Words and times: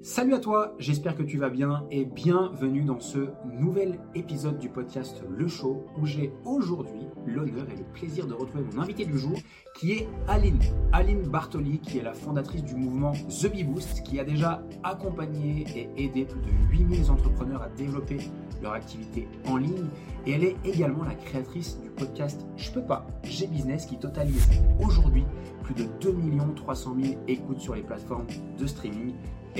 Salut 0.00 0.34
à 0.34 0.38
toi, 0.38 0.76
j'espère 0.78 1.16
que 1.16 1.24
tu 1.24 1.38
vas 1.38 1.50
bien 1.50 1.84
et 1.90 2.04
bienvenue 2.04 2.84
dans 2.84 3.00
ce 3.00 3.30
nouvel 3.44 3.98
épisode 4.14 4.56
du 4.60 4.68
podcast 4.68 5.24
Le 5.28 5.48
Show 5.48 5.86
où 5.98 6.06
j'ai 6.06 6.32
aujourd'hui 6.44 7.08
l'honneur 7.26 7.66
et 7.68 7.76
le 7.76 7.82
plaisir 7.94 8.28
de 8.28 8.32
retrouver 8.32 8.62
mon 8.72 8.82
invité 8.82 9.04
du 9.04 9.18
jour 9.18 9.36
qui 9.74 9.92
est 9.92 10.08
Aline. 10.28 10.60
Aline 10.92 11.22
Bartoli 11.22 11.80
qui 11.80 11.98
est 11.98 12.02
la 12.02 12.14
fondatrice 12.14 12.62
du 12.62 12.76
mouvement 12.76 13.12
The 13.28 13.50
Bee 13.50 13.64
Boost 13.64 14.04
qui 14.04 14.20
a 14.20 14.24
déjà 14.24 14.62
accompagné 14.84 15.66
et 15.74 16.04
aidé 16.04 16.26
plus 16.26 16.40
de 16.42 16.50
8000 16.70 17.10
entrepreneurs 17.10 17.62
à 17.62 17.68
développer 17.70 18.18
leur 18.62 18.74
activité 18.74 19.26
en 19.48 19.56
ligne 19.56 19.88
et 20.26 20.32
elle 20.32 20.44
est 20.44 20.56
également 20.64 21.02
la 21.02 21.14
créatrice 21.14 21.80
du 21.80 21.90
podcast 21.90 22.46
Je 22.56 22.70
peux 22.70 22.84
pas, 22.84 23.04
j'ai 23.24 23.48
business 23.48 23.84
qui 23.86 23.98
totalise 23.98 24.48
aujourd'hui 24.80 25.24
plus 25.64 25.74
de 25.74 25.88
2 26.00 26.14
300 26.54 26.96
000 27.02 27.14
écoutes 27.26 27.60
sur 27.60 27.74
les 27.74 27.82
plateformes 27.82 28.26
de 28.58 28.66
streaming 28.66 29.14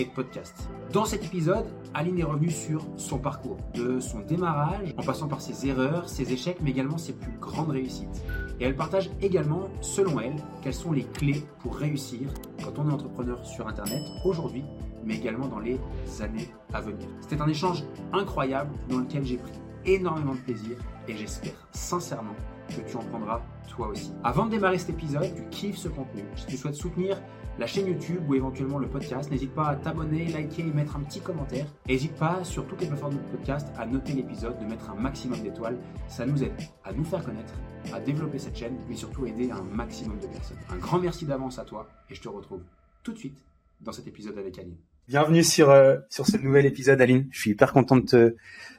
podcast. 0.05 0.69
Dans 0.93 1.05
cet 1.05 1.25
épisode, 1.25 1.67
Aline 1.95 2.19
est 2.19 2.25
revenue 2.25 2.51
sur 2.51 2.87
son 2.97 3.19
parcours, 3.19 3.57
de 3.75 4.01
son 4.01 4.21
démarrage, 4.21 4.95
en 4.97 5.03
passant 5.03 5.29
par 5.29 5.41
ses 5.41 5.69
erreurs, 5.69 6.09
ses 6.09 6.33
échecs, 6.33 6.59
mais 6.63 6.71
également 6.71 6.99
ses 6.99 7.13
plus 7.13 7.33
grandes 7.39 7.71
réussites. 7.71 8.23
Et 8.61 8.65
elle 8.65 8.77
partage 8.77 9.11
également, 9.21 9.69
selon 9.81 10.21
elle, 10.21 10.37
quelles 10.63 10.75
sont 10.75 10.93
les 10.93 11.05
clés 11.05 11.45
pour 11.61 11.77
réussir 11.77 12.29
quand 12.65 12.79
on 12.79 12.89
est 12.89 12.93
entrepreneur 12.93 13.45
sur 13.45 13.67
Internet 13.67 14.03
aujourd'hui, 14.25 14.65
mais 15.05 15.17
également 15.17 15.47
dans 15.49 15.61
les 15.61 15.79
années 16.21 16.51
à 16.73 16.81
venir. 16.81 17.09
C'était 17.21 17.41
un 17.41 17.49
échange 17.49 17.85
incroyable 18.13 18.71
dans 18.89 18.99
lequel 18.99 19.25
j'ai 19.25 19.37
pris 19.37 19.53
énormément 19.85 20.35
de 20.35 20.41
plaisir 20.41 20.77
et 21.07 21.17
j'espère 21.17 21.55
sincèrement 21.73 22.35
que 22.69 22.89
tu 22.89 22.97
en 22.97 23.05
prendras 23.05 23.41
toi 23.69 23.89
aussi. 23.89 24.13
Avant 24.25 24.47
de 24.47 24.51
démarrer 24.51 24.79
cet 24.79 24.91
épisode, 24.91 25.35
tu 25.35 25.43
kiffes 25.51 25.79
ce 25.79 25.89
contenu, 25.89 26.25
si 26.37 26.47
tu 26.47 26.57
souhaites 26.57 26.75
soutenir 26.75 27.21
la 27.59 27.67
chaîne 27.67 27.89
YouTube 27.89 28.23
ou 28.29 28.35
éventuellement 28.35 28.79
le 28.79 28.89
podcast, 28.89 29.31
n'hésite 29.31 29.53
pas 29.53 29.69
à 29.69 29.77
t'abonner, 29.77 30.27
liker 30.27 30.63
et 30.63 30.73
mettre 30.73 30.97
un 30.97 31.01
petit 31.01 31.21
commentaire. 31.21 31.67
N'hésite 31.89 32.15
pas 32.15 32.45
sur 32.45 32.67
toutes 32.67 32.81
les 32.81 32.87
plateformes 32.87 33.17
de 33.17 33.37
podcast 33.37 33.67
à 33.77 33.85
noter 33.85 34.13
l'épisode, 34.13 34.59
de 34.61 34.65
mettre 34.65 34.91
un 34.91 34.95
maximum 34.95 35.41
d'étoiles. 35.43 35.77
Ça 36.07 36.25
nous 36.25 36.43
aide 36.45 36.53
à 36.85 36.93
nous 36.93 37.05
faire 37.05 37.25
connaître, 37.25 37.53
à 37.93 37.99
développer 37.99 38.39
cette 38.39 38.57
chaîne, 38.57 38.79
mais 38.89 38.95
surtout 38.95 39.27
aider 39.27 39.51
un 39.51 39.63
maximum 39.63 40.21
de 40.21 40.29
personnes. 40.29 40.59
Un 40.71 40.77
grand 40.77 41.01
merci 41.01 41.27
d'avance 41.27 41.59
à 41.59 41.65
toi 41.65 41.89
et 42.09 42.15
je 42.15 42.21
te 42.21 42.29
retrouve 42.29 42.63
tout 43.03 43.13
de 43.13 43.19
suite 43.19 43.39
dans 43.81 43.93
cet 43.93 44.07
épisode 44.07 44.39
avec 44.39 44.57
Aline. 44.59 44.77
Bienvenue 45.09 45.43
sur, 45.43 45.71
euh, 45.71 45.97
sur 46.11 46.27
ce 46.27 46.37
nouvel 46.37 46.67
épisode, 46.67 47.01
Aline. 47.01 47.27
Je 47.33 47.41
suis 47.41 47.51
hyper 47.53 47.73
content 47.73 47.97
de 47.97 48.03
te, 48.03 48.37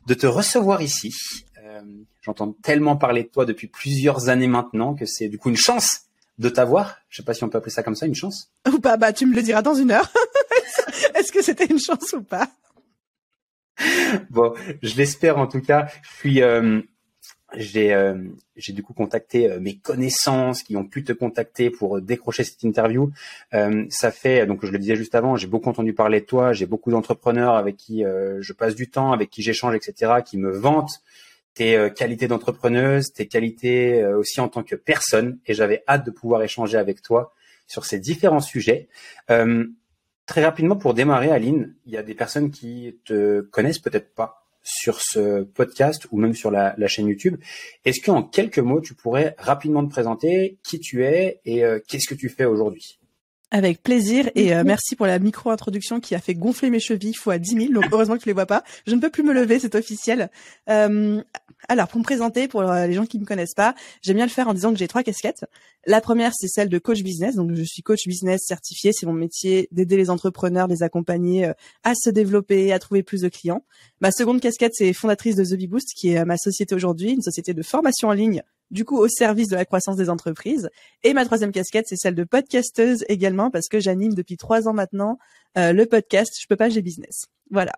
de 0.07 0.13
te 0.13 0.27
recevoir 0.27 0.81
ici. 0.81 1.13
Euh, 1.61 1.81
J'entends 2.21 2.53
tellement 2.61 2.95
parler 2.95 3.23
de 3.23 3.29
toi 3.29 3.45
depuis 3.45 3.67
plusieurs 3.67 4.29
années 4.29 4.47
maintenant 4.47 4.93
que 4.93 5.05
c'est 5.05 5.27
du 5.27 5.37
coup 5.37 5.49
une 5.49 5.57
chance 5.57 6.08
de 6.39 6.49
t'avoir. 6.49 6.97
Je 7.09 7.17
sais 7.17 7.23
pas 7.23 7.33
si 7.33 7.43
on 7.43 7.49
peut 7.49 7.57
appeler 7.57 7.71
ça 7.71 7.83
comme 7.83 7.95
ça, 7.95 8.05
une 8.05 8.15
chance. 8.15 8.51
Ou 8.71 8.79
pas, 8.79 8.97
bah 8.97 9.13
tu 9.13 9.25
me 9.25 9.35
le 9.35 9.43
diras 9.43 9.61
dans 9.61 9.75
une 9.75 9.91
heure. 9.91 10.11
Est-ce 11.15 11.31
que 11.31 11.43
c'était 11.43 11.65
une 11.65 11.79
chance 11.79 12.13
ou 12.13 12.23
pas? 12.23 12.49
Bon, 14.29 14.53
je 14.81 14.95
l'espère 14.95 15.37
en 15.37 15.47
tout 15.47 15.61
cas. 15.61 15.87
Je 16.01 16.17
suis, 16.17 16.41
euh, 16.41 16.81
j'ai, 17.55 17.93
euh, 17.93 18.15
j'ai 18.55 18.73
du 18.73 18.83
coup 18.83 18.93
contacté 18.93 19.49
euh, 19.49 19.59
mes 19.59 19.77
connaissances 19.77 20.63
qui 20.63 20.75
ont 20.75 20.85
pu 20.85 21.03
te 21.03 21.13
contacter 21.13 21.69
pour 21.69 22.01
décrocher 22.01 22.43
cette 22.43 22.63
interview. 22.63 23.11
ça 23.89 24.11
fait, 24.11 24.45
donc 24.45 24.65
je 24.65 24.71
le 24.71 24.79
disais 24.79 24.95
juste 24.95 25.15
avant, 25.15 25.35
j'ai 25.35 25.47
beaucoup 25.47 25.69
entendu 25.69 25.93
parler 25.93 26.21
de 26.21 26.25
toi. 26.25 26.53
J'ai 26.53 26.65
beaucoup 26.65 26.91
d'entrepreneurs 26.91 27.55
avec 27.55 27.75
qui 27.75 28.03
je 28.03 28.53
passe 28.53 28.75
du 28.75 28.89
temps, 28.89 29.11
avec 29.11 29.29
qui 29.29 29.41
j'échange, 29.41 29.75
etc., 29.75 30.13
qui 30.25 30.37
me 30.37 30.51
vantent 30.51 31.01
tes 31.53 31.75
euh, 31.75 31.89
qualités 31.89 32.27
d'entrepreneuse, 32.27 33.11
tes 33.13 33.27
qualités 33.27 34.01
euh, 34.01 34.17
aussi 34.17 34.39
en 34.39 34.47
tant 34.47 34.63
que 34.63 34.75
personne. 34.75 35.39
Et 35.45 35.53
j'avais 35.53 35.83
hâte 35.87 36.05
de 36.05 36.11
pouvoir 36.11 36.41
échanger 36.43 36.77
avec 36.77 37.01
toi 37.01 37.33
sur 37.67 37.85
ces 37.85 37.99
différents 37.99 38.39
sujets. 38.39 38.87
Euh, 39.29 39.65
très 40.25 40.43
rapidement, 40.43 40.75
pour 40.75 40.93
démarrer, 40.93 41.31
Aline, 41.31 41.75
il 41.85 41.93
y 41.93 41.97
a 41.97 42.03
des 42.03 42.15
personnes 42.15 42.51
qui 42.51 42.99
te 43.05 43.41
connaissent 43.41 43.79
peut-être 43.79 44.13
pas 44.13 44.45
sur 44.61 45.01
ce 45.01 45.43
podcast 45.43 46.07
ou 46.11 46.19
même 46.19 46.35
sur 46.35 46.51
la, 46.51 46.75
chaîne 46.87 47.07
YouTube. 47.07 47.37
Est-ce 47.85 48.01
qu'en 48.01 48.23
quelques 48.23 48.59
mots, 48.59 48.81
tu 48.81 48.93
pourrais 48.93 49.35
rapidement 49.37 49.85
te 49.85 49.89
présenter 49.89 50.59
qui 50.63 50.79
tu 50.79 51.05
es 51.05 51.39
et 51.45 51.63
qu'est-ce 51.87 52.07
que 52.07 52.13
tu 52.13 52.29
fais 52.29 52.45
aujourd'hui? 52.45 52.98
Avec 53.51 53.81
plaisir 53.81 54.29
et 54.35 54.53
euh, 54.53 54.63
merci 54.63 54.95
pour 54.95 55.07
la 55.07 55.17
micro-introduction 55.17 55.99
qui 55.99 56.13
a 56.13 56.19
fait 56.19 56.35
gonfler 56.35 56.69
mes 56.69 56.79
chevilles 56.79 57.15
fois 57.15 57.37
10 57.39 57.67
000. 57.67 57.73
Donc 57.73 57.85
heureusement 57.91 58.15
que 58.15 58.21
tu 58.21 58.29
les 58.29 58.33
vois 58.33 58.45
pas. 58.45 58.63
Je 58.85 58.93
ne 58.93 59.01
peux 59.01 59.09
plus 59.09 59.23
me 59.23 59.33
lever, 59.33 59.59
c'est 59.59 59.75
officiel. 59.75 60.29
Euh, 60.69 61.21
alors 61.67 61.87
pour 61.87 61.99
me 61.99 62.03
présenter, 62.03 62.47
pour 62.47 62.61
euh, 62.61 62.85
les 62.85 62.93
gens 62.93 63.05
qui 63.05 63.19
me 63.19 63.25
connaissent 63.25 63.55
pas, 63.55 63.75
j'aime 64.01 64.17
bien 64.17 64.25
le 64.25 64.31
faire 64.31 64.47
en 64.47 64.53
disant 64.53 64.71
que 64.71 64.77
j'ai 64.77 64.87
trois 64.87 65.03
casquettes. 65.03 65.45
La 65.85 65.99
première 65.99 66.31
c'est 66.35 66.47
celle 66.47 66.69
de 66.69 66.77
coach 66.77 67.01
business. 67.01 67.35
Donc 67.35 67.53
je 67.53 67.63
suis 67.63 67.81
coach 67.81 68.05
business 68.05 68.41
certifié. 68.45 68.91
C'est 68.93 69.05
mon 69.05 69.13
métier 69.13 69.67
d'aider 69.71 69.97
les 69.97 70.09
entrepreneurs, 70.09 70.67
les 70.67 70.83
accompagner 70.83 71.51
à 71.83 71.93
se 71.95 72.09
développer, 72.09 72.71
à 72.71 72.79
trouver 72.79 73.01
plus 73.01 73.21
de 73.21 73.29
clients. 73.29 73.63
Ma 73.99 74.11
seconde 74.11 74.41
casquette 74.41 74.73
c'est 74.75 74.93
fondatrice 74.93 75.35
de 75.35 75.43
The 75.43 75.57
Bee 75.57 75.67
Boost 75.67 75.93
qui 75.95 76.09
est 76.09 76.23
ma 76.23 76.37
société 76.37 76.75
aujourd'hui, 76.75 77.11
une 77.11 77.21
société 77.21 77.53
de 77.53 77.63
formation 77.63 78.09
en 78.09 78.13
ligne 78.13 78.43
du 78.71 78.85
coup 78.85 78.97
au 78.97 79.07
service 79.07 79.47
de 79.47 79.55
la 79.55 79.65
croissance 79.65 79.95
des 79.95 80.09
entreprises. 80.09 80.69
Et 81.03 81.13
ma 81.13 81.25
troisième 81.25 81.51
casquette, 81.51 81.85
c'est 81.87 81.95
celle 81.95 82.15
de 82.15 82.23
podcasteuse 82.23 83.05
également, 83.07 83.49
parce 83.51 83.67
que 83.67 83.79
j'anime 83.79 84.13
depuis 84.13 84.37
trois 84.37 84.67
ans 84.67 84.73
maintenant 84.73 85.17
euh, 85.57 85.73
le 85.73 85.85
podcast 85.85 86.31
Je 86.39 86.47
peux 86.47 86.55
pas, 86.55 86.69
j'ai 86.69 86.81
business. 86.81 87.25
Voilà. 87.49 87.73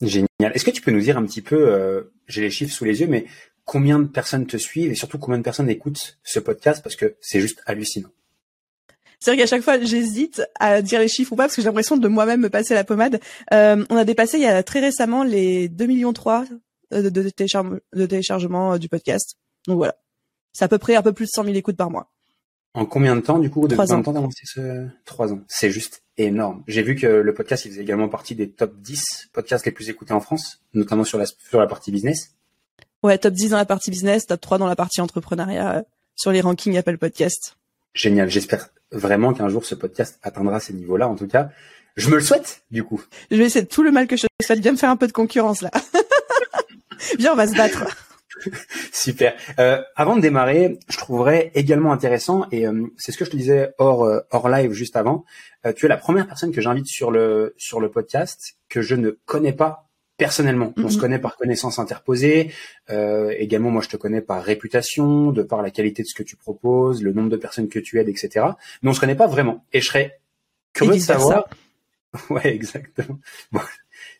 Génial. 0.00 0.28
Est-ce 0.40 0.64
que 0.64 0.70
tu 0.70 0.82
peux 0.82 0.90
nous 0.90 1.00
dire 1.00 1.16
un 1.16 1.24
petit 1.24 1.42
peu, 1.42 1.68
euh, 1.68 2.12
j'ai 2.26 2.42
les 2.42 2.50
chiffres 2.50 2.74
sous 2.74 2.84
les 2.84 3.00
yeux, 3.00 3.06
mais 3.06 3.26
combien 3.64 3.98
de 3.98 4.06
personnes 4.06 4.46
te 4.46 4.56
suivent 4.56 4.90
et 4.90 4.94
surtout 4.94 5.18
combien 5.18 5.38
de 5.38 5.44
personnes 5.44 5.70
écoutent 5.70 6.18
ce 6.24 6.40
podcast 6.40 6.82
parce 6.82 6.96
que 6.96 7.14
c'est 7.20 7.40
juste 7.40 7.62
hallucinant. 7.66 8.10
C'est 9.20 9.30
vrai 9.30 9.38
qu'à 9.38 9.46
chaque 9.46 9.62
fois, 9.62 9.80
j'hésite 9.80 10.42
à 10.58 10.82
dire 10.82 10.98
les 10.98 11.06
chiffres 11.06 11.32
ou 11.32 11.36
pas 11.36 11.44
parce 11.44 11.54
que 11.54 11.62
j'ai 11.62 11.66
l'impression 11.66 11.96
de 11.96 12.08
moi-même 12.08 12.40
me 12.40 12.50
passer 12.50 12.74
la 12.74 12.82
pommade. 12.82 13.20
Euh, 13.52 13.84
on 13.88 13.96
a 13.96 14.04
dépassé 14.04 14.38
il 14.38 14.42
y 14.42 14.46
a 14.46 14.64
très 14.64 14.80
récemment 14.80 15.22
les 15.22 15.68
2 15.68 15.86
millions 15.86 16.12
3 16.12 16.44
de, 16.90 17.08
de, 17.08 17.30
de 17.92 18.06
téléchargements 18.06 18.78
du 18.78 18.88
podcast. 18.88 19.36
Donc 19.68 19.76
voilà. 19.76 19.94
C'est 20.52 20.64
à 20.64 20.68
peu 20.68 20.78
près 20.78 20.96
un 20.96 21.02
peu 21.02 21.12
plus 21.12 21.26
de 21.26 21.30
100 21.30 21.44
000 21.44 21.56
écoutes 21.56 21.76
par 21.76 21.90
mois. 21.90 22.10
En 22.74 22.86
combien 22.86 23.14
de 23.16 23.20
temps, 23.20 23.38
du 23.38 23.50
coup, 23.50 23.68
de 23.68 23.74
Trois 23.74 23.92
ans. 23.92 24.02
temps 24.02 24.12
lancé 24.12 24.42
ce 24.44 24.86
Trois 25.04 25.32
ans. 25.32 25.40
C'est 25.46 25.70
juste 25.70 26.02
énorme. 26.16 26.62
J'ai 26.66 26.82
vu 26.82 26.94
que 26.94 27.06
le 27.06 27.34
podcast, 27.34 27.64
il 27.66 27.70
faisait 27.70 27.82
également 27.82 28.08
partie 28.08 28.34
des 28.34 28.50
top 28.50 28.74
10 28.78 29.28
podcasts 29.32 29.66
les 29.66 29.72
plus 29.72 29.90
écoutés 29.90 30.14
en 30.14 30.20
France, 30.20 30.60
notamment 30.72 31.04
sur 31.04 31.18
la, 31.18 31.26
sur 31.26 31.60
la 31.60 31.66
partie 31.66 31.90
business. 31.92 32.34
Ouais, 33.02 33.18
top 33.18 33.34
10 33.34 33.50
dans 33.50 33.56
la 33.58 33.66
partie 33.66 33.90
business, 33.90 34.26
top 34.26 34.40
3 34.40 34.58
dans 34.58 34.66
la 34.66 34.76
partie 34.76 35.00
entrepreneuriat, 35.02 35.76
euh, 35.78 35.82
sur 36.16 36.32
les 36.32 36.40
rankings 36.40 36.76
Apple 36.78 36.96
Podcast. 36.96 37.56
Génial. 37.94 38.30
J'espère 38.30 38.68
vraiment 38.90 39.34
qu'un 39.34 39.48
jour 39.50 39.64
ce 39.66 39.74
podcast 39.74 40.18
atteindra 40.22 40.60
ces 40.60 40.72
niveaux-là. 40.72 41.08
En 41.08 41.14
tout 41.16 41.26
cas, 41.26 41.50
je 41.96 42.08
me 42.08 42.14
le 42.14 42.20
souhaite, 42.22 42.62
du 42.70 42.84
coup. 42.84 43.02
Je 43.30 43.36
vais 43.36 43.44
essayer 43.44 43.64
de 43.64 43.68
tout 43.70 43.82
le 43.82 43.90
mal 43.90 44.06
que 44.06 44.16
je 44.16 44.26
souhaite. 44.42 44.60
Bien 44.60 44.72
me 44.72 44.76
faire 44.78 44.90
un 44.90 44.96
peu 44.96 45.06
de 45.06 45.12
concurrence, 45.12 45.60
là. 45.60 45.70
Viens, 47.18 47.32
on 47.32 47.36
va 47.36 47.46
se 47.48 47.54
battre. 47.56 47.84
Super. 48.92 49.34
Euh, 49.58 49.82
avant 49.96 50.16
de 50.16 50.20
démarrer, 50.20 50.78
je 50.88 50.96
trouverais 50.96 51.50
également 51.54 51.92
intéressant, 51.92 52.46
et 52.50 52.66
euh, 52.66 52.86
c'est 52.96 53.12
ce 53.12 53.18
que 53.18 53.24
je 53.24 53.30
te 53.30 53.36
disais 53.36 53.72
hors, 53.78 54.04
euh, 54.04 54.20
hors 54.30 54.48
live 54.48 54.72
juste 54.72 54.96
avant, 54.96 55.24
euh, 55.66 55.72
tu 55.72 55.86
es 55.86 55.88
la 55.88 55.96
première 55.96 56.26
personne 56.26 56.52
que 56.52 56.60
j'invite 56.60 56.86
sur 56.86 57.10
le, 57.10 57.54
sur 57.56 57.80
le 57.80 57.90
podcast 57.90 58.56
que 58.68 58.82
je 58.82 58.94
ne 58.94 59.10
connais 59.24 59.52
pas 59.52 59.88
personnellement. 60.16 60.72
On 60.76 60.88
se 60.88 60.98
connaît 60.98 61.18
par 61.18 61.36
connaissance 61.36 61.78
interposée. 61.80 62.52
également, 62.88 63.70
moi, 63.70 63.82
je 63.82 63.88
te 63.88 63.96
connais 63.96 64.20
par 64.20 64.44
réputation, 64.44 65.32
de 65.32 65.42
par 65.42 65.62
la 65.62 65.70
qualité 65.70 66.02
de 66.02 66.08
ce 66.08 66.14
que 66.14 66.22
tu 66.22 66.36
proposes, 66.36 67.02
le 67.02 67.12
nombre 67.12 67.28
de 67.30 67.36
personnes 67.36 67.68
que 67.68 67.80
tu 67.80 67.98
aides, 67.98 68.08
etc. 68.08 68.46
Mais 68.82 68.90
on 68.90 68.92
se 68.92 69.00
connaît 69.00 69.16
pas 69.16 69.26
vraiment. 69.26 69.64
Et 69.72 69.80
je 69.80 69.86
serais 69.86 70.20
curieux 70.74 70.94
de 70.94 70.98
savoir. 70.98 71.48
Ouais, 72.28 72.54
exactement. 72.54 73.18
Bon, 73.52 73.60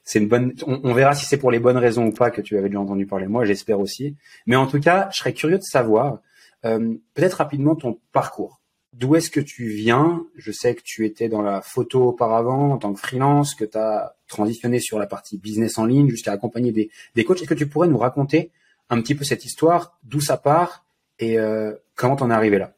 c'est 0.05 0.19
une 0.19 0.29
bonne. 0.29 0.55
On, 0.67 0.93
verra 0.95 1.15
si 1.15 1.27
c'est 1.27 1.37
pour 1.37 1.51
les 1.51 1.59
bonnes 1.59 1.77
raisons 1.77 2.07
ou 2.07 2.13
pas 2.13 2.31
que 2.31 2.41
tu 2.41 2.57
avais 2.59 2.69
déjà 2.69 2.81
entendu 2.81 3.07
parler 3.07 3.27
moi. 3.27 3.45
J'espère 3.45 3.81
aussi. 3.81 4.17
Mais 4.47 4.57
en 4.57 4.67
tout 4.67 4.81
cas, 4.81 5.09
je 5.13 5.19
serais 5.19 5.33
curieux 5.33 5.59
de 5.59 5.63
savoir 5.63 6.19
euh, 6.65 6.95
peut-être 7.15 7.35
rapidement 7.35 7.77
ton 7.77 8.01
parcours. 8.13 8.61
D'où 8.93 9.17
est-ce 9.17 9.31
que 9.31 9.41
tu 9.41 9.69
viens? 9.69 10.27
Je 10.37 10.53
sais 10.53 10.75
que 10.75 10.83
tu 10.85 11.07
étais 11.07 11.29
dans 11.29 11.41
la 11.41 11.63
photo 11.63 12.09
auparavant 12.09 12.73
en 12.73 12.79
tant 12.79 12.93
que 12.93 13.01
freelance, 13.01 13.55
que 13.55 13.65
tu 13.65 13.79
as 13.79 14.17
transitionné 14.29 14.81
sur 14.81 14.99
la 14.99 15.07
partie 15.07 15.39
business 15.39 15.79
en 15.79 15.87
ligne 15.87 16.11
jusqu'à 16.11 16.33
accompagner 16.33 16.73
des, 16.73 16.91
des 17.15 17.25
coachs. 17.25 17.41
Est-ce 17.41 17.49
que 17.49 17.55
tu 17.55 17.69
pourrais 17.69 17.89
nous 17.89 17.97
raconter 17.97 18.51
un 18.91 19.01
petit 19.01 19.15
peu 19.15 19.25
cette 19.25 19.45
histoire, 19.47 19.99
d'où 20.03 20.21
ça 20.21 20.37
part 20.37 20.85
et 21.19 21.39
euh, 21.39 21.75
comment 21.95 22.17
t'en 22.17 22.31
es 22.31 22.35
arrivé 22.35 22.59
là? 22.59 22.75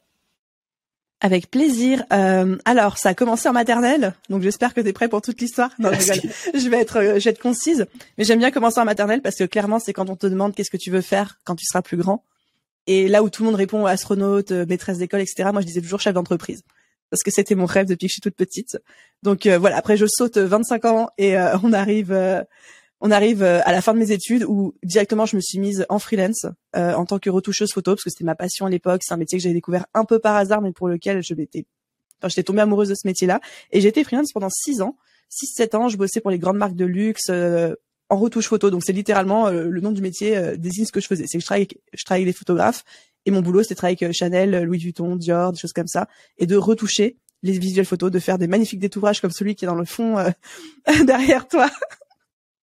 Avec 1.20 1.50
plaisir. 1.50 2.04
Euh, 2.12 2.56
alors, 2.64 2.98
ça 2.98 3.10
a 3.10 3.14
commencé 3.14 3.48
en 3.48 3.52
maternelle, 3.52 4.14
donc 4.28 4.42
j'espère 4.42 4.74
que 4.74 4.80
tu 4.80 4.88
es 4.88 4.92
prêt 4.92 5.08
pour 5.08 5.22
toute 5.22 5.40
l'histoire. 5.40 5.70
Non, 5.78 5.90
je, 5.92 6.58
je 6.58 6.68
vais 6.68 6.80
être, 6.80 6.98
euh, 6.98 7.18
je 7.18 7.24
vais 7.24 7.30
être 7.30 7.40
concise, 7.40 7.86
mais 8.18 8.24
j'aime 8.24 8.38
bien 8.38 8.50
commencer 8.50 8.80
en 8.80 8.84
maternelle 8.84 9.22
parce 9.22 9.36
que 9.36 9.44
clairement, 9.44 9.78
c'est 9.78 9.92
quand 9.92 10.10
on 10.10 10.16
te 10.16 10.26
demande 10.26 10.54
qu'est-ce 10.54 10.70
que 10.70 10.76
tu 10.76 10.90
veux 10.90 11.00
faire 11.00 11.38
quand 11.44 11.56
tu 11.56 11.64
seras 11.64 11.82
plus 11.82 11.96
grand. 11.96 12.24
Et 12.86 13.08
là 13.08 13.22
où 13.22 13.30
tout 13.30 13.42
le 13.42 13.46
monde 13.46 13.56
répond 13.56 13.86
astronaute, 13.86 14.50
euh, 14.50 14.66
maîtresse 14.66 14.98
d'école, 14.98 15.20
etc. 15.20 15.48
Moi, 15.52 15.62
je 15.62 15.66
disais 15.66 15.80
toujours 15.80 16.00
chef 16.00 16.14
d'entreprise 16.14 16.62
parce 17.10 17.22
que 17.22 17.30
c'était 17.30 17.54
mon 17.54 17.66
rêve 17.66 17.86
depuis 17.86 18.06
que 18.06 18.10
je 18.10 18.14
suis 18.14 18.20
toute 18.20 18.36
petite. 18.36 18.76
Donc 19.22 19.46
voilà. 19.46 19.76
Après, 19.76 19.96
je 19.96 20.06
saute 20.06 20.36
25 20.36 20.84
ans 20.84 21.08
et 21.16 21.36
on 21.62 21.72
arrive 21.72 22.12
on 23.06 23.10
arrive 23.10 23.42
euh, 23.42 23.60
à 23.64 23.72
la 23.72 23.82
fin 23.82 23.92
de 23.92 23.98
mes 23.98 24.12
études 24.12 24.44
où 24.44 24.74
directement 24.82 25.26
je 25.26 25.36
me 25.36 25.42
suis 25.42 25.58
mise 25.58 25.84
en 25.90 25.98
freelance 25.98 26.46
euh, 26.74 26.94
en 26.94 27.04
tant 27.04 27.18
que 27.18 27.28
retoucheuse 27.28 27.70
photo 27.70 27.92
parce 27.92 28.02
que 28.02 28.08
c'était 28.08 28.24
ma 28.24 28.34
passion 28.34 28.64
à 28.64 28.70
l'époque. 28.70 29.02
C'est 29.04 29.12
un 29.12 29.18
métier 29.18 29.36
que 29.36 29.42
j'avais 29.42 29.54
découvert 29.54 29.84
un 29.92 30.06
peu 30.06 30.18
par 30.18 30.34
hasard, 30.36 30.62
mais 30.62 30.72
pour 30.72 30.88
lequel 30.88 31.22
je 31.22 31.34
m'étais, 31.34 31.66
enfin, 32.18 32.28
j'étais 32.28 32.44
tombée 32.44 32.62
amoureuse 32.62 32.88
de 32.88 32.94
ce 32.94 33.06
métier-là. 33.06 33.40
Et 33.72 33.82
j'ai 33.82 33.88
été 33.88 34.04
freelance 34.04 34.32
pendant 34.32 34.48
six 34.48 34.80
ans, 34.80 34.96
6-7 35.30 35.76
ans, 35.76 35.88
je 35.90 35.98
bossais 35.98 36.22
pour 36.22 36.30
les 36.30 36.38
grandes 36.38 36.56
marques 36.56 36.76
de 36.76 36.86
luxe 36.86 37.28
en 37.28 38.16
retouche 38.16 38.48
photo. 38.48 38.70
Donc 38.70 38.82
c'est 38.86 38.94
littéralement 38.94 39.50
le 39.50 39.80
nom 39.82 39.92
du 39.92 40.00
métier 40.00 40.56
désigne 40.56 40.86
ce 40.86 40.92
que 40.92 41.00
je 41.00 41.06
faisais. 41.06 41.24
C'est 41.26 41.36
que 41.36 41.42
je 41.42 41.46
travaillais, 41.46 41.68
je 41.92 42.04
travaillais 42.04 42.24
avec 42.24 42.34
les 42.34 42.38
photographes 42.38 42.84
et 43.26 43.30
mon 43.30 43.42
boulot 43.42 43.62
c'était 43.64 43.74
travailler 43.74 44.02
avec 44.02 44.16
Chanel, 44.16 44.62
Louis 44.62 44.78
Vuitton, 44.78 45.16
Dior, 45.16 45.52
des 45.52 45.58
choses 45.58 45.74
comme 45.74 45.88
ça 45.88 46.08
et 46.38 46.46
de 46.46 46.56
retoucher 46.56 47.18
les 47.42 47.58
visuels 47.58 47.84
photos, 47.84 48.10
de 48.10 48.18
faire 48.18 48.38
des 48.38 48.46
magnifiques 48.46 48.80
détouvrages 48.80 49.20
comme 49.20 49.30
celui 49.30 49.56
qui 49.56 49.66
est 49.66 49.68
dans 49.68 49.74
le 49.74 49.84
fond 49.84 50.16
derrière 51.04 51.46
toi. 51.48 51.68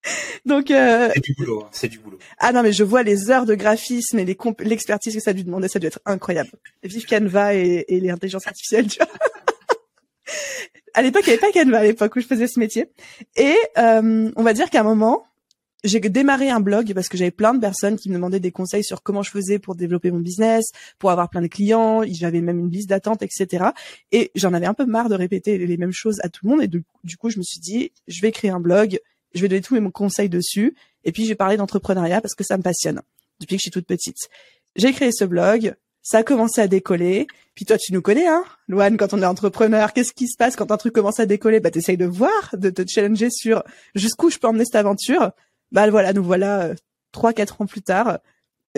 Donc 0.45 0.71
euh... 0.71 1.09
c'est 1.13 1.23
du 1.23 1.33
boulot, 1.33 1.63
hein. 1.63 1.69
c'est 1.71 1.87
du 1.87 1.99
boulot. 1.99 2.17
Ah 2.39 2.51
non 2.51 2.63
mais 2.63 2.73
je 2.73 2.83
vois 2.83 3.03
les 3.03 3.29
heures 3.29 3.45
de 3.45 3.55
graphisme 3.55 4.19
et 4.19 4.37
l'expertise 4.59 5.13
que 5.13 5.21
ça 5.21 5.31
a 5.31 5.33
dû 5.33 5.43
demander, 5.43 5.67
ça 5.67 5.79
dû 5.79 5.87
être 5.87 6.01
incroyable. 6.05 6.49
Vive 6.83 7.05
Canva 7.05 7.55
et, 7.55 7.85
et 7.87 7.99
l'intelligence 7.99 8.47
artificielle, 8.47 8.87
tu 8.87 8.99
vois. 8.99 9.07
à 10.93 11.01
l'époque, 11.01 11.23
il 11.25 11.29
n'y 11.29 11.33
avait 11.33 11.41
pas 11.41 11.51
Canva 11.51 11.79
à 11.79 11.83
l'époque 11.83 12.15
où 12.15 12.19
je 12.19 12.27
faisais 12.27 12.47
ce 12.47 12.59
métier. 12.59 12.89
Et 13.35 13.55
euh, 13.77 14.31
on 14.35 14.43
va 14.43 14.53
dire 14.53 14.69
qu'à 14.69 14.81
un 14.81 14.83
moment, 14.83 15.25
j'ai 15.83 15.99
démarré 15.99 16.49
un 16.49 16.59
blog 16.59 16.93
parce 16.93 17.09
que 17.09 17.17
j'avais 17.17 17.31
plein 17.31 17.53
de 17.53 17.59
personnes 17.59 17.97
qui 17.97 18.09
me 18.09 18.15
demandaient 18.15 18.39
des 18.39 18.51
conseils 18.51 18.83
sur 18.83 19.01
comment 19.01 19.23
je 19.23 19.31
faisais 19.31 19.57
pour 19.57 19.75
développer 19.75 20.11
mon 20.11 20.19
business, 20.19 20.65
pour 20.99 21.09
avoir 21.11 21.29
plein 21.29 21.41
de 21.41 21.47
clients. 21.47 22.03
J'avais 22.07 22.41
même 22.41 22.59
une 22.59 22.69
liste 22.69 22.89
d'attente, 22.89 23.23
etc. 23.23 23.65
Et 24.11 24.31
j'en 24.35 24.53
avais 24.53 24.67
un 24.67 24.73
peu 24.73 24.85
marre 24.85 25.09
de 25.09 25.15
répéter 25.15 25.57
les 25.57 25.77
mêmes 25.77 25.91
choses 25.91 26.19
à 26.23 26.29
tout 26.29 26.45
le 26.45 26.51
monde. 26.51 26.63
Et 26.63 26.67
du 26.67 27.17
coup, 27.17 27.29
je 27.29 27.37
me 27.37 27.43
suis 27.43 27.59
dit, 27.59 27.91
je 28.07 28.21
vais 28.21 28.31
créer 28.31 28.51
un 28.51 28.59
blog 28.59 28.99
je 29.33 29.41
vais 29.41 29.47
donner 29.47 29.61
tous 29.61 29.79
mes 29.79 29.91
conseils 29.91 30.29
dessus, 30.29 30.75
et 31.03 31.11
puis 31.11 31.23
je 31.23 31.29
vais 31.29 31.35
parler 31.35 31.57
d'entrepreneuriat 31.57 32.21
parce 32.21 32.35
que 32.35 32.43
ça 32.43 32.57
me 32.57 32.63
passionne 32.63 33.01
depuis 33.39 33.55
que 33.55 33.59
je 33.59 33.63
suis 33.63 33.71
toute 33.71 33.87
petite. 33.87 34.17
J'ai 34.75 34.93
créé 34.93 35.11
ce 35.11 35.25
blog, 35.25 35.75
ça 36.01 36.19
a 36.19 36.23
commencé 36.23 36.61
à 36.61 36.67
décoller. 36.67 37.27
Puis 37.53 37.65
toi, 37.65 37.77
tu 37.77 37.93
nous 37.93 38.01
connais, 38.01 38.27
hein, 38.27 38.43
Loane, 38.67 38.97
quand 38.97 39.13
on 39.13 39.21
est 39.21 39.25
entrepreneur, 39.25 39.93
qu'est-ce 39.93 40.13
qui 40.13 40.27
se 40.27 40.37
passe 40.37 40.55
quand 40.55 40.71
un 40.71 40.77
truc 40.77 40.93
commence 40.93 41.19
à 41.19 41.25
décoller? 41.25 41.59
Bah, 41.59 41.71
t'essayes 41.71 41.97
de 41.97 42.05
voir, 42.05 42.49
de 42.53 42.69
te 42.69 42.83
challenger 42.87 43.29
sur 43.29 43.63
jusqu'où 43.93 44.29
je 44.29 44.37
peux 44.37 44.47
emmener 44.47 44.65
cette 44.65 44.75
aventure. 44.75 45.31
Bah 45.71 45.89
voilà, 45.89 46.13
nous 46.13 46.23
voilà 46.23 46.61
euh, 46.63 46.75
trois, 47.11 47.33
quatre 47.33 47.61
ans 47.61 47.65
plus 47.65 47.81
tard. 47.81 48.19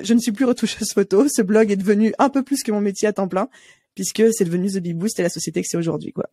Je 0.01 0.13
ne 0.13 0.19
suis 0.19 0.31
plus 0.31 0.45
retoucheuse 0.45 0.91
photo. 0.91 1.27
Ce 1.29 1.41
blog 1.41 1.71
est 1.71 1.75
devenu 1.75 2.13
un 2.17 2.29
peu 2.29 2.43
plus 2.43 2.63
que 2.63 2.71
mon 2.71 2.81
métier 2.81 3.07
à 3.07 3.13
temps 3.13 3.27
plein, 3.27 3.47
puisque 3.95 4.23
c'est 4.33 4.45
devenu 4.45 4.71
The 4.71 4.79
Big 4.79 4.95
Boost 4.95 5.19
et 5.19 5.23
la 5.23 5.29
société 5.29 5.61
que 5.61 5.67
c'est 5.69 5.77
aujourd'hui, 5.77 6.13
quoi. 6.13 6.29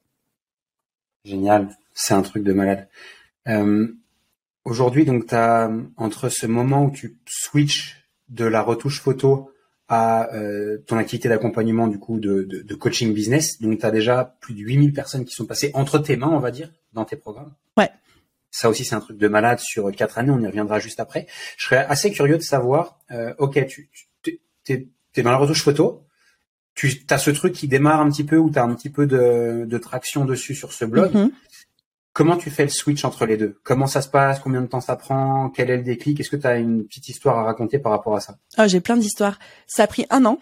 Génial, 1.24 1.68
c'est 1.94 2.14
un 2.14 2.22
truc 2.22 2.42
de 2.42 2.54
malade. 2.54 2.88
Euh, 3.46 3.86
Aujourd'hui, 4.64 5.04
donc, 5.04 5.26
tu 5.26 5.34
as 5.34 5.70
entre 5.96 6.28
ce 6.28 6.46
moment 6.46 6.84
où 6.84 6.90
tu 6.90 7.18
switches 7.26 8.04
de 8.28 8.44
la 8.44 8.62
retouche 8.62 9.00
photo 9.00 9.50
à 9.88 10.32
euh, 10.34 10.78
ton 10.86 10.96
activité 10.98 11.28
d'accompagnement 11.28 11.88
du 11.88 11.98
coup 11.98 12.20
de, 12.20 12.44
de, 12.44 12.62
de, 12.62 12.74
coaching 12.76 13.12
business, 13.12 13.60
donc 13.60 13.80
tu 13.80 13.86
as 13.86 13.90
déjà 13.90 14.36
plus 14.40 14.54
de 14.54 14.60
8000 14.60 14.92
personnes 14.92 15.24
qui 15.24 15.34
sont 15.34 15.46
passées 15.46 15.72
entre 15.74 15.98
tes 15.98 16.16
mains, 16.16 16.28
on 16.28 16.38
va 16.38 16.52
dire, 16.52 16.70
dans 16.92 17.04
tes 17.04 17.16
programmes. 17.16 17.52
Ouais. 17.76 17.90
Ça 18.52 18.70
aussi, 18.70 18.84
c'est 18.84 18.94
un 18.94 19.00
truc 19.00 19.18
de 19.18 19.26
malade 19.26 19.58
sur 19.58 19.90
quatre 19.90 20.18
années, 20.18 20.30
on 20.30 20.40
y 20.40 20.46
reviendra 20.46 20.78
juste 20.78 21.00
après. 21.00 21.26
Je 21.56 21.66
serais 21.66 21.84
assez 21.88 22.12
curieux 22.12 22.36
de 22.36 22.42
savoir, 22.42 23.00
euh, 23.10 23.34
ok, 23.38 23.66
tu, 23.66 23.90
tu 24.22 24.40
es, 24.68 24.88
es, 25.16 25.22
dans 25.22 25.32
la 25.32 25.38
retouche 25.38 25.64
photo, 25.64 26.06
tu 26.74 27.04
as 27.10 27.18
ce 27.18 27.32
truc 27.32 27.52
qui 27.52 27.66
démarre 27.66 28.00
un 28.00 28.10
petit 28.10 28.24
peu 28.24 28.36
ou 28.36 28.48
tu 28.48 28.60
as 28.60 28.62
un 28.62 28.72
petit 28.74 28.90
peu 28.90 29.08
de, 29.08 29.64
de 29.66 29.78
traction 29.78 30.24
dessus 30.24 30.54
sur 30.54 30.72
ce 30.72 30.84
blog. 30.84 31.12
Mm-hmm. 31.12 31.30
Comment 32.12 32.36
tu 32.36 32.50
fais 32.50 32.64
le 32.64 32.70
switch 32.70 33.04
entre 33.04 33.24
les 33.24 33.36
deux? 33.36 33.60
Comment 33.62 33.86
ça 33.86 34.02
se 34.02 34.08
passe? 34.08 34.40
Combien 34.40 34.62
de 34.62 34.66
temps 34.66 34.80
ça 34.80 34.96
prend? 34.96 35.48
Quel 35.50 35.70
est 35.70 35.76
le 35.76 35.82
déclic? 35.84 36.18
Est-ce 36.18 36.30
que 36.30 36.36
tu 36.36 36.46
as 36.46 36.56
une 36.56 36.84
petite 36.84 37.08
histoire 37.08 37.38
à 37.38 37.44
raconter 37.44 37.78
par 37.78 37.92
rapport 37.92 38.16
à 38.16 38.20
ça? 38.20 38.36
Ah, 38.56 38.66
j'ai 38.66 38.80
plein 38.80 38.96
d'histoires. 38.96 39.38
Ça 39.68 39.84
a 39.84 39.86
pris 39.86 40.06
un 40.10 40.24
an 40.24 40.38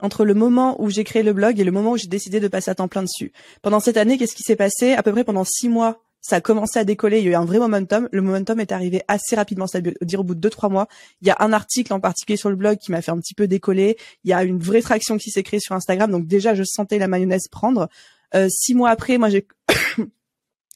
entre 0.00 0.24
le 0.24 0.34
moment 0.34 0.82
où 0.82 0.90
j'ai 0.90 1.04
créé 1.04 1.22
le 1.22 1.32
blog 1.32 1.60
et 1.60 1.64
le 1.64 1.70
moment 1.70 1.92
où 1.92 1.96
j'ai 1.96 2.08
décidé 2.08 2.40
de 2.40 2.48
passer 2.48 2.70
à 2.70 2.74
temps 2.74 2.88
plein 2.88 3.02
dessus. 3.02 3.32
Pendant 3.62 3.78
cette 3.78 3.96
année, 3.96 4.18
qu'est-ce 4.18 4.34
qui 4.34 4.42
s'est 4.42 4.56
passé? 4.56 4.94
À 4.94 5.02
peu 5.02 5.12
près 5.12 5.24
pendant 5.24 5.44
six 5.44 5.68
mois, 5.68 6.00
ça 6.20 6.36
a 6.36 6.40
commencé 6.40 6.78
à 6.78 6.84
décoller. 6.84 7.18
Il 7.18 7.24
y 7.24 7.28
a 7.28 7.30
eu 7.32 7.34
un 7.34 7.44
vrai 7.44 7.58
momentum. 7.58 8.08
Le 8.10 8.22
momentum 8.22 8.58
est 8.58 8.72
arrivé 8.72 9.02
assez 9.06 9.36
rapidement, 9.36 9.68
c'est-à-dire 9.68 10.20
au 10.20 10.24
bout 10.24 10.34
de 10.34 10.40
deux 10.40 10.50
trois 10.50 10.68
mois. 10.68 10.88
Il 11.22 11.28
y 11.28 11.30
a 11.30 11.36
un 11.38 11.52
article 11.52 11.92
en 11.92 12.00
particulier 12.00 12.36
sur 12.36 12.50
le 12.50 12.56
blog 12.56 12.78
qui 12.78 12.90
m'a 12.90 13.00
fait 13.00 13.12
un 13.12 13.18
petit 13.18 13.34
peu 13.34 13.46
décoller. 13.46 13.96
Il 14.24 14.30
y 14.30 14.32
a 14.32 14.42
une 14.42 14.58
vraie 14.58 14.82
traction 14.82 15.18
qui 15.18 15.30
s'est 15.30 15.42
créée 15.42 15.60
sur 15.60 15.74
Instagram. 15.74 16.10
Donc 16.10 16.26
déjà, 16.26 16.54
je 16.54 16.64
sentais 16.64 16.98
la 16.98 17.06
mayonnaise 17.06 17.46
prendre. 17.48 17.88
Euh, 18.34 18.48
six 18.50 18.74
mois 18.74 18.90
après, 18.90 19.18
moi 19.18 19.28
j'ai 19.28 19.46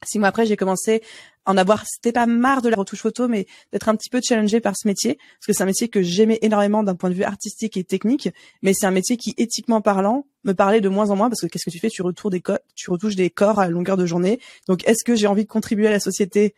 Six 0.06 0.18
mois 0.18 0.28
après, 0.28 0.46
j'ai 0.46 0.56
commencé 0.56 1.02
à 1.44 1.52
en 1.52 1.56
avoir, 1.56 1.84
c'était 1.86 2.12
pas 2.12 2.26
marre 2.26 2.62
de 2.62 2.68
la 2.68 2.76
retouche 2.76 3.00
photo, 3.00 3.28
mais 3.28 3.46
d'être 3.72 3.88
un 3.88 3.96
petit 3.96 4.08
peu 4.08 4.20
challengé 4.26 4.60
par 4.60 4.74
ce 4.76 4.88
métier, 4.88 5.14
parce 5.14 5.46
que 5.46 5.52
c'est 5.52 5.62
un 5.62 5.66
métier 5.66 5.88
que 5.88 6.02
j'aimais 6.02 6.38
énormément 6.42 6.82
d'un 6.82 6.94
point 6.94 7.10
de 7.10 7.14
vue 7.14 7.24
artistique 7.24 7.76
et 7.76 7.84
technique, 7.84 8.30
mais 8.62 8.72
c'est 8.72 8.86
un 8.86 8.90
métier 8.90 9.16
qui, 9.16 9.34
éthiquement 9.36 9.80
parlant, 9.80 10.26
me 10.44 10.52
parlait 10.52 10.80
de 10.80 10.88
moins 10.88 11.10
en 11.10 11.16
moins, 11.16 11.28
parce 11.28 11.40
que 11.40 11.46
qu'est-ce 11.46 11.64
que 11.64 11.70
tu 11.70 11.78
fais? 11.78 11.90
Tu 11.90 12.02
retouches 12.02 12.32
des 12.32 12.42
tu 12.74 12.90
retouches 12.90 13.16
des 13.16 13.30
corps 13.30 13.58
à 13.58 13.68
longueur 13.68 13.96
de 13.96 14.06
journée. 14.06 14.40
Donc, 14.68 14.86
est-ce 14.88 15.04
que 15.04 15.14
j'ai 15.14 15.26
envie 15.26 15.44
de 15.44 15.50
contribuer 15.50 15.88
à 15.88 15.90
la 15.90 16.00
société 16.00 16.54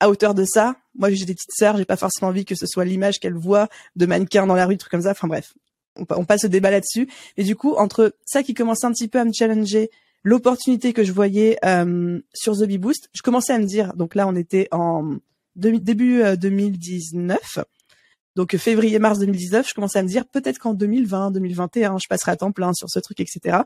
à 0.00 0.10
hauteur 0.10 0.34
de 0.34 0.44
ça? 0.44 0.76
Moi, 0.98 1.10
j'ai 1.10 1.24
des 1.24 1.34
petites 1.34 1.54
sœurs, 1.54 1.76
j'ai 1.76 1.84
pas 1.84 1.96
forcément 1.96 2.28
envie 2.28 2.44
que 2.44 2.54
ce 2.54 2.66
soit 2.66 2.84
l'image 2.84 3.20
qu'elles 3.20 3.34
voient 3.34 3.68
de 3.96 4.06
mannequins 4.06 4.46
dans 4.46 4.54
la 4.54 4.66
rue, 4.66 4.76
trucs 4.76 4.90
comme 4.90 5.02
ça. 5.02 5.12
Enfin 5.12 5.28
bref, 5.28 5.54
on, 5.96 6.24
passe 6.24 6.44
le 6.44 6.48
débat 6.48 6.70
là-dessus. 6.70 7.08
Et 7.36 7.44
du 7.44 7.56
coup, 7.56 7.74
entre 7.74 8.14
ça 8.24 8.42
qui 8.42 8.54
commençait 8.54 8.86
un 8.86 8.92
petit 8.92 9.08
peu 9.08 9.18
à 9.18 9.24
me 9.24 9.32
challenger 9.32 9.90
l'opportunité 10.22 10.92
que 10.92 11.04
je 11.04 11.12
voyais 11.12 11.58
euh, 11.64 12.20
sur 12.34 12.56
The 12.56 12.64
Bee 12.64 12.78
Boost, 12.78 13.08
je 13.14 13.22
commençais 13.22 13.52
à 13.52 13.58
me 13.58 13.66
dire, 13.66 13.94
donc 13.94 14.14
là 14.14 14.26
on 14.26 14.36
était 14.36 14.68
en 14.70 15.16
début 15.56 16.22
2019, 16.36 17.38
euh, 17.58 17.62
donc 18.36 18.56
février-mars 18.56 19.18
2019, 19.18 19.68
je 19.68 19.74
commençais 19.74 19.98
à 19.98 20.02
me 20.02 20.08
dire 20.08 20.26
peut-être 20.26 20.58
qu'en 20.58 20.74
2020, 20.74 21.32
2021, 21.32 21.98
je 21.98 22.08
passerai 22.08 22.32
à 22.32 22.36
temps 22.36 22.52
plein 22.52 22.72
sur 22.74 22.88
ce 22.88 22.98
truc, 22.98 23.20
etc. 23.20 23.58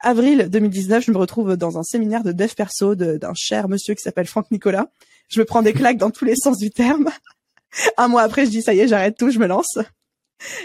Avril 0.00 0.48
2019, 0.50 1.04
je 1.06 1.10
me 1.10 1.16
retrouve 1.16 1.56
dans 1.56 1.78
un 1.78 1.82
séminaire 1.82 2.22
de 2.22 2.32
dev 2.32 2.52
perso 2.54 2.94
d'un 2.94 3.32
cher 3.34 3.68
monsieur 3.68 3.94
qui 3.94 4.02
s'appelle 4.02 4.26
Franck 4.26 4.50
Nicolas. 4.50 4.88
Je 5.28 5.40
me 5.40 5.46
prends 5.46 5.62
des 5.62 5.72
claques 5.72 5.96
dans 5.96 6.10
tous 6.10 6.26
les 6.26 6.36
sens 6.36 6.58
du 6.58 6.70
terme. 6.70 7.08
un 7.96 8.08
mois 8.08 8.22
après, 8.22 8.44
je 8.44 8.50
dis 8.50 8.62
ça 8.62 8.74
y 8.74 8.80
est, 8.80 8.88
j'arrête 8.88 9.16
tout, 9.16 9.30
je 9.30 9.38
me 9.38 9.46
lance. 9.46 9.78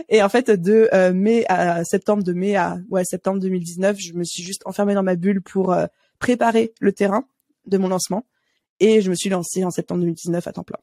Et 0.10 0.22
en 0.22 0.30
fait, 0.30 0.50
de 0.50 0.90
euh, 0.94 1.14
mai 1.14 1.46
à 1.48 1.84
septembre, 1.84 2.24
de 2.24 2.34
mai 2.34 2.56
à 2.56 2.78
ouais 2.90 3.04
septembre 3.04 3.40
2019, 3.40 3.98
je 4.00 4.14
me 4.14 4.24
suis 4.24 4.44
juste 4.44 4.62
enfermée 4.66 4.94
dans 4.94 5.04
ma 5.04 5.16
bulle 5.16 5.42
pour 5.42 5.74
euh, 5.74 5.86
préparer 6.20 6.74
le 6.80 6.92
terrain 6.92 7.26
de 7.66 7.78
mon 7.78 7.88
lancement. 7.88 8.26
Et 8.80 9.02
je 9.02 9.10
me 9.10 9.16
suis 9.16 9.30
lancée 9.30 9.64
en 9.64 9.72
septembre 9.72 10.02
2019 10.02 10.48
à 10.48 10.52
temps 10.52 10.64
plein. 10.64 10.80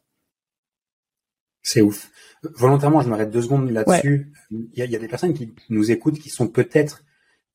C'est 1.62 1.80
ouf. 1.80 2.10
Volontairement, 2.42 3.00
je 3.00 3.08
m'arrête 3.08 3.30
deux 3.30 3.42
secondes 3.42 3.70
là-dessus. 3.70 4.32
Il, 4.50 4.68
y, 4.74 4.82
a, 4.82 4.98
des 4.98 5.08
personnes 5.08 5.34
qui 5.34 5.52
nous 5.68 5.90
écoutent 5.90 6.18
qui 6.18 6.28
sont 6.28 6.46
peut-être 6.46 7.02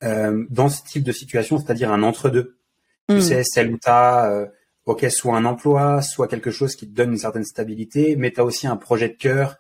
euh, 0.04 0.46
dans 0.50 0.68
ce 0.68 0.84
type 0.84 1.04
de 1.04 1.12
situation, 1.12 1.58
c'est-à-dire 1.58 1.92
un 1.92 2.04
entre-deux. 2.04 2.58
Tu 3.08 3.16
hmm. 3.16 3.22
sais, 3.22 3.44
celle 3.44 3.72
où 3.72 3.78
tu 3.78 3.88
as, 3.88 4.50
ok, 4.86 5.06
soit 5.10 5.38
un 5.38 5.46
emploi, 5.46 6.02
soit 6.02 6.28
quelque 6.28 6.52
chose 6.52 6.76
qui 6.76 6.90
te 6.90 6.94
donne 6.94 7.12
une 7.12 7.18
certaine 7.18 7.46
stabilité, 7.46 8.16
mais 8.18 8.32
tu 8.32 8.42
as 8.42 8.44
aussi 8.44 8.68
un 8.68 8.76
projet 8.76 9.08
de 9.08 9.14
cœur 9.14 9.58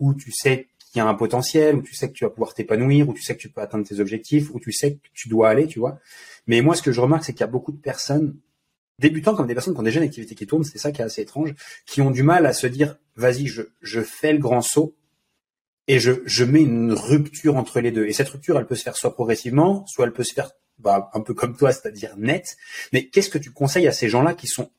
où 0.00 0.12
tu 0.12 0.32
sais 0.32 0.68
qu'il 0.94 1.00
y 1.00 1.02
a 1.02 1.08
un 1.08 1.14
potentiel, 1.14 1.74
où 1.74 1.82
tu 1.82 1.92
sais 1.92 2.06
que 2.06 2.12
tu 2.12 2.22
vas 2.22 2.30
pouvoir 2.30 2.54
t'épanouir, 2.54 3.08
où 3.08 3.14
tu 3.14 3.20
sais 3.20 3.34
que 3.34 3.40
tu 3.40 3.48
peux 3.48 3.60
atteindre 3.60 3.84
tes 3.84 3.98
objectifs, 3.98 4.54
où 4.54 4.60
tu 4.60 4.70
sais 4.70 4.92
que 4.94 5.08
tu 5.12 5.28
dois 5.28 5.48
aller, 5.48 5.66
tu 5.66 5.80
vois. 5.80 5.98
Mais 6.46 6.60
moi, 6.60 6.76
ce 6.76 6.82
que 6.82 6.92
je 6.92 7.00
remarque, 7.00 7.24
c'est 7.24 7.32
qu'il 7.32 7.40
y 7.40 7.44
a 7.44 7.48
beaucoup 7.48 7.72
de 7.72 7.80
personnes, 7.80 8.36
débutants 9.00 9.34
comme 9.34 9.48
des 9.48 9.54
personnes 9.54 9.74
qui 9.74 9.80
ont 9.80 9.82
déjà 9.82 9.98
une 9.98 10.06
activité 10.06 10.36
qui 10.36 10.46
tourne, 10.46 10.62
c'est 10.62 10.78
ça 10.78 10.92
qui 10.92 11.00
est 11.00 11.04
assez 11.04 11.22
étrange, 11.22 11.52
qui 11.84 12.00
ont 12.00 12.12
du 12.12 12.22
mal 12.22 12.46
à 12.46 12.52
se 12.52 12.68
dire, 12.68 12.96
vas-y, 13.16 13.48
je, 13.48 14.02
fais 14.02 14.32
le 14.32 14.38
grand 14.38 14.62
saut 14.62 14.94
et 15.88 15.98
je, 15.98 16.12
je 16.26 16.44
mets 16.44 16.62
une 16.62 16.92
rupture 16.92 17.56
entre 17.56 17.80
les 17.80 17.90
deux. 17.90 18.06
Et 18.06 18.12
cette 18.12 18.28
rupture, 18.28 18.56
elle 18.56 18.66
peut 18.66 18.76
se 18.76 18.84
faire 18.84 18.96
soit 18.96 19.14
progressivement, 19.14 19.84
soit 19.88 20.06
elle 20.06 20.12
peut 20.12 20.22
se 20.22 20.32
faire 20.32 20.52
bah, 20.78 21.10
un 21.12 21.22
peu 21.22 21.34
comme 21.34 21.56
toi, 21.56 21.72
c'est-à-dire 21.72 22.16
net. 22.18 22.56
Mais 22.92 23.08
qu'est-ce 23.08 23.30
que 23.30 23.38
tu 23.38 23.50
conseilles 23.50 23.88
à 23.88 23.92
ces 23.92 24.08
gens-là 24.08 24.34
qui 24.34 24.46
sont 24.46 24.70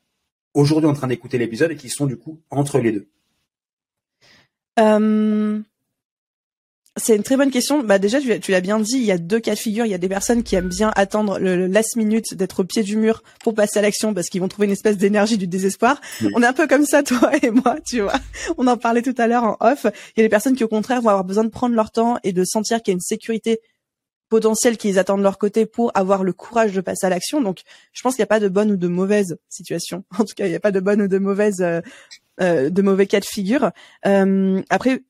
aujourd'hui 0.54 0.88
en 0.88 0.94
train 0.94 1.08
d'écouter 1.08 1.36
l'épisode 1.36 1.72
et 1.72 1.76
qui 1.76 1.90
sont 1.90 2.06
du 2.06 2.16
coup 2.16 2.40
entre 2.48 2.78
les 2.78 2.92
deux? 2.92 3.06
Euh, 4.78 5.60
c'est 6.96 7.14
une 7.14 7.22
très 7.22 7.36
bonne 7.36 7.50
question. 7.50 7.82
Bah 7.82 7.98
déjà, 7.98 8.20
tu, 8.20 8.50
l'as 8.50 8.60
bien 8.60 8.80
dit, 8.80 8.96
il 8.96 9.04
y 9.04 9.12
a 9.12 9.18
deux 9.18 9.38
cas 9.38 9.54
de 9.54 9.58
figure. 9.58 9.84
Il 9.84 9.90
y 9.90 9.94
a 9.94 9.98
des 9.98 10.08
personnes 10.08 10.42
qui 10.42 10.56
aiment 10.56 10.68
bien 10.68 10.92
attendre 10.96 11.38
le, 11.38 11.66
last 11.66 11.96
minute, 11.96 12.34
d'être 12.34 12.60
au 12.60 12.64
pied 12.64 12.82
du 12.82 12.96
mur 12.96 13.22
pour 13.44 13.54
passer 13.54 13.78
à 13.78 13.82
l'action 13.82 14.14
parce 14.14 14.28
qu'ils 14.28 14.40
vont 14.40 14.48
trouver 14.48 14.66
une 14.66 14.72
espèce 14.72 14.96
d'énergie 14.96 15.36
du 15.36 15.46
désespoir. 15.46 16.00
On 16.34 16.42
est 16.42 16.46
un 16.46 16.52
peu 16.52 16.66
comme 16.66 16.86
ça, 16.86 17.02
toi 17.02 17.32
et 17.42 17.50
moi, 17.50 17.76
tu 17.86 18.00
vois. 18.00 18.18
On 18.56 18.66
en 18.66 18.76
parlait 18.76 19.02
tout 19.02 19.14
à 19.18 19.26
l'heure 19.26 19.44
en 19.44 19.56
off. 19.60 19.84
Il 20.16 20.20
y 20.20 20.20
a 20.20 20.22
des 20.22 20.28
personnes 20.28 20.56
qui, 20.56 20.64
au 20.64 20.68
contraire, 20.68 21.02
vont 21.02 21.10
avoir 21.10 21.24
besoin 21.24 21.44
de 21.44 21.50
prendre 21.50 21.74
leur 21.74 21.90
temps 21.90 22.18
et 22.24 22.32
de 22.32 22.44
sentir 22.44 22.82
qu'il 22.82 22.92
y 22.92 22.94
a 22.94 22.96
une 22.96 23.00
sécurité 23.00 23.60
potentielle 24.28 24.76
qu'ils 24.76 24.98
attendent 24.98 25.18
de 25.18 25.24
leur 25.24 25.38
côté 25.38 25.66
pour 25.66 25.92
avoir 25.94 26.24
le 26.24 26.32
courage 26.32 26.72
de 26.72 26.80
passer 26.80 27.06
à 27.06 27.10
l'action. 27.10 27.40
Donc, 27.40 27.60
je 27.92 28.02
pense 28.02 28.14
qu'il 28.14 28.22
n'y 28.22 28.26
a 28.26 28.28
pas 28.28 28.40
de 28.40 28.48
bonne 28.48 28.70
ou 28.70 28.76
de 28.76 28.88
mauvaise 28.88 29.36
situation. 29.48 30.04
En 30.18 30.24
tout 30.24 30.34
cas, 30.34 30.46
il 30.46 30.50
n'y 30.50 30.56
a 30.56 30.60
pas 30.60 30.72
de 30.72 30.80
bonne 30.80 31.02
ou 31.02 31.08
de 31.08 31.18
mauvaise, 31.18 31.60
euh, 31.60 31.80
euh, 32.40 32.70
de 32.70 32.82
mauvais 32.82 33.06
cas 33.06 33.20
de 33.20 33.24
figure. 33.24 33.70
Euh, 34.06 34.62
après, 34.70 35.02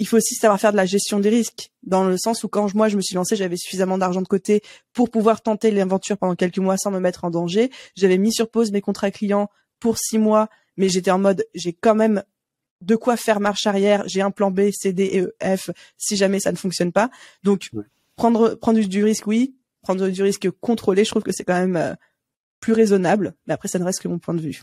il 0.00 0.06
faut 0.06 0.16
aussi 0.16 0.34
savoir 0.34 0.58
faire 0.58 0.72
de 0.72 0.78
la 0.78 0.86
gestion 0.86 1.20
des 1.20 1.28
risques, 1.28 1.70
dans 1.82 2.04
le 2.04 2.16
sens 2.16 2.42
où 2.42 2.48
quand 2.48 2.74
moi 2.74 2.88
je 2.88 2.96
me 2.96 3.02
suis 3.02 3.14
lancée, 3.14 3.36
j'avais 3.36 3.58
suffisamment 3.58 3.98
d'argent 3.98 4.22
de 4.22 4.26
côté 4.26 4.62
pour 4.94 5.10
pouvoir 5.10 5.42
tenter 5.42 5.70
l'aventure 5.70 6.16
pendant 6.16 6.34
quelques 6.34 6.58
mois 6.58 6.78
sans 6.78 6.90
me 6.90 6.98
mettre 6.98 7.24
en 7.24 7.30
danger. 7.30 7.70
J'avais 7.94 8.16
mis 8.16 8.32
sur 8.32 8.50
pause 8.50 8.72
mes 8.72 8.80
contrats 8.80 9.10
clients 9.10 9.50
pour 9.78 9.98
six 9.98 10.18
mois, 10.18 10.48
mais 10.78 10.88
j'étais 10.88 11.10
en 11.10 11.18
mode 11.18 11.44
j'ai 11.54 11.74
quand 11.74 11.94
même 11.94 12.24
de 12.80 12.96
quoi 12.96 13.18
faire 13.18 13.40
marche 13.40 13.66
arrière. 13.66 14.02
J'ai 14.06 14.22
un 14.22 14.30
plan 14.30 14.50
B, 14.50 14.70
C, 14.72 14.94
D 14.94 15.04
et 15.12 15.20
E, 15.20 15.56
F 15.56 15.70
si 15.98 16.16
jamais 16.16 16.40
ça 16.40 16.50
ne 16.50 16.56
fonctionne 16.56 16.92
pas. 16.92 17.10
Donc 17.44 17.70
prendre 18.16 18.54
prendre 18.54 18.80
du 18.80 19.04
risque, 19.04 19.26
oui. 19.26 19.54
Prendre 19.82 20.08
du 20.08 20.22
risque 20.22 20.50
contrôlé, 20.60 21.04
je 21.04 21.10
trouve 21.10 21.22
que 21.22 21.32
c'est 21.32 21.44
quand 21.44 21.58
même 21.58 21.76
euh, 21.76 21.94
plus 22.60 22.72
raisonnable. 22.72 23.34
Mais 23.46 23.54
après, 23.54 23.68
ça 23.68 23.78
ne 23.78 23.84
reste 23.84 24.00
que 24.00 24.08
mon 24.08 24.18
point 24.18 24.34
de 24.34 24.40
vue. 24.40 24.62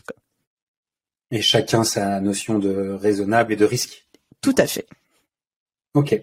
Et 1.30 1.42
chacun 1.42 1.84
sa 1.84 2.20
notion 2.20 2.58
de 2.58 2.90
raisonnable 2.90 3.52
et 3.52 3.56
de 3.56 3.64
risque. 3.64 4.08
Tout 4.40 4.54
à 4.58 4.66
fait. 4.66 4.86
Ok. 5.94 6.20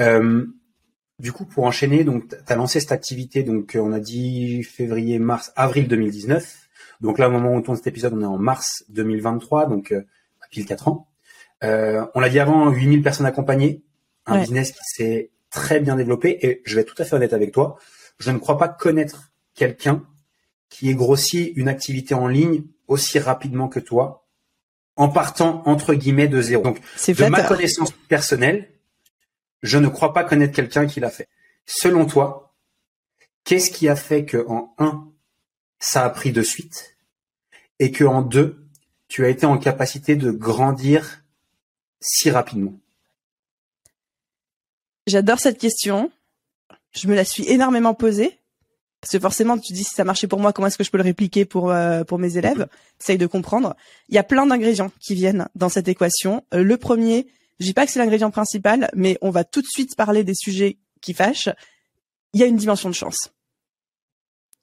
Euh, 0.00 0.46
du 1.18 1.32
coup, 1.32 1.44
pour 1.44 1.64
enchaîner, 1.64 2.04
donc 2.04 2.28
tu 2.28 2.52
as 2.52 2.56
lancé 2.56 2.80
cette 2.80 2.92
activité, 2.92 3.42
donc 3.42 3.76
on 3.80 3.92
a 3.92 4.00
dit 4.00 4.62
février, 4.62 5.18
mars, 5.18 5.52
avril 5.56 5.88
2019. 5.88 6.68
Donc 7.00 7.18
là, 7.18 7.28
au 7.28 7.32
moment 7.32 7.50
où 7.50 7.56
on 7.56 7.62
tourne 7.62 7.76
cet 7.76 7.86
épisode, 7.86 8.14
on 8.14 8.22
est 8.22 8.26
en 8.26 8.38
mars 8.38 8.84
2023, 8.88 9.66
donc 9.66 9.92
euh, 9.92 10.02
pile 10.50 10.66
4 10.66 10.88
ans. 10.88 11.08
Euh, 11.62 12.04
on 12.14 12.20
l'a 12.20 12.28
dit 12.28 12.40
avant, 12.40 12.70
8000 12.70 13.02
personnes 13.02 13.26
accompagnées, 13.26 13.82
un 14.26 14.40
business 14.40 14.72
qui 14.72 14.84
s'est 14.84 15.30
très 15.50 15.80
bien 15.80 15.96
développé. 15.96 16.38
Et 16.46 16.62
je 16.64 16.74
vais 16.74 16.82
être 16.82 16.94
tout 16.94 17.00
à 17.00 17.04
fait 17.04 17.14
honnête 17.14 17.32
avec 17.32 17.52
toi, 17.52 17.76
je 18.18 18.30
ne 18.30 18.38
crois 18.38 18.58
pas 18.58 18.68
connaître 18.68 19.32
quelqu'un 19.54 20.04
qui 20.68 20.90
ait 20.90 20.94
grossi 20.94 21.52
une 21.56 21.68
activité 21.68 22.14
en 22.14 22.26
ligne 22.26 22.64
aussi 22.88 23.18
rapidement 23.18 23.68
que 23.68 23.80
toi, 23.80 24.26
en 24.96 25.08
partant 25.08 25.62
entre 25.66 25.94
guillemets 25.94 26.28
de 26.28 26.40
zéro. 26.40 26.62
Donc, 26.62 26.80
de 26.80 27.28
ma 27.28 27.42
connaissance 27.42 27.92
personnelle, 28.08 28.68
je 29.64 29.78
ne 29.78 29.88
crois 29.88 30.12
pas 30.12 30.24
connaître 30.24 30.54
quelqu'un 30.54 30.86
qui 30.86 31.00
l'a 31.00 31.10
fait. 31.10 31.26
Selon 31.64 32.04
toi, 32.04 32.54
qu'est-ce 33.44 33.70
qui 33.70 33.88
a 33.88 33.96
fait 33.96 34.26
que 34.26 34.46
en 34.46 34.74
un, 34.78 35.10
ça 35.80 36.04
a 36.04 36.10
pris 36.10 36.32
de 36.32 36.42
suite, 36.42 36.96
et 37.78 37.90
que 37.90 38.04
en 38.04 38.20
deux, 38.20 38.62
tu 39.08 39.24
as 39.24 39.30
été 39.30 39.46
en 39.46 39.56
capacité 39.56 40.16
de 40.16 40.30
grandir 40.30 41.24
si 42.00 42.30
rapidement? 42.30 42.74
J'adore 45.06 45.40
cette 45.40 45.58
question. 45.58 46.12
Je 46.92 47.08
me 47.08 47.14
la 47.14 47.24
suis 47.24 47.48
énormément 47.48 47.94
posée. 47.94 48.38
Parce 49.00 49.12
que 49.12 49.18
forcément, 49.18 49.58
tu 49.58 49.72
dis 49.72 49.84
si 49.84 49.94
ça 49.94 50.04
marchait 50.04 50.26
pour 50.26 50.40
moi, 50.40 50.52
comment 50.52 50.68
est-ce 50.68 50.78
que 50.78 50.84
je 50.84 50.90
peux 50.90 50.98
le 50.98 51.04
répliquer 51.04 51.44
pour 51.44 51.70
euh, 51.70 52.04
pour 52.04 52.18
mes 52.18 52.36
élèves? 52.36 52.68
Essaye 53.00 53.18
de 53.18 53.26
comprendre. 53.26 53.76
Il 54.08 54.14
y 54.14 54.18
a 54.18 54.22
plein 54.22 54.46
d'ingrédients 54.46 54.90
qui 55.00 55.14
viennent 55.14 55.48
dans 55.54 55.68
cette 55.68 55.88
équation. 55.88 56.44
Euh, 56.54 56.62
le 56.62 56.76
premier, 56.76 57.26
je 57.60 57.66
dis 57.66 57.74
pas 57.74 57.86
que 57.86 57.92
c'est 57.92 57.98
l'ingrédient 57.98 58.30
principal, 58.30 58.90
mais 58.94 59.18
on 59.22 59.30
va 59.30 59.44
tout 59.44 59.62
de 59.62 59.66
suite 59.66 59.96
parler 59.96 60.24
des 60.24 60.34
sujets 60.34 60.78
qui 61.00 61.14
fâchent. 61.14 61.50
Il 62.32 62.40
y 62.40 62.42
a 62.42 62.46
une 62.46 62.56
dimension 62.56 62.88
de 62.88 62.94
chance. 62.94 63.30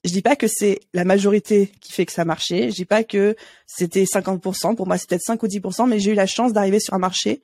Je 0.04 0.10
dis 0.10 0.22
pas 0.22 0.36
que 0.36 0.48
c'est 0.48 0.80
la 0.92 1.04
majorité 1.04 1.72
qui 1.80 1.92
fait 1.92 2.06
que 2.06 2.12
ça 2.12 2.24
marchait. 2.24 2.70
Je 2.70 2.74
dis 2.74 2.84
pas 2.84 3.04
que 3.04 3.36
c'était 3.66 4.04
50%. 4.04 4.74
Pour 4.74 4.86
moi, 4.86 4.98
c'est 4.98 5.08
peut-être 5.08 5.22
5 5.22 5.42
ou 5.42 5.46
10%, 5.46 5.88
mais 5.88 6.00
j'ai 6.00 6.10
eu 6.10 6.14
la 6.14 6.26
chance 6.26 6.52
d'arriver 6.52 6.80
sur 6.80 6.94
un 6.94 6.98
marché 6.98 7.42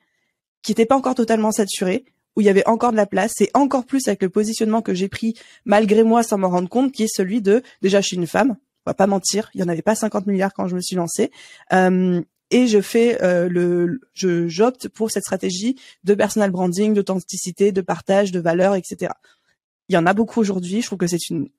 qui 0.61 0.71
n'était 0.71 0.85
pas 0.85 0.97
encore 0.97 1.15
totalement 1.15 1.51
saturé, 1.51 2.03
où 2.35 2.41
il 2.41 2.45
y 2.45 2.49
avait 2.49 2.67
encore 2.67 2.91
de 2.91 2.97
la 2.97 3.05
place, 3.05 3.39
et 3.39 3.49
encore 3.53 3.85
plus 3.85 4.07
avec 4.07 4.21
le 4.21 4.29
positionnement 4.29 4.81
que 4.81 4.93
j'ai 4.93 5.07
pris 5.07 5.35
malgré 5.63 6.03
moi 6.03 6.21
sans 6.21 6.37
m'en 6.37 6.49
rendre 6.49 6.67
compte, 6.67 6.91
qui 6.91 7.03
est 7.03 7.13
celui 7.13 7.41
de 7.41 7.63
déjà 7.81 8.01
je 8.01 8.07
suis 8.07 8.17
une 8.17 8.27
femme, 8.27 8.57
on 8.85 8.89
va 8.89 8.93
pas 8.93 9.07
mentir, 9.07 9.49
il 9.53 9.61
y 9.61 9.63
en 9.63 9.69
avait 9.69 9.81
pas 9.81 9.95
50 9.95 10.27
milliards 10.27 10.53
quand 10.53 10.67
je 10.67 10.75
me 10.75 10.81
suis 10.81 10.97
lancée, 10.97 11.31
euh, 11.71 12.21
et 12.51 12.67
je 12.67 12.81
fais 12.81 13.21
euh, 13.23 13.47
le, 13.49 14.01
je 14.13 14.47
j'opte 14.47 14.87
pour 14.87 15.11
cette 15.11 15.23
stratégie 15.23 15.75
de 16.03 16.13
personal 16.13 16.51
branding, 16.51 16.93
d'authenticité, 16.93 17.71
de 17.71 17.81
partage, 17.81 18.31
de 18.31 18.39
valeur, 18.39 18.75
etc. 18.75 19.11
Il 19.87 19.95
y 19.95 19.97
en 19.97 20.05
a 20.05 20.13
beaucoup 20.13 20.39
aujourd'hui, 20.39 20.81
je 20.81 20.87
trouve 20.87 20.99
que 20.99 21.07
c'est 21.07 21.29
une 21.29 21.49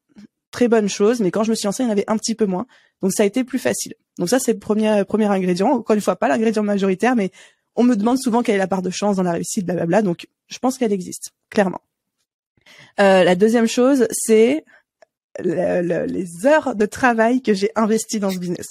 très 0.51 0.69
bonne 0.69 0.89
chose, 0.89 1.21
mais 1.21 1.31
quand 1.31 1.45
je 1.45 1.51
me 1.51 1.55
suis 1.55 1.67
lancée, 1.67 1.83
il 1.83 1.87
y 1.87 1.89
en 1.89 1.93
avait 1.93 2.09
un 2.09 2.17
petit 2.17 2.35
peu 2.35 2.47
moins, 2.47 2.67
donc 3.03 3.13
ça 3.13 3.23
a 3.23 3.27
été 3.27 3.45
plus 3.45 3.59
facile. 3.59 3.95
Donc 4.19 4.29
ça 4.29 4.39
c'est 4.39 4.53
le 4.53 4.59
premier 4.59 5.05
premier 5.05 5.27
ingrédient, 5.27 5.69
encore 5.69 5.95
une 5.95 6.03
fois 6.03 6.17
pas 6.17 6.29
l'ingrédient 6.29 6.63
majoritaire, 6.63 7.17
mais 7.17 7.31
on 7.77 7.85
me 7.85 7.97
demande 7.97 8.19
souvent 8.19 8.43
quelle 8.43 8.57
est 8.57 8.59
la 8.59 8.67
part 8.67 8.83
de 8.83 8.91
chance 8.91 9.17
dans 9.17 9.23
la 9.23 9.33
réussite, 9.33 9.65
blablabla. 9.65 10.03
Donc, 10.03 10.27
je 10.49 10.59
pense 10.59 10.79
qu'elle 10.79 10.93
existe, 10.93 11.31
clairement. 11.49 11.81
Euh, 12.99 13.25
la 13.25 13.35
deuxième 13.35 13.67
chose, 13.67 14.07
c'est 14.11 14.65
les 15.39 16.47
heures 16.47 16.75
de 16.75 16.87
travail 16.87 17.43
que 17.43 17.55
j'ai 17.55 17.71
investi 17.77 18.19
dans 18.19 18.31
ce 18.31 18.39
business. 18.39 18.69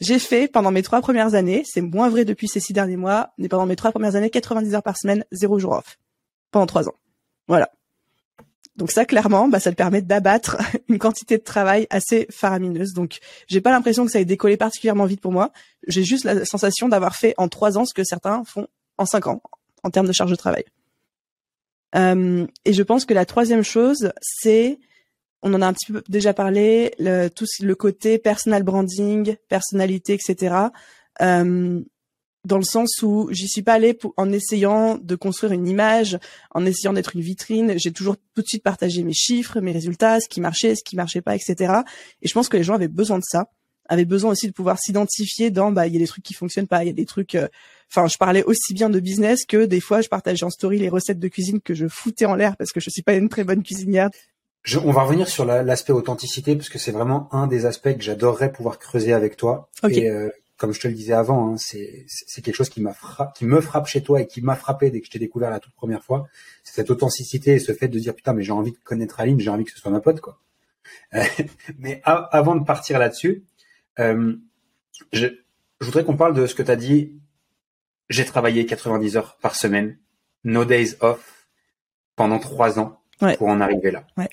J'ai 0.00 0.18
fait 0.18 0.48
pendant 0.48 0.70
mes 0.70 0.82
trois 0.82 1.00
premières 1.00 1.34
années, 1.34 1.62
c'est 1.64 1.80
moins 1.80 2.08
vrai 2.08 2.24
depuis 2.24 2.48
ces 2.48 2.60
six 2.60 2.72
derniers 2.72 2.96
mois, 2.96 3.32
mais 3.38 3.48
pendant 3.48 3.66
mes 3.66 3.76
trois 3.76 3.90
premières 3.90 4.16
années, 4.16 4.30
90 4.30 4.74
heures 4.74 4.82
par 4.82 4.98
semaine, 4.98 5.24
zéro 5.32 5.58
jour 5.58 5.72
off. 5.72 5.98
Pendant 6.50 6.66
trois 6.66 6.88
ans. 6.88 6.94
Voilà. 7.48 7.70
Donc 8.76 8.90
ça, 8.90 9.04
clairement, 9.04 9.48
bah, 9.48 9.60
ça 9.60 9.70
te 9.70 9.76
permet 9.76 10.02
d'abattre 10.02 10.56
une 10.88 10.98
quantité 10.98 11.38
de 11.38 11.42
travail 11.42 11.86
assez 11.90 12.26
faramineuse. 12.30 12.92
Donc, 12.94 13.18
j'ai 13.48 13.60
pas 13.60 13.70
l'impression 13.70 14.04
que 14.04 14.10
ça 14.10 14.20
ait 14.20 14.24
décollé 14.24 14.56
particulièrement 14.56 15.04
vite 15.04 15.20
pour 15.20 15.32
moi. 15.32 15.52
J'ai 15.88 16.04
juste 16.04 16.24
la 16.24 16.44
sensation 16.44 16.88
d'avoir 16.88 17.14
fait 17.14 17.34
en 17.36 17.48
trois 17.48 17.78
ans 17.78 17.84
ce 17.84 17.94
que 17.94 18.04
certains 18.04 18.44
font 18.44 18.66
en 18.98 19.06
cinq 19.06 19.26
ans 19.26 19.42
en 19.82 19.90
termes 19.90 20.06
de 20.06 20.12
charge 20.12 20.30
de 20.30 20.36
travail. 20.36 20.64
Euh, 21.94 22.46
et 22.64 22.72
je 22.72 22.82
pense 22.82 23.04
que 23.04 23.14
la 23.14 23.26
troisième 23.26 23.62
chose, 23.62 24.12
c'est, 24.20 24.78
on 25.42 25.54
en 25.54 25.62
a 25.62 25.66
un 25.66 25.72
petit 25.72 25.92
peu 25.92 26.02
déjà 26.08 26.32
parlé, 26.34 26.92
le, 26.98 27.28
tout 27.28 27.46
le 27.60 27.74
côté 27.74 28.18
personal 28.18 28.62
branding, 28.62 29.36
personnalité, 29.48 30.14
etc. 30.14 30.54
Euh, 31.20 31.82
dans 32.44 32.58
le 32.58 32.64
sens 32.64 33.02
où 33.02 33.28
j'y 33.30 33.48
suis 33.48 33.62
pas 33.62 33.74
allée 33.74 33.96
en 34.16 34.32
essayant 34.32 34.98
de 34.98 35.14
construire 35.14 35.52
une 35.52 35.68
image, 35.68 36.18
en 36.50 36.66
essayant 36.66 36.92
d'être 36.92 37.14
une 37.14 37.22
vitrine. 37.22 37.74
J'ai 37.76 37.92
toujours 37.92 38.16
tout 38.34 38.42
de 38.42 38.46
suite 38.46 38.64
partagé 38.64 39.04
mes 39.04 39.12
chiffres, 39.12 39.60
mes 39.60 39.72
résultats, 39.72 40.20
ce 40.20 40.28
qui 40.28 40.40
marchait, 40.40 40.74
ce 40.74 40.82
qui 40.84 40.96
marchait 40.96 41.22
pas, 41.22 41.36
etc. 41.36 41.82
Et 42.20 42.28
je 42.28 42.32
pense 42.32 42.48
que 42.48 42.56
les 42.56 42.64
gens 42.64 42.74
avaient 42.74 42.88
besoin 42.88 43.18
de 43.18 43.24
ça, 43.24 43.46
avaient 43.88 44.04
besoin 44.04 44.32
aussi 44.32 44.48
de 44.48 44.52
pouvoir 44.52 44.78
s'identifier 44.78 45.50
dans 45.50 45.70
bah 45.70 45.86
il 45.86 45.92
y 45.92 45.96
a 45.96 46.00
des 46.00 46.06
trucs 46.06 46.24
qui 46.24 46.34
fonctionnent 46.34 46.66
pas, 46.66 46.82
il 46.82 46.88
y 46.88 46.90
a 46.90 46.94
des 46.94 47.06
trucs. 47.06 47.36
Euh, 47.36 47.48
enfin, 47.90 48.08
je 48.08 48.18
parlais 48.18 48.42
aussi 48.42 48.74
bien 48.74 48.90
de 48.90 48.98
business 48.98 49.44
que 49.46 49.64
des 49.64 49.80
fois 49.80 50.00
je 50.00 50.08
partageais 50.08 50.44
en 50.44 50.50
story 50.50 50.78
les 50.78 50.88
recettes 50.88 51.20
de 51.20 51.28
cuisine 51.28 51.60
que 51.60 51.74
je 51.74 51.86
foutais 51.86 52.24
en 52.24 52.34
l'air 52.34 52.56
parce 52.56 52.72
que 52.72 52.80
je 52.80 52.90
suis 52.90 53.02
pas 53.02 53.14
une 53.14 53.28
très 53.28 53.44
bonne 53.44 53.62
cuisinière. 53.62 54.10
Je, 54.62 54.78
on 54.78 54.92
va 54.92 55.02
revenir 55.02 55.28
sur 55.28 55.44
l'aspect 55.44 55.92
authenticité 55.92 56.54
parce 56.54 56.68
que 56.68 56.78
c'est 56.78 56.92
vraiment 56.92 57.28
un 57.34 57.46
des 57.46 57.66
aspects 57.66 57.96
que 57.96 58.02
j'adorerais 58.02 58.52
pouvoir 58.52 58.78
creuser 58.78 59.12
avec 59.12 59.36
toi. 59.36 59.68
Okay. 59.82 60.04
Et, 60.04 60.10
euh, 60.10 60.30
comme 60.62 60.72
je 60.72 60.78
te 60.78 60.86
le 60.86 60.94
disais 60.94 61.12
avant, 61.12 61.54
hein, 61.54 61.56
c'est 61.56 62.06
quelque 62.40 62.54
chose 62.54 62.68
qui 62.68 62.80
m'a 62.80 62.94
qui 63.34 63.44
me 63.44 63.60
frappe 63.60 63.88
chez 63.88 64.00
toi 64.00 64.20
et 64.20 64.28
qui 64.28 64.42
m'a 64.42 64.54
frappé 64.54 64.92
dès 64.92 65.00
que 65.00 65.06
je 65.06 65.10
t'ai 65.10 65.18
découvert 65.18 65.50
la 65.50 65.58
toute 65.58 65.74
première 65.74 66.04
fois. 66.04 66.28
C'est 66.62 66.74
cette 66.74 66.90
authenticité 66.92 67.54
et 67.54 67.58
ce 67.58 67.72
fait 67.72 67.88
de 67.88 67.98
dire 67.98 68.14
putain 68.14 68.32
mais 68.32 68.44
j'ai 68.44 68.52
envie 68.52 68.70
de 68.70 68.78
connaître 68.84 69.18
Aline, 69.18 69.40
j'ai 69.40 69.50
envie 69.50 69.64
que 69.64 69.72
ce 69.72 69.78
soit 69.78 69.90
ma 69.90 69.98
pote 69.98 70.20
quoi. 70.20 70.38
Euh, 71.14 71.24
mais 71.80 72.00
avant 72.04 72.54
de 72.54 72.64
partir 72.64 73.00
là-dessus, 73.00 73.42
euh, 73.98 74.36
je, 75.12 75.26
je, 75.80 75.84
voudrais 75.84 76.04
qu'on 76.04 76.16
parle 76.16 76.34
de 76.34 76.46
ce 76.46 76.54
que 76.54 76.62
tu 76.62 76.70
as 76.70 76.76
dit. 76.76 77.18
J'ai 78.08 78.24
travaillé 78.24 78.64
90 78.64 79.16
heures 79.16 79.38
par 79.38 79.56
semaine, 79.56 79.98
no 80.44 80.64
days 80.64 80.94
off, 81.00 81.48
pendant 82.14 82.38
trois 82.38 82.78
ans 82.78 83.01
ouais. 83.22 83.36
pour 83.36 83.48
en 83.48 83.60
arriver 83.60 83.90
là. 83.90 84.04
Ouais. 84.16 84.28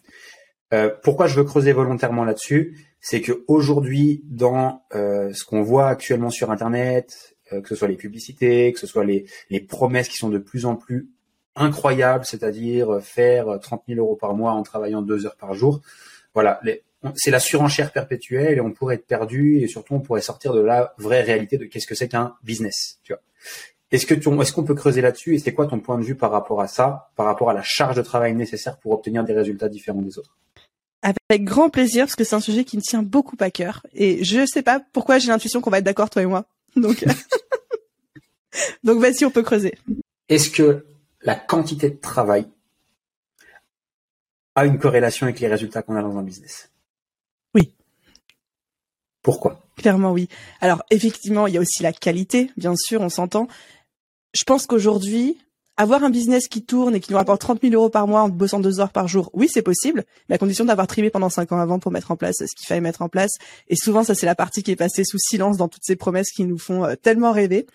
Euh, 0.73 0.89
pourquoi 1.03 1.27
je 1.27 1.35
veux 1.35 1.43
creuser 1.43 1.71
volontairement 1.71 2.25
là-dessus 2.25 2.85
c'est 3.01 3.21
que 3.21 3.43
aujourd'hui, 3.47 4.23
dans 4.25 4.83
euh, 4.93 5.31
ce 5.33 5.45
qu'on 5.45 5.61
voit 5.61 5.87
actuellement 5.87 6.29
sur 6.29 6.51
Internet, 6.51 7.35
euh, 7.53 7.61
que 7.61 7.69
ce 7.69 7.75
soit 7.75 7.87
les 7.87 7.95
publicités, 7.95 8.73
que 8.73 8.79
ce 8.79 8.87
soit 8.87 9.05
les, 9.05 9.25
les 9.49 9.61
promesses 9.61 10.09
qui 10.09 10.17
sont 10.17 10.29
de 10.29 10.37
plus 10.37 10.65
en 10.65 10.75
plus 10.75 11.09
incroyables, 11.55 12.25
c'est-à-dire 12.25 13.01
faire 13.01 13.59
30 13.59 13.83
000 13.87 13.99
euros 13.99 14.15
par 14.15 14.33
mois 14.33 14.51
en 14.51 14.63
travaillant 14.63 15.01
deux 15.01 15.25
heures 15.25 15.37
par 15.37 15.53
jour, 15.53 15.81
voilà, 16.33 16.61
c'est 17.15 17.31
la 17.31 17.39
surenchère 17.39 17.91
perpétuelle 17.91 18.57
et 18.57 18.61
on 18.61 18.71
pourrait 18.71 18.95
être 18.95 19.07
perdu 19.07 19.59
et 19.59 19.67
surtout 19.67 19.95
on 19.95 19.99
pourrait 19.99 20.21
sortir 20.21 20.53
de 20.53 20.61
la 20.61 20.93
vraie 20.97 21.21
réalité 21.21 21.57
de 21.57 21.65
qu'est-ce 21.65 21.87
que 21.87 21.95
c'est 21.95 22.07
qu'un 22.07 22.35
business, 22.43 22.99
tu 23.03 23.13
vois. 23.13 23.21
Est-ce 23.91 24.05
que 24.05 24.13
tu, 24.13 24.29
est-ce 24.41 24.53
qu'on 24.53 24.63
peut 24.63 24.75
creuser 24.75 25.01
là-dessus 25.01 25.35
et 25.35 25.39
c'est 25.39 25.53
quoi 25.53 25.65
ton 25.65 25.79
point 25.79 25.97
de 25.97 26.03
vue 26.03 26.15
par 26.15 26.31
rapport 26.31 26.61
à 26.61 26.67
ça, 26.67 27.09
par 27.15 27.25
rapport 27.25 27.49
à 27.49 27.53
la 27.53 27.63
charge 27.63 27.95
de 27.95 28.01
travail 28.03 28.35
nécessaire 28.35 28.77
pour 28.77 28.91
obtenir 28.91 29.23
des 29.23 29.33
résultats 29.33 29.67
différents 29.67 30.01
des 30.01 30.19
autres? 30.19 30.37
Avec 31.01 31.43
grand 31.43 31.69
plaisir 31.69 32.05
parce 32.05 32.15
que 32.15 32.23
c'est 32.23 32.35
un 32.35 32.41
sujet 32.41 32.65
qui 32.65 32.77
me 32.77 32.81
tient 32.81 33.01
beaucoup 33.01 33.37
à 33.39 33.49
cœur 33.49 33.85
et 33.93 34.23
je 34.23 34.45
sais 34.45 34.61
pas 34.61 34.81
pourquoi 34.93 35.17
j'ai 35.17 35.29
l'intuition 35.29 35.61
qu'on 35.61 35.69
va 35.69 35.79
être 35.79 35.85
d'accord 35.85 36.09
toi 36.09 36.21
et 36.21 36.25
moi. 36.25 36.45
Donc 36.75 37.03
donc 38.83 38.99
vas-y 38.99 39.25
on 39.25 39.31
peut 39.31 39.41
creuser. 39.41 39.75
Est-ce 40.27 40.49
que 40.51 40.85
la 41.21 41.35
quantité 41.35 41.89
de 41.89 41.97
travail 41.97 42.47
a 44.55 44.65
une 44.65 44.77
corrélation 44.77 45.25
avec 45.25 45.39
les 45.39 45.47
résultats 45.47 45.81
qu'on 45.81 45.95
a 45.95 46.01
dans 46.01 46.17
un 46.17 46.23
business? 46.23 46.69
Oui. 47.55 47.73
Pourquoi? 49.23 49.61
Clairement 49.77 50.11
oui. 50.11 50.27
Alors 50.61 50.83
effectivement, 50.91 51.47
il 51.47 51.55
y 51.55 51.57
a 51.57 51.61
aussi 51.61 51.81
la 51.81 51.93
qualité, 51.93 52.51
bien 52.57 52.75
sûr, 52.75 53.01
on 53.01 53.09
s'entend. 53.09 53.47
Je 54.33 54.43
pense 54.43 54.67
qu'aujourd'hui, 54.67 55.37
avoir 55.77 56.03
un 56.03 56.09
business 56.09 56.47
qui 56.49 56.63
tourne 56.63 56.95
et 56.95 56.99
qui 56.99 57.11
nous 57.11 57.17
rapporte 57.17 57.39
30 57.39 57.61
000 57.61 57.73
euros 57.73 57.89
par 57.89 58.05
mois 58.05 58.21
en 58.21 58.29
bossant 58.29 58.59
deux 58.59 58.81
heures 58.81 58.91
par 58.91 59.07
jour, 59.07 59.29
oui, 59.33 59.47
c'est 59.49 59.61
possible, 59.61 60.03
mais 60.27 60.35
à 60.35 60.37
condition 60.37 60.65
d'avoir 60.65 60.87
trimé 60.87 61.09
pendant 61.09 61.29
cinq 61.29 61.53
ans 61.53 61.57
avant 61.57 61.79
pour 61.79 61.91
mettre 61.91 62.11
en 62.11 62.17
place 62.17 62.35
ce 62.39 62.55
qu'il 62.57 62.67
fallait 62.67 62.81
mettre 62.81 63.01
en 63.01 63.07
place. 63.07 63.31
Et 63.69 63.77
souvent, 63.77 64.03
ça, 64.03 64.13
c'est 64.13 64.25
la 64.25 64.35
partie 64.35 64.61
qui 64.61 64.71
est 64.71 64.75
passée 64.75 65.05
sous 65.05 65.17
silence 65.17 65.55
dans 65.55 65.69
toutes 65.69 65.85
ces 65.85 65.95
promesses 65.95 66.31
qui 66.31 66.43
nous 66.43 66.57
font 66.57 66.83
euh, 66.83 66.95
tellement 66.95 67.31
rêver. 67.31 67.65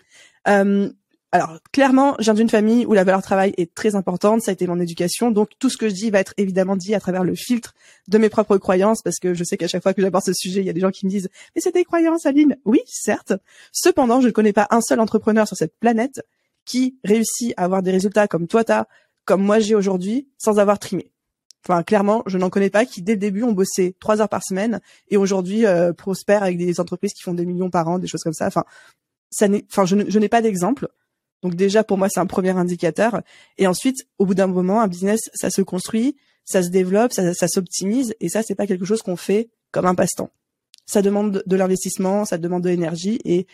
Euh, 0.47 0.87
alors, 1.31 1.57
clairement, 1.73 2.15
je 2.19 2.25
viens 2.25 2.35
d'une 2.35 2.49
famille 2.49 2.85
où 2.85 2.93
la 2.93 3.03
valeur 3.03 3.21
travail 3.23 3.53
est 3.57 3.73
très 3.73 3.95
importante, 3.95 4.41
ça 4.41 4.51
a 4.51 4.53
été 4.53 4.67
mon 4.67 4.79
éducation, 4.79 5.31
donc 5.31 5.49
tout 5.59 5.69
ce 5.69 5.75
que 5.75 5.89
je 5.89 5.93
dis 5.93 6.09
va 6.09 6.19
être 6.19 6.33
évidemment 6.37 6.77
dit 6.77 6.95
à 6.95 6.99
travers 6.99 7.23
le 7.25 7.35
filtre 7.35 7.73
de 8.07 8.17
mes 8.17 8.29
propres 8.29 8.57
croyances, 8.57 9.01
parce 9.01 9.17
que 9.19 9.33
je 9.33 9.43
sais 9.43 9.57
qu'à 9.57 9.67
chaque 9.67 9.83
fois 9.83 9.93
que 9.93 10.01
j'aborde 10.01 10.23
ce 10.23 10.31
sujet, 10.31 10.61
il 10.61 10.65
y 10.65 10.69
a 10.69 10.73
des 10.73 10.79
gens 10.79 10.91
qui 10.91 11.05
me 11.05 11.11
disent 11.11 11.27
«Mais 11.55 11.61
c'est 11.61 11.73
des 11.73 11.83
croyances, 11.83 12.25
Aline!» 12.25 12.55
Oui, 12.65 12.79
certes. 12.85 13.33
Cependant, 13.73 14.21
je 14.21 14.27
ne 14.27 14.31
connais 14.31 14.53
pas 14.53 14.67
un 14.69 14.79
seul 14.79 15.01
entrepreneur 15.01 15.45
sur 15.45 15.57
cette 15.57 15.77
planète 15.77 16.21
qui 16.65 16.97
réussit 17.03 17.53
à 17.57 17.63
avoir 17.63 17.81
des 17.81 17.91
résultats 17.91 18.27
comme 18.27 18.47
toi 18.47 18.63
t'as, 18.63 18.85
comme 19.23 19.43
moi 19.43 19.59
j'ai 19.59 19.75
aujourd'hui, 19.75 20.27
sans 20.37 20.59
avoir 20.59 20.79
trimé. 20.79 21.11
Enfin, 21.67 21.81
clairement, 21.81 22.21
je 22.27 22.37
n'en 22.37 22.51
connais 22.51 22.69
pas 22.69 22.85
qui 22.85 23.01
dès 23.01 23.13
le 23.13 23.19
début 23.19 23.41
ont 23.41 23.51
bossé 23.51 23.95
trois 23.99 24.21
heures 24.21 24.29
par 24.29 24.43
semaine 24.43 24.81
et 25.09 25.17
aujourd'hui 25.17 25.65
euh, 25.65 25.93
prospèrent 25.93 26.43
avec 26.43 26.57
des 26.57 26.79
entreprises 26.79 27.13
qui 27.13 27.23
font 27.23 27.33
des 27.33 27.45
millions 27.45 27.71
par 27.71 27.87
an, 27.87 27.97
des 27.97 28.07
choses 28.07 28.21
comme 28.21 28.33
ça. 28.33 28.45
Enfin, 28.45 28.65
ça 29.31 29.47
n'est, 29.47 29.65
enfin, 29.69 29.85
je, 29.85 29.95
n'ai 29.95 30.29
pas 30.29 30.43
d'exemple. 30.43 30.87
Donc 31.41 31.55
déjà, 31.55 31.83
pour 31.83 31.97
moi, 31.97 32.07
c'est 32.07 32.19
un 32.19 32.27
premier 32.27 32.51
indicateur. 32.51 33.21
Et 33.57 33.65
ensuite, 33.65 34.07
au 34.19 34.25
bout 34.27 34.35
d'un 34.35 34.47
moment, 34.47 34.81
un 34.81 34.87
business, 34.87 35.21
ça 35.33 35.49
se 35.49 35.63
construit, 35.63 36.15
ça 36.43 36.61
se 36.61 36.69
développe, 36.69 37.13
ça, 37.13 37.47
s'optimise. 37.47 38.13
Et 38.19 38.29
ça, 38.29 38.43
c'est 38.43 38.55
pas 38.55 38.67
quelque 38.67 38.85
chose 38.85 39.01
qu'on 39.01 39.15
fait 39.15 39.49
comme 39.71 39.87
un 39.87 39.95
passe-temps. 39.95 40.29
Ça 40.85 41.01
demande 41.01 41.43
de 41.45 41.55
l'investissement, 41.55 42.25
ça 42.25 42.37
demande 42.37 42.63
de 42.63 42.69
l'énergie. 42.69 43.19
Et 43.25 43.47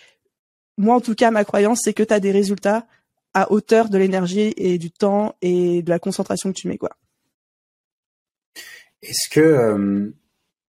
moi, 0.77 0.95
en 0.95 1.01
tout 1.01 1.15
cas, 1.15 1.31
ma 1.31 1.45
croyance, 1.45 1.79
c'est 1.83 1.93
que 1.93 2.03
tu 2.03 2.13
as 2.13 2.19
des 2.19 2.31
résultats 2.31 2.85
à 3.33 3.51
hauteur 3.51 3.89
de 3.89 3.97
l'énergie 3.97 4.53
et 4.57 4.77
du 4.77 4.91
temps 4.91 5.35
et 5.41 5.81
de 5.81 5.89
la 5.89 5.99
concentration 5.99 6.51
que 6.51 6.57
tu 6.57 6.67
mets, 6.67 6.77
quoi. 6.77 6.91
Est-ce 9.01 9.29
que 9.29 9.39
euh, 9.39 10.13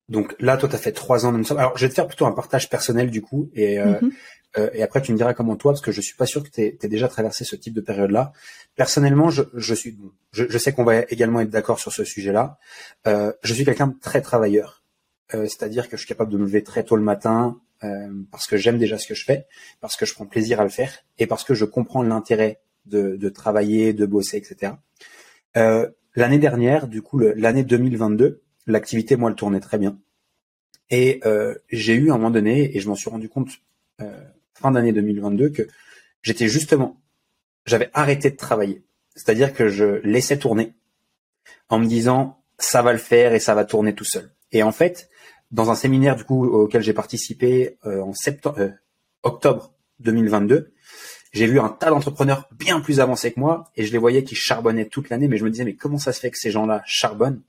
donc 0.08 0.34
là, 0.40 0.56
toi, 0.56 0.68
tu 0.68 0.74
as 0.74 0.78
fait 0.78 0.92
trois 0.92 1.26
ans. 1.26 1.42
Alors, 1.50 1.76
je 1.76 1.84
vais 1.84 1.88
te 1.88 1.94
faire 1.94 2.06
plutôt 2.06 2.26
un 2.26 2.32
partage 2.32 2.68
personnel 2.68 3.10
du 3.10 3.22
coup, 3.22 3.50
et 3.54 3.78
euh, 3.78 3.92
mm-hmm. 3.92 4.12
euh, 4.58 4.70
et 4.74 4.82
après 4.82 5.00
tu 5.00 5.12
me 5.12 5.16
diras 5.16 5.34
comment 5.34 5.56
toi, 5.56 5.72
parce 5.72 5.82
que 5.82 5.92
je 5.92 6.00
suis 6.00 6.16
pas 6.16 6.26
sûr 6.26 6.42
que 6.42 6.48
tu 6.48 6.60
aies 6.62 6.88
déjà 6.88 7.08
traversé 7.08 7.44
ce 7.44 7.56
type 7.56 7.74
de 7.74 7.80
période-là. 7.80 8.32
Personnellement, 8.74 9.30
je, 9.30 9.42
je 9.54 9.74
suis, 9.74 9.98
je, 10.32 10.44
je, 10.48 10.58
sais 10.58 10.72
qu'on 10.72 10.84
va 10.84 11.00
également 11.10 11.40
être 11.40 11.50
d'accord 11.50 11.78
sur 11.78 11.92
ce 11.92 12.04
sujet-là. 12.04 12.58
je 13.06 13.54
suis 13.54 13.64
quelqu'un 13.64 13.88
de 13.88 13.98
très 14.00 14.22
travailleur, 14.22 14.82
c'est-à-dire 15.30 15.88
que 15.88 15.96
je 15.96 16.02
suis 16.02 16.08
capable 16.08 16.32
de 16.32 16.38
me 16.38 16.44
lever 16.44 16.62
très 16.62 16.84
tôt 16.84 16.96
le 16.96 17.02
matin 17.02 17.58
parce 18.30 18.46
que 18.46 18.56
j'aime 18.56 18.78
déjà 18.78 18.96
ce 18.96 19.08
que 19.08 19.14
je 19.14 19.24
fais, 19.24 19.46
parce 19.80 19.96
que 19.96 20.06
je 20.06 20.14
prends 20.14 20.26
plaisir 20.26 20.60
à 20.60 20.64
le 20.64 20.70
faire, 20.70 21.04
et 21.18 21.26
parce 21.26 21.42
que 21.42 21.54
je 21.54 21.64
comprends 21.64 22.02
l'intérêt 22.02 22.60
de, 22.86 23.16
de 23.16 23.28
travailler, 23.28 23.92
de 23.92 24.06
bosser, 24.06 24.36
etc. 24.36 24.74
Euh, 25.56 25.88
L'année 26.14 26.38
dernière, 26.38 26.88
du 26.88 27.00
coup, 27.00 27.18
l'année 27.18 27.64
2022, 27.64 28.42
l'activité, 28.66 29.16
moi, 29.16 29.30
elle 29.30 29.36
tournait 29.36 29.60
très 29.60 29.78
bien. 29.78 29.98
Et 30.90 31.20
euh, 31.24 31.54
j'ai 31.70 31.94
eu 31.94 32.10
à 32.10 32.14
un 32.14 32.18
moment 32.18 32.30
donné, 32.30 32.76
et 32.76 32.80
je 32.80 32.88
m'en 32.88 32.94
suis 32.94 33.08
rendu 33.08 33.30
compte 33.30 33.48
euh, 34.02 34.20
fin 34.52 34.70
d'année 34.70 34.92
2022, 34.92 35.48
que 35.48 35.66
j'étais 36.20 36.48
justement, 36.48 37.00
j'avais 37.64 37.88
arrêté 37.94 38.30
de 38.30 38.36
travailler. 38.36 38.82
C'est-à-dire 39.14 39.54
que 39.54 39.68
je 39.68 40.00
laissais 40.06 40.38
tourner 40.38 40.74
en 41.70 41.78
me 41.78 41.86
disant, 41.86 42.42
ça 42.58 42.82
va 42.82 42.92
le 42.92 42.98
faire 42.98 43.32
et 43.32 43.40
ça 43.40 43.54
va 43.54 43.64
tourner 43.64 43.94
tout 43.94 44.04
seul. 44.04 44.30
Et 44.52 44.62
en 44.62 44.72
fait, 44.72 45.08
dans 45.52 45.70
un 45.70 45.74
séminaire 45.74 46.16
du 46.16 46.24
coup 46.24 46.44
auquel 46.46 46.82
j'ai 46.82 46.94
participé 46.94 47.76
euh, 47.86 48.00
en 48.00 48.14
septembre, 48.14 48.58
euh, 48.58 48.70
octobre 49.22 49.72
2022, 50.00 50.72
j'ai 51.32 51.46
vu 51.46 51.60
un 51.60 51.68
tas 51.68 51.90
d'entrepreneurs 51.90 52.48
bien 52.52 52.80
plus 52.80 53.00
avancés 53.00 53.32
que 53.32 53.40
moi 53.40 53.70
et 53.76 53.84
je 53.84 53.92
les 53.92 53.98
voyais 53.98 54.24
qui 54.24 54.34
charbonnaient 54.34 54.88
toute 54.88 55.10
l'année, 55.10 55.28
mais 55.28 55.36
je 55.36 55.44
me 55.44 55.50
disais 55.50 55.64
mais 55.64 55.74
comment 55.74 55.98
ça 55.98 56.12
se 56.12 56.20
fait 56.20 56.30
que 56.30 56.38
ces 56.38 56.50
gens-là 56.50 56.82
charbonnent 56.86 57.42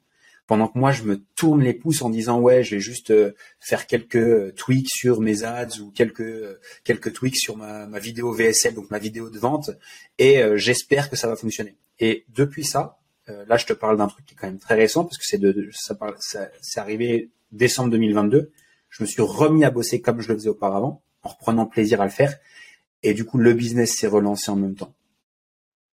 pendant 0.45 0.67
que 0.67 0.77
moi 0.77 0.91
je 0.91 1.03
me 1.03 1.23
tourne 1.35 1.63
les 1.63 1.73
pouces 1.73 2.01
en 2.01 2.09
disant 2.09 2.39
ouais 2.39 2.63
je 2.63 2.75
vais 2.75 2.81
juste 2.81 3.11
euh, 3.11 3.31
faire 3.59 3.87
quelques 3.87 4.53
tweaks 4.55 4.89
sur 4.89 5.21
mes 5.21 5.43
ads 5.43 5.79
ou 5.81 5.91
quelques 5.91 6.59
quelques 6.83 7.13
tweaks 7.13 7.37
sur 7.37 7.55
ma, 7.55 7.87
ma 7.87 7.99
vidéo 7.99 8.33
VSL 8.33 8.75
donc 8.75 8.91
ma 8.91 8.99
vidéo 8.99 9.29
de 9.29 9.39
vente 9.39 9.71
et 10.19 10.43
j'espère 10.55 11.09
que 11.09 11.15
ça 11.15 11.27
va 11.27 11.35
fonctionner. 11.35 11.77
Et 11.99 12.25
depuis 12.29 12.65
ça, 12.65 12.99
là 13.27 13.57
je 13.57 13.65
te 13.65 13.73
parle 13.73 13.97
d'un 13.97 14.07
truc 14.07 14.25
qui 14.25 14.33
est 14.33 14.37
quand 14.37 14.47
même 14.47 14.59
très 14.59 14.75
récent 14.75 15.03
parce 15.03 15.17
que 15.17 15.25
c'est 15.25 15.37
de, 15.37 15.69
ça, 15.71 15.97
ça 16.19 16.49
c'est 16.61 16.79
arrivé 16.79 17.31
décembre 17.51 17.89
2022. 17.91 18.51
Je 18.89 19.03
me 19.03 19.07
suis 19.07 19.21
remis 19.21 19.65
à 19.65 19.71
bosser 19.71 20.01
comme 20.01 20.21
je 20.21 20.29
le 20.29 20.35
faisais 20.35 20.49
auparavant 20.49 21.01
en 21.23 21.29
reprenant 21.29 21.65
plaisir 21.65 22.01
à 22.01 22.05
le 22.05 22.11
faire 22.11 22.37
et 23.03 23.13
du 23.13 23.25
coup, 23.25 23.37
le 23.37 23.53
business 23.53 23.95
s'est 23.95 24.07
relancé 24.07 24.49
en 24.49 24.55
même 24.55 24.75
temps. 24.75 24.95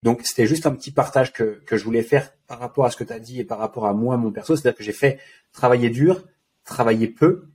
Donc, 0.03 0.21
c'était 0.25 0.47
juste 0.47 0.67
un 0.67 0.75
petit 0.75 0.93
partage 0.93 1.33
que, 1.33 1.61
que 1.67 1.77
je 1.77 1.85
voulais 1.85 2.03
faire 2.03 2.33
par 2.47 2.61
rapport 2.61 2.85
à 2.85 2.91
ce 2.91 2.97
que 2.97 3.05
tu 3.05 3.13
as 3.13 3.19
dit 3.19 3.41
et 3.41 3.45
par 3.45 3.59
rapport 3.59 3.87
à 3.87 3.95
moi, 3.95 4.17
mon 4.17 4.31
perso. 4.31 4.55
C'est-à-dire 4.55 4.77
que 4.77 4.85
j'ai 4.85 4.93
fait 4.93 5.19
travailler 5.53 5.91
dur, 5.91 6.25
travailler 6.65 7.09
peu. 7.09 7.49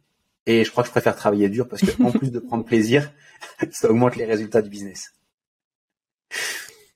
Et 0.46 0.65
je 0.65 0.72
crois 0.72 0.84
que 0.84 0.88
je 0.88 0.92
préfère 0.92 1.15
travailler 1.15 1.48
dur 1.48 1.70
parce 1.70 1.84
que 1.84 2.03
en 2.03 2.12
plus 2.12 2.32
de 2.32 2.39
prendre 2.39 2.65
plaisir, 2.65 3.13
ça 3.72 3.89
augmente 3.89 4.18
les 4.18 4.25
résultats 4.25 4.62
du 4.62 4.70
business. 4.70 5.13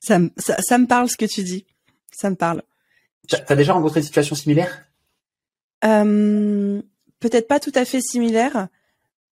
Ça, 0.01 0.19
ça, 0.35 0.57
ça 0.61 0.77
me 0.77 0.87
parle 0.87 1.09
ce 1.09 1.15
que 1.15 1.25
tu 1.25 1.43
dis. 1.43 1.65
Ça 2.17 2.31
me 2.31 2.35
parle. 2.35 2.63
Tu 3.27 3.35
as 3.35 3.55
déjà 3.55 3.73
rencontré 3.73 3.99
une 3.99 4.05
situation 4.05 4.35
similaire 4.35 4.85
euh, 5.85 6.81
Peut-être 7.19 7.47
pas 7.47 7.59
tout 7.59 7.71
à 7.75 7.85
fait 7.85 8.01
similaire. 8.01 8.69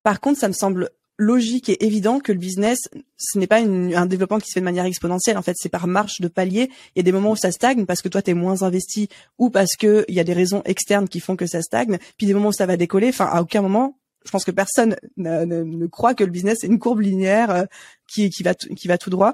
Par 0.03 0.19
contre, 0.19 0.39
ça 0.39 0.47
me 0.47 0.53
semble 0.53 0.91
logique 1.17 1.69
et 1.69 1.83
évident 1.83 2.19
que 2.19 2.31
le 2.31 2.37
business, 2.37 2.77
ce 3.17 3.39
n'est 3.39 3.47
pas 3.47 3.59
un 3.59 4.05
développement 4.05 4.37
qui 4.37 4.49
se 4.49 4.53
fait 4.53 4.59
de 4.59 4.65
manière 4.65 4.85
exponentielle. 4.85 5.37
En 5.37 5.41
fait, 5.41 5.55
c'est 5.55 5.69
par 5.69 5.87
marche 5.87 6.21
de 6.21 6.27
palier. 6.27 6.69
Il 6.95 6.97
y 6.97 6.99
a 6.99 7.03
des 7.03 7.11
moments 7.11 7.31
où 7.31 7.35
ça 7.35 7.51
stagne 7.51 7.87
parce 7.87 8.03
que 8.03 8.09
toi, 8.09 8.21
tu 8.21 8.31
es 8.31 8.33
moins 8.35 8.61
investi 8.61 9.09
ou 9.39 9.49
parce 9.49 9.75
que 9.79 10.05
il 10.07 10.13
y 10.13 10.19
a 10.19 10.23
des 10.23 10.33
raisons 10.33 10.61
externes 10.65 11.07
qui 11.07 11.19
font 11.19 11.35
que 11.35 11.47
ça 11.47 11.63
stagne. 11.63 11.97
Puis 12.17 12.27
des 12.27 12.35
moments 12.35 12.49
où 12.49 12.53
ça 12.53 12.67
va 12.67 12.77
décoller. 12.77 13.09
Enfin, 13.09 13.25
à 13.25 13.41
aucun 13.41 13.63
moment, 13.63 13.97
je 14.25 14.31
pense 14.31 14.45
que 14.45 14.51
personne 14.51 14.95
ne, 15.17 15.43
ne, 15.45 15.87
croit 15.87 16.13
que 16.13 16.23
le 16.23 16.31
business 16.31 16.63
est 16.63 16.67
une 16.67 16.79
courbe 16.79 16.99
linéaire 16.99 17.49
euh, 17.49 17.63
qui, 18.07 18.29
qui, 18.29 18.43
va, 18.43 18.53
qui 18.53 18.87
va 18.87 18.99
tout 18.99 19.09
droit. 19.09 19.33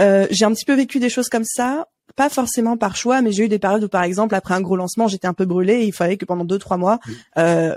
Euh, 0.00 0.26
j'ai 0.30 0.44
un 0.44 0.52
petit 0.52 0.64
peu 0.64 0.74
vécu 0.74 0.98
des 0.98 1.10
choses 1.10 1.28
comme 1.28 1.44
ça 1.44 1.88
pas 2.12 2.28
forcément 2.28 2.76
par 2.76 2.96
choix, 2.96 3.22
mais 3.22 3.32
j'ai 3.32 3.44
eu 3.44 3.48
des 3.48 3.58
périodes 3.58 3.84
où, 3.84 3.88
par 3.88 4.02
exemple, 4.02 4.34
après 4.34 4.54
un 4.54 4.60
gros 4.60 4.76
lancement, 4.76 5.08
j'étais 5.08 5.26
un 5.26 5.34
peu 5.34 5.44
brûlée 5.44 5.80
et 5.80 5.86
il 5.86 5.92
fallait 5.92 6.16
que 6.16 6.24
pendant 6.24 6.44
deux, 6.44 6.58
trois 6.58 6.76
mois, 6.76 7.00
euh, 7.38 7.74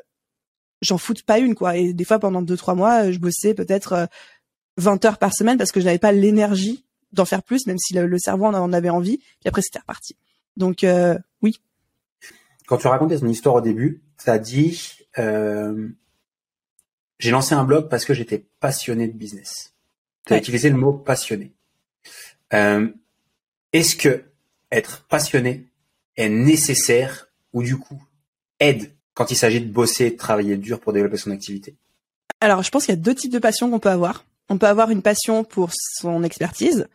j'en 0.81 0.97
foute 0.97 1.23
pas 1.23 1.39
une 1.39 1.55
quoi. 1.55 1.77
Et 1.77 1.93
des 1.93 2.05
fois 2.05 2.19
pendant 2.19 2.41
deux 2.41 2.57
trois 2.57 2.75
mois, 2.75 3.11
je 3.11 3.19
bossais 3.19 3.53
peut-être 3.53 4.07
20 4.77 5.03
euh, 5.03 5.07
heures 5.07 5.17
par 5.17 5.33
semaine 5.33 5.57
parce 5.57 5.71
que 5.71 5.79
je 5.79 5.85
n'avais 5.85 5.99
pas 5.99 6.11
l'énergie 6.11 6.85
d'en 7.11 7.25
faire 7.25 7.43
plus, 7.43 7.65
même 7.67 7.77
si 7.77 7.93
le, 7.93 8.17
cerveau 8.17 8.45
en 8.45 8.73
avait 8.73 8.89
envie. 8.89 9.17
Puis 9.17 9.47
après 9.47 9.61
c'était 9.61 9.79
reparti. 9.79 10.15
Donc 10.57 10.83
euh, 10.83 11.17
oui. 11.41 11.61
Quand 12.67 12.77
tu 12.77 12.87
racontais 12.87 13.19
ton 13.19 13.27
histoire 13.27 13.55
au 13.55 13.61
début, 13.61 14.01
tu 14.23 14.29
as 14.29 14.39
dit 14.39 14.99
euh, 15.17 15.89
j'ai 17.19 17.31
lancé 17.31 17.53
un 17.55 17.63
blog 17.63 17.89
parce 17.89 18.05
que 18.05 18.13
j'étais 18.13 18.45
passionné 18.59 19.07
de 19.07 19.13
business. 19.13 19.73
Tu 20.25 20.33
as 20.33 20.37
utilisé 20.37 20.69
le 20.69 20.77
mot 20.77 20.93
passionné. 20.93 21.53
Est-ce 23.75 23.97
que 23.97 24.23
être 24.71 25.03
passionné 25.09 25.67
est 26.15 26.29
nécessaire 26.29 27.27
ou 27.51 27.61
du 27.61 27.77
coup 27.77 28.01
aide 28.61 28.93
quand 29.13 29.31
il 29.31 29.35
s'agit 29.35 29.59
de 29.59 29.69
bosser 29.69 30.11
de 30.11 30.15
travailler 30.15 30.55
dur 30.55 30.79
pour 30.79 30.93
développer 30.93 31.17
son 31.17 31.31
activité? 31.31 31.75
Alors, 32.39 32.63
je 32.63 32.69
pense 32.69 32.85
qu'il 32.85 32.95
y 32.95 32.97
a 32.97 33.01
deux 33.01 33.13
types 33.13 33.33
de 33.33 33.39
passions 33.39 33.69
qu'on 33.69 33.79
peut 33.79 33.89
avoir. 33.89 34.23
On 34.47 34.57
peut 34.57 34.67
avoir 34.67 34.91
une 34.91 35.01
passion 35.01 35.43
pour 35.43 35.71
son 35.73 36.23
expertise, 36.23 36.87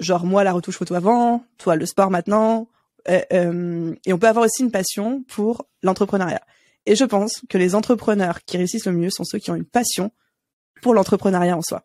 genre 0.00 0.26
moi 0.26 0.42
la 0.42 0.52
retouche 0.52 0.76
photo 0.76 0.96
avant, 0.96 1.44
toi 1.56 1.76
le 1.76 1.86
sport 1.86 2.10
maintenant, 2.10 2.66
euh, 3.08 3.20
euh, 3.32 3.94
et 4.04 4.12
on 4.12 4.18
peut 4.18 4.26
avoir 4.26 4.44
aussi 4.44 4.64
une 4.64 4.72
passion 4.72 5.22
pour 5.28 5.68
l'entrepreneuriat. 5.84 6.42
Et 6.84 6.96
je 6.96 7.04
pense 7.04 7.42
que 7.48 7.58
les 7.58 7.76
entrepreneurs 7.76 8.42
qui 8.44 8.56
réussissent 8.56 8.86
le 8.86 8.92
mieux 8.92 9.10
sont 9.10 9.22
ceux 9.22 9.38
qui 9.38 9.52
ont 9.52 9.54
une 9.54 9.64
passion 9.64 10.10
pour 10.80 10.94
l'entrepreneuriat 10.94 11.56
en 11.56 11.62
soi, 11.62 11.84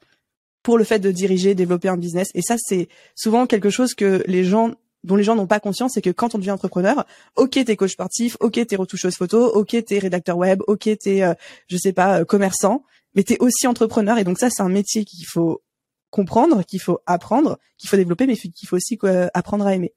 pour 0.67 0.77
le 0.77 0.83
fait 0.83 0.99
de 0.99 1.11
diriger, 1.11 1.55
développer 1.55 1.87
un 1.87 1.95
business. 1.95 2.27
Et 2.33 2.41
ça, 2.41 2.55
c'est 2.57 2.89
souvent 3.15 3.47
quelque 3.47 3.69
chose 3.69 3.93
que 3.93 4.21
les 4.27 4.43
gens 4.43 4.73
dont 5.05 5.15
les 5.15 5.23
gens 5.23 5.33
n'ont 5.33 5.47
pas 5.47 5.61
conscience, 5.61 5.93
c'est 5.93 6.01
que 6.01 6.09
quand 6.09 6.35
on 6.35 6.39
devient 6.39 6.51
entrepreneur, 6.51 7.05
ok 7.37 7.51
t'es 7.51 7.77
coach 7.77 7.93
sportif, 7.93 8.35
ok 8.41 8.67
t'es 8.67 8.75
retoucheuse 8.75 9.15
photo, 9.15 9.45
ok 9.45 9.77
t'es 9.85 9.97
rédacteur 9.97 10.35
web, 10.37 10.61
ok 10.67 10.89
t'es 10.99 11.23
euh, 11.23 11.33
je 11.69 11.77
sais 11.77 11.93
pas 11.93 12.19
euh, 12.19 12.25
commerçant, 12.25 12.83
mais 13.15 13.23
t'es 13.23 13.37
aussi 13.39 13.65
entrepreneur 13.65 14.17
et 14.17 14.25
donc 14.25 14.39
ça 14.39 14.49
c'est 14.49 14.61
un 14.61 14.67
métier 14.67 15.05
qu'il 15.05 15.25
faut 15.25 15.63
comprendre, 16.09 16.61
qu'il 16.65 16.81
faut 16.81 16.99
apprendre, 17.05 17.57
qu'il 17.77 17.89
faut 17.89 17.95
développer, 17.95 18.27
mais 18.27 18.35
qu'il 18.35 18.67
faut 18.67 18.75
aussi 18.75 18.99
apprendre 19.33 19.65
à 19.65 19.73
aimer. 19.73 19.93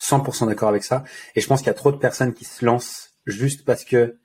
100% 0.00 0.46
d'accord 0.46 0.68
avec 0.68 0.84
ça. 0.84 1.02
Et 1.34 1.40
je 1.40 1.48
pense 1.48 1.62
qu'il 1.62 1.66
y 1.66 1.70
a 1.70 1.74
trop 1.74 1.90
de 1.90 1.96
personnes 1.96 2.32
qui 2.32 2.44
se 2.44 2.64
lancent 2.64 3.14
juste 3.26 3.64
parce 3.64 3.84
que 3.84 4.19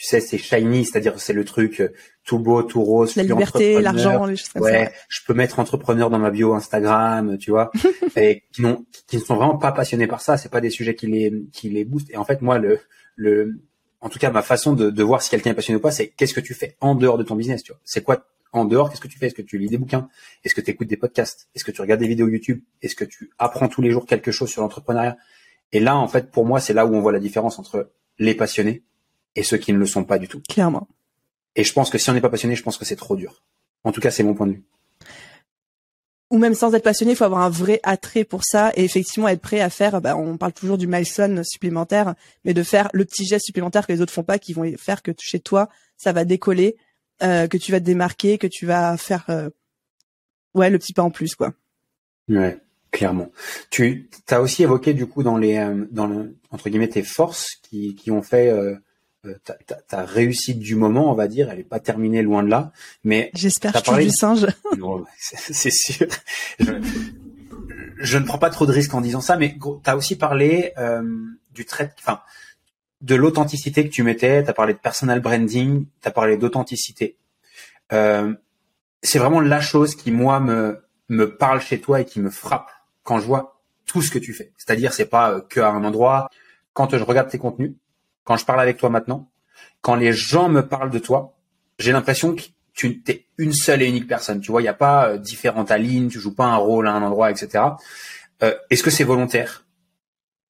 tu 0.00 0.06
sais, 0.06 0.20
c'est 0.20 0.38
shiny, 0.38 0.86
c'est-à-dire 0.86 1.20
c'est 1.20 1.34
le 1.34 1.44
truc 1.44 1.82
euh, 1.82 1.92
tout 2.24 2.38
beau, 2.38 2.62
tout 2.62 2.82
rose. 2.82 3.16
La 3.16 3.22
liberté, 3.22 3.82
l'argent, 3.82 4.24
les 4.24 4.34
choses 4.34 4.48
comme 4.48 4.62
ouais, 4.62 4.90
je 5.10 5.20
peux 5.26 5.34
mettre 5.34 5.58
entrepreneur 5.58 6.08
dans 6.08 6.18
ma 6.18 6.30
bio 6.30 6.54
Instagram, 6.54 7.36
tu 7.36 7.50
vois, 7.50 7.70
et 8.16 8.44
qui 8.50 8.62
n'ont, 8.62 8.86
qui 9.06 9.18
ne 9.18 9.20
sont 9.20 9.36
vraiment 9.36 9.58
pas 9.58 9.72
passionnés 9.72 10.06
par 10.06 10.22
ça. 10.22 10.38
C'est 10.38 10.48
pas 10.48 10.62
des 10.62 10.70
sujets 10.70 10.94
qui 10.94 11.06
les, 11.06 11.44
qui 11.52 11.68
les 11.68 11.84
boostent. 11.84 12.08
Et 12.08 12.16
en 12.16 12.24
fait, 12.24 12.40
moi, 12.40 12.58
le, 12.58 12.80
le, 13.14 13.60
en 14.00 14.08
tout 14.08 14.18
cas, 14.18 14.30
ma 14.30 14.40
façon 14.40 14.72
de, 14.72 14.88
de 14.88 15.02
voir 15.02 15.20
si 15.20 15.28
quelqu'un 15.28 15.50
est 15.50 15.54
passionné 15.54 15.76
ou 15.76 15.82
pas, 15.82 15.90
c'est 15.90 16.08
qu'est-ce 16.08 16.32
que 16.32 16.40
tu 16.40 16.54
fais 16.54 16.78
en 16.80 16.94
dehors 16.94 17.18
de 17.18 17.22
ton 17.22 17.34
business, 17.34 17.62
tu 17.62 17.72
vois. 17.72 17.80
C'est 17.84 18.02
quoi 18.02 18.26
en 18.52 18.64
dehors 18.64 18.88
Qu'est-ce 18.88 19.02
que 19.02 19.08
tu 19.08 19.18
fais? 19.18 19.26
Est-ce 19.26 19.34
que 19.34 19.42
tu 19.42 19.58
lis 19.58 19.68
des 19.68 19.76
bouquins? 19.76 20.08
Est-ce 20.44 20.54
que 20.54 20.62
tu 20.62 20.70
écoutes 20.70 20.88
des 20.88 20.96
podcasts? 20.96 21.50
Est-ce 21.54 21.64
que 21.64 21.72
tu 21.72 21.82
regardes 21.82 22.00
des 22.00 22.08
vidéos 22.08 22.26
YouTube? 22.26 22.62
Est-ce 22.80 22.96
que 22.96 23.04
tu 23.04 23.28
apprends 23.38 23.68
tous 23.68 23.82
les 23.82 23.90
jours 23.90 24.06
quelque 24.06 24.32
chose 24.32 24.48
sur 24.48 24.62
l'entrepreneuriat? 24.62 25.18
Et 25.72 25.80
là, 25.80 25.98
en 25.98 26.08
fait, 26.08 26.30
pour 26.30 26.46
moi, 26.46 26.58
c'est 26.58 26.72
là 26.72 26.86
où 26.86 26.94
on 26.94 27.02
voit 27.02 27.12
la 27.12 27.20
différence 27.20 27.58
entre 27.58 27.90
les 28.18 28.34
passionnés 28.34 28.82
et 29.36 29.42
ceux 29.42 29.58
qui 29.58 29.72
ne 29.72 29.78
le 29.78 29.86
sont 29.86 30.04
pas 30.04 30.18
du 30.18 30.28
tout. 30.28 30.42
Clairement. 30.48 30.88
Et 31.56 31.64
je 31.64 31.72
pense 31.72 31.90
que 31.90 31.98
si 31.98 32.10
on 32.10 32.14
n'est 32.14 32.20
pas 32.20 32.30
passionné, 32.30 32.54
je 32.54 32.62
pense 32.62 32.76
que 32.76 32.84
c'est 32.84 32.96
trop 32.96 33.16
dur. 33.16 33.42
En 33.84 33.92
tout 33.92 34.00
cas, 34.00 34.10
c'est 34.10 34.22
mon 34.22 34.34
point 34.34 34.46
de 34.46 34.52
vue. 34.52 34.64
Ou 36.30 36.38
même 36.38 36.54
sans 36.54 36.72
être 36.74 36.84
passionné, 36.84 37.12
il 37.12 37.16
faut 37.16 37.24
avoir 37.24 37.42
un 37.42 37.50
vrai 37.50 37.80
attrait 37.82 38.24
pour 38.24 38.44
ça 38.44 38.70
et 38.76 38.84
effectivement 38.84 39.26
être 39.26 39.40
prêt 39.40 39.60
à 39.60 39.68
faire. 39.68 40.00
Bah, 40.00 40.16
on 40.16 40.36
parle 40.36 40.52
toujours 40.52 40.78
du 40.78 40.86
milestone 40.86 41.42
supplémentaire, 41.42 42.14
mais 42.44 42.54
de 42.54 42.62
faire 42.62 42.88
le 42.92 43.04
petit 43.04 43.26
geste 43.26 43.46
supplémentaire 43.46 43.86
que 43.86 43.92
les 43.92 44.00
autres 44.00 44.12
font 44.12 44.22
pas, 44.22 44.38
qui 44.38 44.52
vont 44.52 44.64
faire 44.76 45.02
que 45.02 45.10
chez 45.18 45.40
toi 45.40 45.68
ça 45.96 46.12
va 46.12 46.24
décoller, 46.24 46.76
euh, 47.22 47.48
que 47.48 47.56
tu 47.56 47.72
vas 47.72 47.80
te 47.80 47.84
démarquer, 47.84 48.38
que 48.38 48.46
tu 48.46 48.64
vas 48.64 48.96
faire, 48.96 49.24
euh, 49.28 49.50
ouais, 50.54 50.70
le 50.70 50.78
petit 50.78 50.92
pas 50.92 51.02
en 51.02 51.10
plus, 51.10 51.34
quoi. 51.34 51.52
Ouais. 52.28 52.58
Clairement. 52.92 53.30
Tu 53.70 54.08
as 54.30 54.40
aussi 54.40 54.64
évoqué 54.64 54.94
du 54.94 55.06
coup 55.06 55.22
dans 55.22 55.36
les 55.36 55.58
euh, 55.58 55.86
dans 55.92 56.08
le, 56.08 56.36
entre 56.50 56.68
guillemets 56.68 56.88
tes 56.88 57.04
forces 57.04 57.54
qui, 57.62 57.94
qui 57.94 58.10
ont 58.10 58.22
fait 58.22 58.52
euh, 59.26 59.30
euh 59.30 59.54
ta, 59.66 59.74
ta, 59.74 60.04
réussite 60.04 60.58
du 60.58 60.74
moment, 60.74 61.10
on 61.10 61.14
va 61.14 61.28
dire, 61.28 61.50
elle 61.50 61.60
est 61.60 61.64
pas 61.64 61.80
terminée 61.80 62.22
loin 62.22 62.42
de 62.42 62.48
là, 62.48 62.72
mais 63.04 63.30
j'espère 63.34 63.72
que 63.72 63.78
tu 63.78 64.04
du 64.04 64.10
singe. 64.10 64.46
c'est 65.18 65.72
sûr. 65.72 66.06
Je, 66.58 66.72
je, 67.98 68.18
ne 68.18 68.24
prends 68.24 68.38
pas 68.38 68.50
trop 68.50 68.66
de 68.66 68.72
risques 68.72 68.94
en 68.94 69.00
disant 69.00 69.20
ça, 69.20 69.36
mais 69.36 69.56
tu 69.58 69.90
as 69.90 69.96
aussi 69.96 70.16
parlé 70.16 70.72
euh, 70.78 71.02
du 71.52 71.64
trait, 71.64 71.92
enfin, 71.98 72.20
de 73.00 73.14
l'authenticité 73.14 73.84
que 73.84 73.90
tu 73.90 74.02
mettais. 74.02 74.42
Tu 74.42 74.50
as 74.50 74.54
parlé 74.54 74.74
de 74.74 74.78
personal 74.78 75.20
branding, 75.20 75.86
tu 76.00 76.08
as 76.08 76.10
parlé 76.10 76.36
d'authenticité. 76.36 77.16
Euh, 77.92 78.34
c'est 79.02 79.18
vraiment 79.18 79.40
la 79.40 79.60
chose 79.60 79.94
qui 79.94 80.10
moi 80.10 80.40
me 80.40 80.80
me 81.10 81.36
parle 81.36 81.60
chez 81.60 81.80
toi 81.80 82.00
et 82.00 82.04
qui 82.04 82.20
me 82.20 82.30
frappe 82.30 82.70
quand 83.02 83.18
je 83.18 83.26
vois 83.26 83.60
tout 83.84 84.00
ce 84.00 84.10
que 84.10 84.18
tu 84.18 84.32
fais. 84.32 84.52
C'est-à-dire, 84.56 84.92
c'est 84.92 85.06
pas 85.06 85.32
euh, 85.32 85.40
que 85.40 85.60
à 85.60 85.70
un 85.70 85.84
endroit. 85.84 86.30
Quand 86.72 86.96
je 86.96 87.02
regarde 87.02 87.28
tes 87.28 87.38
contenus, 87.38 87.72
quand 88.30 88.36
je 88.36 88.44
parle 88.44 88.60
avec 88.60 88.76
toi 88.76 88.90
maintenant, 88.90 89.28
quand 89.80 89.96
les 89.96 90.12
gens 90.12 90.48
me 90.48 90.60
parlent 90.60 90.92
de 90.92 91.00
toi, 91.00 91.36
j'ai 91.80 91.90
l'impression 91.90 92.36
que 92.36 92.42
tu 92.72 93.02
es 93.08 93.26
une 93.38 93.52
seule 93.52 93.82
et 93.82 93.88
unique 93.88 94.06
personne. 94.06 94.40
Tu 94.40 94.52
vois, 94.52 94.60
il 94.60 94.66
n'y 94.66 94.68
a 94.68 94.72
pas 94.72 95.08
euh, 95.08 95.18
différentes 95.18 95.72
lignes, 95.72 96.08
tu 96.08 96.20
joues 96.20 96.36
pas 96.36 96.44
un 96.44 96.54
rôle 96.54 96.86
à 96.86 96.92
un 96.92 97.02
endroit, 97.02 97.32
etc. 97.32 97.64
Euh, 98.44 98.54
Est-ce 98.70 98.84
que 98.84 98.90
c'est 98.90 99.02
volontaire? 99.02 99.66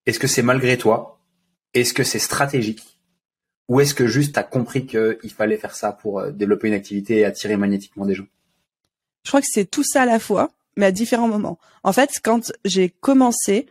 Est-ce 0.04 0.18
que 0.18 0.26
c'est 0.26 0.42
malgré 0.42 0.76
toi? 0.76 1.22
Est-ce 1.72 1.94
que 1.94 2.04
c'est 2.04 2.18
stratégique? 2.18 3.00
Ou 3.70 3.80
est-ce 3.80 3.94
que 3.94 4.06
juste 4.06 4.34
tu 4.34 4.38
as 4.38 4.42
compris 4.42 4.84
qu'il 4.84 5.32
fallait 5.34 5.56
faire 5.56 5.74
ça 5.74 5.92
pour 5.92 6.20
euh, 6.20 6.32
développer 6.32 6.68
une 6.68 6.74
activité 6.74 7.20
et 7.20 7.24
attirer 7.24 7.56
magnétiquement 7.56 8.04
des 8.04 8.14
gens? 8.14 8.26
Je 9.24 9.30
crois 9.30 9.40
que 9.40 9.46
c'est 9.50 9.64
tout 9.64 9.84
ça 9.84 10.02
à 10.02 10.06
la 10.06 10.18
fois 10.18 10.50
mais 10.76 10.84
à 10.84 10.92
différents 10.92 11.28
moments. 11.28 11.58
En 11.82 11.94
fait, 11.94 12.10
quand 12.22 12.52
j'ai 12.66 12.90
commencé, 12.90 13.66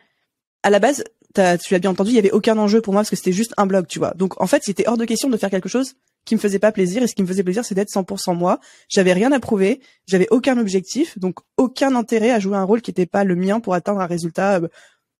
à 0.63 0.71
la 0.71 0.79
base, 0.79 1.03
tu 1.33 1.73
l'as 1.73 1.79
bien 1.79 1.91
entendu, 1.91 2.11
il 2.11 2.15
y 2.15 2.19
avait 2.19 2.31
aucun 2.31 2.57
enjeu 2.57 2.81
pour 2.81 2.93
moi 2.93 3.01
parce 3.01 3.09
que 3.09 3.15
c'était 3.15 3.31
juste 3.31 3.53
un 3.57 3.65
blog, 3.65 3.87
tu 3.87 3.99
vois. 3.99 4.13
Donc 4.15 4.39
en 4.41 4.47
fait, 4.47 4.63
c'était 4.63 4.87
hors 4.87 4.97
de 4.97 5.05
question 5.05 5.29
de 5.29 5.37
faire 5.37 5.49
quelque 5.49 5.69
chose 5.69 5.95
qui 6.25 6.35
me 6.35 6.39
faisait 6.39 6.59
pas 6.59 6.71
plaisir 6.71 7.01
et 7.01 7.07
ce 7.07 7.15
qui 7.15 7.21
me 7.21 7.27
faisait 7.27 7.43
plaisir, 7.43 7.63
c'est 7.63 7.75
d'être 7.75 7.89
100% 7.89 8.35
moi. 8.35 8.59
J'avais 8.87 9.13
rien 9.13 9.31
à 9.31 9.39
prouver, 9.39 9.81
j'avais 10.05 10.27
aucun 10.31 10.57
objectif, 10.57 11.17
donc 11.17 11.39
aucun 11.57 11.95
intérêt 11.95 12.31
à 12.31 12.39
jouer 12.39 12.57
un 12.57 12.63
rôle 12.63 12.81
qui 12.81 12.91
n'était 12.91 13.05
pas 13.05 13.23
le 13.23 13.35
mien 13.35 13.59
pour 13.59 13.73
atteindre 13.73 14.01
un 14.01 14.05
résultat 14.05 14.57
euh, 14.57 14.67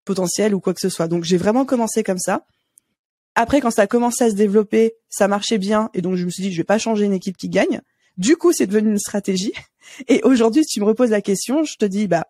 potentiel 0.06 0.54
ou 0.54 0.60
quoi 0.60 0.74
que 0.74 0.82
ce 0.82 0.90
soit. 0.90 1.08
Donc 1.08 1.24
j'ai 1.24 1.38
vraiment 1.38 1.66
commencé 1.66 2.04
comme 2.04 2.20
ça. 2.20 2.46
Après, 3.36 3.62
quand 3.62 3.72
ça 3.72 3.84
a 3.84 3.88
commencé 3.88 4.24
à 4.24 4.30
se 4.30 4.36
développer, 4.36 4.96
ça 5.10 5.28
marchait 5.28 5.58
bien 5.58 5.90
et 5.94 6.02
donc 6.02 6.16
je 6.16 6.26
me 6.26 6.30
suis 6.30 6.44
dit, 6.44 6.52
je 6.52 6.58
vais 6.58 6.64
pas 6.66 6.78
changer 6.78 7.06
une 7.06 7.14
équipe 7.14 7.38
qui 7.38 7.50
gagne. 7.50 7.82
Du 8.18 8.36
coup, 8.36 8.52
c'est 8.52 8.68
devenu 8.68 8.92
une 8.92 9.00
stratégie. 9.00 9.54
Et 10.08 10.22
aujourd'hui, 10.24 10.64
si 10.66 10.74
tu 10.74 10.80
me 10.82 10.86
reposes 10.86 11.12
la 11.12 11.22
question, 11.22 11.64
je 11.64 11.76
te 11.78 11.86
dis, 11.86 12.08
bah, 12.08 12.28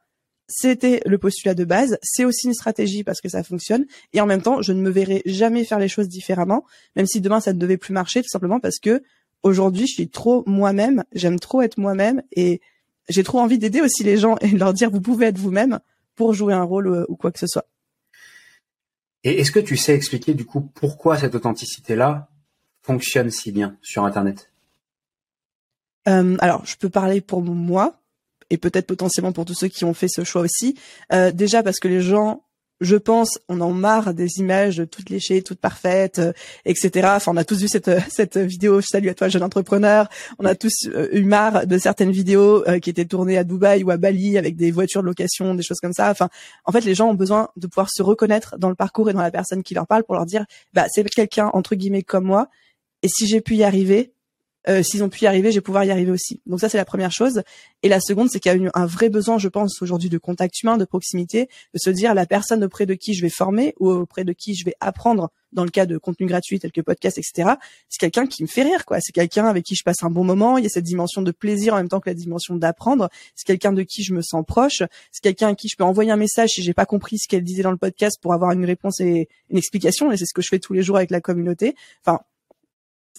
c'était 0.49 1.01
le 1.05 1.17
postulat 1.17 1.53
de 1.53 1.63
base, 1.63 1.97
c'est 2.01 2.25
aussi 2.25 2.47
une 2.47 2.53
stratégie 2.53 3.03
parce 3.03 3.21
que 3.21 3.29
ça 3.29 3.43
fonctionne, 3.43 3.85
et 4.13 4.19
en 4.19 4.25
même 4.25 4.41
temps, 4.41 4.61
je 4.61 4.73
ne 4.73 4.81
me 4.81 4.89
verrai 4.89 5.21
jamais 5.25 5.63
faire 5.63 5.79
les 5.79 5.87
choses 5.87 6.09
différemment, 6.09 6.65
même 6.95 7.05
si 7.05 7.21
demain 7.21 7.39
ça 7.39 7.53
ne 7.53 7.59
devait 7.59 7.77
plus 7.77 7.93
marcher, 7.93 8.21
tout 8.21 8.29
simplement 8.29 8.59
parce 8.59 8.79
que 8.79 9.01
aujourd'hui, 9.43 9.87
je 9.87 9.93
suis 9.93 10.09
trop 10.09 10.43
moi-même, 10.47 11.03
j'aime 11.13 11.39
trop 11.39 11.61
être 11.61 11.77
moi-même, 11.77 12.23
et 12.33 12.61
j'ai 13.07 13.23
trop 13.23 13.39
envie 13.39 13.59
d'aider 13.59 13.81
aussi 13.81 14.03
les 14.03 14.17
gens 14.17 14.35
et 14.41 14.51
de 14.51 14.57
leur 14.57 14.73
dire, 14.73 14.89
vous 14.89 15.01
pouvez 15.01 15.27
être 15.27 15.37
vous-même 15.37 15.79
pour 16.15 16.33
jouer 16.33 16.53
un 16.53 16.63
rôle 16.63 16.87
ou, 16.87 17.05
ou 17.07 17.15
quoi 17.15 17.31
que 17.31 17.39
ce 17.39 17.47
soit. 17.47 17.67
Et 19.23 19.39
est-ce 19.39 19.51
que 19.51 19.59
tu 19.59 19.77
sais 19.77 19.95
expliquer 19.95 20.33
du 20.33 20.45
coup 20.45 20.61
pourquoi 20.61 21.17
cette 21.17 21.35
authenticité-là 21.35 22.29
fonctionne 22.81 23.29
si 23.29 23.51
bien 23.51 23.77
sur 23.81 24.05
Internet? 24.05 24.49
Euh, 26.07 26.37
alors, 26.39 26.65
je 26.65 26.75
peux 26.77 26.89
parler 26.89 27.21
pour 27.21 27.41
moi 27.41 27.99
et 28.49 28.57
peut-être 28.57 28.87
potentiellement 28.87 29.31
pour 29.31 29.45
tous 29.45 29.53
ceux 29.53 29.67
qui 29.67 29.85
ont 29.85 29.93
fait 29.93 30.07
ce 30.07 30.23
choix 30.23 30.41
aussi. 30.41 30.75
Euh, 31.13 31.31
déjà 31.31 31.63
parce 31.63 31.79
que 31.79 31.87
les 31.87 32.01
gens, 32.01 32.43
je 32.81 32.95
pense, 32.95 33.39
on 33.49 33.59
en 33.59 33.71
marre 33.71 34.13
des 34.13 34.39
images 34.39 34.83
toutes 34.89 35.09
léchées, 35.09 35.41
toutes 35.41 35.59
parfaites, 35.59 36.19
euh, 36.19 36.31
etc. 36.65 37.09
Enfin, 37.15 37.31
on 37.33 37.37
a 37.37 37.43
tous 37.43 37.59
vu 37.59 37.67
cette 37.67 37.91
cette 38.09 38.37
vidéo. 38.37 38.81
Salut 38.81 39.09
à 39.09 39.13
toi, 39.13 39.27
jeune 39.27 39.43
entrepreneur. 39.43 40.07
On 40.39 40.45
a 40.45 40.55
tous 40.55 40.87
eu 41.11 41.23
marre 41.23 41.67
de 41.67 41.77
certaines 41.77 42.11
vidéos 42.11 42.63
qui 42.81 42.89
étaient 42.89 43.05
tournées 43.05 43.37
à 43.37 43.43
Dubaï 43.43 43.83
ou 43.83 43.91
à 43.91 43.97
Bali 43.97 44.37
avec 44.37 44.55
des 44.55 44.71
voitures 44.71 45.01
de 45.01 45.07
location, 45.07 45.55
des 45.55 45.63
choses 45.63 45.79
comme 45.81 45.93
ça. 45.93 46.09
Enfin, 46.09 46.29
en 46.65 46.71
fait, 46.71 46.85
les 46.85 46.95
gens 46.95 47.09
ont 47.09 47.15
besoin 47.15 47.49
de 47.57 47.67
pouvoir 47.67 47.89
se 47.91 48.01
reconnaître 48.01 48.57
dans 48.57 48.69
le 48.69 48.75
parcours 48.75 49.09
et 49.09 49.13
dans 49.13 49.21
la 49.21 49.31
personne 49.31 49.63
qui 49.63 49.73
leur 49.73 49.87
parle 49.87 50.03
pour 50.03 50.15
leur 50.15 50.25
dire, 50.25 50.45
bah, 50.73 50.85
c'est 50.89 51.03
quelqu'un 51.09 51.49
entre 51.53 51.75
guillemets 51.75 52.03
comme 52.03 52.25
moi. 52.25 52.47
Et 53.01 53.07
si 53.07 53.27
j'ai 53.27 53.41
pu 53.41 53.55
y 53.55 53.63
arriver, 53.63 54.13
euh, 54.69 54.83
s'ils 54.83 55.03
ont 55.03 55.09
pu 55.09 55.23
y 55.23 55.27
arriver, 55.27 55.51
je 55.51 55.55
vais 55.55 55.61
pouvoir 55.61 55.83
y 55.83 55.91
arriver 55.91 56.11
aussi. 56.11 56.41
Donc 56.45 56.59
ça, 56.59 56.69
c'est 56.69 56.77
la 56.77 56.85
première 56.85 57.11
chose. 57.11 57.41
Et 57.81 57.89
la 57.89 57.99
seconde, 57.99 58.29
c'est 58.31 58.39
qu'il 58.39 58.51
y 58.51 58.55
a 58.55 58.57
eu 58.57 58.69
un 58.73 58.85
vrai 58.85 59.09
besoin, 59.09 59.37
je 59.37 59.47
pense, 59.47 59.81
aujourd'hui 59.81 60.09
de 60.09 60.17
contact 60.17 60.61
humain, 60.61 60.77
de 60.77 60.85
proximité, 60.85 61.49
de 61.73 61.79
se 61.79 61.89
dire 61.89 62.13
la 62.13 62.25
personne 62.25 62.63
auprès 62.63 62.85
de 62.85 62.93
qui 62.93 63.13
je 63.13 63.21
vais 63.21 63.29
former 63.29 63.73
ou 63.79 63.89
auprès 63.89 64.23
de 64.23 64.33
qui 64.33 64.55
je 64.55 64.65
vais 64.65 64.75
apprendre 64.79 65.31
dans 65.51 65.63
le 65.63 65.71
cas 65.71 65.85
de 65.85 65.97
contenu 65.97 66.27
gratuit 66.27 66.59
tel 66.59 66.71
que 66.71 66.81
podcast, 66.81 67.17
etc. 67.17 67.53
C'est 67.89 67.99
quelqu'un 67.99 68.27
qui 68.27 68.43
me 68.43 68.47
fait 68.47 68.61
rire, 68.61 68.85
quoi. 68.85 68.99
C'est 69.01 69.11
quelqu'un 69.11 69.47
avec 69.47 69.65
qui 69.65 69.75
je 69.75 69.83
passe 69.83 70.03
un 70.03 70.11
bon 70.11 70.23
moment. 70.23 70.57
Il 70.57 70.63
y 70.63 70.67
a 70.67 70.69
cette 70.69 70.83
dimension 70.83 71.21
de 71.21 71.31
plaisir 71.31 71.73
en 71.73 71.77
même 71.77 71.89
temps 71.89 71.99
que 71.99 72.09
la 72.09 72.13
dimension 72.13 72.55
d'apprendre. 72.55 73.09
C'est 73.35 73.47
quelqu'un 73.47 73.73
de 73.73 73.81
qui 73.81 74.03
je 74.03 74.13
me 74.13 74.21
sens 74.21 74.45
proche. 74.45 74.83
C'est 75.11 75.23
quelqu'un 75.23 75.49
à 75.49 75.55
qui 75.55 75.67
je 75.67 75.75
peux 75.75 75.83
envoyer 75.83 76.11
un 76.11 76.17
message 76.17 76.49
si 76.49 76.61
j'ai 76.61 76.73
pas 76.73 76.85
compris 76.85 77.17
ce 77.17 77.27
qu'elle 77.27 77.43
disait 77.43 77.63
dans 77.63 77.71
le 77.71 77.77
podcast 77.77 78.19
pour 78.21 78.33
avoir 78.33 78.51
une 78.51 78.65
réponse 78.65 78.99
et 78.99 79.29
une 79.49 79.57
explication. 79.57 80.11
Et 80.11 80.17
c'est 80.17 80.25
ce 80.25 80.33
que 80.33 80.41
je 80.41 80.49
fais 80.49 80.59
tous 80.59 80.73
les 80.73 80.83
jours 80.83 80.97
avec 80.97 81.09
la 81.09 81.21
communauté. 81.21 81.75
Enfin, 82.05 82.19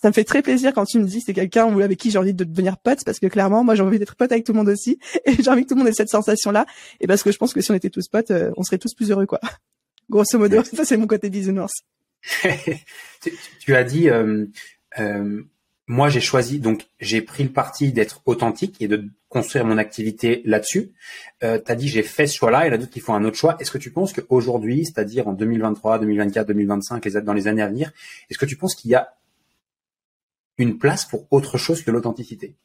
ça 0.01 0.09
me 0.09 0.13
fait 0.13 0.25
très 0.25 0.43
plaisir 0.43 0.73
quand 0.73 0.85
tu 0.85 0.99
me 0.99 1.05
dis 1.05 1.21
c'est 1.21 1.35
quelqu'un 1.35 1.69
avec 1.81 1.99
qui 1.99 2.11
j'ai 2.11 2.19
envie 2.19 2.33
de 2.33 2.45
devenir 2.45 2.79
pote 2.79 3.05
parce 3.05 3.19
que 3.19 3.27
clairement 3.27 3.65
moi 3.65 3.75
j'ai 3.75 3.83
envie 3.83 3.99
d'être 3.99 4.17
pote 4.17 4.33
avec 4.33 4.45
tout 4.45 4.53
le 4.53 4.59
monde 4.59 4.69
aussi. 4.69 4.99
Et 5.27 5.43
j'ai 5.43 5.51
envie 5.51 5.65
que 5.65 5.69
tout 5.69 5.75
le 5.75 5.81
monde 5.81 5.89
ait 5.89 5.93
cette 5.93 6.09
sensation 6.09 6.51
là 6.51 6.67
et 7.01 7.07
parce 7.07 7.23
que 7.23 7.31
je 7.31 7.39
pense 7.39 7.53
que 7.53 7.61
si 7.61 7.71
on 7.71 7.75
était 7.75 7.91
tous 7.91 8.09
potes 8.09 8.31
euh, 8.31 8.51
on 8.57 8.63
serait 8.63 8.79
tous 8.79 8.95
plus 8.95 9.11
heureux 9.11 9.27
quoi. 9.27 9.41
Grosso 10.11 10.39
modo 10.39 10.63
ça 10.65 10.85
c'est 10.85 10.97
mon 10.97 11.07
côté 11.07 11.31
bisounours. 11.31 11.73
Tu, 13.23 13.33
tu, 13.61 13.75
as 13.75 13.85
dit 13.85 14.09
euh, 14.09 14.47
euh, 14.99 15.43
moi 15.87 16.09
j'ai 16.09 16.21
choisi 16.21 16.59
donc 16.59 16.87
j'ai 17.01 17.21
pris 17.21 17.43
le 17.43 17.51
parti 17.51 17.93
d'être 17.93 18.23
authentique 18.25 18.81
et 18.81 18.89
de 18.89 19.05
construire 19.29 19.65
mon 19.65 19.77
activité 19.77 20.41
là-dessus. 20.45 20.93
Euh, 21.43 21.59
tu 21.65 21.71
as 21.71 21.75
dit 21.75 21.89
j'ai 21.89 22.03
fait 22.03 22.27
ce 22.27 22.37
choix-là, 22.37 22.65
il 22.65 22.69
y 22.69 22.71
en 22.71 22.75
a 22.75 22.79
d'autres 22.79 22.91
qui 22.91 23.01
font 23.01 23.15
un 23.15 23.25
autre 23.25 23.37
choix. 23.37 23.57
Est-ce 23.61 23.71
que 23.71 23.79
tu 23.79 23.91
penses 23.91 24.13
qu'aujourd'hui, 24.13 24.85
c'est-à-dire 24.85 25.29
en 25.29 25.33
2023, 25.33 25.99
2024, 25.99 26.47
2025, 26.49 27.05
les, 27.05 27.21
dans 27.23 27.33
les 27.33 27.47
années 27.47 27.63
à 27.63 27.69
venir, 27.69 27.93
est-ce 28.31 28.39
que 28.39 28.47
tu 28.47 28.57
penses 28.57 28.75
qu'il 28.75 28.91
y 28.91 28.95
a 28.95 29.15
une 30.61 30.79
place 30.79 31.05
pour 31.05 31.27
autre 31.31 31.59
chose 31.59 31.83
que 31.83 31.90
l'authenticité. 31.90 32.57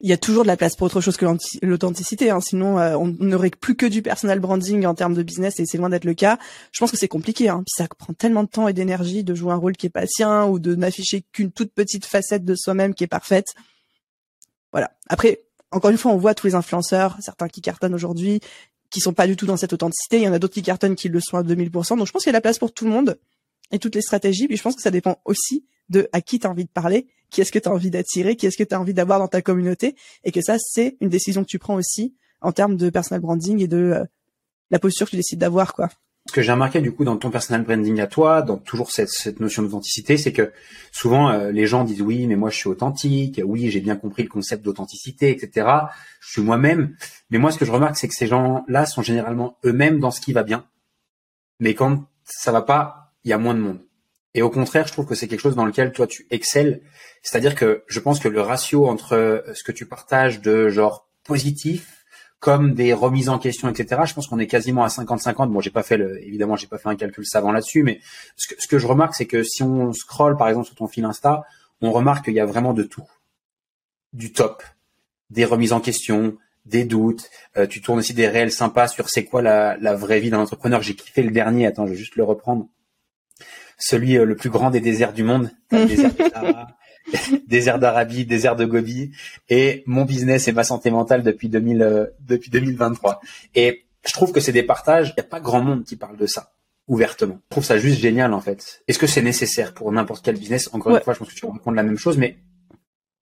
Il 0.00 0.10
y 0.10 0.12
a 0.12 0.16
toujours 0.16 0.42
de 0.42 0.48
la 0.48 0.56
place 0.56 0.74
pour 0.74 0.86
autre 0.86 1.00
chose 1.00 1.16
que 1.16 1.26
l'authenticité, 1.62 2.30
hein. 2.30 2.40
sinon 2.40 2.80
euh, 2.80 2.96
on 2.96 3.06
n'aurait 3.20 3.50
plus 3.50 3.76
que 3.76 3.86
du 3.86 4.02
personal 4.02 4.40
branding 4.40 4.84
en 4.84 4.96
termes 4.96 5.14
de 5.14 5.22
business 5.22 5.60
et 5.60 5.64
c'est 5.64 5.78
loin 5.78 5.90
d'être 5.90 6.04
le 6.04 6.14
cas. 6.14 6.40
Je 6.72 6.80
pense 6.80 6.90
que 6.90 6.96
c'est 6.96 7.06
compliqué, 7.06 7.48
hein. 7.48 7.62
Puis 7.64 7.74
ça 7.76 7.86
prend 7.86 8.12
tellement 8.12 8.42
de 8.42 8.48
temps 8.48 8.66
et 8.66 8.72
d'énergie 8.72 9.22
de 9.22 9.32
jouer 9.32 9.52
un 9.52 9.56
rôle 9.56 9.76
qui 9.76 9.86
est 9.86 9.90
pas 9.90 10.06
sien 10.08 10.46
ou 10.46 10.58
de 10.58 10.74
n'afficher 10.74 11.22
qu'une 11.32 11.52
toute 11.52 11.72
petite 11.72 12.04
facette 12.04 12.44
de 12.44 12.56
soi-même 12.56 12.94
qui 12.94 13.04
est 13.04 13.08
parfaite. 13.08 13.54
Voilà. 14.72 14.90
Après, 15.08 15.42
encore 15.70 15.92
une 15.92 15.98
fois, 15.98 16.10
on 16.10 16.16
voit 16.16 16.34
tous 16.34 16.48
les 16.48 16.56
influenceurs, 16.56 17.16
certains 17.20 17.48
qui 17.48 17.60
cartonnent 17.60 17.94
aujourd'hui, 17.94 18.40
qui 18.90 19.00
sont 19.00 19.12
pas 19.12 19.28
du 19.28 19.36
tout 19.36 19.46
dans 19.46 19.56
cette 19.56 19.72
authenticité. 19.72 20.16
Il 20.18 20.24
y 20.24 20.28
en 20.28 20.32
a 20.32 20.40
d'autres 20.40 20.54
qui 20.54 20.62
cartonnent 20.62 20.96
qui 20.96 21.10
le 21.10 21.20
sont 21.20 21.36
à 21.36 21.44
2000%. 21.44 21.96
Donc 21.96 22.08
je 22.08 22.12
pense 22.12 22.24
qu'il 22.24 22.28
y 22.28 22.30
a 22.30 22.32
de 22.32 22.36
la 22.36 22.40
place 22.40 22.58
pour 22.58 22.72
tout 22.74 22.84
le 22.84 22.90
monde 22.90 23.18
et 23.70 23.78
toutes 23.78 23.94
les 23.94 24.02
stratégies. 24.02 24.48
Puis 24.48 24.56
je 24.56 24.62
pense 24.62 24.74
que 24.74 24.82
ça 24.82 24.90
dépend 24.90 25.20
aussi 25.24 25.64
de 25.92 26.08
à 26.12 26.20
qui 26.20 26.40
tu 26.40 26.46
as 26.46 26.50
envie 26.50 26.64
de 26.64 26.70
parler, 26.70 27.06
qui 27.30 27.40
est-ce 27.40 27.52
que 27.52 27.58
tu 27.58 27.68
as 27.68 27.72
envie 27.72 27.90
d'attirer, 27.90 28.34
qui 28.34 28.46
est-ce 28.46 28.56
que 28.56 28.64
tu 28.64 28.74
as 28.74 28.80
envie 28.80 28.94
d'avoir 28.94 29.18
dans 29.18 29.28
ta 29.28 29.42
communauté, 29.42 29.94
et 30.24 30.32
que 30.32 30.40
ça, 30.40 30.56
c'est 30.58 30.96
une 31.00 31.08
décision 31.08 31.42
que 31.42 31.48
tu 31.48 31.58
prends 31.58 31.74
aussi 31.74 32.14
en 32.40 32.52
termes 32.52 32.76
de 32.76 32.90
personal 32.90 33.20
branding 33.20 33.60
et 33.60 33.68
de 33.68 33.76
euh, 33.76 34.04
la 34.70 34.78
posture 34.78 35.06
que 35.06 35.10
tu 35.10 35.16
décides 35.16 35.38
d'avoir, 35.38 35.74
quoi. 35.74 35.88
Ce 36.28 36.32
que 36.32 36.40
j'ai 36.40 36.52
remarqué 36.52 36.80
du 36.80 36.92
coup 36.92 37.04
dans 37.04 37.16
ton 37.16 37.30
personal 37.30 37.64
branding 37.64 38.00
à 38.00 38.06
toi, 38.06 38.42
dans 38.42 38.56
toujours 38.56 38.92
cette, 38.92 39.40
notion 39.40 39.64
d'authenticité, 39.64 40.16
c'est 40.16 40.32
que 40.32 40.52
souvent 40.92 41.30
euh, 41.30 41.50
les 41.50 41.66
gens 41.66 41.82
disent 41.82 42.00
oui, 42.00 42.28
mais 42.28 42.36
moi 42.36 42.48
je 42.48 42.56
suis 42.58 42.68
authentique, 42.68 43.40
oui 43.44 43.70
j'ai 43.72 43.80
bien 43.80 43.96
compris 43.96 44.22
le 44.22 44.28
concept 44.28 44.64
d'authenticité, 44.64 45.30
etc. 45.30 45.66
Je 46.20 46.30
suis 46.30 46.42
moi-même. 46.42 46.94
Mais 47.30 47.38
moi 47.38 47.50
ce 47.50 47.58
que 47.58 47.64
je 47.64 47.72
remarque, 47.72 47.96
c'est 47.96 48.06
que 48.06 48.14
ces 48.14 48.28
gens-là 48.28 48.86
sont 48.86 49.02
généralement 49.02 49.58
eux-mêmes 49.64 49.98
dans 49.98 50.12
ce 50.12 50.20
qui 50.20 50.32
va 50.32 50.44
bien, 50.44 50.64
mais 51.58 51.74
quand 51.74 52.04
ça 52.24 52.52
va 52.52 52.62
pas, 52.62 53.12
il 53.24 53.30
y 53.30 53.32
a 53.32 53.38
moins 53.38 53.54
de 53.54 53.60
monde. 53.60 53.80
Et 54.34 54.42
au 54.42 54.50
contraire, 54.50 54.86
je 54.86 54.92
trouve 54.92 55.06
que 55.06 55.14
c'est 55.14 55.28
quelque 55.28 55.40
chose 55.40 55.56
dans 55.56 55.66
lequel 55.66 55.92
toi 55.92 56.06
tu 56.06 56.26
excelles. 56.30 56.80
C'est-à-dire 57.22 57.54
que 57.54 57.84
je 57.86 58.00
pense 58.00 58.18
que 58.18 58.28
le 58.28 58.40
ratio 58.40 58.86
entre 58.88 59.14
euh, 59.14 59.40
ce 59.54 59.62
que 59.62 59.72
tu 59.72 59.86
partages 59.86 60.40
de 60.40 60.68
genre 60.68 61.08
positif 61.24 62.02
comme 62.40 62.74
des 62.74 62.92
remises 62.92 63.28
en 63.28 63.38
question, 63.38 63.68
etc. 63.68 64.02
Je 64.04 64.14
pense 64.14 64.26
qu'on 64.26 64.40
est 64.40 64.48
quasiment 64.48 64.82
à 64.82 64.88
50-50. 64.88 65.48
Bon, 65.48 65.60
j'ai 65.60 65.70
pas 65.70 65.84
fait 65.84 65.96
le, 65.96 66.20
évidemment, 66.26 66.56
j'ai 66.56 66.66
pas 66.66 66.78
fait 66.78 66.88
un 66.88 66.96
calcul 66.96 67.24
savant 67.24 67.52
là-dessus, 67.52 67.84
mais 67.84 68.00
ce 68.36 68.48
que, 68.48 68.60
ce 68.60 68.66
que 68.66 68.80
je 68.80 68.86
remarque, 68.88 69.14
c'est 69.14 69.26
que 69.26 69.44
si 69.44 69.62
on 69.62 69.92
scrolle, 69.92 70.36
par 70.36 70.48
exemple, 70.48 70.66
sur 70.66 70.74
ton 70.74 70.88
fil 70.88 71.04
Insta, 71.04 71.44
on 71.82 71.92
remarque 71.92 72.24
qu'il 72.24 72.34
y 72.34 72.40
a 72.40 72.46
vraiment 72.46 72.74
de 72.74 72.82
tout. 72.82 73.06
Du 74.12 74.32
top, 74.32 74.64
des 75.30 75.44
remises 75.44 75.72
en 75.72 75.78
question, 75.78 76.36
des 76.66 76.84
doutes. 76.84 77.30
Euh, 77.56 77.68
tu 77.68 77.80
tournes 77.80 78.00
aussi 78.00 78.12
des 78.12 78.26
réels 78.26 78.50
sympas 78.50 78.88
sur 78.88 79.08
c'est 79.08 79.24
quoi 79.24 79.40
la, 79.40 79.76
la 79.76 79.94
vraie 79.94 80.18
vie 80.18 80.30
d'un 80.30 80.40
entrepreneur. 80.40 80.82
J'ai 80.82 80.96
kiffé 80.96 81.22
le 81.22 81.30
dernier. 81.30 81.66
Attends, 81.66 81.86
je 81.86 81.92
vais 81.92 81.96
juste 81.96 82.16
le 82.16 82.24
reprendre 82.24 82.66
celui 83.78 84.16
euh, 84.16 84.24
le 84.24 84.36
plus 84.36 84.50
grand 84.50 84.70
des 84.70 84.80
déserts 84.80 85.12
du 85.12 85.22
monde, 85.22 85.50
désert 85.70 86.12
désert 87.46 87.78
d'Arabie, 87.80 88.24
désert 88.24 88.56
de 88.56 88.64
Gobi, 88.64 89.12
et 89.48 89.82
mon 89.86 90.04
business 90.04 90.48
et 90.48 90.52
ma 90.52 90.64
santé 90.64 90.90
mentale 90.90 91.22
depuis 91.22 91.48
2000, 91.48 91.82
euh, 91.82 92.06
depuis 92.20 92.50
2023. 92.50 93.20
Et 93.54 93.84
je 94.06 94.12
trouve 94.12 94.32
que 94.32 94.40
c'est 94.40 94.52
des 94.52 94.62
partages. 94.62 95.10
Il 95.10 95.20
n'y 95.20 95.26
a 95.26 95.28
pas 95.28 95.40
grand 95.40 95.62
monde 95.62 95.84
qui 95.84 95.96
parle 95.96 96.16
de 96.16 96.26
ça 96.26 96.52
ouvertement. 96.88 97.38
Je 97.50 97.50
trouve 97.50 97.64
ça 97.64 97.78
juste 97.78 98.00
génial 98.00 98.32
en 98.34 98.40
fait. 98.40 98.82
Est-ce 98.88 98.98
que 98.98 99.06
c'est 99.06 99.22
nécessaire 99.22 99.72
pour 99.74 99.90
n'importe 99.92 100.24
quel 100.24 100.36
business? 100.36 100.68
Encore 100.72 100.94
une 100.94 101.02
fois, 101.02 101.14
je 101.14 101.18
pense 101.18 101.28
que 101.28 101.34
tu 101.34 101.46
répondre 101.46 101.76
la 101.76 101.82
même 101.82 101.98
chose, 101.98 102.18
mais 102.18 102.38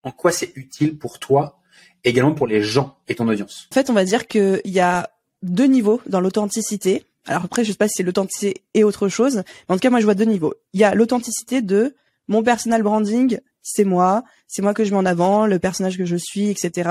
en 0.02 0.10
quoi 0.10 0.32
c'est 0.32 0.52
utile 0.56 0.98
pour 0.98 1.18
toi, 1.18 1.60
également 2.04 2.32
pour 2.32 2.46
les 2.46 2.62
gens 2.62 2.96
et 3.08 3.14
ton 3.14 3.28
audience? 3.28 3.68
En 3.70 3.74
fait, 3.74 3.90
on 3.90 3.92
va 3.92 4.04
dire 4.04 4.26
qu'il 4.26 4.60
y 4.64 4.80
a 4.80 5.10
deux 5.42 5.66
niveaux 5.66 6.00
dans 6.06 6.20
l'authenticité. 6.20 7.04
Alors 7.26 7.44
après, 7.44 7.64
je 7.64 7.72
sais 7.72 7.76
pas 7.76 7.88
si 7.88 7.94
c'est 7.96 8.02
l'authenticité 8.02 8.62
et 8.74 8.84
autre 8.84 9.08
chose, 9.08 9.36
mais 9.36 9.72
en 9.72 9.74
tout 9.74 9.80
cas, 9.80 9.90
moi, 9.90 10.00
je 10.00 10.04
vois 10.04 10.14
deux 10.14 10.24
niveaux. 10.24 10.54
Il 10.72 10.80
y 10.80 10.84
a 10.84 10.94
l'authenticité 10.94 11.62
de 11.62 11.94
mon 12.28 12.42
personal 12.42 12.82
branding, 12.82 13.38
c'est 13.62 13.84
moi, 13.84 14.24
c'est 14.46 14.62
moi 14.62 14.72
que 14.72 14.84
je 14.84 14.90
mets 14.90 14.96
en 14.96 15.06
avant, 15.06 15.46
le 15.46 15.58
personnage 15.58 15.98
que 15.98 16.04
je 16.04 16.16
suis, 16.16 16.48
etc. 16.48 16.90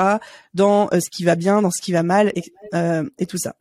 Dans 0.54 0.90
euh, 0.94 1.00
ce 1.00 1.10
qui 1.10 1.24
va 1.24 1.36
bien, 1.36 1.62
dans 1.62 1.72
ce 1.72 1.82
qui 1.82 1.92
va 1.92 2.04
mal, 2.04 2.32
et, 2.36 2.44
euh, 2.76 3.10
et 3.18 3.26
tout 3.26 3.38
ça. 3.38 3.56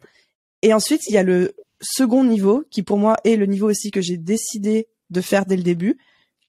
Et 0.63 0.75
ensuite, 0.75 1.03
il 1.09 1.15
y 1.15 1.19
a 1.19 1.23
le 1.23 1.55
second 1.81 2.25
niveau, 2.25 2.65
qui 2.71 2.83
pour 2.83 2.99
moi 2.99 3.17
est 3.25 3.37
le 3.37 3.47
niveau 3.47 3.71
aussi 3.71 3.91
que 3.91 4.01
j'ai 4.01 4.17
décidé 4.17 4.89
de 5.11 5.21
faire 5.21 5.47
dès 5.47 5.57
le 5.57 5.63
début, 5.63 5.97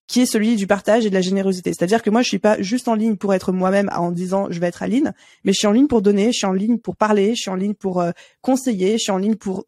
qui 0.07 0.21
est 0.21 0.25
celui 0.25 0.55
du 0.55 0.65
partage 0.65 1.05
et 1.05 1.09
de 1.09 1.13
la 1.13 1.21
générosité. 1.21 1.71
C'est-à-dire 1.71 2.01
que 2.01 2.09
moi, 2.09 2.23
je 2.23 2.27
suis 2.27 2.39
pas 2.39 2.59
juste 2.61 2.87
en 2.87 2.95
ligne 2.95 3.15
pour 3.15 3.33
être 3.35 3.51
moi-même 3.51 3.89
en 3.95 4.11
disant 4.11 4.47
je 4.49 4.59
vais 4.59 4.67
être 4.67 4.81
Aline, 4.81 5.13
mais 5.43 5.53
je 5.53 5.59
suis 5.59 5.67
en 5.67 5.71
ligne 5.71 5.87
pour 5.87 6.01
donner, 6.01 6.31
je 6.31 6.37
suis 6.39 6.47
en 6.47 6.53
ligne 6.53 6.79
pour 6.79 6.95
parler, 6.95 7.35
je 7.35 7.41
suis 7.41 7.51
en 7.51 7.55
ligne 7.55 7.75
pour 7.75 8.01
euh, 8.01 8.11
conseiller, 8.41 8.93
je 8.93 9.03
suis 9.03 9.11
en 9.11 9.19
ligne 9.19 9.35
pour 9.35 9.65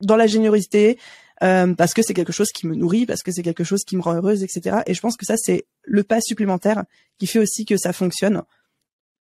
dans 0.00 0.16
la 0.16 0.26
générosité, 0.26 0.98
euh, 1.42 1.74
parce 1.74 1.94
que 1.94 2.02
c'est 2.02 2.14
quelque 2.14 2.32
chose 2.32 2.50
qui 2.52 2.66
me 2.66 2.74
nourrit, 2.74 3.06
parce 3.06 3.22
que 3.22 3.32
c'est 3.32 3.42
quelque 3.42 3.64
chose 3.64 3.84
qui 3.84 3.96
me 3.96 4.02
rend 4.02 4.14
heureuse, 4.14 4.42
etc. 4.42 4.78
Et 4.86 4.94
je 4.94 5.00
pense 5.00 5.16
que 5.16 5.26
ça, 5.26 5.36
c'est 5.36 5.66
le 5.82 6.02
pas 6.04 6.20
supplémentaire 6.20 6.84
qui 7.18 7.26
fait 7.26 7.38
aussi 7.38 7.64
que 7.64 7.76
ça 7.76 7.92
fonctionne. 7.92 8.42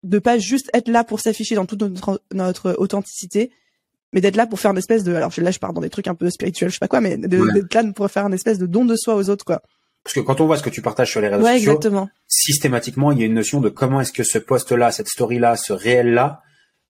De 0.04 0.20
pas 0.20 0.38
juste 0.38 0.70
être 0.74 0.90
là 0.90 1.04
pour 1.04 1.22
s'afficher 1.22 1.56
dans 1.56 1.66
toute 1.66 1.82
notre, 1.82 2.22
notre 2.34 2.76
authenticité, 2.78 3.52
mais 4.12 4.22
d'être 4.22 4.36
là 4.36 4.46
pour 4.46 4.60
faire 4.60 4.72
une 4.72 4.78
espèce 4.78 5.04
de, 5.04 5.14
alors 5.16 5.32
là 5.38 5.52
je 5.52 5.60
pars 5.60 5.74
dans 5.74 5.82
des 5.82 5.90
trucs 5.90 6.08
un 6.08 6.16
peu 6.16 6.30
spirituels, 6.30 6.70
je 6.70 6.76
sais 6.76 6.80
pas 6.80 6.88
quoi, 6.88 7.02
mais 7.02 7.18
d'être 7.18 7.74
là 7.74 7.84
pour 7.94 8.10
faire 8.12 8.28
une 8.28 8.34
espèce 8.34 8.60
de 8.60 8.66
don 8.66 8.86
de 8.86 8.96
soi 8.96 9.16
aux 9.16 9.30
autres, 9.30 9.46
quoi. 9.46 9.62
Parce 10.04 10.16
que 10.16 10.20
quand 10.20 10.42
on 10.42 10.46
voit 10.46 10.58
ce 10.58 10.64
que 10.64 10.70
tu 10.70 10.82
partages 10.82 11.12
sur 11.12 11.22
les 11.22 11.30
réseaux 11.30 11.46
ouais, 11.46 11.56
sociaux, 11.56 11.72
exactement. 11.72 12.10
systématiquement, 12.28 13.12
il 13.14 13.20
y 13.20 13.24
a 13.24 13.26
une 13.26 13.34
notion 13.34 13.62
de 13.62 13.70
comment 13.70 14.02
est-ce 14.02 14.12
que 14.12 14.24
ce 14.24 14.38
post-là, 14.38 14.92
cette 14.92 15.08
story-là, 15.08 15.56
ce 15.56 15.72
réel-là, 15.72 16.42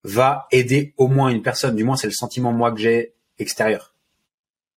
va 0.04 0.48
aider 0.52 0.96
au 0.98 1.08
moins 1.08 1.30
une 1.30 1.44
personne. 1.44 1.76
Du 1.76 1.84
moins, 1.84 1.96
c'est 1.96 2.08
le 2.08 2.14
sentiment 2.14 2.52
moi 2.52 2.72
que 2.72 2.80
j'ai 2.80 3.14
extérieur. 3.40 3.94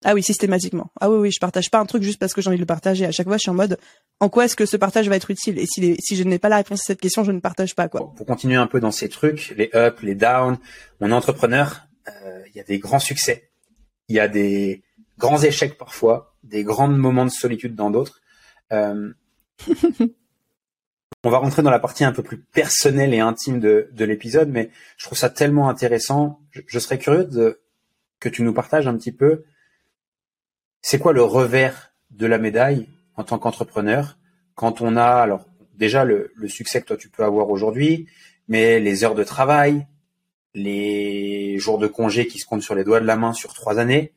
Ah 0.04 0.14
oui, 0.14 0.22
systématiquement. 0.22 0.90
Ah 1.00 1.10
oui, 1.10 1.18
oui, 1.18 1.30
je 1.32 1.40
partage 1.40 1.70
pas 1.70 1.78
un 1.78 1.86
truc 1.86 2.02
juste 2.02 2.18
parce 2.18 2.34
que 2.34 2.40
j'ai 2.40 2.48
envie 2.48 2.58
de 2.58 2.62
le 2.62 2.66
partager. 2.66 3.06
À 3.06 3.12
chaque 3.12 3.26
fois, 3.26 3.38
je 3.38 3.42
suis 3.42 3.50
en 3.50 3.54
mode, 3.54 3.78
en 4.20 4.28
quoi 4.28 4.44
est-ce 4.44 4.54
que 4.54 4.66
ce 4.66 4.76
partage 4.76 5.08
va 5.08 5.16
être 5.16 5.30
utile? 5.30 5.58
Et 5.58 5.66
si, 5.66 5.80
les, 5.80 5.96
si 5.98 6.16
je 6.16 6.22
n'ai 6.22 6.38
pas 6.38 6.48
la 6.48 6.56
réponse 6.56 6.80
à 6.80 6.84
cette 6.84 7.00
question, 7.00 7.24
je 7.24 7.32
ne 7.32 7.40
partage 7.40 7.74
pas 7.74 7.88
quoi. 7.88 8.12
Pour 8.14 8.26
continuer 8.26 8.56
un 8.56 8.66
peu 8.66 8.78
dans 8.78 8.90
ces 8.90 9.08
trucs, 9.08 9.54
les 9.56 9.70
ups, 9.74 10.02
les 10.02 10.14
downs, 10.14 10.58
mon 11.00 11.12
entrepreneur, 11.12 11.86
euh, 12.08 12.42
il 12.48 12.56
y 12.56 12.60
a 12.60 12.64
des 12.64 12.78
grands 12.78 12.98
succès, 12.98 13.50
il 14.08 14.16
y 14.16 14.20
a 14.20 14.28
des 14.28 14.82
grands 15.18 15.42
échecs 15.42 15.78
parfois, 15.78 16.36
des 16.44 16.62
grands 16.62 16.88
moments 16.88 17.24
de 17.24 17.30
solitude 17.30 17.74
dans 17.74 17.90
d'autres. 17.90 18.20
Euh, 18.72 19.12
on 21.24 21.30
va 21.30 21.38
rentrer 21.38 21.62
dans 21.62 21.70
la 21.70 21.78
partie 21.78 22.04
un 22.04 22.12
peu 22.12 22.22
plus 22.22 22.38
personnelle 22.38 23.14
et 23.14 23.20
intime 23.20 23.60
de, 23.60 23.88
de 23.92 24.04
l'épisode, 24.04 24.50
mais 24.50 24.70
je 24.98 25.06
trouve 25.06 25.18
ça 25.18 25.30
tellement 25.30 25.68
intéressant. 25.68 26.40
Je, 26.50 26.60
je, 26.66 26.78
serais 26.78 26.98
curieux 26.98 27.24
de 27.24 27.60
que 28.20 28.28
tu 28.28 28.42
nous 28.42 28.52
partages 28.52 28.86
un 28.86 28.96
petit 28.96 29.12
peu. 29.12 29.44
C'est 30.82 30.98
quoi 30.98 31.12
le 31.12 31.22
revers 31.22 31.92
de 32.10 32.26
la 32.26 32.38
médaille 32.38 32.88
en 33.16 33.24
tant 33.24 33.38
qu'entrepreneur 33.38 34.18
quand 34.54 34.80
on 34.80 34.96
a 34.96 35.06
alors 35.06 35.44
déjà 35.74 36.04
le, 36.04 36.32
le 36.34 36.48
succès 36.48 36.80
que 36.80 36.86
toi 36.86 36.96
tu 36.96 37.08
peux 37.08 37.24
avoir 37.24 37.50
aujourd'hui, 37.50 38.08
mais 38.48 38.80
les 38.80 39.04
heures 39.04 39.14
de 39.14 39.24
travail, 39.24 39.86
les 40.54 41.58
jours 41.58 41.78
de 41.78 41.86
congé 41.86 42.26
qui 42.26 42.38
se 42.38 42.46
comptent 42.46 42.62
sur 42.62 42.74
les 42.74 42.84
doigts 42.84 43.00
de 43.00 43.06
la 43.06 43.16
main 43.16 43.32
sur 43.32 43.52
trois 43.52 43.78
années. 43.78 44.12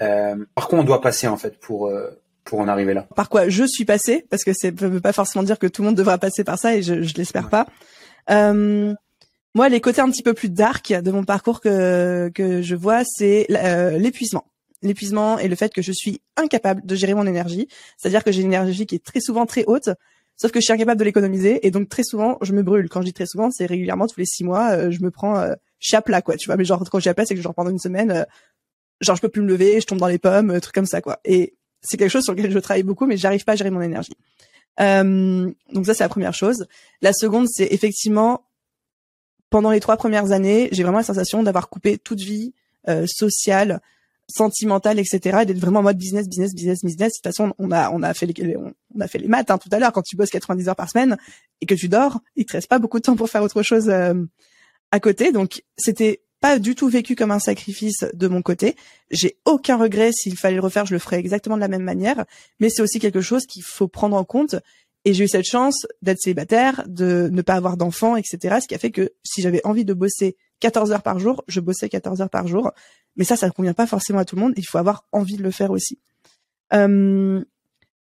Euh, 0.00 0.36
par 0.54 0.68
quoi 0.68 0.78
on 0.78 0.84
doit 0.84 1.00
passer 1.00 1.26
en 1.26 1.36
fait 1.36 1.58
pour 1.58 1.88
euh, 1.88 2.10
pour 2.44 2.60
en 2.60 2.68
arriver 2.68 2.94
là? 2.94 3.06
Par 3.14 3.28
quoi 3.28 3.48
je 3.48 3.64
suis 3.64 3.84
passé 3.84 4.24
Parce 4.30 4.44
que 4.44 4.52
ça 4.52 4.70
veut 4.70 5.00
pas 5.00 5.12
forcément 5.12 5.42
dire 5.42 5.58
que 5.58 5.66
tout 5.66 5.82
le 5.82 5.88
monde 5.88 5.96
devra 5.96 6.18
passer 6.18 6.44
par 6.44 6.58
ça 6.58 6.74
et 6.76 6.82
je, 6.82 7.02
je 7.02 7.14
l'espère 7.14 7.48
pas. 7.48 7.66
Euh, 8.30 8.94
moi, 9.54 9.68
les 9.68 9.80
côtés 9.80 10.00
un 10.00 10.10
petit 10.10 10.22
peu 10.22 10.32
plus 10.32 10.48
dark 10.48 10.92
de 10.92 11.10
mon 11.10 11.24
parcours 11.24 11.60
que 11.60 12.30
que 12.34 12.62
je 12.62 12.74
vois, 12.74 13.02
c'est 13.04 13.46
euh, 13.50 13.98
l'épuisement. 13.98 14.44
L'épuisement 14.82 15.38
et 15.38 15.46
le 15.46 15.54
fait 15.56 15.72
que 15.72 15.82
je 15.82 15.92
suis 15.92 16.20
incapable 16.36 16.84
de 16.84 16.94
gérer 16.94 17.14
mon 17.14 17.26
énergie. 17.26 17.68
C'est-à-dire 17.96 18.24
que 18.24 18.32
j'ai 18.32 18.40
une 18.40 18.48
énergie 18.48 18.86
qui 18.86 18.96
est 18.96 19.04
très 19.04 19.20
souvent 19.20 19.46
très 19.46 19.64
haute, 19.66 19.90
sauf 20.36 20.50
que 20.50 20.58
je 20.58 20.64
suis 20.64 20.72
incapable 20.72 20.98
de 20.98 21.04
l'économiser 21.04 21.66
et 21.66 21.70
donc 21.70 21.88
très 21.88 22.02
souvent 22.02 22.38
je 22.40 22.52
me 22.52 22.62
brûle. 22.62 22.88
Quand 22.88 23.00
je 23.00 23.06
dis 23.06 23.12
très 23.12 23.26
souvent, 23.26 23.50
c'est 23.50 23.66
régulièrement 23.66 24.06
tous 24.06 24.18
les 24.18 24.26
six 24.26 24.42
mois, 24.42 24.72
euh, 24.72 24.90
je 24.90 25.00
me 25.02 25.10
prends 25.10 25.38
euh, 25.38 25.54
chape 25.78 26.08
là 26.08 26.22
quoi. 26.22 26.36
Tu 26.36 26.46
vois, 26.46 26.56
mais 26.56 26.64
genre 26.64 26.82
quand 26.90 26.98
je 26.98 27.10
plat, 27.10 27.26
c'est 27.26 27.34
que 27.34 27.42
genre 27.42 27.54
pendant 27.54 27.70
une 27.70 27.78
semaine, 27.78 28.10
euh, 28.10 28.24
genre 29.00 29.16
je 29.16 29.20
peux 29.20 29.28
plus 29.28 29.42
me 29.42 29.48
lever, 29.48 29.80
je 29.80 29.86
tombe 29.86 29.98
dans 29.98 30.08
les 30.08 30.18
pommes, 30.18 30.50
euh, 30.50 30.60
trucs 30.60 30.74
comme 30.74 30.86
ça 30.86 31.00
quoi. 31.02 31.20
Et 31.24 31.54
c'est 31.82 31.98
quelque 31.98 32.10
chose 32.10 32.24
sur 32.24 32.32
lequel 32.32 32.50
je 32.50 32.58
travaille 32.58 32.84
beaucoup, 32.84 33.06
mais 33.06 33.16
j'arrive 33.16 33.44
pas 33.44 33.52
à 33.52 33.56
gérer 33.56 33.70
mon 33.70 33.82
énergie. 33.82 34.16
Donc 34.78 35.86
ça, 35.86 35.94
c'est 35.94 36.04
la 36.04 36.08
première 36.08 36.32
chose. 36.32 36.66
La 37.02 37.12
seconde, 37.12 37.46
c'est 37.48 37.68
effectivement, 37.72 38.46
pendant 39.52 39.70
les 39.70 39.80
trois 39.80 39.96
premières 39.96 40.32
années, 40.32 40.70
j'ai 40.72 40.82
vraiment 40.82 40.98
la 40.98 41.04
sensation 41.04 41.42
d'avoir 41.42 41.68
coupé 41.68 41.98
toute 41.98 42.20
vie 42.20 42.54
euh, 42.88 43.04
sociale, 43.06 43.80
sentimentale, 44.26 44.98
etc. 44.98 45.40
Et 45.42 45.46
d'être 45.46 45.58
vraiment 45.58 45.80
en 45.80 45.82
mode 45.82 45.98
business, 45.98 46.26
business, 46.26 46.54
business, 46.54 46.82
business. 46.82 47.12
De 47.12 47.16
toute 47.18 47.36
façon, 47.36 47.54
on 47.58 47.70
a, 47.70 47.90
on 47.90 48.02
a 48.02 48.14
fait 48.14 48.26
les, 48.26 48.56
on 48.56 49.00
a 49.00 49.06
fait 49.06 49.18
les 49.18 49.28
maths 49.28 49.50
hein, 49.50 49.58
tout 49.58 49.68
à 49.70 49.78
l'heure. 49.78 49.92
Quand 49.92 50.02
tu 50.02 50.16
bosses 50.16 50.30
90 50.30 50.68
heures 50.70 50.76
par 50.76 50.88
semaine 50.88 51.18
et 51.60 51.66
que 51.66 51.74
tu 51.74 51.88
dors, 51.88 52.18
il 52.34 52.46
te 52.46 52.52
reste 52.52 52.68
pas 52.68 52.78
beaucoup 52.78 52.98
de 52.98 53.02
temps 53.02 53.14
pour 53.14 53.28
faire 53.28 53.42
autre 53.42 53.62
chose 53.62 53.90
euh, 53.90 54.14
à 54.90 55.00
côté. 55.00 55.32
Donc, 55.32 55.62
c'était 55.76 56.22
pas 56.40 56.58
du 56.58 56.74
tout 56.74 56.88
vécu 56.88 57.14
comme 57.14 57.30
un 57.30 57.38
sacrifice 57.38 58.04
de 58.14 58.28
mon 58.28 58.40
côté. 58.40 58.74
J'ai 59.10 59.36
aucun 59.44 59.76
regret. 59.76 60.12
S'il 60.12 60.36
fallait 60.38 60.56
le 60.56 60.62
refaire, 60.62 60.86
je 60.86 60.94
le 60.94 60.98
ferais 60.98 61.18
exactement 61.18 61.56
de 61.56 61.60
la 61.60 61.68
même 61.68 61.84
manière. 61.84 62.24
Mais 62.58 62.70
c'est 62.70 62.82
aussi 62.82 62.98
quelque 62.98 63.20
chose 63.20 63.44
qu'il 63.46 63.62
faut 63.62 63.86
prendre 63.86 64.16
en 64.16 64.24
compte. 64.24 64.56
Et 65.04 65.14
j'ai 65.14 65.24
eu 65.24 65.28
cette 65.28 65.46
chance 65.46 65.86
d'être 66.00 66.20
célibataire, 66.20 66.84
de 66.86 67.28
ne 67.32 67.42
pas 67.42 67.54
avoir 67.54 67.76
d'enfants, 67.76 68.16
etc. 68.16 68.58
Ce 68.60 68.68
qui 68.68 68.74
a 68.74 68.78
fait 68.78 68.92
que 68.92 69.12
si 69.24 69.42
j'avais 69.42 69.60
envie 69.64 69.84
de 69.84 69.94
bosser 69.94 70.36
14 70.60 70.92
heures 70.92 71.02
par 71.02 71.18
jour, 71.18 71.42
je 71.48 71.60
bossais 71.60 71.88
14 71.88 72.20
heures 72.20 72.30
par 72.30 72.46
jour. 72.46 72.70
Mais 73.16 73.24
ça, 73.24 73.36
ça 73.36 73.46
ne 73.46 73.52
convient 73.52 73.74
pas 73.74 73.86
forcément 73.86 74.20
à 74.20 74.24
tout 74.24 74.36
le 74.36 74.42
monde. 74.42 74.54
Il 74.56 74.64
faut 74.64 74.78
avoir 74.78 75.04
envie 75.10 75.36
de 75.36 75.42
le 75.42 75.50
faire 75.50 75.72
aussi. 75.72 75.98
Euh, 76.72 77.42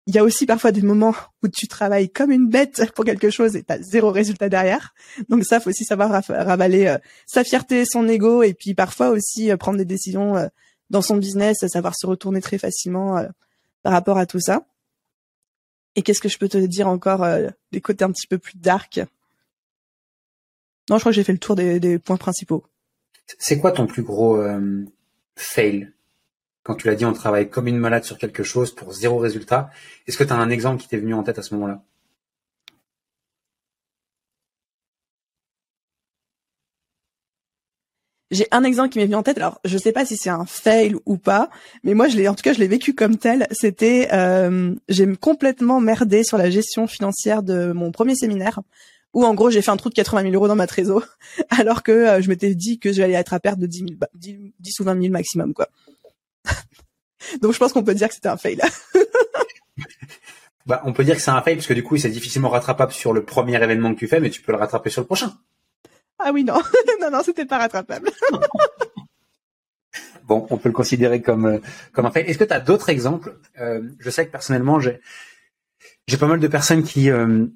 il 0.07 0.15
y 0.15 0.19
a 0.19 0.25
aussi 0.25 0.45
parfois 0.45 0.73
des 0.73 0.83
moments 0.83 1.15
où 1.43 1.49
tu 1.49 1.69
travailles 1.69 2.11
comme 2.11 2.31
une 2.31 2.49
bête 2.49 2.91
pour 2.95 3.05
quelque 3.05 3.31
chose 3.31 3.57
et 3.57 3.63
t'as 3.63 3.79
zéro 3.79 4.11
résultat 4.11 4.49
derrière. 4.49 4.95
Donc 5.29 5.45
ça, 5.45 5.61
faut 5.61 5.71
aussi 5.71 5.85
savoir 5.85 6.23
ravaler 6.29 6.87
euh, 6.87 6.99
sa 7.27 7.45
fierté, 7.45 7.85
son 7.85 8.09
ego, 8.09 8.43
et 8.43 8.55
puis 8.55 8.75
parfois 8.75 9.11
aussi 9.11 9.51
euh, 9.51 9.57
prendre 9.57 9.79
des 9.79 9.85
décisions 9.85 10.51
dans 10.91 11.03
son 11.03 11.17
business, 11.17 11.59
savoir 11.69 11.95
se 11.97 12.07
retourner 12.07 12.41
très 12.41 12.59
facilement 12.59 13.23
par 13.83 13.93
rapport 13.93 14.19
à 14.19 14.27
tout 14.27 14.41
ça. 14.41 14.67
Et 15.99 16.03
qu'est-ce 16.03 16.21
que 16.21 16.29
je 16.29 16.39
peux 16.39 16.49
te 16.49 16.59
dire 16.59 16.87
encore 16.87 17.27
des 17.73 17.81
côtés 17.81 18.05
un 18.05 18.13
petit 18.13 18.29
peu 18.29 18.39
plus 18.39 18.57
dark? 18.57 18.99
Non, 20.89 20.97
je 20.97 21.01
crois 21.01 21.11
que 21.11 21.17
j'ai 21.17 21.25
fait 21.25 21.33
le 21.33 21.39
tour 21.39 21.57
des, 21.57 21.99
points 21.99 22.17
principaux. 22.17 22.65
C'est 23.37 23.59
quoi 23.59 23.73
ton 23.73 23.89
plus 23.89 24.05
gros 24.05 24.41
fail? 25.35 25.91
Quand 26.63 26.77
tu 26.77 26.87
l'as 26.87 26.95
dit, 26.95 27.05
on 27.05 27.13
travaille 27.13 27.51
comme 27.51 27.67
une 27.67 27.79
malade 27.79 28.05
sur 28.05 28.17
quelque 28.17 28.45
chose 28.45 28.73
pour 28.73 28.93
zéro 28.93 29.19
résultat. 29.19 29.71
Est-ce 30.07 30.17
que 30.17 30.23
tu 30.23 30.33
as 30.33 30.37
un 30.37 30.51
exemple 30.51 30.81
qui 30.81 30.87
t'est 30.87 30.99
venu 30.99 31.15
en 31.15 31.25
tête 31.25 31.41
à 31.41 31.43
ce 31.43 31.53
moment-là? 31.55 31.83
J'ai 38.31 38.47
un 38.51 38.63
exemple 38.63 38.91
qui 38.91 38.99
m'est 38.99 39.07
venu 39.07 39.15
en 39.15 39.23
tête. 39.23 39.39
Alors, 39.39 39.59
je 39.65 39.79
sais 39.79 39.93
pas 39.93 40.05
si 40.05 40.17
c'est 40.17 40.29
un 40.29 40.45
fail 40.45 40.95
ou 41.07 41.17
pas, 41.17 41.49
mais 41.83 41.95
moi, 41.95 42.09
je 42.09 42.17
l'ai, 42.17 42.29
en 42.29 42.35
tout 42.35 42.43
cas, 42.43 42.53
je 42.53 42.59
l'ai 42.59 42.69
vécu 42.69 42.95
comme 42.95 43.17
tel. 43.17 43.47
C'était, 43.51 44.09
euh, 44.13 44.75
j'ai 44.89 45.11
complètement 45.17 45.81
merdé 45.81 46.25
sur 46.25 46.37
la 46.37 46.51
gestion 46.51 46.87
financière 46.87 47.43
de 47.43 47.73
mon 47.73 47.91
premier 47.91 48.15
séminaire, 48.15 48.61
où 49.15 49.25
en 49.25 49.35
gros, 49.35 49.49
j'ai 49.49 49.63
fait 49.63 49.71
un 49.71 49.79
trou 49.79 49.89
de 49.89 49.95
80 49.95 50.23
000 50.23 50.35
euros 50.35 50.47
dans 50.47 50.57
ma 50.57 50.67
trésor, 50.67 51.05
alors 51.51 51.83
que 51.83 51.93
euh, 51.93 52.21
je 52.21 52.29
m'étais 52.29 52.55
dit 52.55 52.79
que 52.79 52.93
j'allais 52.93 53.15
être 53.15 53.33
à 53.33 53.41
perte 53.41 53.59
de 53.59 53.67
10, 53.67 53.79
000, 53.79 53.91
10, 54.15 54.53
10 54.61 54.81
ou 54.81 54.85
20 54.85 55.01
000 55.01 55.13
maximum, 55.13 55.55
quoi. 55.55 55.69
Donc 57.41 57.53
je 57.53 57.59
pense 57.59 57.73
qu'on 57.73 57.83
peut 57.83 57.95
dire 57.95 58.09
que 58.09 58.15
c'était 58.15 58.29
un 58.29 58.37
fail. 58.37 58.61
bah, 60.67 60.83
on 60.85 60.93
peut 60.93 61.05
dire 61.05 61.17
que 61.17 61.23
c'est 61.23 61.31
un 61.31 61.41
fail 61.41 61.57
parce 61.57 61.67
que 61.67 61.75
du 61.75 61.83
coup, 61.83 61.97
c'est 61.97 62.11
difficilement 62.11 62.51
rattrapable 62.51 62.93
sur 62.93 63.15
le 63.15 63.25
premier 63.25 63.63
événement 63.63 63.95
que 63.95 63.99
tu 63.99 64.07
fais, 64.07 64.21
mais 64.21 64.29
tu 64.29 64.43
peux 64.43 64.53
le 64.53 64.59
rattraper 64.59 64.91
sur 64.91 65.01
le 65.01 65.07
prochain. 65.07 65.33
Ah 66.19 66.31
oui, 66.33 66.45
non, 66.45 66.61
non, 67.01 67.11
non, 67.11 67.23
c'était 67.23 67.47
pas 67.47 67.59
rattrapable. 67.59 68.11
bon, 70.25 70.47
on 70.51 70.57
peut 70.57 70.69
le 70.69 70.75
considérer 70.75 71.23
comme 71.23 71.47
euh, 71.47 71.59
comme 71.93 72.07
un 72.07 72.11
fail. 72.11 72.25
Est-ce 72.25 72.39
que 72.39 72.45
tu 72.45 72.53
as 72.53 72.61
d'autres 72.61 72.89
exemples? 72.89 73.39
Euh, 73.61 73.83
Je 73.99 74.11
sais 74.11 74.27
que 74.27 74.33
personnellement, 74.33 74.81
j'ai 74.81 75.01
j'ai 76.07 76.17
pas 76.17 76.27
mal 76.27 76.41
de 76.41 76.49
personnes 76.49 76.83
qui 76.83 77.11
euh, 77.11 77.47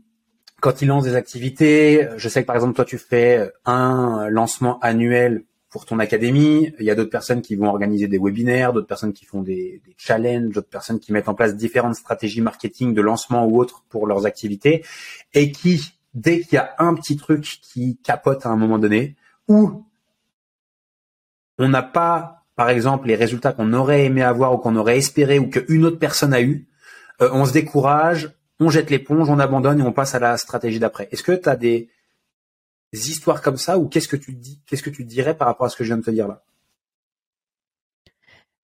quand 0.61 0.83
ils 0.83 0.87
lancent 0.87 1.05
des 1.05 1.16
activités, 1.16 2.09
je 2.16 2.29
sais 2.29 2.42
que 2.42 2.46
par 2.46 2.57
exemple 2.57 2.75
toi 2.75 2.85
tu 2.85 2.98
fais 2.98 3.51
un 3.64 4.29
lancement 4.29 4.79
annuel 4.81 5.44
pour 5.70 5.87
ton 5.87 5.98
académie. 5.98 6.72
Il 6.79 6.85
y 6.85 6.90
a 6.90 6.94
d'autres 6.94 7.11
personnes 7.11 7.42
qui 7.42 7.57
vont 7.57 7.66
organiser 7.66 8.07
des 8.07 8.18
webinaires, 8.18 8.72
d'autres 8.72 8.87
personnes 8.87 9.14
qui 9.14 9.25
font 9.25 9.40
des, 9.42 9.81
des 9.85 9.94
challenges, 9.96 10.53
d'autres 10.53 10.68
personnes 10.68 11.01
qui 11.01 11.12
mettent 11.12 11.29
en 11.29 11.35
place 11.35 11.57
différentes 11.57 11.96
stratégies 11.96 12.42
marketing 12.42 12.94
de 12.94 13.01
lancement 13.01 13.46
ou 13.46 13.59
autres 13.59 13.83
pour 13.88 14.07
leurs 14.07 14.27
activités 14.27 14.85
et 15.35 15.51
qui, 15.51 15.94
dès 16.14 16.40
qu'il 16.40 16.55
y 16.55 16.59
a 16.59 16.75
un 16.79 16.94
petit 16.94 17.16
truc 17.16 17.42
qui 17.62 17.98
capote 18.03 18.44
à 18.46 18.51
un 18.51 18.57
moment 18.57 18.79
donné, 18.79 19.16
ou 19.48 19.85
on 21.59 21.68
n'a 21.68 21.83
pas, 21.83 22.44
par 22.57 22.70
exemple, 22.70 23.09
les 23.09 23.14
résultats 23.14 23.53
qu'on 23.53 23.72
aurait 23.72 24.05
aimé 24.05 24.22
avoir 24.22 24.55
ou 24.55 24.59
qu'on 24.59 24.77
aurait 24.77 24.98
espéré 24.98 25.38
ou 25.38 25.48
qu'une 25.48 25.85
autre 25.85 25.98
personne 25.98 26.35
a 26.35 26.40
eu, 26.40 26.66
euh, 27.20 27.31
on 27.33 27.44
se 27.44 27.53
décourage, 27.53 28.33
on 28.61 28.70
jette 28.70 28.90
l'éponge, 28.90 29.29
on 29.29 29.38
abandonne 29.38 29.81
et 29.81 29.83
on 29.83 29.92
passe 29.92 30.14
à 30.14 30.18
la 30.18 30.37
stratégie 30.37 30.79
d'après. 30.79 31.09
Est-ce 31.12 31.22
que 31.22 31.33
tu 31.33 31.48
as 31.48 31.57
des 31.57 31.88
histoires 32.92 33.42
comme 33.42 33.57
ça 33.57 33.79
ou 33.79 33.88
qu'est-ce 33.88 34.09
que 34.09 34.16
tu 34.16 34.33
dis, 34.33 34.61
qu'est-ce 34.66 34.83
que 34.83 34.90
tu 34.90 35.05
dirais 35.05 35.37
par 35.37 35.48
rapport 35.48 35.66
à 35.66 35.68
ce 35.70 35.77
que 35.77 35.85
je 35.85 35.88
viens 35.88 35.98
de 35.98 36.05
te 36.05 36.11
dire 36.11 36.29
là? 36.29 36.42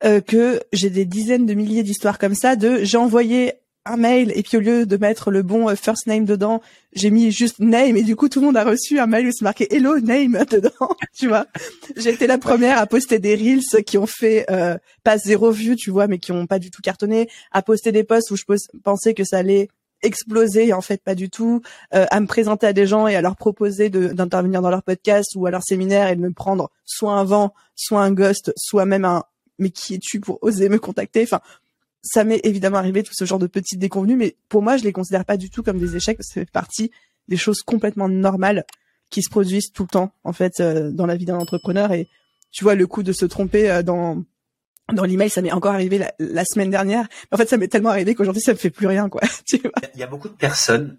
Euh, 0.05 0.21
Que 0.21 0.61
j'ai 0.73 0.91
des 0.91 1.05
dizaines 1.05 1.47
de 1.47 1.55
milliers 1.55 1.83
d'histoires 1.83 2.19
comme 2.19 2.35
ça 2.35 2.55
de 2.55 2.85
j'ai 2.85 2.99
envoyé 2.99 3.55
un 3.91 3.97
mail 3.97 4.33
et 4.35 4.43
puis 4.43 4.57
au 4.57 4.61
lieu 4.61 4.87
de 4.87 4.97
mettre 4.97 5.31
le 5.31 5.43
bon 5.43 5.69
euh, 5.69 5.75
first 5.75 6.07
name 6.07 6.25
dedans, 6.25 6.61
j'ai 6.93 7.11
mis 7.11 7.31
juste 7.31 7.59
name 7.59 7.97
et 7.97 8.03
du 8.03 8.17
coup 8.17 8.29
tout 8.29 8.41
le 8.41 8.47
monde 8.47 8.57
a 8.57 8.65
reçu 8.65 8.99
un 8.99 9.07
mail 9.07 9.27
où 9.29 9.33
c'est 9.33 9.45
marqué 9.45 9.75
hello 9.75 9.99
name 10.01 10.45
dedans, 10.51 10.91
tu 11.17 11.29
vois. 11.29 11.47
J'ai 11.97 12.11
été 12.11 12.27
la 12.27 12.39
première 12.39 12.79
à 12.79 12.87
poster 12.87 13.19
des 13.19 13.35
reels 13.35 13.85
qui 13.85 13.99
ont 13.99 14.07
fait 14.07 14.47
euh, 14.51 14.77
pas 15.05 15.19
zéro 15.19 15.51
vue, 15.51 15.77
tu 15.77 15.91
vois, 15.91 16.07
mais 16.07 16.19
qui 16.19 16.33
ont 16.33 16.47
pas 16.47 16.59
du 16.59 16.71
tout 16.71 16.83
cartonné, 16.83 17.29
à 17.53 17.63
poster 17.63 17.93
des 17.93 18.05
posts 18.05 18.31
où 18.31 18.37
je 18.37 18.45
pensais 18.83 19.15
que 19.15 19.25
ça 19.25 19.39
allait 19.39 19.69
exploser 20.03 20.69
et 20.69 20.73
en 20.73 20.81
fait 20.81 21.03
pas 21.03 21.15
du 21.15 21.29
tout, 21.29 21.61
euh, 21.95 22.07
à 22.11 22.21
me 22.21 22.27
présenter 22.27 22.67
à 22.67 22.73
des 22.73 22.87
gens 22.87 23.09
et 23.09 23.17
à 23.17 23.21
leur 23.21 23.37
proposer 23.37 23.91
d'intervenir 23.91 24.63
dans 24.63 24.71
leur 24.71 24.83
podcast 24.83 25.31
ou 25.35 25.47
à 25.47 25.51
leur 25.51 25.63
séminaire 25.63 26.09
et 26.09 26.17
de 26.17 26.21
me 26.21 26.33
prendre 26.33 26.71
soit 26.85 27.13
un 27.13 27.25
vent, 27.25 27.53
soit 27.75 28.01
un 28.01 28.13
ghost, 28.13 28.53
soit 28.57 28.85
même 28.85 29.05
un 29.05 29.25
mais 29.59 29.71
qui 29.71 29.95
es-tu 29.95 30.21
pour 30.21 30.39
oser 30.43 30.69
me 30.69 30.79
contacter? 30.79 31.23
Enfin, 31.23 31.41
ça 32.11 32.25
m'est 32.25 32.41
évidemment 32.45 32.79
arrivé 32.79 33.03
tout 33.03 33.13
ce 33.15 33.25
genre 33.25 33.39
de 33.39 33.47
petites 33.47 33.79
déconvenues, 33.79 34.17
mais 34.17 34.37
pour 34.49 34.63
moi, 34.63 34.77
je 34.77 34.85
les 34.85 34.93
considère 34.93 35.25
pas 35.25 35.37
du 35.37 35.51
tout 35.51 35.63
comme 35.63 35.79
des 35.79 35.97
échecs. 35.97 36.19
Ça 36.21 36.35
fait 36.35 36.51
partie 36.51 36.91
des 37.29 37.37
choses 37.37 37.63
complètement 37.63 38.09
normales 38.09 38.65
qui 39.11 39.23
se 39.23 39.31
produisent 39.31 39.73
tout 39.73 39.85
le 39.85 39.89
temps, 39.89 40.13
en 40.25 40.33
fait, 40.33 40.61
euh, 40.61 40.91
dans 40.91 41.07
la 41.07 41.17
vie 41.17 41.25
d'un 41.25 41.37
entrepreneur. 41.37 41.93
Et 41.93 42.09
tu 42.51 42.65
vois, 42.65 42.75
le 42.75 42.87
coup 42.87 43.03
de 43.03 43.13
se 43.13 43.27
tromper 43.27 43.71
euh, 43.71 43.83
dans 43.83 44.25
dans 44.93 45.05
l'email, 45.05 45.29
ça 45.29 45.43
m'est 45.43 45.53
encore 45.53 45.75
arrivé 45.75 46.03
la, 46.19 46.45
semaine 46.47 46.71
dernière. 46.71 47.07
En 47.31 47.37
fait, 47.37 47.47
ça 47.47 47.59
m'est 47.59 47.69
tellement 47.69 47.91
arrivé 47.91 48.15
qu'aujourd'hui, 48.15 48.41
ça 48.41 48.53
me 48.53 48.59
fait 48.59 48.71
plus 48.71 48.87
rien, 48.87 49.11
quoi. 49.11 49.21
Il 49.53 50.01
y 50.01 50.03
a 50.03 50.07
beaucoup 50.07 50.31
de 50.31 50.35
personnes 50.35 50.99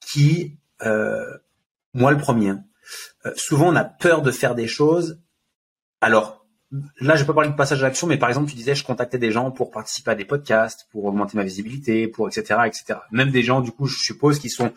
qui, 0.00 0.58
euh, 0.82 1.36
moi 1.92 2.12
le 2.12 2.18
premier, 2.18 2.50
hein, 2.50 2.64
souvent 3.34 3.72
on 3.72 3.74
a 3.74 3.82
peur 3.82 4.22
de 4.22 4.30
faire 4.30 4.54
des 4.54 4.68
choses. 4.68 5.20
Alors, 6.00 6.35
là, 7.00 7.16
je 7.16 7.24
pas 7.24 7.32
parler 7.32 7.50
de 7.50 7.54
passage 7.54 7.82
à 7.82 7.86
l'action, 7.86 8.06
mais 8.06 8.16
par 8.16 8.28
exemple, 8.28 8.50
tu 8.50 8.56
disais, 8.56 8.74
je 8.74 8.84
contactais 8.84 9.18
des 9.18 9.30
gens 9.30 9.50
pour 9.50 9.70
participer 9.70 10.10
à 10.10 10.14
des 10.14 10.24
podcasts, 10.24 10.88
pour 10.90 11.04
augmenter 11.04 11.36
ma 11.36 11.44
visibilité, 11.44 12.08
pour 12.08 12.28
etc., 12.28 12.60
etc. 12.66 13.00
Même 13.12 13.30
des 13.30 13.42
gens, 13.42 13.60
du 13.60 13.70
coup, 13.70 13.86
je 13.86 13.98
suppose, 13.98 14.38
qui 14.38 14.50
sont 14.50 14.72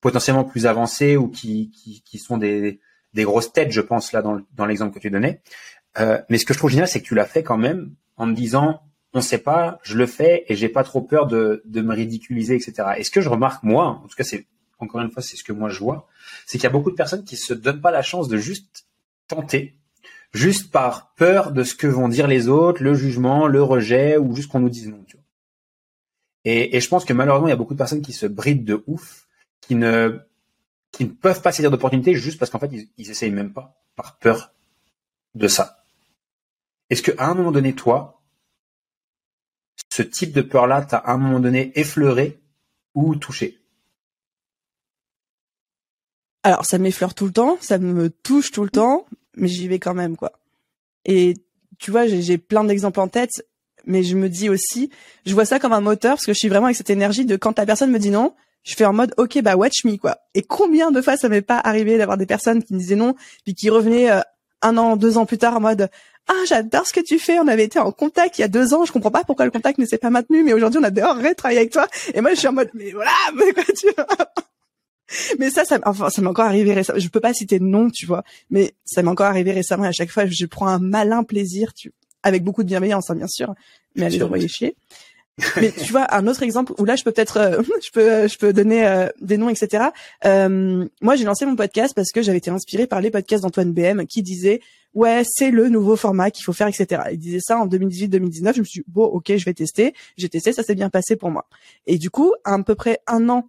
potentiellement 0.00 0.44
plus 0.44 0.66
avancés 0.66 1.16
ou 1.16 1.28
qui, 1.28 1.70
qui, 1.70 2.02
qui 2.02 2.18
sont 2.18 2.38
des, 2.38 2.80
des 3.14 3.24
grosses 3.24 3.52
têtes, 3.52 3.72
je 3.72 3.80
pense, 3.80 4.12
là, 4.12 4.22
dans, 4.22 4.40
dans 4.54 4.66
l'exemple 4.66 4.94
que 4.94 5.00
tu 5.00 5.10
donnais. 5.10 5.42
Euh, 5.98 6.20
mais 6.28 6.38
ce 6.38 6.46
que 6.46 6.54
je 6.54 6.58
trouve 6.58 6.70
génial, 6.70 6.88
c'est 6.88 7.00
que 7.00 7.06
tu 7.06 7.14
l'as 7.14 7.26
fait 7.26 7.42
quand 7.42 7.58
même 7.58 7.94
en 8.16 8.26
me 8.26 8.34
disant, 8.34 8.82
on 9.12 9.20
sait 9.20 9.38
pas, 9.38 9.78
je 9.82 9.96
le 9.96 10.06
fais 10.06 10.44
et 10.48 10.54
j'ai 10.54 10.68
pas 10.68 10.84
trop 10.84 11.00
peur 11.00 11.26
de, 11.26 11.62
de 11.64 11.80
me 11.80 11.94
ridiculiser, 11.94 12.54
etc. 12.54 12.90
Et 12.98 13.04
ce 13.04 13.10
que 13.10 13.20
je 13.20 13.28
remarque, 13.28 13.62
moi, 13.64 14.00
en 14.04 14.06
tout 14.06 14.16
cas, 14.16 14.24
c'est, 14.24 14.46
encore 14.78 15.00
une 15.00 15.10
fois, 15.10 15.22
c'est 15.22 15.36
ce 15.36 15.44
que 15.44 15.52
moi 15.52 15.68
je 15.68 15.80
vois, 15.80 16.06
c'est 16.46 16.58
qu'il 16.58 16.64
y 16.64 16.66
a 16.66 16.70
beaucoup 16.70 16.90
de 16.90 16.96
personnes 16.96 17.24
qui 17.24 17.36
se 17.36 17.52
donnent 17.52 17.80
pas 17.80 17.90
la 17.90 18.02
chance 18.02 18.28
de 18.28 18.36
juste 18.36 18.86
tenter 19.26 19.79
juste 20.32 20.70
par 20.70 21.14
peur 21.14 21.52
de 21.52 21.64
ce 21.64 21.74
que 21.74 21.86
vont 21.86 22.08
dire 22.08 22.26
les 22.26 22.48
autres, 22.48 22.82
le 22.82 22.94
jugement, 22.94 23.46
le 23.46 23.62
rejet, 23.62 24.16
ou 24.16 24.34
juste 24.34 24.50
qu'on 24.50 24.60
nous 24.60 24.68
dise 24.68 24.88
non. 24.88 25.04
Et, 26.44 26.80
je 26.80 26.88
pense 26.88 27.04
que 27.04 27.12
malheureusement, 27.12 27.48
il 27.48 27.50
y 27.50 27.54
a 27.54 27.56
beaucoup 27.56 27.74
de 27.74 27.78
personnes 27.78 28.02
qui 28.02 28.12
se 28.12 28.26
brident 28.26 28.64
de 28.64 28.82
ouf, 28.86 29.28
qui 29.60 29.74
ne, 29.74 30.20
qui 30.90 31.04
ne 31.04 31.10
peuvent 31.10 31.42
pas 31.42 31.52
saisir 31.52 31.70
d'opportunités 31.70 32.14
juste 32.14 32.38
parce 32.38 32.50
qu'en 32.50 32.58
fait, 32.58 32.70
ils, 32.72 32.88
ils 32.96 33.10
essayent 33.10 33.30
même 33.30 33.52
pas, 33.52 33.76
par 33.94 34.18
peur 34.18 34.54
de 35.34 35.48
ça. 35.48 35.84
Est-ce 36.88 37.02
qu'à 37.02 37.24
un 37.24 37.34
moment 37.34 37.52
donné, 37.52 37.74
toi, 37.74 38.22
ce 39.92 40.02
type 40.02 40.32
de 40.32 40.42
peur-là 40.42 40.82
t'a 40.82 40.98
à 40.98 41.12
un 41.12 41.18
moment 41.18 41.40
donné 41.40 41.78
effleuré 41.78 42.40
ou 42.94 43.16
touché? 43.16 43.60
Alors 46.42 46.64
ça 46.64 46.78
m'effleure 46.78 47.14
tout 47.14 47.26
le 47.26 47.32
temps, 47.32 47.58
ça 47.60 47.78
me 47.78 48.08
touche 48.08 48.50
tout 48.50 48.64
le 48.64 48.70
temps, 48.70 49.06
mais 49.36 49.48
j'y 49.48 49.68
vais 49.68 49.78
quand 49.78 49.94
même, 49.94 50.16
quoi. 50.16 50.32
Et 51.04 51.34
tu 51.78 51.90
vois, 51.90 52.06
j'ai 52.06 52.38
plein 52.38 52.64
d'exemples 52.64 53.00
en 53.00 53.08
tête, 53.08 53.46
mais 53.86 54.02
je 54.02 54.16
me 54.16 54.28
dis 54.28 54.48
aussi, 54.48 54.90
je 55.24 55.34
vois 55.34 55.44
ça 55.44 55.58
comme 55.58 55.72
un 55.72 55.80
moteur 55.80 56.12
parce 56.12 56.26
que 56.26 56.32
je 56.32 56.38
suis 56.38 56.48
vraiment 56.48 56.66
avec 56.66 56.76
cette 56.76 56.90
énergie 56.90 57.24
de 57.24 57.36
quand 57.36 57.58
la 57.58 57.66
personne 57.66 57.90
me 57.90 57.98
dit 57.98 58.10
non, 58.10 58.34
je 58.62 58.74
fais 58.74 58.84
en 58.84 58.92
mode 58.92 59.14
ok 59.16 59.40
bah 59.42 59.56
watch 59.56 59.84
me 59.84 59.96
quoi. 59.96 60.18
Et 60.34 60.42
combien 60.42 60.90
de 60.90 61.00
fois 61.00 61.16
ça 61.16 61.28
m'est 61.28 61.42
pas 61.42 61.58
arrivé 61.58 61.96
d'avoir 61.98 62.18
des 62.18 62.26
personnes 62.26 62.62
qui 62.62 62.74
me 62.74 62.78
disaient 62.78 62.96
non 62.96 63.14
puis 63.44 63.54
qui 63.54 63.70
revenaient 63.70 64.10
euh, 64.10 64.20
un 64.62 64.76
an, 64.76 64.96
deux 64.96 65.16
ans 65.16 65.24
plus 65.26 65.38
tard 65.38 65.56
en 65.56 65.60
mode 65.60 65.88
ah 66.28 66.44
j'adore 66.46 66.86
ce 66.86 66.92
que 66.92 67.00
tu 67.00 67.18
fais, 67.18 67.38
on 67.38 67.48
avait 67.48 67.64
été 67.64 67.78
en 67.78 67.90
contact 67.90 68.38
il 68.38 68.42
y 68.42 68.44
a 68.44 68.48
deux 68.48 68.74
ans, 68.74 68.84
je 68.84 68.92
comprends 68.92 69.10
pas 69.10 69.24
pourquoi 69.24 69.46
le 69.46 69.50
contact 69.50 69.78
ne 69.78 69.86
s'est 69.86 69.98
pas 69.98 70.10
maintenu, 70.10 70.42
mais 70.42 70.52
aujourd'hui 70.52 70.78
on 70.78 70.84
adorerait 70.84 71.34
travailler 71.34 71.60
avec 71.60 71.72
toi. 71.72 71.88
Et 72.12 72.20
moi 72.20 72.30
je 72.34 72.38
suis 72.38 72.48
en 72.48 72.52
mode 72.52 72.70
mais 72.74 72.90
voilà 72.92 73.10
mais 73.34 73.52
quoi 73.52 73.64
tu 73.64 73.86
vois? 73.96 74.06
Mais 75.38 75.50
ça, 75.50 75.64
ça, 75.64 75.78
enfin, 75.84 76.10
ça 76.10 76.22
m'est 76.22 76.28
encore 76.28 76.46
arrivé 76.46 76.72
récemment. 76.72 76.98
Je 76.98 77.08
peux 77.08 77.20
pas 77.20 77.34
citer 77.34 77.58
de 77.58 77.64
nom, 77.64 77.90
tu 77.90 78.06
vois, 78.06 78.24
mais 78.50 78.74
ça 78.84 79.02
m'est 79.02 79.10
encore 79.10 79.26
arrivé 79.26 79.52
récemment. 79.52 79.84
Et 79.84 79.88
à 79.88 79.92
chaque 79.92 80.10
fois, 80.10 80.26
je 80.26 80.46
prends 80.46 80.68
un 80.68 80.78
malin 80.78 81.24
plaisir, 81.24 81.74
tu, 81.74 81.92
avec 82.22 82.44
beaucoup 82.44 82.62
de 82.62 82.68
bienveillance, 82.68 83.10
hein, 83.10 83.16
bien 83.16 83.28
sûr, 83.28 83.54
mais 83.96 84.06
à 84.06 84.08
les 84.08 84.22
envoyer 84.22 84.48
chier. 84.48 84.76
mais 85.56 85.72
tu 85.72 85.90
vois, 85.92 86.06
un 86.14 86.26
autre 86.26 86.42
exemple 86.42 86.74
où 86.78 86.84
là, 86.84 86.96
je 86.96 87.04
peux 87.04 87.12
peut-être, 87.12 87.38
euh, 87.38 87.62
je 87.82 87.90
peux, 87.90 88.28
je 88.28 88.38
peux 88.38 88.52
donner 88.52 88.86
euh, 88.86 89.08
des 89.20 89.36
noms, 89.36 89.48
etc. 89.48 89.84
Euh, 90.24 90.86
moi, 91.00 91.16
j'ai 91.16 91.24
lancé 91.24 91.46
mon 91.46 91.56
podcast 91.56 91.94
parce 91.94 92.10
que 92.12 92.22
j'avais 92.22 92.38
été 92.38 92.50
inspirée 92.50 92.86
par 92.86 93.00
les 93.00 93.10
podcasts 93.10 93.42
d'Antoine 93.42 93.72
BM 93.72 94.06
qui 94.06 94.22
disait 94.22 94.60
ouais, 94.92 95.22
c'est 95.24 95.50
le 95.50 95.68
nouveau 95.68 95.96
format 95.96 96.30
qu'il 96.30 96.44
faut 96.44 96.52
faire, 96.52 96.66
etc. 96.66 97.02
Il 97.12 97.18
disait 97.18 97.40
ça 97.40 97.58
en 97.58 97.66
2018-2019. 97.66 98.54
Je 98.54 98.60
me 98.60 98.64
suis 98.64 98.80
dit, 98.80 98.84
bon, 98.88 99.04
ok, 99.04 99.34
je 99.36 99.44
vais 99.44 99.54
tester. 99.54 99.94
J'ai 100.16 100.28
testé, 100.28 100.52
ça 100.52 100.62
s'est 100.62 100.74
bien 100.74 100.90
passé 100.90 101.16
pour 101.16 101.30
moi. 101.30 101.46
Et 101.86 101.96
du 101.96 102.10
coup, 102.10 102.34
à, 102.44 102.54
à 102.54 102.62
peu 102.62 102.74
près 102.74 102.98
un 103.06 103.28
an 103.28 103.48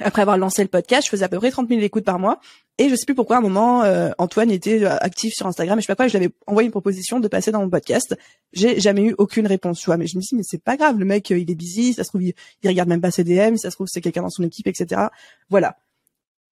après 0.00 0.22
avoir 0.22 0.38
lancé 0.38 0.62
le 0.62 0.68
podcast, 0.68 1.04
je 1.06 1.10
faisais 1.10 1.24
à 1.24 1.28
peu 1.28 1.38
près 1.38 1.50
30 1.50 1.68
000 1.68 1.80
écoutes 1.80 2.04
par 2.04 2.18
mois. 2.18 2.40
Et 2.78 2.88
je 2.88 2.94
sais 2.94 3.06
plus 3.06 3.14
pourquoi, 3.16 3.36
à 3.36 3.38
un 3.40 3.42
moment, 3.42 3.82
euh, 3.82 4.10
Antoine 4.18 4.50
était 4.52 4.84
euh, 4.84 4.96
actif 5.00 5.34
sur 5.34 5.46
Instagram. 5.46 5.78
Et 5.78 5.82
je 5.82 5.86
sais 5.86 5.92
pas 5.92 5.96
quoi, 5.96 6.06
je 6.06 6.16
lui 6.16 6.24
avais 6.24 6.34
envoyé 6.46 6.66
une 6.66 6.70
proposition 6.70 7.18
de 7.18 7.26
passer 7.26 7.50
dans 7.50 7.60
mon 7.60 7.68
podcast. 7.68 8.16
J'ai 8.52 8.78
jamais 8.78 9.02
eu 9.02 9.14
aucune 9.18 9.48
réponse, 9.48 9.80
tu 9.80 9.86
vois. 9.86 9.96
Mais 9.96 10.06
je 10.06 10.16
me 10.16 10.22
dis, 10.22 10.34
mais 10.34 10.44
c'est 10.44 10.62
pas 10.62 10.76
grave, 10.76 10.98
le 10.98 11.04
mec, 11.04 11.30
euh, 11.32 11.38
il 11.38 11.50
est 11.50 11.56
busy. 11.56 11.94
Ça 11.94 12.04
se 12.04 12.10
trouve, 12.10 12.22
il, 12.22 12.34
regarde 12.64 12.88
même 12.88 13.00
pas 13.00 13.10
ses 13.10 13.24
DM. 13.24 13.56
Ça 13.56 13.70
se 13.70 13.76
trouve, 13.76 13.88
c'est 13.90 14.00
quelqu'un 14.00 14.22
dans 14.22 14.30
son 14.30 14.44
équipe, 14.44 14.68
etc. 14.68 15.02
Voilà. 15.50 15.76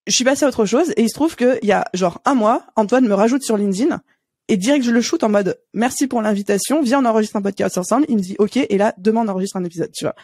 Je 0.08 0.12
suis 0.12 0.24
passée 0.24 0.44
à 0.44 0.48
autre 0.48 0.66
chose. 0.66 0.92
Et 0.96 1.02
il 1.02 1.08
se 1.08 1.14
trouve 1.14 1.36
qu'il 1.36 1.60
y 1.62 1.72
a 1.72 1.84
genre 1.94 2.20
un 2.24 2.34
mois, 2.34 2.66
Antoine 2.74 3.06
me 3.06 3.14
rajoute 3.14 3.42
sur 3.42 3.56
LinkedIn. 3.56 4.00
Et 4.48 4.56
direct, 4.56 4.84
je 4.84 4.92
le 4.92 5.00
shoot 5.00 5.22
en 5.24 5.28
mode, 5.28 5.60
merci 5.74 6.06
pour 6.06 6.22
l'invitation. 6.22 6.80
Viens, 6.80 7.02
on 7.02 7.04
enregistre 7.04 7.36
un 7.36 7.42
podcast 7.42 7.78
ensemble. 7.78 8.06
Il 8.08 8.16
me 8.16 8.22
dit, 8.22 8.36
OK. 8.38 8.56
Et 8.56 8.78
là, 8.78 8.94
demain, 8.98 9.22
on 9.24 9.28
enregistre 9.28 9.56
un 9.56 9.64
épisode, 9.64 9.90
tu 9.92 10.04
vois. 10.04 10.14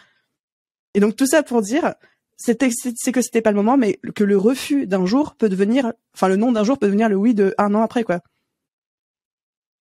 Et 0.93 0.99
donc, 0.99 1.15
tout 1.15 1.25
ça 1.25 1.43
pour 1.43 1.61
dire, 1.61 1.95
c'était 2.37 2.69
c'est 2.71 3.11
que 3.11 3.21
c'était 3.21 3.41
pas 3.41 3.51
le 3.51 3.57
moment 3.57 3.77
mais 3.77 3.99
que 4.15 4.23
le 4.23 4.37
refus 4.37 4.87
d'un 4.87 5.05
jour 5.05 5.35
peut 5.35 5.49
devenir 5.49 5.93
enfin 6.13 6.27
le 6.27 6.35
non 6.35 6.51
d'un 6.51 6.63
jour 6.63 6.77
peut 6.77 6.87
devenir 6.87 7.09
le 7.09 7.15
oui 7.15 7.33
de 7.33 7.53
un 7.57 7.73
an 7.73 7.81
après 7.81 8.03
quoi. 8.03 8.19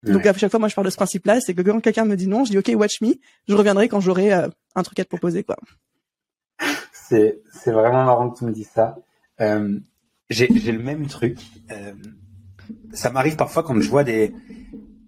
Donc 0.03 0.25
à 0.25 0.33
chaque 0.33 0.51
fois 0.51 0.60
moi 0.60 0.69
je 0.69 0.75
parle 0.75 0.86
de 0.86 0.91
ce 0.91 0.95
principe 0.95 1.25
là 1.25 1.41
c'est 1.41 1.53
que 1.53 1.62
quand 1.62 1.81
quelqu'un 1.81 2.05
me 2.05 2.15
dit 2.15 2.27
non 2.27 2.45
je 2.45 2.51
dis 2.51 2.57
ok 2.57 2.71
watch 2.75 3.01
me 3.01 3.13
je 3.47 3.55
reviendrai 3.55 3.89
quand 3.89 3.99
j'aurai 3.99 4.33
euh, 4.33 4.47
un 4.75 4.83
truc 4.83 4.99
à 4.99 5.03
te 5.03 5.10
proposer 5.10 5.43
quoi. 5.43 5.57
C'est 6.93 7.41
c'est 7.51 7.71
vraiment 7.71 8.05
marrant 8.05 8.29
que 8.29 8.39
tu 8.39 8.45
me 8.45 8.51
dises 8.51 8.69
ça. 8.73 8.97
Euh, 9.41 9.79
j'ai 10.29 10.47
j'ai 10.55 10.71
le 10.71 10.83
même 10.83 11.07
truc 11.07 11.39
euh, 11.71 11.93
ça 12.93 13.12
m'arrive 13.12 13.36
parfois 13.36 13.63
quand 13.63 13.79
je 13.79 13.89
vois 13.89 14.03
des 14.03 14.33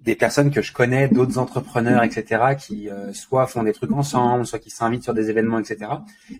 des 0.09 0.15
personnes 0.15 0.49
que 0.49 0.63
je 0.63 0.73
connais, 0.73 1.07
d'autres 1.07 1.37
entrepreneurs, 1.37 2.03
etc., 2.03 2.55
qui 2.57 2.89
euh, 2.89 3.13
soit 3.13 3.45
font 3.45 3.61
des 3.61 3.73
trucs 3.73 3.91
ensemble, 3.91 4.43
soit 4.43 4.57
qui 4.57 4.71
s'invitent 4.71 5.03
sur 5.03 5.13
des 5.13 5.29
événements, 5.29 5.59
etc. 5.59 5.91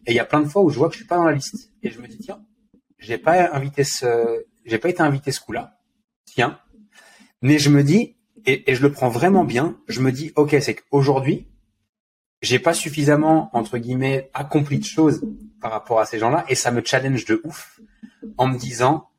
Et 0.07 0.11
il 0.11 0.15
y 0.15 0.19
a 0.19 0.25
plein 0.25 0.41
de 0.41 0.47
fois 0.47 0.63
où 0.63 0.71
je 0.71 0.79
vois 0.79 0.87
que 0.87 0.95
je 0.95 1.01
suis 1.01 1.07
pas 1.07 1.17
dans 1.17 1.25
la 1.25 1.33
liste. 1.33 1.69
Et 1.83 1.91
je 1.91 2.01
me 2.01 2.07
dis, 2.07 2.17
tiens, 2.17 2.41
j'ai 2.97 3.19
pas 3.19 3.53
invité 3.53 3.83
ce, 3.83 4.43
j'ai 4.65 4.79
pas 4.79 4.89
été 4.89 5.03
invité 5.03 5.31
ce 5.31 5.39
coup-là. 5.39 5.77
Tiens. 6.25 6.59
Mais 7.43 7.59
je 7.59 7.69
me 7.69 7.83
dis, 7.83 8.17
et, 8.47 8.73
je 8.73 8.81
le 8.81 8.91
prends 8.91 9.09
vraiment 9.09 9.43
bien, 9.43 9.77
je 9.87 10.01
me 10.01 10.11
dis, 10.11 10.31
ok, 10.35 10.55
c'est 10.61 10.73
qu'aujourd'hui, 10.73 11.47
j'ai 12.41 12.57
pas 12.57 12.73
suffisamment, 12.73 13.51
entre 13.53 13.77
guillemets, 13.77 14.31
accompli 14.33 14.79
de 14.79 14.85
choses 14.85 15.21
par 15.61 15.71
rapport 15.71 15.99
à 15.99 16.07
ces 16.07 16.17
gens-là, 16.17 16.43
et 16.49 16.55
ça 16.55 16.71
me 16.71 16.81
challenge 16.83 17.25
de 17.25 17.39
ouf 17.43 17.79
en 18.37 18.47
me 18.47 18.57
disant, 18.57 19.09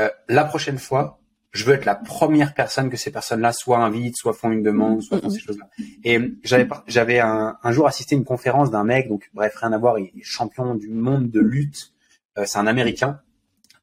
euh, 0.00 0.10
la 0.28 0.42
prochaine 0.42 0.78
fois, 0.78 1.19
je 1.52 1.64
veux 1.64 1.74
être 1.74 1.84
la 1.84 1.96
première 1.96 2.54
personne 2.54 2.90
que 2.90 2.96
ces 2.96 3.10
personnes-là 3.10 3.52
soit 3.52 3.78
invitent, 3.78 4.16
soit 4.16 4.32
font 4.32 4.52
une 4.52 4.62
demande, 4.62 5.02
soit 5.02 5.20
font 5.20 5.30
ces 5.30 5.40
choses-là. 5.40 5.68
Et 6.04 6.20
j'avais 6.44 6.68
j'avais 6.86 7.18
un, 7.18 7.56
un, 7.62 7.72
jour 7.72 7.86
assisté 7.86 8.14
à 8.14 8.18
une 8.18 8.24
conférence 8.24 8.70
d'un 8.70 8.84
mec, 8.84 9.08
donc 9.08 9.28
bref 9.34 9.54
rien 9.56 9.72
à 9.72 9.78
voir, 9.78 9.98
il 9.98 10.06
est 10.06 10.22
champion 10.22 10.74
du 10.74 10.88
monde 10.88 11.30
de 11.30 11.40
lutte, 11.40 11.92
euh, 12.38 12.44
c'est 12.46 12.58
un 12.58 12.68
Américain, 12.68 13.20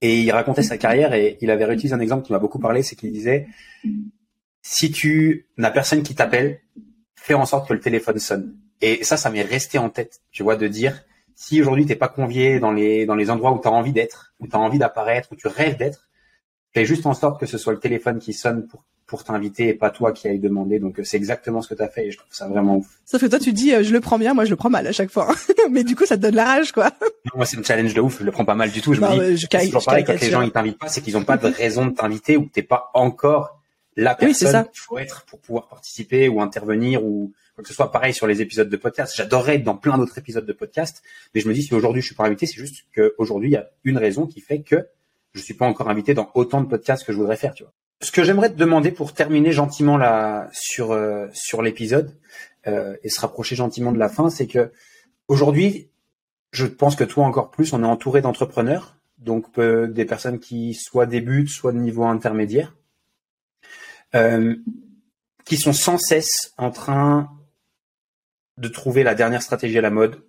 et 0.01 0.21
il 0.21 0.31
racontait 0.31 0.63
sa 0.63 0.77
carrière 0.77 1.13
et 1.13 1.37
il 1.41 1.51
avait 1.51 1.65
réutilisé 1.65 1.93
un 1.93 1.99
exemple 1.99 2.25
qui 2.25 2.31
m'a 2.31 2.39
beaucoup 2.39 2.59
parlé, 2.59 2.83
c'est 2.83 2.95
qu'il 2.95 3.11
disait 3.11 3.47
si 4.61 4.91
tu 4.91 5.47
n'as 5.57 5.71
personne 5.71 6.03
qui 6.03 6.15
t'appelle, 6.15 6.61
fais 7.15 7.33
en 7.33 7.45
sorte 7.45 7.67
que 7.67 7.73
le 7.73 7.79
téléphone 7.79 8.19
sonne. 8.19 8.55
Et 8.81 9.03
ça, 9.03 9.17
ça 9.17 9.29
m'est 9.29 9.41
resté 9.41 9.77
en 9.77 9.89
tête, 9.89 10.21
tu 10.31 10.43
vois, 10.43 10.55
de 10.55 10.67
dire 10.67 11.03
si 11.35 11.61
aujourd'hui 11.61 11.85
t'es 11.85 11.95
pas 11.95 12.07
convié 12.07 12.59
dans 12.59 12.71
les 12.71 13.05
dans 13.05 13.15
les 13.15 13.29
endroits 13.29 13.51
où 13.51 13.59
tu 13.59 13.67
as 13.67 13.71
envie 13.71 13.93
d'être, 13.93 14.33
où 14.39 14.47
tu 14.47 14.55
as 14.55 14.59
envie 14.59 14.79
d'apparaître, 14.79 15.29
où 15.31 15.35
tu 15.35 15.47
rêves 15.47 15.77
d'être 15.77 16.06
fais 16.77 16.85
juste 16.85 17.05
en 17.05 17.13
sorte 17.13 17.39
que 17.39 17.45
ce 17.45 17.57
soit 17.57 17.73
le 17.73 17.79
téléphone 17.79 18.19
qui 18.19 18.33
sonne 18.33 18.67
pour 18.67 18.83
pour 19.07 19.23
t'inviter 19.23 19.69
et 19.69 19.73
pas 19.73 19.89
toi 19.89 20.11
qui 20.11 20.27
aille 20.27 20.37
demander. 20.37 20.79
Donc 20.79 20.99
c'est 21.03 21.15
exactement 21.15 21.61
ce 21.61 21.69
que 21.69 21.75
tu 21.75 21.81
as 21.81 21.87
fait 21.87 22.07
et 22.07 22.11
je 22.11 22.17
trouve 22.17 22.33
ça 22.33 22.47
vraiment 22.49 22.75
ouf. 22.75 22.99
Sauf 23.05 23.21
que 23.21 23.25
toi 23.25 23.39
tu 23.39 23.53
dis 23.53 23.71
je 23.81 23.93
le 23.93 24.01
prends 24.01 24.19
bien, 24.19 24.33
moi 24.33 24.43
je 24.43 24.49
le 24.49 24.57
prends 24.57 24.69
mal 24.69 24.85
à 24.85 24.91
chaque 24.91 25.09
fois. 25.09 25.33
Mais 25.71 25.85
du 25.85 25.95
coup 25.95 26.05
ça 26.05 26.17
te 26.17 26.21
donne 26.21 26.35
la 26.35 26.43
rage 26.43 26.73
quoi. 26.73 26.91
moi 27.33 27.45
c'est 27.45 27.55
une 27.55 27.63
challenge 27.63 27.93
de 27.93 28.01
ouf, 28.01 28.19
je 28.19 28.25
le 28.25 28.31
prends 28.31 28.45
pas 28.45 28.55
mal 28.55 28.69
du 28.69 28.81
tout. 28.81 28.93
Je 28.93 29.01
me 29.01 29.35
dis, 29.35 29.47
c'est 29.49 29.65
toujours 29.65 29.85
pareil 29.85 30.03
quand 30.03 30.19
les 30.19 30.29
gens 30.29 30.41
ils 30.41 30.51
t'invitent 30.51 30.77
pas, 30.77 30.89
c'est 30.89 31.01
qu'ils 31.01 31.17
ont 31.17 31.23
pas 31.23 31.37
de 31.37 31.47
raison 31.47 31.85
de 31.85 31.91
t'inviter 31.91 32.35
ou 32.35 32.49
t'es 32.51 32.63
pas 32.63 32.91
encore 32.93 33.61
la 33.95 34.13
personne 34.13 34.65
qu'il 34.65 34.79
faut 34.79 34.99
être 34.99 35.23
pour 35.25 35.39
pouvoir 35.39 35.67
participer 35.67 36.27
ou 36.27 36.41
intervenir 36.41 37.03
ou 37.03 37.33
quoi 37.55 37.63
que 37.63 37.69
ce 37.69 37.73
soit 37.73 37.91
pareil 37.91 38.13
sur 38.13 38.27
les 38.27 38.41
épisodes 38.41 38.69
de 38.69 38.77
podcast. 38.77 39.13
J'adorerais 39.15 39.55
être 39.55 39.63
dans 39.63 39.75
plein 39.75 39.97
d'autres 39.97 40.17
épisodes 40.19 40.45
de 40.45 40.53
podcast, 40.53 41.01
mais 41.33 41.41
je 41.41 41.47
me 41.47 41.53
dis 41.53 41.63
si 41.63 41.73
aujourd'hui 41.73 42.01
je 42.01 42.07
suis 42.07 42.15
pas 42.15 42.25
invité, 42.25 42.45
c'est 42.45 42.59
juste 42.59 42.85
qu'aujourd'hui 42.93 43.49
il 43.49 43.53
y 43.53 43.57
a 43.57 43.69
une 43.85 43.97
raison 43.97 44.27
qui 44.27 44.41
fait 44.41 44.61
que 44.61 44.85
je 45.33 45.41
suis 45.41 45.53
pas 45.53 45.65
encore 45.65 45.89
invité 45.89 46.13
dans 46.13 46.29
autant 46.33 46.61
de 46.61 46.67
podcasts 46.67 47.05
que 47.05 47.11
je 47.11 47.17
voudrais 47.17 47.37
faire, 47.37 47.53
tu 47.53 47.63
vois. 47.63 47.73
Ce 48.01 48.11
que 48.11 48.23
j'aimerais 48.23 48.49
te 48.49 48.55
demander 48.55 48.91
pour 48.91 49.13
terminer 49.13 49.51
gentiment 49.51 49.97
là 49.97 50.49
sur 50.53 50.91
euh, 50.91 51.27
sur 51.33 51.61
l'épisode 51.63 52.15
euh, 52.67 52.95
et 53.03 53.09
se 53.09 53.19
rapprocher 53.19 53.55
gentiment 53.55 53.91
de 53.91 53.97
la 53.97 54.09
fin, 54.09 54.29
c'est 54.29 54.47
que 54.47 54.71
aujourd'hui, 55.27 55.89
je 56.51 56.65
pense 56.65 56.95
que 56.95 57.03
toi 57.03 57.25
encore 57.25 57.49
plus, 57.49 57.73
on 57.73 57.83
est 57.83 57.87
entouré 57.87 58.21
d'entrepreneurs, 58.21 58.97
donc 59.17 59.45
euh, 59.57 59.87
des 59.87 60.05
personnes 60.05 60.39
qui 60.39 60.73
soit 60.73 61.05
débutent, 61.05 61.49
soit 61.49 61.71
de 61.71 61.79
niveau 61.79 62.03
intermédiaire, 62.03 62.75
euh, 64.15 64.55
qui 65.45 65.57
sont 65.57 65.73
sans 65.73 65.97
cesse 65.97 66.53
en 66.57 66.71
train 66.71 67.31
de 68.57 68.67
trouver 68.67 69.03
la 69.03 69.15
dernière 69.15 69.41
stratégie 69.41 69.77
à 69.77 69.81
la 69.81 69.89
mode, 69.89 70.21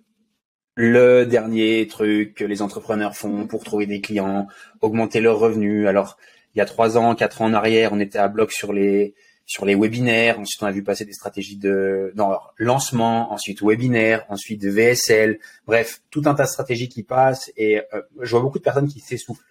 le 0.81 1.25
dernier 1.25 1.85
truc 1.87 2.35
que 2.35 2.45
les 2.45 2.61
entrepreneurs 2.61 3.13
font 3.13 3.47
pour 3.47 3.65
trouver 3.65 3.85
des 3.85 3.99
clients, 3.99 4.47
augmenter 4.79 5.19
leurs 5.19 5.37
revenus. 5.37 5.85
Alors, 5.87 6.17
il 6.55 6.59
y 6.59 6.61
a 6.61 6.65
trois 6.65 6.97
ans, 6.97 7.15
quatre 7.15 7.41
ans 7.41 7.47
en 7.47 7.53
arrière, 7.53 7.91
on 7.91 7.99
était 7.99 8.17
à 8.17 8.29
bloc 8.29 8.53
sur 8.53 8.71
les 8.71 9.13
sur 9.45 9.65
les 9.65 9.75
webinaires. 9.75 10.39
Ensuite, 10.39 10.63
on 10.63 10.67
a 10.67 10.71
vu 10.71 10.81
passer 10.81 11.03
des 11.03 11.11
stratégies 11.11 11.57
de 11.57 12.13
non, 12.15 12.37
lancement, 12.55 13.33
ensuite 13.33 13.61
webinaire, 13.61 14.25
ensuite 14.29 14.63
VSL. 14.63 15.39
Bref, 15.67 16.01
tout 16.11 16.21
un 16.27 16.33
tas 16.33 16.45
de 16.45 16.49
stratégies 16.49 16.87
qui 16.87 17.03
passent. 17.03 17.51
Et 17.57 17.81
euh, 17.93 18.01
je 18.21 18.31
vois 18.31 18.41
beaucoup 18.41 18.59
de 18.59 18.63
personnes 18.63 18.87
qui 18.87 19.01
s'essoufflent 19.01 19.43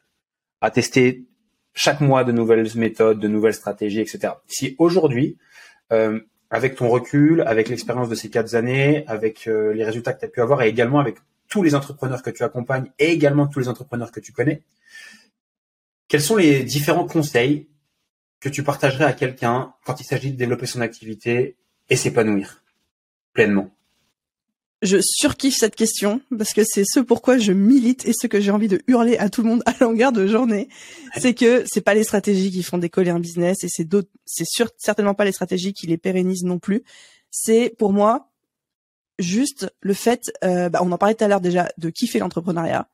à 0.62 0.70
tester 0.70 1.24
chaque 1.74 2.01
mois 2.01 2.24
de 2.24 2.33
nouvelles 2.33 2.70
méthodes, 2.74 3.20
de 3.20 3.29
nouvelles 3.29 3.53
stratégies, 3.53 4.01
etc. 4.01 4.33
Si 4.47 4.76
aujourd'hui, 4.79 5.37
euh, 5.93 6.20
avec 6.51 6.76
ton 6.76 6.88
recul, 6.88 7.42
avec 7.42 7.68
l'expérience 7.68 8.09
de 8.09 8.14
ces 8.14 8.30
quatre 8.30 8.55
années, 8.55 9.07
avec 9.07 9.46
euh, 9.46 9.72
les 9.74 9.84
résultats 9.84 10.12
que 10.12 10.20
tu 10.20 10.24
as 10.26 10.28
pu 10.28 10.40
avoir 10.40 10.62
et 10.62 10.68
également 10.68 10.99
avec 10.99 11.16
tous 11.49 11.62
les 11.62 11.74
entrepreneurs 11.74 12.22
que 12.22 12.30
tu 12.30 12.42
accompagnes 12.42 12.90
et 12.99 13.11
également 13.11 13.46
tous 13.46 13.59
les 13.59 13.68
entrepreneurs 13.68 14.12
que 14.12 14.20
tu 14.20 14.32
connais, 14.32 14.62
quels 16.09 16.22
sont 16.22 16.36
les 16.36 16.64
différents 16.64 17.07
conseils 17.07 17.68
que 18.40 18.49
tu 18.49 18.62
partagerais 18.62 19.05
à 19.05 19.12
quelqu'un 19.12 19.74
quand 19.84 20.01
il 20.01 20.05
s'agit 20.05 20.32
de 20.32 20.36
développer 20.36 20.66
son 20.66 20.80
activité 20.80 21.57
et 21.90 21.96
s'épanouir 21.96 22.62
pleinement? 23.32 23.70
Je 24.83 24.99
surkiffe 25.03 25.57
cette 25.57 25.74
question 25.74 26.20
parce 26.37 26.53
que 26.53 26.62
c'est 26.64 26.85
ce 26.85 27.01
pourquoi 27.01 27.39
je 27.39 27.53
milite 27.53 28.07
et 28.07 28.12
ce 28.12 28.26
que 28.26 28.41
j'ai 28.41 28.51
envie 28.51 28.68
de 28.68 28.81
hurler 28.87 29.16
à 29.16 29.29
tout 29.29 29.43
le 29.43 29.49
monde 29.49 29.62
à 29.66 29.74
longueur 29.81 30.12
de 30.12 30.26
journée. 30.26 30.68
C'est 31.16 31.35
que 31.35 31.64
c'est 31.66 31.81
pas 31.81 31.95
les 31.95 32.05
stratégies 32.05 32.51
qui 32.51 32.62
font 32.62 32.79
décoller 32.79 33.11
un 33.11 33.18
business 33.18 33.64
et 33.64 33.68
c'est 33.68 33.85
d'autres, 33.85 34.11
c'est 34.24 34.45
certainement 34.79 35.14
pas 35.14 35.24
les 35.24 35.33
stratégies 35.33 35.72
qui 35.72 35.87
les 35.87 35.99
pérennisent 35.99 36.45
non 36.45 36.59
plus. 36.59 36.85
C'est 37.31 37.74
pour 37.79 37.93
moi 37.93 38.31
juste 39.18 39.72
le 39.81 39.95
fait, 39.95 40.31
euh, 40.45 40.68
bah, 40.68 40.81
on 40.83 40.93
en 40.93 40.99
parlait 40.99 41.14
tout 41.14 41.24
à 41.24 41.29
l'heure 41.29 41.41
déjà, 41.41 41.68
de 41.79 41.91
kiffer 41.91 42.20
l'entrepreneuriat, 42.20 42.89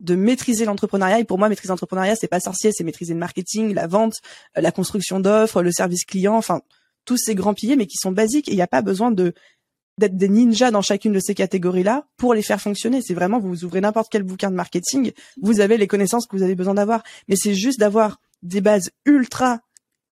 de 0.00 0.14
maîtriser 0.14 0.64
l'entrepreneuriat. 0.64 1.20
Et 1.20 1.24
pour 1.24 1.38
moi, 1.38 1.48
maîtriser 1.48 1.70
l'entrepreneuriat, 1.70 2.16
c'est 2.16 2.28
pas 2.28 2.40
sorcier, 2.40 2.70
c'est 2.72 2.84
maîtriser 2.84 3.12
le 3.12 3.18
marketing, 3.18 3.74
la 3.74 3.86
vente, 3.86 4.14
euh, 4.56 4.60
la 4.60 4.72
construction 4.72 5.20
d'offres, 5.20 5.62
le 5.62 5.72
service 5.72 6.04
client, 6.04 6.36
enfin 6.36 6.62
tous 7.04 7.18
ces 7.18 7.34
grands 7.34 7.54
piliers, 7.54 7.76
mais 7.76 7.86
qui 7.86 7.98
sont 7.98 8.12
basiques. 8.12 8.48
Et 8.48 8.52
il 8.52 8.56
n'y 8.56 8.62
a 8.62 8.66
pas 8.66 8.82
besoin 8.82 9.10
de 9.10 9.34
d'être 9.98 10.16
des 10.16 10.28
ninjas 10.28 10.70
dans 10.70 10.82
chacune 10.82 11.12
de 11.12 11.20
ces 11.20 11.34
catégories-là 11.34 12.06
pour 12.16 12.34
les 12.34 12.42
faire 12.42 12.60
fonctionner. 12.60 13.00
C'est 13.02 13.14
vraiment, 13.14 13.38
vous 13.38 13.64
ouvrez 13.64 13.80
n'importe 13.80 14.08
quel 14.10 14.22
bouquin 14.22 14.50
de 14.50 14.56
marketing, 14.56 15.12
vous 15.40 15.60
avez 15.60 15.76
les 15.76 15.86
connaissances 15.86 16.26
que 16.26 16.36
vous 16.36 16.42
avez 16.42 16.54
besoin 16.54 16.74
d'avoir. 16.74 17.02
Mais 17.28 17.36
c'est 17.36 17.54
juste 17.54 17.78
d'avoir 17.78 18.20
des 18.42 18.60
bases 18.60 18.90
ultra 19.06 19.60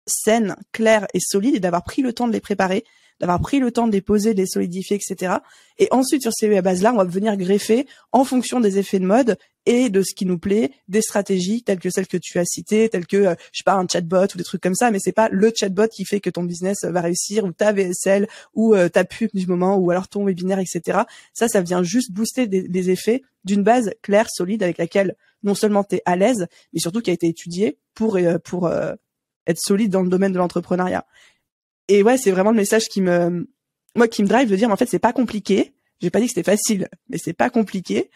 saines, 0.05 0.55
claires 0.71 1.07
et 1.13 1.19
solides 1.19 1.55
et 1.55 1.59
d'avoir 1.59 1.83
pris 1.83 2.01
le 2.01 2.13
temps 2.13 2.27
de 2.27 2.33
les 2.33 2.39
préparer, 2.39 2.83
d'avoir 3.19 3.39
pris 3.39 3.59
le 3.59 3.71
temps 3.71 3.87
de 3.87 3.91
les 3.91 4.01
poser, 4.01 4.33
de 4.33 4.39
les 4.39 4.47
solidifier, 4.47 4.97
etc. 4.97 5.37
Et 5.77 5.87
ensuite, 5.91 6.21
sur 6.21 6.31
ces 6.33 6.61
bases-là, 6.61 6.93
on 6.93 6.97
va 6.97 7.03
venir 7.03 7.35
greffer 7.37 7.87
en 8.11 8.23
fonction 8.23 8.59
des 8.59 8.77
effets 8.77 8.99
de 8.99 9.05
mode 9.05 9.37
et 9.65 9.89
de 9.89 10.01
ce 10.01 10.15
qui 10.15 10.25
nous 10.25 10.39
plaît, 10.39 10.71
des 10.87 11.01
stratégies 11.01 11.63
telles 11.63 11.79
que 11.79 11.89
celles 11.89 12.07
que 12.07 12.17
tu 12.17 12.39
as 12.39 12.45
citées, 12.45 12.89
telles 12.89 13.05
que, 13.05 13.17
euh, 13.17 13.35
je 13.51 13.59
sais 13.59 13.63
pas, 13.63 13.75
un 13.75 13.85
chatbot 13.87 14.25
ou 14.33 14.37
des 14.37 14.43
trucs 14.43 14.61
comme 14.61 14.75
ça, 14.75 14.89
mais 14.89 14.97
c'est 14.99 15.11
pas 15.11 15.29
le 15.29 15.51
chatbot 15.55 15.87
qui 15.87 16.05
fait 16.05 16.19
que 16.19 16.29
ton 16.29 16.43
business 16.43 16.77
va 16.83 17.01
réussir 17.01 17.43
ou 17.43 17.51
ta 17.51 17.71
VSL 17.71 18.27
ou 18.55 18.73
euh, 18.73 18.89
ta 18.89 19.03
pub 19.03 19.29
du 19.33 19.45
moment 19.47 19.77
ou 19.77 19.91
alors 19.91 20.07
ton 20.07 20.25
webinaire, 20.25 20.59
etc. 20.59 21.01
Ça, 21.33 21.47
ça 21.47 21.61
vient 21.61 21.83
juste 21.83 22.11
booster 22.11 22.47
des, 22.47 22.89
effets 22.89 23.21
d'une 23.43 23.61
base 23.61 23.91
claire, 24.01 24.27
solide 24.29 24.63
avec 24.63 24.77
laquelle 24.77 25.15
non 25.43 25.53
seulement 25.53 25.83
tu 25.83 25.97
es 25.97 26.01
à 26.05 26.15
l'aise, 26.15 26.47
mais 26.73 26.79
surtout 26.79 27.01
qui 27.01 27.11
a 27.11 27.13
été 27.13 27.27
étudiée 27.27 27.77
pour, 27.93 28.15
euh, 28.15 28.39
pour 28.39 28.71
être 29.45 29.59
solide 29.59 29.91
dans 29.91 30.01
le 30.01 30.09
domaine 30.09 30.31
de 30.31 30.37
l'entrepreneuriat. 30.37 31.05
Et 31.89 32.03
ouais, 32.03 32.17
c'est 32.17 32.31
vraiment 32.31 32.51
le 32.51 32.57
message 32.57 32.87
qui 32.87 33.01
me, 33.01 33.49
moi, 33.95 34.07
qui 34.07 34.23
me 34.23 34.27
drive 34.27 34.49
de 34.49 34.55
dire, 34.55 34.69
en 34.69 34.77
fait, 34.77 34.85
c'est 34.85 34.99
pas 34.99 35.11
compliqué. 35.11 35.73
J'ai 35.99 36.11
pas 36.11 36.19
dit 36.19 36.27
que 36.27 36.33
c'était 36.33 36.49
facile, 36.49 36.87
mais 37.09 37.17
c'est 37.17 37.33
pas 37.33 37.49
compliqué. 37.49 38.09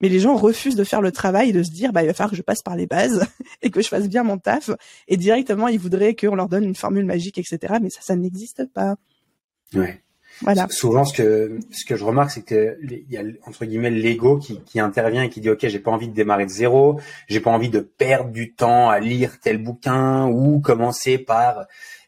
Mais 0.00 0.08
les 0.08 0.20
gens 0.20 0.36
refusent 0.36 0.76
de 0.76 0.84
faire 0.84 1.00
le 1.00 1.10
travail 1.10 1.50
et 1.50 1.52
de 1.52 1.62
se 1.62 1.70
dire, 1.70 1.92
bah, 1.92 2.02
il 2.02 2.06
va 2.06 2.14
falloir 2.14 2.30
que 2.30 2.36
je 2.36 2.42
passe 2.42 2.62
par 2.62 2.76
les 2.76 2.86
bases 2.86 3.26
et 3.62 3.70
que 3.70 3.82
je 3.82 3.88
fasse 3.88 4.08
bien 4.08 4.22
mon 4.22 4.38
taf. 4.38 4.70
Et 5.08 5.16
directement, 5.16 5.68
ils 5.68 5.78
voudraient 5.78 6.14
qu'on 6.14 6.36
leur 6.36 6.48
donne 6.48 6.64
une 6.64 6.74
formule 6.76 7.04
magique, 7.04 7.38
etc. 7.38 7.74
Mais 7.82 7.90
ça, 7.90 8.00
ça 8.00 8.14
n'existe 8.14 8.64
pas. 8.72 8.96
Ouais. 9.74 10.00
Voilà. 10.42 10.68
Souvent, 10.68 11.04
ce 11.04 11.14
que 11.14 11.58
ce 11.70 11.86
que 11.86 11.96
je 11.96 12.04
remarque, 12.04 12.30
c'est 12.30 12.42
que 12.42 12.78
il 12.82 13.10
y 13.10 13.16
a 13.16 13.22
entre 13.46 13.64
guillemets 13.64 13.90
l'ego 13.90 14.36
qui, 14.36 14.60
qui 14.64 14.80
intervient 14.80 15.22
et 15.22 15.30
qui 15.30 15.40
dit 15.40 15.48
ok, 15.48 15.66
j'ai 15.66 15.78
pas 15.78 15.90
envie 15.90 16.08
de 16.08 16.14
démarrer 16.14 16.44
de 16.44 16.50
zéro, 16.50 17.00
j'ai 17.26 17.40
pas 17.40 17.50
envie 17.50 17.70
de 17.70 17.80
perdre 17.80 18.30
du 18.30 18.52
temps 18.52 18.90
à 18.90 19.00
lire 19.00 19.40
tel 19.40 19.56
bouquin 19.56 20.26
ou 20.26 20.60
commencer 20.60 21.16
par 21.16 21.66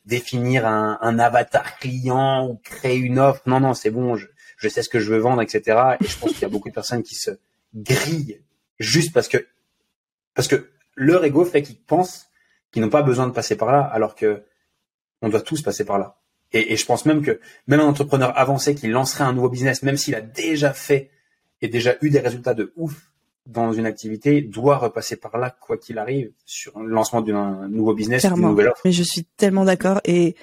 définir 0.09 0.67
un, 0.67 1.19
avatar 1.19 1.79
client 1.79 2.49
ou 2.49 2.57
créer 2.65 2.97
une 2.97 3.19
offre. 3.19 3.43
Non, 3.47 3.61
non, 3.61 3.75
c'est 3.75 3.91
bon, 3.91 4.17
je, 4.17 4.69
sais 4.69 4.83
ce 4.83 4.89
que 4.89 4.99
je 4.99 5.13
veux 5.13 5.19
vendre, 5.19 5.43
etc. 5.43 5.97
Et 6.01 6.07
je 6.07 6.19
pense 6.19 6.33
qu'il 6.33 6.43
y 6.43 6.47
a 6.47 6.49
beaucoup 6.49 6.71
de 6.71 6.75
personnes 6.75 7.03
qui 7.03 7.15
se 7.15 7.31
grillent 7.75 8.41
juste 8.79 9.13
parce 9.13 9.29
que 9.29 9.47
parce 10.35 10.49
que 10.49 10.71
leur 10.95 11.25
ego 11.25 11.45
fait 11.45 11.63
qu'ils 11.63 11.81
pensent 11.81 12.29
qu'ils 12.73 12.83
n'ont 12.83 12.91
pas 12.91 13.03
besoin 13.03 13.27
de 13.27 13.33
passer 13.33 13.57
par 13.57 13.71
là, 13.71 13.83
alors 13.83 14.15
que 14.15 14.45
on 15.21 15.29
doit 15.29 15.43
tous 15.43 15.63
passer 15.63 15.85
par 15.85 15.99
là. 15.99 16.17
Et 16.53 16.77
je 16.77 16.87
pense 16.87 17.05
même 17.05 17.23
que 17.23 17.41
même 17.67 17.81
un 17.81 17.87
entrepreneur 17.87 18.37
avancé 18.39 18.75
qui 18.75 18.87
lancerait 18.87 19.25
un 19.25 19.35
nouveau 19.35 19.51
business, 19.51 19.83
même 19.83 19.99
s'il 19.99 20.15
a 20.15 20.23
déjà 20.23 20.73
fait 20.73 21.11
et 21.61 21.69
déjà 21.69 21.97
eu 22.01 22.09
des 22.09 22.21
résultats 22.21 22.55
de 22.55 22.73
ouf 22.77 23.08
dans 23.49 23.73
une 23.73 23.87
activité, 23.87 24.43
doit 24.43 24.77
repasser 24.77 25.17
par 25.17 25.39
là 25.39 25.51
quoi 25.51 25.79
qu'il 25.79 25.99
arrive 25.99 26.31
sur 26.45 26.79
le 26.79 26.89
lancement 26.89 27.23
d'un 27.23 27.67
nouveau 27.69 27.95
business, 27.95 28.25
d'une 28.25 28.37
nouvelle 28.37 28.69
offre. 28.69 28.83
Mais 28.85 28.93
je 28.93 29.03
suis 29.03 29.25
tellement 29.25 29.65
d'accord 29.65 30.01
et 30.05 30.37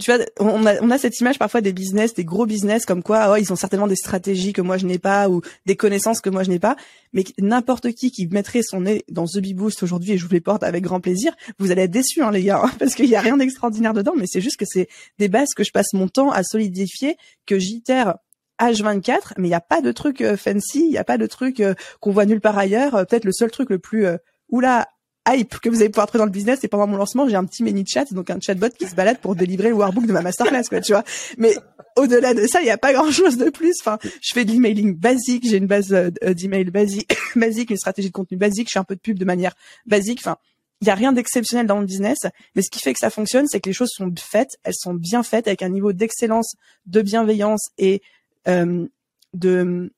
tu 0.00 0.10
vois, 0.10 0.24
on 0.38 0.66
a, 0.66 0.80
on 0.80 0.90
a 0.90 0.98
cette 0.98 1.20
image 1.20 1.38
parfois 1.38 1.60
des 1.60 1.72
business, 1.72 2.14
des 2.14 2.24
gros 2.24 2.46
business, 2.46 2.86
comme 2.86 3.02
quoi, 3.02 3.30
oh, 3.30 3.36
ils 3.36 3.52
ont 3.52 3.56
certainement 3.56 3.86
des 3.86 3.96
stratégies 3.96 4.52
que 4.52 4.62
moi 4.62 4.78
je 4.78 4.86
n'ai 4.86 4.98
pas 4.98 5.28
ou 5.28 5.42
des 5.66 5.76
connaissances 5.76 6.20
que 6.20 6.30
moi 6.30 6.42
je 6.42 6.48
n'ai 6.48 6.58
pas. 6.58 6.76
Mais 7.12 7.22
n'importe 7.38 7.92
qui 7.92 8.10
qui 8.10 8.26
mettrait 8.26 8.62
son 8.62 8.80
nez 8.80 9.04
dans 9.10 9.26
The 9.26 9.38
Bee 9.38 9.54
Boost 9.54 9.82
aujourd'hui, 9.82 10.12
et 10.12 10.18
je 10.18 10.24
vous 10.24 10.32
les 10.32 10.40
porte 10.40 10.62
avec 10.62 10.82
grand 10.82 11.00
plaisir, 11.00 11.34
vous 11.58 11.70
allez 11.70 11.82
être 11.82 11.90
déçus, 11.90 12.22
hein, 12.22 12.30
les 12.30 12.42
gars, 12.42 12.62
hein, 12.64 12.70
parce 12.78 12.94
qu'il 12.94 13.06
y 13.06 13.16
a 13.16 13.20
rien 13.20 13.36
d'extraordinaire 13.36 13.92
dedans. 13.92 14.14
Mais 14.16 14.26
c'est 14.26 14.40
juste 14.40 14.56
que 14.56 14.64
c'est 14.66 14.88
des 15.18 15.28
bases 15.28 15.50
que 15.54 15.64
je 15.64 15.70
passe 15.70 15.92
mon 15.92 16.08
temps 16.08 16.30
à 16.30 16.42
solidifier, 16.42 17.16
que 17.46 17.58
j'itère 17.58 18.14
H24, 18.60 19.34
mais 19.38 19.48
il 19.48 19.50
n'y 19.50 19.54
a 19.54 19.60
pas 19.60 19.80
de 19.80 19.92
truc 19.92 20.20
euh, 20.20 20.36
fancy, 20.36 20.80
il 20.80 20.90
n'y 20.90 20.98
a 20.98 21.04
pas 21.04 21.18
de 21.18 21.26
truc 21.26 21.60
euh, 21.60 21.74
qu'on 22.00 22.10
voit 22.10 22.26
nulle 22.26 22.40
part 22.40 22.58
ailleurs. 22.58 22.94
Euh, 22.94 23.04
peut-être 23.04 23.24
le 23.24 23.32
seul 23.32 23.50
truc 23.50 23.70
le 23.70 23.78
plus 23.78 24.06
oula 24.50 24.88
hype 25.28 25.58
que 25.60 25.68
vous 25.68 25.80
allez 25.80 25.88
pouvoir 25.88 26.06
trouver 26.06 26.20
dans 26.20 26.26
le 26.26 26.30
business, 26.30 26.58
c'est 26.60 26.68
pendant 26.68 26.86
mon 26.86 26.96
lancement, 26.96 27.28
j'ai 27.28 27.36
un 27.36 27.44
petit 27.44 27.62
mini 27.62 27.84
chat, 27.86 28.12
donc 28.12 28.30
un 28.30 28.40
chatbot 28.40 28.70
qui 28.70 28.86
se 28.86 28.94
balade 28.94 29.18
pour 29.18 29.36
délivrer 29.36 29.68
le 29.68 29.74
workbook 29.74 30.06
de 30.06 30.12
ma 30.12 30.22
masterclass, 30.22 30.64
quoi, 30.68 30.80
tu 30.80 30.92
vois. 30.92 31.04
Mais 31.36 31.54
au-delà 31.96 32.34
de 32.34 32.46
ça, 32.46 32.60
il 32.60 32.64
n'y 32.64 32.70
a 32.70 32.78
pas 32.78 32.92
grand-chose 32.92 33.36
de 33.36 33.50
plus. 33.50 33.74
Enfin, 33.80 33.98
je 34.02 34.32
fais 34.32 34.44
de 34.44 34.50
l'emailing 34.50 34.96
basique, 34.96 35.46
j'ai 35.46 35.58
une 35.58 35.66
base 35.66 35.88
d'email 36.22 36.64
basique, 36.70 37.14
basique, 37.36 37.70
une 37.70 37.76
stratégie 37.76 38.08
de 38.08 38.12
contenu 38.14 38.36
basique, 38.36 38.68
je 38.68 38.72
fais 38.72 38.78
un 38.78 38.84
peu 38.84 38.96
de 38.96 39.00
pub 39.00 39.18
de 39.18 39.24
manière 39.24 39.54
basique. 39.86 40.20
Enfin, 40.20 40.36
il 40.80 40.88
y 40.88 40.90
a 40.90 40.94
rien 40.94 41.12
d'exceptionnel 41.12 41.66
dans 41.66 41.76
mon 41.76 41.82
business, 41.82 42.18
mais 42.54 42.62
ce 42.62 42.70
qui 42.70 42.80
fait 42.80 42.94
que 42.94 42.98
ça 42.98 43.10
fonctionne, 43.10 43.46
c'est 43.46 43.60
que 43.60 43.68
les 43.68 43.74
choses 43.74 43.90
sont 43.92 44.10
faites, 44.18 44.56
elles 44.64 44.74
sont 44.74 44.94
bien 44.94 45.22
faites 45.22 45.46
avec 45.46 45.62
un 45.62 45.68
niveau 45.68 45.92
d'excellence, 45.92 46.54
de 46.86 47.02
bienveillance 47.02 47.68
et 47.76 48.00
de 48.46 49.90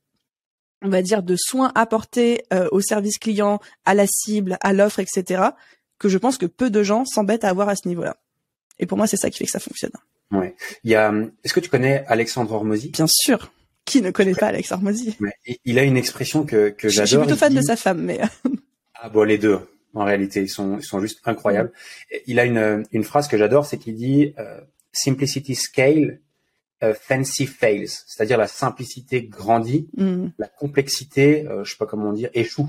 on 0.82 0.88
va 0.88 1.02
dire, 1.02 1.22
de 1.22 1.36
soins 1.38 1.72
apportés 1.74 2.44
euh, 2.52 2.68
au 2.72 2.80
service 2.80 3.18
client, 3.18 3.60
à 3.84 3.94
la 3.94 4.06
cible, 4.06 4.58
à 4.60 4.72
l'offre, 4.72 4.98
etc., 4.98 5.42
que 5.98 6.08
je 6.08 6.18
pense 6.18 6.38
que 6.38 6.46
peu 6.46 6.70
de 6.70 6.82
gens 6.82 7.04
s'embêtent 7.04 7.44
à 7.44 7.48
avoir 7.48 7.68
à 7.68 7.76
ce 7.76 7.86
niveau-là. 7.86 8.16
Et 8.78 8.86
pour 8.86 8.98
moi, 8.98 9.06
c'est 9.06 9.16
ça 9.16 9.30
qui 9.30 9.38
fait 9.38 9.44
que 9.44 9.50
ça 9.50 9.60
fonctionne. 9.60 9.92
Ouais. 10.32 10.56
Il 10.82 10.90
y 10.90 10.96
a, 10.96 11.12
est-ce 11.44 11.54
que 11.54 11.60
tu 11.60 11.68
connais 11.68 12.04
Alexandre 12.08 12.52
Hormozy? 12.52 12.88
Bien 12.90 13.06
sûr. 13.08 13.52
Qui 13.84 14.02
ne 14.02 14.10
connaît 14.10 14.34
pas 14.34 14.46
Alexandre 14.46 14.82
Hormozy? 14.82 15.16
Il 15.64 15.78
a 15.78 15.84
une 15.84 15.96
expression 15.96 16.44
que, 16.44 16.70
que 16.70 16.88
j'adore. 16.88 17.06
Je 17.06 17.10
suis 17.10 17.18
plutôt 17.18 17.36
fan 17.36 17.54
de 17.54 17.62
sa 17.62 17.76
femme, 17.76 18.02
mais. 18.02 18.20
ah 18.94 19.08
bon, 19.08 19.22
les 19.22 19.38
deux. 19.38 19.60
En 19.94 20.04
réalité, 20.04 20.42
ils 20.42 20.48
sont, 20.48 20.78
ils 20.78 20.84
sont 20.84 21.00
juste 21.00 21.20
incroyables. 21.24 21.70
Il 22.26 22.40
a 22.40 22.44
une, 22.44 22.84
une 22.92 23.04
phrase 23.04 23.28
que 23.28 23.36
j'adore, 23.36 23.66
c'est 23.66 23.76
qu'il 23.76 23.94
dit 23.94 24.34
euh, 24.38 24.60
simplicity 24.92 25.54
scale, 25.54 26.20
euh, 26.82 26.94
fancy 26.94 27.46
fails, 27.46 27.88
c'est-à-dire 27.88 28.38
la 28.38 28.48
simplicité 28.48 29.22
grandit, 29.22 29.88
Mm. 29.96 30.28
la 30.38 30.48
complexité, 30.48 31.46
euh, 31.46 31.64
je 31.64 31.70
sais 31.70 31.76
pas 31.78 31.86
comment 31.86 32.12
dire, 32.12 32.30
échoue. 32.34 32.68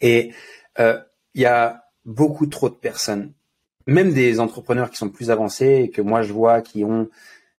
Et 0.00 0.32
euh, 0.78 1.00
il 1.34 1.42
y 1.42 1.46
a 1.46 1.84
beaucoup 2.04 2.46
trop 2.46 2.68
de 2.68 2.74
personnes, 2.74 3.32
même 3.86 4.12
des 4.12 4.40
entrepreneurs 4.40 4.90
qui 4.90 4.96
sont 4.96 5.10
plus 5.10 5.30
avancés 5.30 5.82
et 5.84 5.90
que 5.90 6.02
moi 6.02 6.22
je 6.22 6.32
vois 6.32 6.60
qui 6.62 6.84
ont 6.84 7.08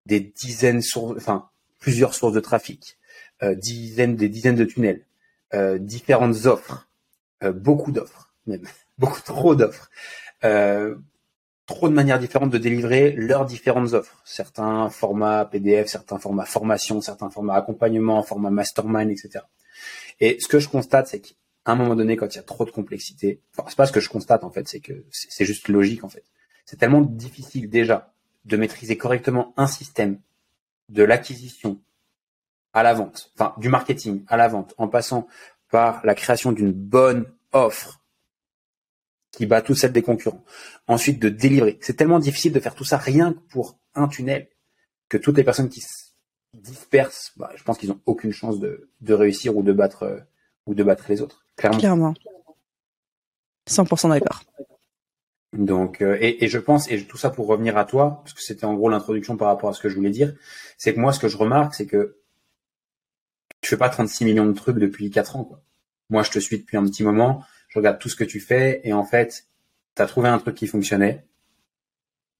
des 0.07 0.21
dizaines, 0.21 0.83
sources, 0.83 1.17
enfin 1.17 1.49
plusieurs 1.79 2.15
sources 2.15 2.33
de 2.33 2.41
trafic, 2.41 2.99
euh, 3.43 3.55
dizaines, 3.55 4.17
des 4.17 4.29
dizaines 4.29 4.57
de 4.57 4.65
tunnels, 4.65 5.05
euh, 5.55 5.79
différentes 5.79 6.47
offres, 6.47 6.89
euh, 7.43 7.53
beaucoup 7.53 7.93
d'offres, 7.93 8.33
même 8.47 8.63
beaucoup 8.99 9.21
trop 9.21 9.55
d'offres, 9.55 9.91
euh, 10.45 10.97
trop 11.67 11.89
de 11.89 11.95
manières 11.95 12.19
différentes 12.19 12.51
de 12.51 12.59
délivrer 12.59 13.13
leurs 13.13 13.45
différentes 13.45 13.93
offres. 13.93 14.21
Certains 14.25 14.91
formats 14.91 15.45
PDF, 15.45 15.89
certains 15.89 16.19
formats 16.19 16.45
formation, 16.45 17.01
certains 17.01 17.31
formats 17.31 17.55
accompagnement, 17.55 18.23
format 18.23 18.51
mastermind, 18.51 19.11
etc. 19.11 19.45
Et 20.21 20.39
ce 20.41 20.49
que 20.49 20.59
je 20.59 20.69
constate, 20.69 21.09
c'est 21.09 21.21
qu'à 21.21 21.35
un 21.67 21.75
moment 21.75 21.95
donné, 21.95 22.17
quand 22.17 22.35
il 22.35 22.37
y 22.37 22.41
a 22.41 22.45
trop 22.45 22.65
de 22.65 22.71
complexité, 22.71 23.41
enfin 23.53 23.69
c'est 23.69 23.77
pas 23.77 23.87
ce 23.87 23.93
que 23.93 24.01
je 24.01 24.09
constate 24.09 24.45
en 24.45 24.51
fait, 24.51 24.69
c'est 24.69 24.81
que 24.81 25.05
c'est 25.11 25.45
juste 25.45 25.69
logique 25.69 26.05
en 26.05 26.09
fait. 26.09 26.25
C'est 26.65 26.77
tellement 26.77 27.01
difficile 27.01 27.69
déjà 27.69 28.13
de 28.45 28.57
maîtriser 28.57 28.97
correctement 28.97 29.53
un 29.57 29.67
système 29.67 30.19
de 30.89 31.03
l'acquisition 31.03 31.81
à 32.73 32.83
la 32.83 32.95
vente, 32.95 33.31
enfin 33.35 33.55
du 33.59 33.69
marketing 33.69 34.25
à 34.29 34.37
la 34.37 34.49
vente, 34.49 34.75
en 34.79 34.89
passant 34.89 35.29
par 35.71 36.05
la 36.05 36.15
création 36.15 36.53
d'une 36.53 36.73
bonne 36.73 37.27
offre 37.53 38.02
qui 39.33 39.47
bat 39.47 39.63
toutes 39.63 39.79
celles 39.79 39.93
des 39.93 40.03
concurrents. 40.03 40.45
Ensuite, 40.87 41.19
de 41.19 41.29
délivrer. 41.29 41.79
C'est 41.81 41.97
tellement 41.97 42.19
difficile 42.19 42.53
de 42.53 42.61
faire 42.61 42.75
tout 42.75 42.85
ça 42.85 42.99
rien 42.99 43.33
que 43.33 43.41
pour 43.51 43.79
un 43.95 44.07
tunnel 44.07 44.49
que 45.09 45.17
toutes 45.17 45.37
les 45.37 45.45
personnes 45.45 45.69
qui 45.69 45.81
se 45.81 46.13
dispersent, 46.55 47.33
bah, 47.37 47.51
je 47.57 47.63
pense 47.65 47.79
qu'ils 47.79 47.91
ont 47.93 48.01
aucune 48.07 48.33
chance 48.33 48.61
de, 48.61 48.91
de 49.01 49.15
réussir 49.15 49.57
ou 49.57 49.63
de 49.63 49.73
battre 49.73 50.05
euh, 50.05 50.19
ou 50.67 50.75
de 50.75 50.85
battre 50.85 51.07
les 51.09 51.21
autres. 51.23 51.47
Clairement. 51.57 51.79
Clairement. 51.79 52.15
100% 53.69 54.11
d'accord. 54.11 54.43
Donc, 55.53 56.01
euh, 56.01 56.17
et, 56.21 56.45
et 56.45 56.49
je 56.49 56.59
pense, 56.59 56.91
et 56.91 57.05
tout 57.05 57.19
ça 57.19 57.31
pour 57.31 57.47
revenir 57.47 57.77
à 57.77 57.85
toi, 57.85 58.21
parce 58.23 58.33
que 58.33 58.43
c'était 58.43 58.65
en 58.65 58.75
gros 58.75 58.89
l'introduction 58.89 59.37
par 59.37 59.49
rapport 59.49 59.71
à 59.71 59.75
ce 59.75 59.81
que 59.81 59.89
je 59.89 59.97
voulais 59.97 60.11
dire, 60.11 60.35
c'est 60.79 60.95
que 60.95 61.01
moi, 61.01 61.13
ce 61.13 61.21
que 61.21 61.29
je 61.29 61.37
remarque, 61.37 61.75
c'est 61.75 61.87
que 61.87 62.19
tu 63.61 63.69
fais 63.69 63.77
pas 63.77 63.91
36 63.91 64.25
millions 64.25 64.47
de 64.47 64.53
trucs 64.53 64.79
depuis 64.79 65.11
4 65.11 65.37
ans. 65.37 65.45
Quoi. 65.45 65.63
Moi, 66.11 66.23
je 66.23 66.31
te 66.31 66.39
suis 66.39 66.59
depuis 66.59 66.77
un 66.77 66.85
petit 66.85 67.05
moment, 67.05 67.45
je 67.73 67.79
regarde 67.79 67.99
tout 67.99 68.11
ce 68.11 68.17
que 68.17 68.25
tu 68.25 68.39
fais, 68.39 68.83
et 68.85 68.93
en 68.93 69.03
fait, 69.03 69.47
tu 69.97 70.03
as 70.03 70.07
trouvé 70.07 70.29
un 70.29 70.39
truc 70.39 70.55
qui 70.55 70.67
fonctionnait, 70.67 71.25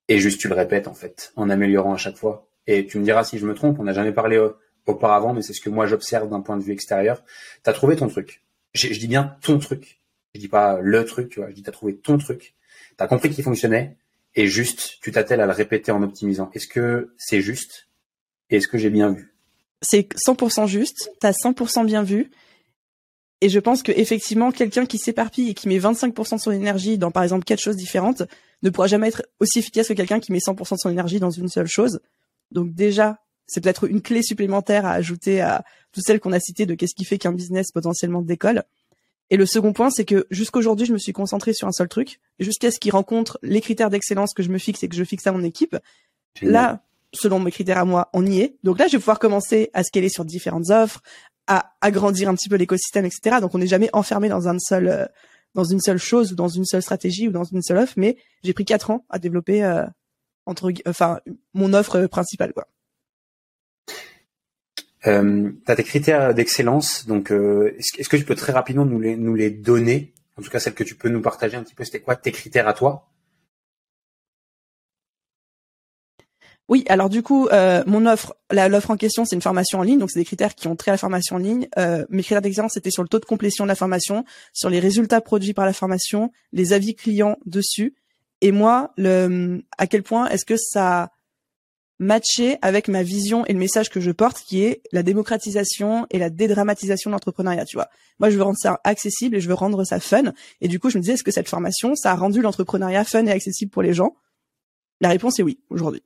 et 0.09 0.19
juste 0.19 0.39
tu 0.39 0.49
le 0.49 0.55
répètes, 0.55 0.89
en 0.89 0.95
fait, 0.95 1.33
en 1.37 1.49
améliorant 1.49 1.95
à 1.95 1.97
chaque 1.97 2.17
fois. 2.17 2.49
Et 2.67 2.87
tu 2.87 2.99
me 2.99 3.05
diras 3.05 3.25
si 3.25 3.39
je 3.39 3.47
me 3.47 3.55
trompe, 3.55 3.79
on 3.81 3.85
n'a 3.85 3.95
jamais 3.95 4.13
parlé 4.13 4.37
euh, 4.37 4.51
auparavant, 4.87 5.33
mais 5.33 5.41
c'est 5.41 5.55
ce 5.55 5.63
que 5.63 5.71
moi 5.71 5.87
j'observe 5.87 6.29
d'un 6.29 6.41
point 6.41 6.59
de 6.59 6.63
vue 6.63 6.73
extérieur. 6.73 7.25
Tu 7.65 7.71
as 7.71 7.73
trouvé 7.73 7.97
ton 7.97 8.09
truc. 8.09 8.43
Je, 8.75 8.89
dis 8.89 9.09
bien 9.09 9.37
ton 9.41 9.59
truc. 9.59 10.01
Je 10.35 10.41
dis 10.41 10.49
pas 10.49 10.81
le 10.83 11.05
truc, 11.07 11.31
tu 11.31 11.41
vois, 11.41 11.49
je 11.49 11.55
dis 11.55 11.63
tu 11.63 11.71
as 11.71 11.73
trouvé 11.73 11.97
ton 11.97 12.19
truc. 12.19 12.55
Tu 12.99 13.03
as 13.03 13.07
compris 13.07 13.31
qu'il 13.31 13.43
fonctionnait, 13.43 13.97
et 14.35 14.47
juste, 14.47 14.99
tu 15.03 15.13
t'attelles 15.13 15.41
à 15.41 15.47
le 15.47 15.53
répéter 15.53 15.93
en 15.93 16.03
optimisant. 16.03 16.51
Est-ce 16.53 16.69
que 16.69 17.15
c'est 17.17 17.41
juste? 17.41 17.89
Et 18.51 18.57
est-ce 18.57 18.69
que 18.69 18.77
j'ai 18.77 18.91
bien 18.91 19.13
vu? 19.13 19.35
C'est 19.81 20.13
100% 20.15 20.69
juste. 20.69 21.11
T'as 21.21 21.33
100% 21.33 21.87
bien 21.87 22.03
vu. 22.03 22.31
Et 23.43 23.49
je 23.49 23.59
pense 23.59 23.83
que 23.83 23.91
effectivement, 23.91 24.53
quelqu'un 24.53 24.87
qui 24.87 24.99
s'éparpille 24.99 25.51
et 25.51 25.55
qui 25.55 25.67
met 25.67 25.77
25% 25.77 26.37
de 26.37 26.41
son 26.41 26.53
énergie 26.53 26.97
dans, 26.97 27.11
par 27.11 27.25
exemple, 27.25 27.43
quatre 27.45 27.61
choses 27.61 27.75
différentes, 27.75 28.23
ne 28.63 28.71
pourra 28.71 28.87
jamais 28.87 29.09
être 29.09 29.25
aussi 29.41 29.59
efficace 29.59 29.89
que 29.89 29.95
quelqu'un 29.95 30.21
qui 30.21 30.31
met 30.31 30.39
100% 30.39 30.75
de 30.75 30.79
son 30.79 30.91
énergie 30.91 31.19
dans 31.19 31.33
une 31.33 31.49
seule 31.49 31.67
chose. 31.67 31.99
Donc 32.53 32.73
déjà, 32.73 33.19
c'est 33.49 33.61
peut-être 33.61 33.91
une 33.91 34.01
clé 34.01 34.23
supplémentaire 34.23 34.87
à 34.87 34.93
ajouter 34.93 35.41
à 35.41 35.65
toutes 35.91 36.05
celles 36.05 36.21
qu'on 36.21 36.31
a 36.31 36.39
citées 36.39 36.67
de 36.67 36.77
qu'est-ce 36.77 36.95
qui 36.95 37.05
fait 37.05 37.19
qu'un 37.19 37.33
business 37.33 37.73
potentiellement 37.73 38.23
décolle. 38.23 38.63
Et 39.31 39.37
le 39.37 39.45
second 39.45 39.73
point, 39.73 39.91
c'est 39.91 40.05
que 40.05 40.25
jusqu'aujourd'hui, 40.31 40.87
je 40.87 40.93
me 40.93 40.99
suis 40.99 41.13
concentré 41.13 41.53
sur 41.53 41.67
un 41.67 41.73
seul 41.73 41.89
truc, 41.89 42.21
jusqu'à 42.39 42.71
ce 42.71 42.79
qu'il 42.79 42.93
rencontre 42.93 43.41
les 43.43 43.61
critères 43.61 43.91
d'excellence 43.91 44.35
que 44.35 44.45
je 44.45 44.51
me 44.51 44.59
fixe 44.59 44.85
et 44.85 44.89
que 44.89 44.95
je 44.95 45.03
fixe 45.03 45.27
à 45.27 45.33
mon 45.33 45.43
équipe. 45.43 45.77
Génial. 46.37 46.53
Là, 46.53 46.85
selon 47.13 47.41
mes 47.41 47.51
critères 47.51 47.79
à 47.79 47.85
moi, 47.85 48.09
on 48.13 48.25
y 48.25 48.41
est. 48.41 48.57
Donc 48.63 48.79
là, 48.79 48.87
je 48.87 48.93
vais 48.93 48.99
pouvoir 48.99 49.19
commencer 49.19 49.71
à 49.75 49.83
scaler 49.83 50.09
sur 50.09 50.25
différentes 50.25 50.71
offres, 50.71 51.03
à 51.47 51.75
agrandir 51.81 52.29
un 52.29 52.35
petit 52.35 52.49
peu 52.49 52.57
l'écosystème, 52.57 53.05
etc. 53.05 53.39
Donc 53.41 53.55
on 53.55 53.59
n'est 53.59 53.67
jamais 53.67 53.91
enfermé 53.93 54.29
dans 54.29 54.49
un 54.49 54.59
seul, 54.59 54.89
euh, 54.89 55.07
dans 55.55 55.65
une 55.65 55.81
seule 55.81 55.99
chose 55.99 56.33
ou 56.33 56.37
dans 56.37 56.49
une 56.49 56.65
seule 56.65 56.83
stratégie 56.83 57.29
ou 57.29 57.33
dans 57.33 57.45
une 57.45 57.63
seule 57.63 57.79
offre. 57.79 57.95
Mais 57.97 58.17
j'ai 58.43 58.53
pris 58.53 58.65
quatre 58.65 58.91
ans 58.91 59.05
à 59.11 59.19
développer 59.19 59.65
euh, 59.65 59.85
entre, 60.47 60.73
enfin, 60.87 61.21
mon 61.55 61.75
offre 61.75 62.07
principale, 62.07 62.53
quoi. 62.53 62.69
Euh, 65.09 65.51
tu 65.67 65.73
as 65.73 65.75
tes 65.75 65.83
critères 65.83 66.33
d'excellence, 66.33 67.07
donc 67.07 67.33
est-ce, 67.33 68.01
est-ce 68.01 68.09
que 68.09 68.17
tu 68.17 68.25
peux 68.25 68.37
très 68.37 68.53
rapidement 68.53 68.85
nous 68.85 69.01
les, 69.01 69.17
nous 69.17 69.35
les 69.35 69.51
donner? 69.51 70.15
En 70.37 70.43
tout 70.43 70.51
cas, 70.51 70.61
celles 70.61 70.75
que 70.75 70.85
tu 70.85 70.95
peux 70.95 71.09
nous 71.09 71.21
partager 71.21 71.57
un 71.57 71.65
petit 71.65 71.75
peu, 71.75 71.83
c'était 71.85 72.01
quoi 72.01 72.15
tes 72.15 72.31
critères 72.31 72.69
à 72.69 72.73
toi? 72.73 73.09
Oui, 76.69 76.85
alors 76.89 77.11
du 77.11 77.23
coup, 77.23 77.49
euh, 77.49 77.83
mon 77.87 78.07
offre, 78.07 78.35
l'offre 78.51 78.91
en 78.91 78.97
question, 78.97 79.25
c'est 79.25 79.35
une 79.35 79.43
formation 79.43 79.81
en 79.81 79.83
ligne, 79.83 79.99
donc 79.99 80.11
c'est 80.11 80.21
des 80.21 80.25
critères 80.25 80.55
qui 80.55 80.69
ont 80.69 80.77
trait 80.77 80.91
à 80.91 80.95
la 80.95 80.99
formation 80.99 81.37
en 81.37 81.39
ligne. 81.39 81.69
Euh, 81.79 82.05
mes 82.09 82.23
critères 82.23 82.41
d'excellence, 82.41 82.73
c'était 82.75 82.91
sur 82.91 83.03
le 83.03 83.09
taux 83.09 83.19
de 83.19 83.25
complétion 83.25 83.65
de 83.65 83.69
la 83.69 83.75
formation, 83.75 84.25
sur 84.53 84.71
les 84.71 84.81
résultats 84.81 85.21
produits 85.21 85.55
par 85.55 85.67
la 85.67 85.73
formation, 85.73 86.31
les 86.53 86.73
avis 86.73 86.95
clients 86.95 87.37
dessus, 87.47 87.95
et 88.43 88.51
moi, 88.51 88.93
à 89.79 89.87
quel 89.87 90.03
point 90.03 90.29
est-ce 90.29 90.45
que 90.45 90.57
ça 90.57 91.13
matchait 92.01 92.59
avec 92.61 92.89
ma 92.89 93.05
vision 93.05 93.47
et 93.47 93.53
le 93.53 93.59
message 93.61 93.89
que 93.89 94.01
je 94.01 94.11
porte, 94.11 94.41
qui 94.41 94.65
est 94.65 94.83
la 94.91 95.05
démocratisation 95.05 96.07
et 96.11 96.19
la 96.19 96.29
dédramatisation 96.29 97.11
de 97.11 97.13
l'entrepreneuriat, 97.13 97.65
tu 97.65 97.77
vois. 97.77 97.89
Moi, 98.19 98.31
je 98.31 98.37
veux 98.37 98.43
rendre 98.43 98.59
ça 98.59 98.81
accessible 98.83 99.37
et 99.37 99.41
je 99.41 99.47
veux 99.47 99.55
rendre 99.55 99.85
ça 99.85 100.01
fun. 100.01 100.33
Et 100.61 100.67
du 100.67 100.81
coup, 100.81 100.91
je 100.91 100.99
me 100.99 101.03
disais, 101.03 101.15
est-ce 101.15 101.23
que 101.23 101.31
cette 101.31 101.49
formation, 101.49 101.95
ça 101.95 102.11
a 102.11 102.15
rendu 102.17 102.43
l'entrepreneuriat 102.43 103.05
fun 103.05 103.25
et 103.27 103.31
accessible 103.31 103.71
pour 103.71 103.83
les 103.83 103.95
gens? 103.95 104.17
La 105.01 105.09
réponse 105.09 105.39
est 105.39 105.45
oui, 105.45 105.61
aujourd'hui. 105.71 106.03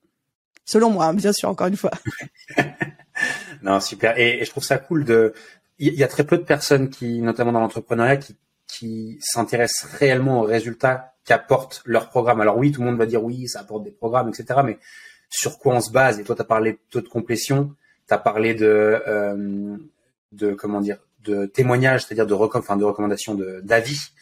Selon 0.67 0.91
moi, 0.91 1.07
hein, 1.07 1.14
bien 1.14 1.33
sûr, 1.33 1.49
encore 1.49 1.69
une 1.69 1.77
fois. 1.77 1.93
Non, 3.62 3.81
super. 3.81 4.19
Et, 4.19 4.45
je 4.45 4.51
trouve 4.51 4.62
ça 4.62 4.79
cool 4.79 5.05
de. 5.05 5.33
Il 5.79 5.95
y, 5.95 6.05
a 6.05 6.09
très 6.09 6.25
peu 6.25 6.37
de 6.39 6.43
personnes 6.43 6.89
qui, 6.89 7.21
notamment 7.21 7.53
dans 7.53 7.61
l'entrepreneuriat, 7.61 8.17
qui, 8.17 8.37
qui 8.67 9.19
s'intéressent 9.21 9.91
réellement 9.99 10.41
aux 10.41 10.45
résultats 10.45 11.14
qu'apportent 11.25 11.83
leurs 11.85 12.09
programmes. 12.09 12.41
Alors 12.41 12.57
oui, 12.57 12.73
tout 12.73 12.81
le 12.81 12.87
monde 12.87 12.99
va 12.99 13.07
dire 13.07 13.23
oui, 13.23 13.49
ça 13.49 13.61
apporte 13.61 13.85
des 13.85 13.91
programmes, 13.91 14.29
etc. 14.29 14.61
Mais 14.64 14.79
sur 15.29 15.59
quoi 15.59 15.75
on 15.75 15.81
se 15.81 15.91
base? 15.91 16.19
Et 16.19 16.25
toi, 16.25 16.35
tu 16.35 16.43
as 16.43 16.47
parlé 16.47 16.73
de 16.73 16.79
taux 16.91 17.01
de 17.01 17.09
complétion, 17.09 17.75
tu 18.09 18.14
as 18.14 18.19
parlé 18.19 18.55
de, 18.55 19.03
euh, 19.07 19.77
de 20.33 20.53
comment 20.55 20.81
dire, 20.81 20.99
de 21.25 21.47
témoignages, 21.47 22.07
c'est-à-dire 22.07 22.27
de, 22.27 22.35
recom 22.35 22.61
enfin, 22.61 22.77
de 22.77 22.85
recommandations 22.85 23.35
d'avis. 23.62 24.12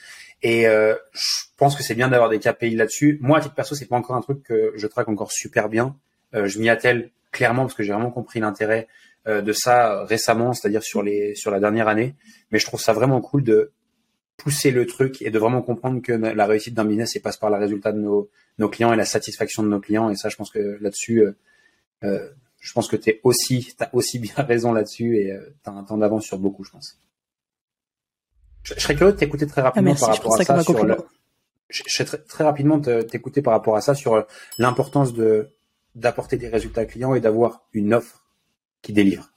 Et 0.43 0.67
euh, 0.67 0.95
je 1.13 1.45
pense 1.57 1.77
que 1.77 1.83
c'est 1.83 1.95
bien 1.95 2.09
d'avoir 2.09 2.31
des 2.31 2.41
KPI 2.41 2.75
là-dessus. 2.75 3.19
Moi, 3.21 3.39
à 3.39 3.41
titre 3.41 3.55
perso, 3.55 3.75
c'est 3.75 3.87
pas 3.87 3.97
encore 3.97 4.17
un 4.17 4.23
truc 4.23 4.43
que 4.43 4.73
je 4.77 4.87
traque 4.87 5.09
encore 5.09 5.31
super 5.31 5.69
bien. 5.69 5.97
Euh, 6.35 6.47
je 6.47 6.59
m'y 6.59 6.69
attelle 6.69 7.11
clairement 7.33 7.63
parce 7.63 7.75
que 7.75 7.83
j'ai 7.83 7.93
vraiment 7.93 8.11
compris 8.11 8.41
l'intérêt 8.41 8.89
euh, 9.27 9.41
de 9.41 9.53
ça 9.53 9.93
euh, 9.93 10.05
récemment, 10.05 10.53
c'est-à-dire 10.53 10.83
sur 10.83 11.03
les 11.03 11.35
sur 11.35 11.51
la 11.51 11.61
dernière 11.61 11.89
année. 11.89 12.15
Mais 12.51 12.59
je 12.59 12.67
trouve 12.67 12.81
ça 12.81 12.93
vraiment 12.93 13.21
cool 13.21 13.43
de 13.45 13.73
pousser 14.37 14.71
le 14.71 14.87
truc 14.87 15.23
et 15.23 15.31
de 15.31 15.39
vraiment 15.39 15.63
comprendre 15.63 16.03
que 16.03 16.13
la 16.13 16.47
réussite 16.47 16.75
d'un 16.75 16.85
business, 16.85 17.15
elle 17.15 17.23
passe 17.23 17.37
par 17.37 17.51
le 17.51 17.57
résultat 17.57 17.93
de 17.93 18.01
nos, 18.01 18.29
nos 18.59 18.69
clients 18.69 18.93
et 18.93 18.97
la 18.97 19.05
satisfaction 19.05 19.63
de 19.63 19.69
nos 19.69 19.81
clients. 19.81 20.11
Et 20.11 20.17
ça, 20.17 20.29
je 20.29 20.37
pense 20.37 20.51
que 20.51 20.77
là-dessus, 20.81 21.25
euh, 22.03 22.29
je 22.59 22.73
pense 22.73 22.89
que 22.89 22.97
t'es 22.97 23.21
aussi, 23.23 23.75
t'as 23.77 23.91
aussi 23.93 24.19
bien 24.21 24.35
raison 24.37 24.73
là-dessus 24.73 25.19
et 25.19 25.33
euh, 25.33 25.55
t'as 25.63 25.71
un 25.71 25.85
temps 25.85 25.99
d'avance 25.99 26.25
sur 26.25 26.39
beaucoup, 26.39 26.65
je 26.65 26.71
pense. 26.71 26.99
Je, 28.65 28.75
je 28.75 28.81
serais 28.81 28.97
curieux 28.97 29.13
de 29.13 29.19
t'écouter 29.19 29.47
très 29.47 29.61
rapidement 29.61 29.91
merci, 29.91 30.05
par 30.05 30.15
rapport 30.15 30.41
à 30.41 30.45
ça 30.45 30.63
sur 30.63 30.85
le, 30.85 30.97
je 31.69 31.83
je 31.87 31.93
serais 31.93 32.05
très, 32.05 32.19
très 32.19 32.45
rapidement 32.45 32.81
te- 32.81 33.03
t'écouter 33.03 33.43
par 33.43 33.53
rapport 33.53 33.77
à 33.77 33.81
ça 33.81 33.95
sur 33.95 34.27
l'importance 34.59 35.13
de 35.13 35.51
d'apporter 35.95 36.37
des 36.37 36.49
résultats 36.49 36.87
clients 36.87 37.15
et 37.15 37.21
d'avoir 37.21 37.67
une 37.73 37.95
offre 37.95 38.25
qui 38.83 38.93
délivre. 38.93 39.31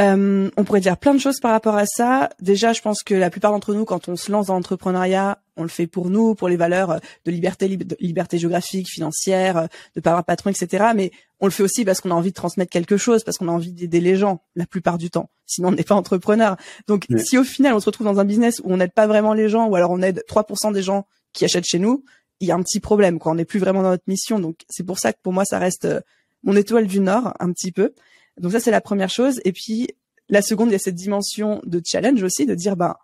Euh, 0.00 0.48
on 0.56 0.64
pourrait 0.64 0.80
dire 0.80 0.96
plein 0.96 1.12
de 1.12 1.18
choses 1.18 1.40
par 1.40 1.50
rapport 1.50 1.76
à 1.76 1.84
ça. 1.84 2.30
Déjà, 2.40 2.72
je 2.72 2.80
pense 2.80 3.02
que 3.02 3.12
la 3.14 3.28
plupart 3.28 3.50
d'entre 3.52 3.74
nous, 3.74 3.84
quand 3.84 4.08
on 4.08 4.16
se 4.16 4.32
lance 4.32 4.46
dans 4.46 4.54
l'entrepreneuriat, 4.54 5.42
on 5.56 5.62
le 5.62 5.68
fait 5.68 5.86
pour 5.86 6.08
nous, 6.08 6.34
pour 6.34 6.48
les 6.48 6.56
valeurs 6.56 6.92
euh, 6.92 6.98
de 7.26 7.30
liberté, 7.30 7.68
lib- 7.68 7.84
de 7.86 7.98
liberté 8.00 8.38
géographique, 8.38 8.88
financière, 8.88 9.58
euh, 9.58 9.66
de 9.96 10.00
pas 10.00 10.10
avoir 10.10 10.24
patron, 10.24 10.48
etc. 10.48 10.92
Mais 10.96 11.10
on 11.38 11.44
le 11.44 11.50
fait 11.50 11.62
aussi 11.62 11.84
parce 11.84 12.00
qu'on 12.00 12.12
a 12.12 12.14
envie 12.14 12.30
de 12.30 12.34
transmettre 12.34 12.70
quelque 12.70 12.96
chose, 12.96 13.24
parce 13.24 13.36
qu'on 13.36 13.48
a 13.48 13.52
envie 13.52 13.72
d'aider 13.72 14.00
les 14.00 14.16
gens, 14.16 14.42
la 14.54 14.64
plupart 14.64 14.96
du 14.96 15.10
temps. 15.10 15.28
Sinon, 15.44 15.68
on 15.68 15.72
n'est 15.72 15.82
pas 15.82 15.96
entrepreneur. 15.96 16.56
Donc, 16.86 17.04
si 17.18 17.36
au 17.36 17.44
final, 17.44 17.74
on 17.74 17.80
se 17.80 17.86
retrouve 17.86 18.06
dans 18.06 18.20
un 18.20 18.24
business 18.24 18.60
où 18.64 18.72
on 18.72 18.78
n'aide 18.78 18.92
pas 18.94 19.06
vraiment 19.06 19.34
les 19.34 19.50
gens, 19.50 19.68
ou 19.68 19.76
alors 19.76 19.90
on 19.90 20.00
aide 20.00 20.24
3% 20.26 20.72
des 20.72 20.82
gens 20.82 21.06
qui 21.34 21.44
achètent 21.44 21.66
chez 21.66 21.78
nous, 21.78 22.04
il 22.40 22.48
y 22.48 22.50
a 22.50 22.54
un 22.54 22.62
petit 22.62 22.80
problème, 22.80 23.18
quoi. 23.18 23.32
On 23.32 23.34
n'est 23.34 23.44
plus 23.44 23.60
vraiment 23.60 23.82
dans 23.82 23.90
notre 23.90 24.04
mission. 24.06 24.38
Donc, 24.38 24.56
c'est 24.68 24.84
pour 24.84 24.98
ça 24.98 25.12
que 25.12 25.18
pour 25.22 25.32
moi, 25.32 25.44
ça 25.44 25.58
reste 25.58 25.84
euh, 25.84 26.00
mon 26.42 26.56
étoile 26.56 26.86
du 26.86 27.00
Nord, 27.00 27.34
un 27.38 27.52
petit 27.52 27.72
peu. 27.72 27.92
Donc 28.38 28.52
ça, 28.52 28.60
c'est 28.60 28.70
la 28.70 28.80
première 28.80 29.10
chose. 29.10 29.40
Et 29.44 29.52
puis, 29.52 29.88
la 30.28 30.42
seconde, 30.42 30.70
il 30.70 30.72
y 30.72 30.76
a 30.76 30.78
cette 30.78 30.94
dimension 30.94 31.60
de 31.64 31.82
challenge 31.84 32.22
aussi, 32.22 32.46
de 32.46 32.54
dire, 32.54 32.76
ben, 32.76 32.94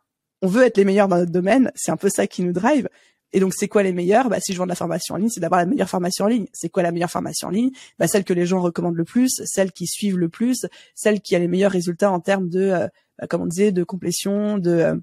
on 0.43 0.49
veut 0.49 0.65
être 0.65 0.77
les 0.79 0.85
meilleurs 0.85 1.09
dans 1.09 1.19
notre 1.19 1.33
domaine, 1.33 1.71
c'est 1.75 1.91
un 1.91 1.97
peu 1.97 2.09
ça 2.09 2.27
qui 2.27 2.43
nous 2.43 2.53
drive. 2.53 2.89
Et 3.33 3.41
donc, 3.41 3.53
c'est 3.55 3.69
quoi 3.69 3.83
les 3.83 3.93
meilleurs? 3.93 4.29
Bah, 4.29 4.39
Si 4.41 4.53
je 4.53 4.59
vends 4.59 4.65
de 4.65 4.71
la 4.71 4.77
formation 4.77 5.15
en 5.15 5.19
ligne, 5.19 5.29
c'est 5.29 5.41
d'avoir 5.41 5.61
la 5.61 5.67
meilleure 5.67 5.91
formation 5.91 6.25
en 6.25 6.29
ligne. 6.29 6.47
C'est 6.53 6.69
quoi 6.69 6.83
la 6.83 6.93
meilleure 6.93 7.11
formation 7.11 7.49
en 7.49 7.51
ligne? 7.51 7.71
Bah, 7.99 8.07
Celle 8.07 8.25
que 8.25 8.33
les 8.33 8.47
gens 8.47 8.61
recommandent 8.61 8.97
le 8.97 9.05
plus, 9.05 9.43
celle 9.45 9.73
qui 9.73 9.87
suivent 9.87 10.19
le 10.19 10.29
plus, 10.29 10.67
celle 10.95 11.21
qui 11.21 11.35
a 11.35 11.39
les 11.39 11.49
meilleurs 11.49 11.73
résultats 11.73 12.11
en 12.11 12.21
termes 12.21 12.49
de, 12.49 12.61
euh, 12.61 12.89
bah, 13.19 13.27
comme 13.27 13.43
on 13.43 13.47
disait, 13.47 13.73
de 13.73 13.85
complétion, 13.85 14.59
de, 14.59 14.71
euh, 14.71 14.95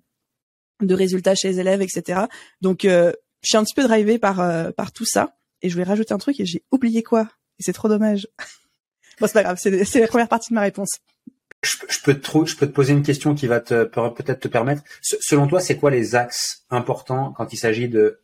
de 0.81 0.95
résultats 0.95 1.35
chez 1.35 1.49
les 1.49 1.59
élèves, 1.59 1.81
etc. 1.81 2.21
Donc, 2.61 2.85
euh, 2.85 3.11
je 3.43 3.49
suis 3.49 3.57
un 3.57 3.63
petit 3.63 3.75
peu 3.75 3.83
drivé 3.83 4.17
par, 4.17 4.73
par 4.73 4.91
tout 4.91 5.05
ça. 5.05 5.35
Et 5.61 5.69
je 5.69 5.73
voulais 5.73 5.85
rajouter 5.85 6.13
un 6.13 6.17
truc 6.17 6.39
et 6.39 6.45
j'ai 6.45 6.63
oublié 6.71 7.03
quoi. 7.03 7.27
Et 7.59 7.63
c'est 7.63 7.73
trop 7.73 7.87
dommage. 7.87 8.27
bon, 9.19 9.27
c'est 9.27 9.33
pas 9.33 9.43
grave, 9.43 9.57
c'est 9.61 9.99
la 9.99 10.07
première 10.07 10.27
partie 10.27 10.49
de 10.49 10.55
ma 10.55 10.61
réponse. 10.61 10.89
Je, 11.63 12.01
peux 12.03 12.19
te, 12.19 12.45
je 12.45 12.57
peux 12.57 12.67
te 12.67 12.73
poser 12.73 12.91
une 12.91 13.03
question 13.03 13.35
qui 13.35 13.47
va 13.47 13.61
te 13.61 13.85
peut-être 13.85 14.41
te 14.41 14.47
permettre. 14.49 14.83
Selon 15.01 15.47
toi, 15.47 15.61
c'est 15.61 15.77
quoi 15.77 15.91
les 15.91 16.15
axes 16.15 16.65
importants 16.69 17.31
quand 17.31 17.53
il 17.53 17.57
s'agit 17.57 17.87
de 17.87 18.19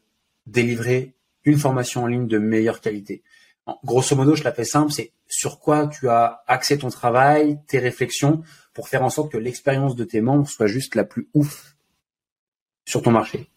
délivrer 0.46 1.16
une 1.46 1.58
formation 1.58 2.04
en 2.04 2.08
ligne 2.08 2.28
de 2.28 2.38
meilleure 2.38 2.82
qualité? 2.82 3.24
grosso 3.84 4.16
modo, 4.16 4.36
je 4.36 4.44
la 4.44 4.52
fais 4.52 4.66
simple, 4.66 4.92
c'est 4.92 5.14
sur 5.28 5.60
quoi 5.60 5.88
tu 5.88 6.10
as 6.10 6.42
axé 6.48 6.78
ton 6.78 6.90
travail, 6.90 7.60
tes 7.68 7.80
réflexions, 7.80 8.42
pour 8.74 8.90
faire 8.90 9.04
en 9.04 9.10
sorte 9.10 9.32
que 9.32 9.38
l'expérience 9.38 9.96
de 9.96 10.04
tes 10.04 10.22
membres 10.22 10.48
soit 10.48 10.68
juste 10.68 10.96
la 10.96 11.04
plus 11.04 11.30
ouf 11.34 11.76
sur 12.86 13.02
ton 13.02 13.12
marché? 13.12 13.50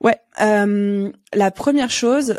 Ouais, 0.00 0.18
euh, 0.40 1.10
la 1.32 1.50
première 1.50 1.90
chose, 1.90 2.38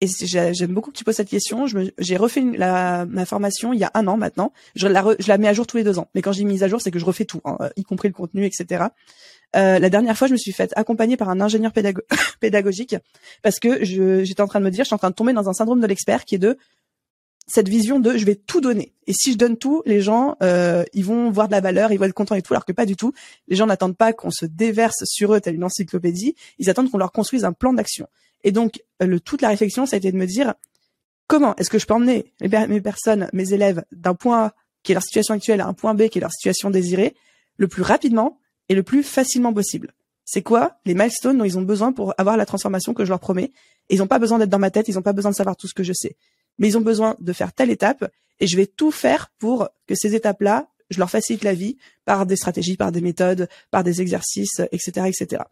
et 0.00 0.06
j'aime 0.26 0.72
beaucoup 0.72 0.90
que 0.90 0.96
tu 0.96 1.04
poses 1.04 1.16
cette 1.16 1.28
question. 1.28 1.66
J'ai 1.98 2.16
refait 2.16 2.42
la, 2.56 3.06
ma 3.06 3.24
formation 3.24 3.72
il 3.72 3.78
y 3.78 3.84
a 3.84 3.90
un 3.94 4.06
an 4.06 4.16
maintenant. 4.16 4.52
Je 4.74 4.86
la, 4.88 5.04
je 5.18 5.28
la 5.28 5.38
mets 5.38 5.48
à 5.48 5.52
jour 5.52 5.66
tous 5.66 5.76
les 5.76 5.84
deux 5.84 5.98
ans. 5.98 6.08
Mais 6.14 6.22
quand 6.22 6.32
j'ai 6.32 6.44
mise 6.44 6.62
à 6.62 6.68
jour, 6.68 6.80
c'est 6.80 6.90
que 6.90 6.98
je 6.98 7.04
refais 7.04 7.24
tout, 7.24 7.40
hein, 7.44 7.56
y 7.76 7.84
compris 7.84 8.08
le 8.08 8.14
contenu, 8.14 8.44
etc. 8.44 8.84
Euh, 9.56 9.78
la 9.78 9.90
dernière 9.90 10.16
fois, 10.16 10.26
je 10.26 10.32
me 10.32 10.38
suis 10.38 10.52
faite 10.52 10.72
accompagner 10.76 11.16
par 11.16 11.28
un 11.28 11.40
ingénieur 11.40 11.72
pédagogique 12.40 12.96
parce 13.42 13.60
que 13.60 13.84
j'étais 13.84 14.40
en 14.40 14.48
train 14.48 14.60
de 14.60 14.64
me 14.64 14.70
dire, 14.70 14.84
je 14.84 14.88
suis 14.88 14.94
en 14.94 14.98
train 14.98 15.10
de 15.10 15.14
tomber 15.14 15.32
dans 15.32 15.48
un 15.48 15.54
syndrome 15.54 15.80
de 15.80 15.86
l'expert 15.86 16.24
qui 16.24 16.34
est 16.34 16.38
de 16.38 16.58
cette 17.46 17.68
vision 17.68 18.00
de 18.00 18.16
je 18.16 18.24
vais 18.24 18.36
tout 18.36 18.60
donner. 18.60 18.92
Et 19.06 19.12
si 19.12 19.32
je 19.32 19.38
donne 19.38 19.56
tout, 19.56 19.82
les 19.84 20.00
gens, 20.00 20.36
euh, 20.42 20.84
ils 20.94 21.04
vont 21.04 21.30
voir 21.30 21.48
de 21.48 21.52
la 21.52 21.60
valeur, 21.60 21.92
ils 21.92 21.98
vont 21.98 22.06
être 22.06 22.14
contents 22.14 22.34
et 22.34 22.42
tout, 22.42 22.54
alors 22.54 22.64
que 22.64 22.72
pas 22.72 22.86
du 22.86 22.96
tout. 22.96 23.12
Les 23.48 23.56
gens 23.56 23.66
n'attendent 23.66 23.96
pas 23.96 24.12
qu'on 24.12 24.30
se 24.30 24.46
déverse 24.46 25.04
sur 25.04 25.34
eux 25.34 25.40
telle 25.40 25.56
une 25.56 25.64
encyclopédie, 25.64 26.34
ils 26.58 26.70
attendent 26.70 26.90
qu'on 26.90 26.98
leur 26.98 27.12
construise 27.12 27.44
un 27.44 27.52
plan 27.52 27.72
d'action. 27.72 28.08
Et 28.44 28.52
donc, 28.52 28.82
le, 29.00 29.20
toute 29.20 29.42
la 29.42 29.48
réflexion, 29.48 29.86
ça 29.86 29.96
a 29.96 29.98
été 29.98 30.10
de 30.10 30.16
me 30.16 30.26
dire, 30.26 30.54
comment 31.26 31.54
est-ce 31.56 31.70
que 31.70 31.78
je 31.78 31.86
peux 31.86 31.94
emmener 31.94 32.32
mes 32.40 32.80
personnes, 32.80 33.28
mes 33.32 33.52
élèves, 33.52 33.84
d'un 33.92 34.14
point 34.14 34.46
A, 34.46 34.54
qui 34.82 34.92
est 34.92 34.94
leur 34.94 35.02
situation 35.02 35.34
actuelle, 35.34 35.60
à 35.60 35.66
un 35.66 35.72
point 35.72 35.94
B, 35.94 36.08
qui 36.08 36.18
est 36.18 36.20
leur 36.20 36.32
situation 36.32 36.70
désirée, 36.70 37.14
le 37.56 37.68
plus 37.68 37.82
rapidement, 37.82 38.38
et 38.68 38.74
le 38.74 38.82
plus 38.82 39.02
facilement 39.02 39.52
possible? 39.52 39.94
C'est 40.24 40.42
quoi 40.42 40.78
les 40.86 40.94
milestones 40.94 41.38
dont 41.38 41.44
ils 41.44 41.58
ont 41.58 41.62
besoin 41.62 41.92
pour 41.92 42.14
avoir 42.18 42.36
la 42.36 42.46
transformation 42.46 42.94
que 42.94 43.04
je 43.04 43.10
leur 43.10 43.20
promets? 43.20 43.52
Ils 43.90 43.98
n'ont 43.98 44.06
pas 44.06 44.18
besoin 44.18 44.38
d'être 44.38 44.50
dans 44.50 44.58
ma 44.58 44.70
tête, 44.70 44.88
ils 44.88 44.94
n'ont 44.94 45.02
pas 45.02 45.12
besoin 45.12 45.30
de 45.30 45.36
savoir 45.36 45.56
tout 45.56 45.68
ce 45.68 45.74
que 45.74 45.82
je 45.82 45.92
sais. 45.92 46.16
Mais 46.58 46.68
ils 46.68 46.78
ont 46.78 46.82
besoin 46.82 47.16
de 47.20 47.32
faire 47.32 47.52
telle 47.52 47.70
étape 47.70 48.10
et 48.40 48.46
je 48.46 48.56
vais 48.56 48.66
tout 48.66 48.90
faire 48.90 49.30
pour 49.38 49.68
que 49.86 49.94
ces 49.94 50.14
étapes-là, 50.14 50.68
je 50.90 50.98
leur 50.98 51.10
facilite 51.10 51.44
la 51.44 51.54
vie 51.54 51.76
par 52.04 52.26
des 52.26 52.36
stratégies, 52.36 52.76
par 52.76 52.92
des 52.92 53.00
méthodes, 53.00 53.48
par 53.70 53.84
des 53.84 54.00
exercices, 54.00 54.60
etc., 54.72 55.06
etc. 55.06 55.42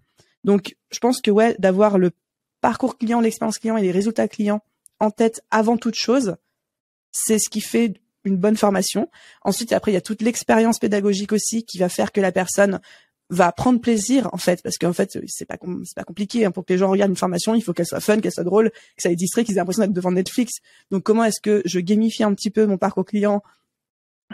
Donc, 0.45 0.77
je 0.91 0.99
pense 0.99 1.21
que 1.21 1.31
ouais, 1.31 1.57
d'avoir 1.59 1.99
le 1.99 2.11
parcours 2.61 2.99
client, 2.99 3.21
l'expérience 3.21 3.59
client 3.59 3.77
et 3.77 3.83
les 3.83 3.91
résultats 3.91 4.29
clients 4.29 4.63
en 5.01 5.11
tête 5.11 5.43
avant 5.51 5.77
toute 5.77 5.95
chose, 5.95 6.37
c'est 7.11 7.39
ce 7.39 7.51
qui 7.51 7.61
fait 7.61 8.01
une 8.25 8.37
bonne 8.37 8.57
formation. 8.57 9.11
Ensuite, 9.43 9.73
après, 9.73 9.91
il 9.91 9.95
y 9.95 9.99
a 9.99 10.03
toute 10.03 10.23
l'expérience 10.23 10.79
pédagogique 10.79 11.33
aussi 11.33 11.65
qui 11.65 11.79
va 11.79 11.89
faire 11.89 12.13
que 12.13 12.21
la 12.21 12.33
personne 12.33 12.81
va 13.33 13.51
prendre 13.51 13.81
plaisir 13.81 14.29
en 14.33 14.37
fait 14.37 14.63
parce 14.63 14.77
qu'en 14.77 14.93
fait 14.93 15.19
c'est 15.27 15.47
pas 15.47 15.57
c'est 15.85 15.97
pas 15.97 16.05
compliqué 16.05 16.45
hein. 16.45 16.51
pour 16.51 16.67
que 16.67 16.73
les 16.73 16.79
gens 16.79 16.91
regardent 16.91 17.13
une 17.13 17.17
formation 17.17 17.55
il 17.55 17.63
faut 17.63 17.73
qu'elle 17.73 17.87
soit 17.87 18.01
fun 18.01 18.21
qu'elle 18.21 18.33
soit 18.33 18.45
drôle 18.45 18.71
que 18.71 19.03
ça 19.03 19.09
les 19.09 19.17
distrait 19.17 19.43
qu'ils 19.43 19.55
aient 19.55 19.61
l'impression 19.61 19.83
d'être 19.83 19.95
devant 19.95 20.13
Netflix 20.13 20.61
donc 20.91 21.03
comment 21.03 21.25
est-ce 21.25 21.41
que 21.41 21.63
je 21.65 21.81
gamifie 21.81 22.25
un 22.25 22.35
petit 22.35 22.51
peu 22.51 22.67
mon 22.67 22.77
parcours 22.77 23.07
client 23.07 23.43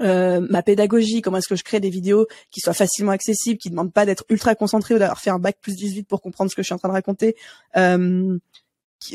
euh, 0.00 0.46
ma 0.48 0.62
pédagogie, 0.62 1.22
comment 1.22 1.38
est-ce 1.38 1.48
que 1.48 1.56
je 1.56 1.64
crée 1.64 1.80
des 1.80 1.90
vidéos 1.90 2.28
qui 2.52 2.60
soient 2.60 2.72
facilement 2.72 3.10
accessibles, 3.10 3.58
qui 3.58 3.68
demandent 3.68 3.92
pas 3.92 4.06
d'être 4.06 4.24
ultra 4.28 4.54
concentré 4.54 4.94
ou 4.94 4.98
d'avoir 4.98 5.18
fait 5.18 5.30
un 5.30 5.40
bac 5.40 5.58
plus 5.60 5.74
18 5.74 6.04
pour 6.04 6.20
comprendre 6.20 6.52
ce 6.52 6.54
que 6.54 6.62
je 6.62 6.66
suis 6.66 6.74
en 6.74 6.78
train 6.78 6.88
de 6.88 6.92
raconter, 6.92 7.34
euh, 7.76 8.38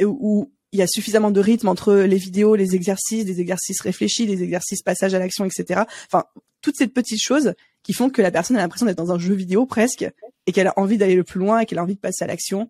ou 0.04 0.52
il 0.74 0.80
y 0.80 0.82
a 0.82 0.88
suffisamment 0.88 1.32
de 1.32 1.40
rythme 1.40 1.70
entre 1.70 1.94
les 1.94 2.18
vidéos, 2.18 2.56
les 2.56 2.76
exercices, 2.76 3.24
des 3.24 3.40
exercices 3.40 3.80
réfléchis, 3.80 4.26
des 4.26 4.44
exercices 4.44 4.82
passage 4.82 5.14
à 5.14 5.20
l'action, 5.20 5.46
etc. 5.46 5.84
Enfin, 6.08 6.26
toutes 6.62 6.76
ces 6.76 6.88
petites 6.88 7.22
choses 7.22 7.54
qui 7.84 7.94
font 7.94 8.10
que 8.10 8.22
la 8.22 8.32
personne 8.32 8.58
a 8.58 8.60
l'impression 8.60 8.86
d'être 8.86 8.98
dans 8.98 9.12
un 9.12 9.20
jeu 9.20 9.34
vidéo 9.34 9.66
presque 9.66 10.10
et 10.46 10.52
qu'elle 10.52 10.68
a 10.68 10.74
envie 10.78 10.98
d'aller 10.98 11.16
le 11.16 11.24
plus 11.24 11.40
loin 11.40 11.60
et 11.60 11.66
qu'elle 11.66 11.80
a 11.80 11.84
envie 11.84 11.96
de 11.96 12.00
passer 12.00 12.24
à 12.24 12.28
l'action. 12.28 12.70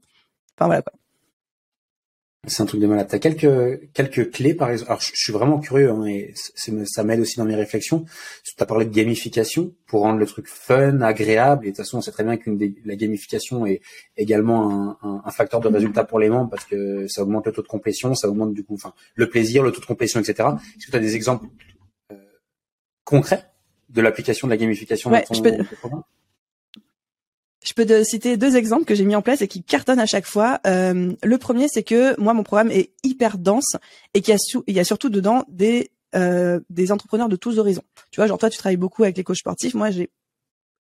Enfin 0.58 0.66
voilà 0.66 0.82
quoi. 0.82 0.94
C'est 2.46 2.62
un 2.62 2.66
truc 2.66 2.82
de 2.82 2.88
malade. 2.88 3.08
T'as 3.10 3.20
quelques 3.20 3.90
quelques 3.94 4.32
clés 4.32 4.54
par 4.54 4.70
exemple. 4.70 4.92
Alors 4.92 5.02
je, 5.02 5.12
suis 5.14 5.32
vraiment 5.32 5.60
curieux 5.60 5.90
hein, 5.90 6.06
et 6.06 6.34
ça 6.36 7.04
m'aide 7.06 7.22
aussi 7.22 7.38
dans 7.38 7.46
mes 7.46 7.56
réflexions. 7.56 8.04
Tu 8.44 8.52
as 8.60 8.66
parlé 8.66 8.86
de 8.86 8.94
gamification 8.94 9.74
pour 9.88 10.02
rendre 10.02 10.20
le 10.20 10.26
truc 10.26 10.48
fun, 10.50 11.00
agréable. 11.00 11.66
Et 11.66 11.72
de 11.72 11.72
toute 11.72 11.86
façon, 11.86 12.00
on 12.00 12.02
sait 12.02 12.12
très 12.12 12.26
bien 12.26 12.36
qu'une 12.36 12.60
la 12.84 12.98
gamification 12.98 13.66
est 13.66 13.80
également 14.18 14.98
un, 15.02 15.22
un, 15.24 15.32
facteur 15.32 15.62
de 15.62 15.70
résultat 15.70 16.04
pour 16.04 16.20
les 16.20 16.30
membres 16.30 16.50
parce 16.50 16.66
que 16.66 17.08
ça 17.08 17.22
augmente 17.22 17.46
le 17.46 17.54
taux 17.54 17.62
de 17.62 17.68
complétion, 17.68 18.14
ça 18.14 18.28
augmente 18.28 18.54
du 18.54 18.66
coup, 18.66 18.74
enfin, 18.74 18.94
le 19.16 19.30
plaisir, 19.30 19.64
le 19.64 19.72
taux 19.72 19.80
de 19.80 19.86
complétion, 19.86 20.20
etc. 20.20 20.50
Est-ce 20.78 20.88
que 20.88 20.92
tu 20.92 20.98
as 20.98 21.00
des 21.00 21.16
exemples 21.16 21.46
euh, 22.12 22.16
concrets? 23.06 23.53
De 23.94 24.02
l'application 24.02 24.48
de 24.48 24.52
la 24.52 24.58
gamification 24.58 25.10
dans 25.10 25.22
ton, 25.22 25.34
je 27.66 27.74
peux 27.74 27.86
te 27.86 28.04
citer 28.04 28.36
deux 28.36 28.58
exemples 28.58 28.84
que 28.84 28.94
j'ai 28.94 29.06
mis 29.06 29.16
en 29.16 29.22
place 29.22 29.42
et 29.42 29.48
qui 29.48 29.64
cartonnent 29.64 30.00
à 30.00 30.06
chaque 30.06 30.26
fois. 30.26 30.60
Euh, 30.68 31.14
le 31.24 31.38
premier, 31.38 31.68
c'est 31.70 31.84
que 31.84 32.20
moi, 32.20 32.34
mon 32.34 32.44
programme 32.44 32.70
est 32.72 32.92
hyper 33.04 33.38
dense 33.38 33.78
et 34.14 34.22
qu'il 34.22 34.36
y, 34.68 34.80
a 34.80 34.84
surtout 34.84 35.08
dedans 35.08 35.46
des 35.48 35.90
euh, 36.14 36.60
des 36.70 36.92
entrepreneurs 36.92 37.30
de 37.30 37.38
tous 37.38 37.60
horizons. 37.60 37.84
Tu 38.12 38.20
vois, 38.20 38.28
genre 38.28 38.38
toi, 38.38 38.50
tu 38.50 38.58
travailles 38.58 38.78
beaucoup 38.78 39.04
avec 39.04 39.16
les 39.16 39.24
coachs 39.24 39.38
sportifs. 39.38 39.76
Moi, 39.76 39.92
j'ai 39.92 40.10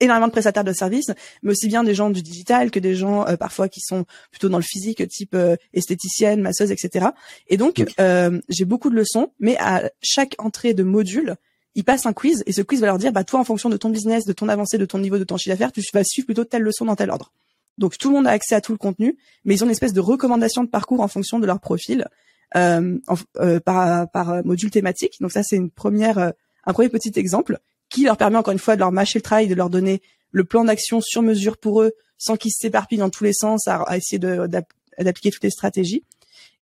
énormément 0.01 0.27
de 0.27 0.33
prestataires 0.33 0.65
de 0.65 0.73
services, 0.73 1.11
mais 1.43 1.53
aussi 1.53 1.69
bien 1.69 1.85
des 1.85 1.95
gens 1.95 2.11
du 2.11 2.23
digital 2.23 2.71
que 2.71 2.79
des 2.79 2.95
gens 2.95 3.27
euh, 3.27 3.37
parfois 3.37 3.69
qui 3.69 3.81
sont 3.81 4.05
plutôt 4.31 4.49
dans 4.49 4.59
le 4.59 4.65
physique, 4.65 5.07
type 5.09 5.35
euh, 5.35 5.57
esthéticienne, 5.73 6.41
masseuse, 6.41 6.71
etc. 6.71 7.07
Et 7.49 7.57
donc, 7.57 7.85
euh, 7.99 8.41
j'ai 8.49 8.65
beaucoup 8.65 8.91
de 8.91 8.97
leçons, 8.97 9.33
mais 9.41 9.57
à 9.59 9.91
chaque 10.03 10.35
entrée 10.39 10.75
de 10.75 10.83
module, 10.83 11.37
ils 11.77 11.85
passent 11.85 12.07
un 12.07 12.15
quiz 12.15 12.43
et 12.47 12.53
ce 12.53 12.63
quiz 12.63 12.81
va 12.81 12.87
leur 12.87 12.99
dire, 12.99 13.13
bah 13.13 13.23
toi, 13.23 13.39
en 13.39 13.45
fonction 13.45 13.69
de 13.69 13.77
ton 13.77 13.91
business, 13.91 14.25
de 14.25 14.33
ton 14.33 14.49
avancée, 14.49 14.79
de 14.79 14.87
ton 14.87 14.99
niveau, 14.99 15.19
de 15.19 15.25
ton 15.25 15.37
chiffre 15.37 15.55
d'affaires, 15.55 15.73
tu 15.73 15.83
vas 15.93 16.03
suivre 16.03 16.25
plutôt 16.25 16.45
telle 16.45 16.63
leçon 16.63 16.87
dans 16.87 16.97
tel 16.97 17.11
ordre. 17.11 17.33
Donc 17.77 17.99
tout 17.99 18.09
le 18.09 18.15
monde 18.15 18.27
a 18.27 18.31
accès 18.31 18.55
à 18.55 18.63
tout 18.63 18.73
le 18.73 18.79
contenu, 18.79 19.19
mais 19.45 19.55
ils 19.55 19.63
ont 19.63 19.67
une 19.67 19.73
espèce 19.73 19.93
de 19.93 20.01
recommandation 20.01 20.65
de 20.65 20.71
parcours 20.71 21.01
en 21.01 21.09
fonction 21.09 21.39
de 21.39 21.47
leur 21.47 21.61
profil 21.61 22.09
euh, 22.57 22.99
euh, 23.39 23.61
par, 23.61 24.11
par 24.11 24.43
module 24.45 24.71
thématique. 24.71 25.17
Donc 25.21 25.33
ça, 25.33 25.43
c'est 25.43 25.57
une 25.57 25.71
première, 25.71 26.17
euh, 26.17 26.31
un 26.65 26.73
premier 26.73 26.89
petit 26.89 27.13
exemple 27.17 27.59
qui 27.91 28.05
leur 28.05 28.17
permet 28.17 28.39
encore 28.39 28.53
une 28.53 28.59
fois 28.59 28.75
de 28.75 28.81
leur 28.81 28.91
mâcher 28.91 29.19
le 29.19 29.23
travail, 29.23 29.47
de 29.47 29.55
leur 29.55 29.69
donner 29.69 30.01
le 30.31 30.45
plan 30.45 30.65
d'action 30.65 31.03
sur 31.03 31.21
mesure 31.21 31.59
pour 31.59 31.83
eux, 31.83 31.93
sans 32.17 32.39
qu'ils 32.39 32.53
s'éparpillent 32.53 32.99
dans 32.99 33.11
tous 33.11 33.25
les 33.25 33.35
sens 33.35 33.69
à 33.69 33.97
essayer 33.97 34.19
d'appliquer 34.19 35.31
toutes 35.31 35.45
les 35.45 35.51
stratégies. 35.51 36.03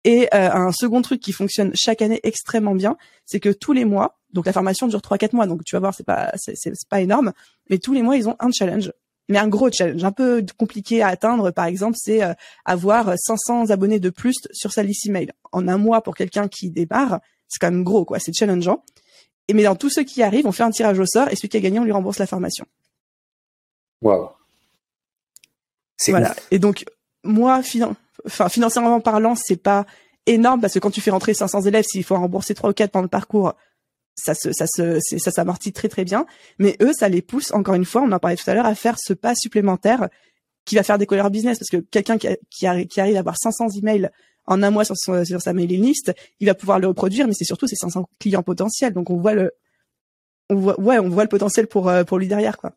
Et 0.05 0.29
euh, 0.35 0.51
un 0.51 0.73
second 0.73 1.01
truc 1.01 1.21
qui 1.21 1.33
fonctionne 1.33 1.73
chaque 1.75 2.03
année 2.03 2.21
extrêmement 2.25 2.75
bien, 2.75 2.97
c'est 3.25 3.41
que 3.41 3.51
tous 3.51 3.73
les 3.73 3.85
mois, 3.85 4.19
donc 4.33 4.47
la 4.47 4.53
formation 4.53 4.89
dure 4.89 5.01
3-4 5.01 5.35
mois, 5.35 5.47
donc 5.47 5.65
tu 5.65 5.77
vas 5.77 5.81
voir, 5.81 5.95
c'est 5.95 6.05
pas 6.05 6.33
c'est, 6.37 6.73
pas 6.89 7.01
énorme, 7.01 7.33
mais 7.71 7.79
tous 7.79 7.93
les 7.93 8.03
mois 8.03 8.17
ils 8.17 8.29
ont 8.29 8.37
un 8.41 8.51
challenge, 8.51 8.93
mais 9.29 9.39
un 9.39 9.47
gros 9.47 9.71
challenge, 9.71 10.03
un 10.03 10.11
peu 10.11 10.45
compliqué 10.59 11.03
à 11.03 11.09
atteindre. 11.09 11.53
Par 11.53 11.67
exemple, 11.67 11.97
c'est 12.01 12.25
euh, 12.25 12.35
avoir 12.65 13.15
500 13.17 13.71
abonnés 13.71 14.01
de 14.01 14.11
plus 14.11 14.35
sur 14.53 14.73
sa 14.73 14.83
liste 14.83 15.07
email 15.07 15.31
en 15.53 15.69
un 15.69 15.79
mois 15.79 16.03
pour 16.03 16.17
quelqu'un 16.17 16.49
qui 16.49 16.71
démarre, 16.71 17.21
c'est 17.47 17.61
quand 17.61 17.71
même 17.71 17.85
gros 17.85 18.05
quoi, 18.05 18.19
c'est 18.19 18.33
challengeant. 18.33 18.85
Et 19.47 19.55
mais 19.55 19.65
dans 19.65 19.77
tous 19.77 19.91
ceux 19.91 20.05
qui 20.05 20.23
arrivent, 20.23 20.47
on 20.47 20.53
fait 20.53 20.63
un 20.65 20.71
tirage 20.71 20.99
au 20.99 21.07
sort 21.07 21.29
et 21.29 21.37
celui 21.37 21.49
qui 21.49 21.57
a 21.57 21.61
gagné, 21.61 21.79
on 21.79 21.85
lui 21.85 21.93
rembourse 21.93 22.19
la 22.19 22.27
formation. 22.27 22.65
Waouh. 24.01 24.31
Voilà. 26.09 26.35
Et 26.51 26.59
donc 26.59 26.85
moi, 27.23 27.63
financièrement 28.27 29.01
parlant, 29.01 29.35
c'est 29.35 29.57
pas 29.57 29.87
énorme 30.27 30.61
parce 30.61 30.75
que 30.75 30.79
quand 30.79 30.91
tu 30.91 31.01
fais 31.01 31.11
rentrer 31.11 31.35
500 31.35 31.63
élèves, 31.63 31.85
s'il 31.89 32.05
faut 32.05 32.17
rembourser 32.17 32.55
trois 32.55 32.71
ou 32.71 32.73
quatre 32.73 32.93
pendant 32.93 33.05
le 33.05 33.09
parcours, 33.09 33.55
ça 34.15 34.35
s'amortit 34.35 35.73
très 35.73 35.89
très 35.89 36.05
bien. 36.05 36.27
Mais 36.59 36.77
eux, 36.83 36.93
ça 36.93 37.09
les 37.09 37.23
pousse 37.23 37.53
encore 37.53 37.75
une 37.75 37.85
fois, 37.85 38.03
on 38.03 38.13
en 38.13 38.19
parlait 38.19 38.37
tout 38.37 38.49
à 38.49 38.55
l'heure, 38.55 38.67
à 38.67 38.75
faire 38.75 38.97
ce 38.99 39.13
pas 39.13 39.35
supplémentaire 39.35 40.09
qui 40.65 40.77
va 40.77 40.83
faire 40.83 40.99
décoller 40.99 41.21
leur 41.21 41.31
business 41.31 41.59
parce 41.59 41.71
que 41.71 41.79
quelqu'un 41.79 42.19
qui, 42.19 42.67
arrive 42.67 43.17
à 43.17 43.21
avoir 43.21 43.37
500 43.37 43.69
emails 43.79 44.11
en 44.47 44.63
un 44.63 44.71
mois 44.71 44.85
sur, 44.85 44.97
sa 44.97 45.53
mailing 45.53 45.83
list, 45.83 46.13
il 46.41 46.47
va 46.47 46.55
pouvoir 46.55 46.79
le 46.79 46.89
reproduire, 46.89 47.27
mais 47.27 47.35
c'est 47.35 47.45
surtout 47.45 47.67
ses 47.67 47.77
500 47.77 48.09
clients 48.21 48.43
potentiels. 48.43 48.93
Donc 48.93 49.11
on 49.11 49.17
voit 49.17 49.35
le, 49.35 49.53
on 50.51 50.57
voit, 50.57 50.79
ouais, 50.79 51.27
potentiel 51.27 51.67
pour 51.67 51.89
euh, 51.89 52.05
pour 52.05 52.19
lui 52.19 52.29
derrière 52.29 52.59
quoi. 52.59 52.75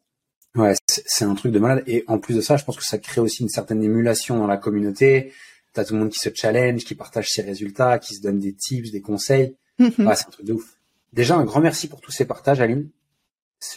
Ouais, 0.56 0.74
c'est 0.88 1.26
un 1.26 1.36
truc 1.36 1.52
de 1.52 1.60
malade. 1.60 1.84
Et 1.88 2.04
en 2.08 2.18
plus 2.18 2.36
de 2.36 2.42
ça, 2.42 2.58
je 2.58 2.64
pense 2.64 2.78
que 2.78 2.84
ça 2.84 2.98
crée 2.98 3.22
aussi 3.22 3.44
une 3.44 3.50
certaine 3.50 3.84
émulation 3.84 4.38
dans 4.38 4.48
la 4.48 4.58
communauté. 4.58 5.34
T'as 5.74 5.84
tout 5.84 5.94
le 5.94 6.00
monde 6.00 6.10
qui 6.10 6.20
se 6.20 6.30
challenge, 6.34 6.86
qui 6.86 6.96
partage 6.96 7.30
ses 7.30 7.42
résultats, 7.42 8.00
qui 8.00 8.16
se 8.16 8.22
donne 8.22 8.40
des 8.40 8.54
tips, 8.54 8.92
des 8.92 9.02
conseils. 9.02 9.56
ouais, 9.80 9.92
c'est 9.98 10.28
un 10.28 10.32
truc 10.32 10.46
de 10.46 10.54
ouf. 10.54 10.78
Déjà, 11.12 11.36
un 11.36 11.44
grand 11.44 11.62
merci 11.62 11.88
pour 11.88 12.02
tous 12.02 12.12
ces 12.12 12.26
partages, 12.26 12.62
Aline. 12.62 12.90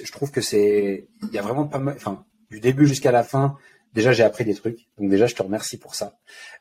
Je 0.02 0.10
trouve 0.12 0.30
que 0.30 0.40
c'est, 0.40 1.08
il 1.22 1.30
y 1.32 1.38
a 1.38 1.42
vraiment 1.42 1.66
pas 1.66 1.78
mal, 1.78 1.94
enfin, 1.96 2.24
du 2.50 2.60
début 2.60 2.86
jusqu'à 2.86 3.12
la 3.12 3.22
fin, 3.22 3.56
déjà 3.94 4.12
j'ai 4.12 4.24
appris 4.24 4.44
des 4.44 4.54
trucs. 4.54 4.88
Donc 4.98 5.08
déjà, 5.08 5.26
je 5.26 5.34
te 5.34 5.42
remercie 5.42 5.78
pour 5.78 5.94
ça. 5.94 6.18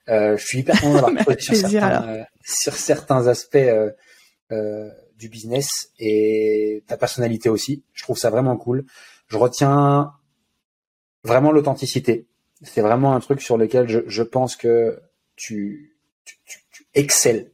Euh, 0.09 0.38
je 0.38 0.45
suis 0.45 0.59
hyper 0.59 0.80
content 0.80 1.11
d'avoir 1.11 1.26
sur, 1.39 1.55
certains, 1.55 2.07
euh, 2.07 2.24
sur 2.43 2.76
certains 2.76 3.28
aspects 3.28 3.55
euh, 3.55 3.91
euh, 4.51 4.89
du 5.18 5.30
business 5.30 5.68
et 5.99 6.84
ta 6.88 6.97
personnalité 6.97 7.49
aussi. 7.49 7.84
Je 7.93 8.03
trouve 8.03 8.18
ça 8.18 8.30
vraiment 8.30 8.55
cool. 8.55 8.86
Je 9.28 9.38
retiens 9.38 10.13
vraiment 11.23 11.51
l'authenticité. 11.51 12.28
C'est 12.63 12.82
vraiment 12.82 13.13
un 13.13 13.19
truc 13.19 13.41
sur 13.41 13.57
lequel 13.57 13.88
je, 13.88 13.99
je 14.07 14.23
pense 14.23 14.55
que 14.55 14.99
tu, 15.36 15.95
tu, 16.25 16.38
tu, 16.45 16.59
tu 16.71 16.88
excelles 16.93 17.51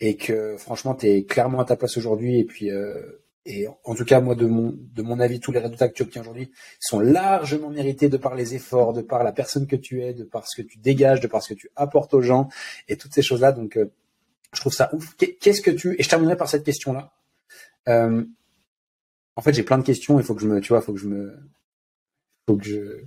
et 0.00 0.16
que 0.16 0.56
franchement, 0.56 0.94
tu 0.94 1.06
es 1.06 1.24
clairement 1.24 1.60
à 1.60 1.64
ta 1.64 1.76
place 1.76 1.96
aujourd'hui. 1.96 2.38
Et 2.38 2.44
puis, 2.44 2.70
euh, 2.70 3.22
et 3.44 3.66
en 3.84 3.94
tout 3.94 4.04
cas, 4.04 4.20
moi, 4.20 4.34
de 4.34 4.46
mon, 4.46 4.74
de 4.76 5.02
mon 5.02 5.20
avis, 5.20 5.40
tous 5.40 5.52
les 5.52 5.60
résultats 5.60 5.88
que 5.88 5.94
tu 5.94 6.02
obtiens 6.02 6.22
aujourd'hui 6.22 6.50
sont 6.80 7.00
largement 7.00 7.70
mérités 7.70 8.08
de 8.08 8.16
par 8.16 8.34
les 8.34 8.54
efforts, 8.54 8.92
de 8.92 9.02
par 9.02 9.22
la 9.22 9.32
personne 9.32 9.66
que 9.66 9.76
tu 9.76 10.02
es, 10.02 10.12
de 10.12 10.24
par 10.24 10.48
ce 10.48 10.60
que 10.60 10.66
tu 10.66 10.78
dégages, 10.78 11.20
de 11.20 11.28
par 11.28 11.42
ce 11.42 11.54
que 11.54 11.58
tu 11.58 11.70
apportes 11.76 12.12
aux 12.14 12.22
gens 12.22 12.48
et 12.88 12.96
toutes 12.96 13.14
ces 13.14 13.22
choses-là. 13.22 13.52
Donc, 13.52 13.76
euh, 13.76 13.90
je 14.52 14.60
trouve 14.60 14.72
ça 14.72 14.90
ouf. 14.92 15.14
Qu'est-ce 15.16 15.60
que 15.60 15.70
tu, 15.70 15.94
et 15.98 16.02
je 16.02 16.08
terminerai 16.08 16.36
par 16.36 16.48
cette 16.48 16.64
question-là. 16.64 17.12
Euh, 17.88 18.24
en 19.36 19.42
fait, 19.42 19.52
j'ai 19.52 19.62
plein 19.62 19.78
de 19.78 19.84
questions. 19.84 20.18
Il 20.18 20.24
faut 20.24 20.34
que 20.34 20.42
je 20.42 20.48
me, 20.48 20.60
tu 20.60 20.68
vois, 20.68 20.80
faut 20.80 20.92
que 20.92 20.98
je 20.98 21.08
me, 21.08 21.38
faut 22.48 22.56
que 22.56 22.64
je, 22.64 23.04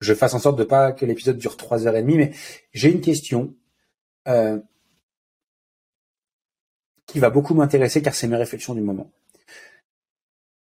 je 0.00 0.14
fasse 0.14 0.34
en 0.34 0.38
sorte 0.38 0.58
de 0.58 0.64
pas 0.64 0.92
que 0.92 1.06
l'épisode 1.06 1.38
dure 1.38 1.56
trois 1.56 1.86
heures 1.86 1.96
et 1.96 2.02
demie, 2.02 2.16
mais 2.16 2.32
j'ai 2.72 2.90
une 2.90 3.00
question. 3.00 3.54
Euh, 4.28 4.60
qui 7.10 7.18
va 7.18 7.30
beaucoup 7.30 7.54
m'intéresser 7.54 8.02
car 8.02 8.14
c'est 8.14 8.28
mes 8.28 8.36
réflexions 8.36 8.74
du 8.74 8.82
moment. 8.82 9.10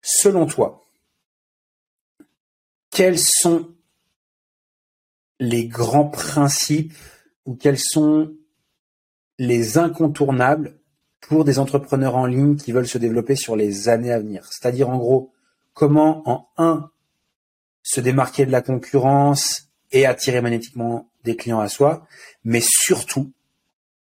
Selon 0.03 0.47
toi, 0.47 0.85
quels 2.91 3.19
sont 3.19 3.75
les 5.41 5.67
grands 5.67 6.09
principes 6.09 6.95
ou 7.45 7.57
quels 7.57 7.79
sont 7.79 8.33
les 9.39 9.79
incontournables 9.79 10.78
pour 11.21 11.45
des 11.45 11.59
entrepreneurs 11.59 12.17
en 12.17 12.27
ligne 12.27 12.57
qui 12.57 12.73
veulent 12.73 12.89
se 12.89 12.99
développer 12.99 13.37
sur 13.37 13.57
les 13.57 13.89
années 13.89 14.13
à 14.13 14.19
venir 14.19 14.47
C'est-à-dire 14.51 14.89
en 14.89 14.99
gros, 14.99 15.33
comment 15.75 16.23
en 16.29 16.49
un 16.57 16.91
se 17.83 18.01
démarquer 18.01 18.45
de 18.45 18.53
la 18.53 18.61
concurrence 18.61 19.69
et 19.93 20.05
attirer 20.05 20.41
magnétiquement 20.41 21.11
des 21.25 21.37
clients 21.37 21.61
à 21.61 21.69
soi, 21.69 22.07
mais 22.45 22.61
surtout 22.63 23.33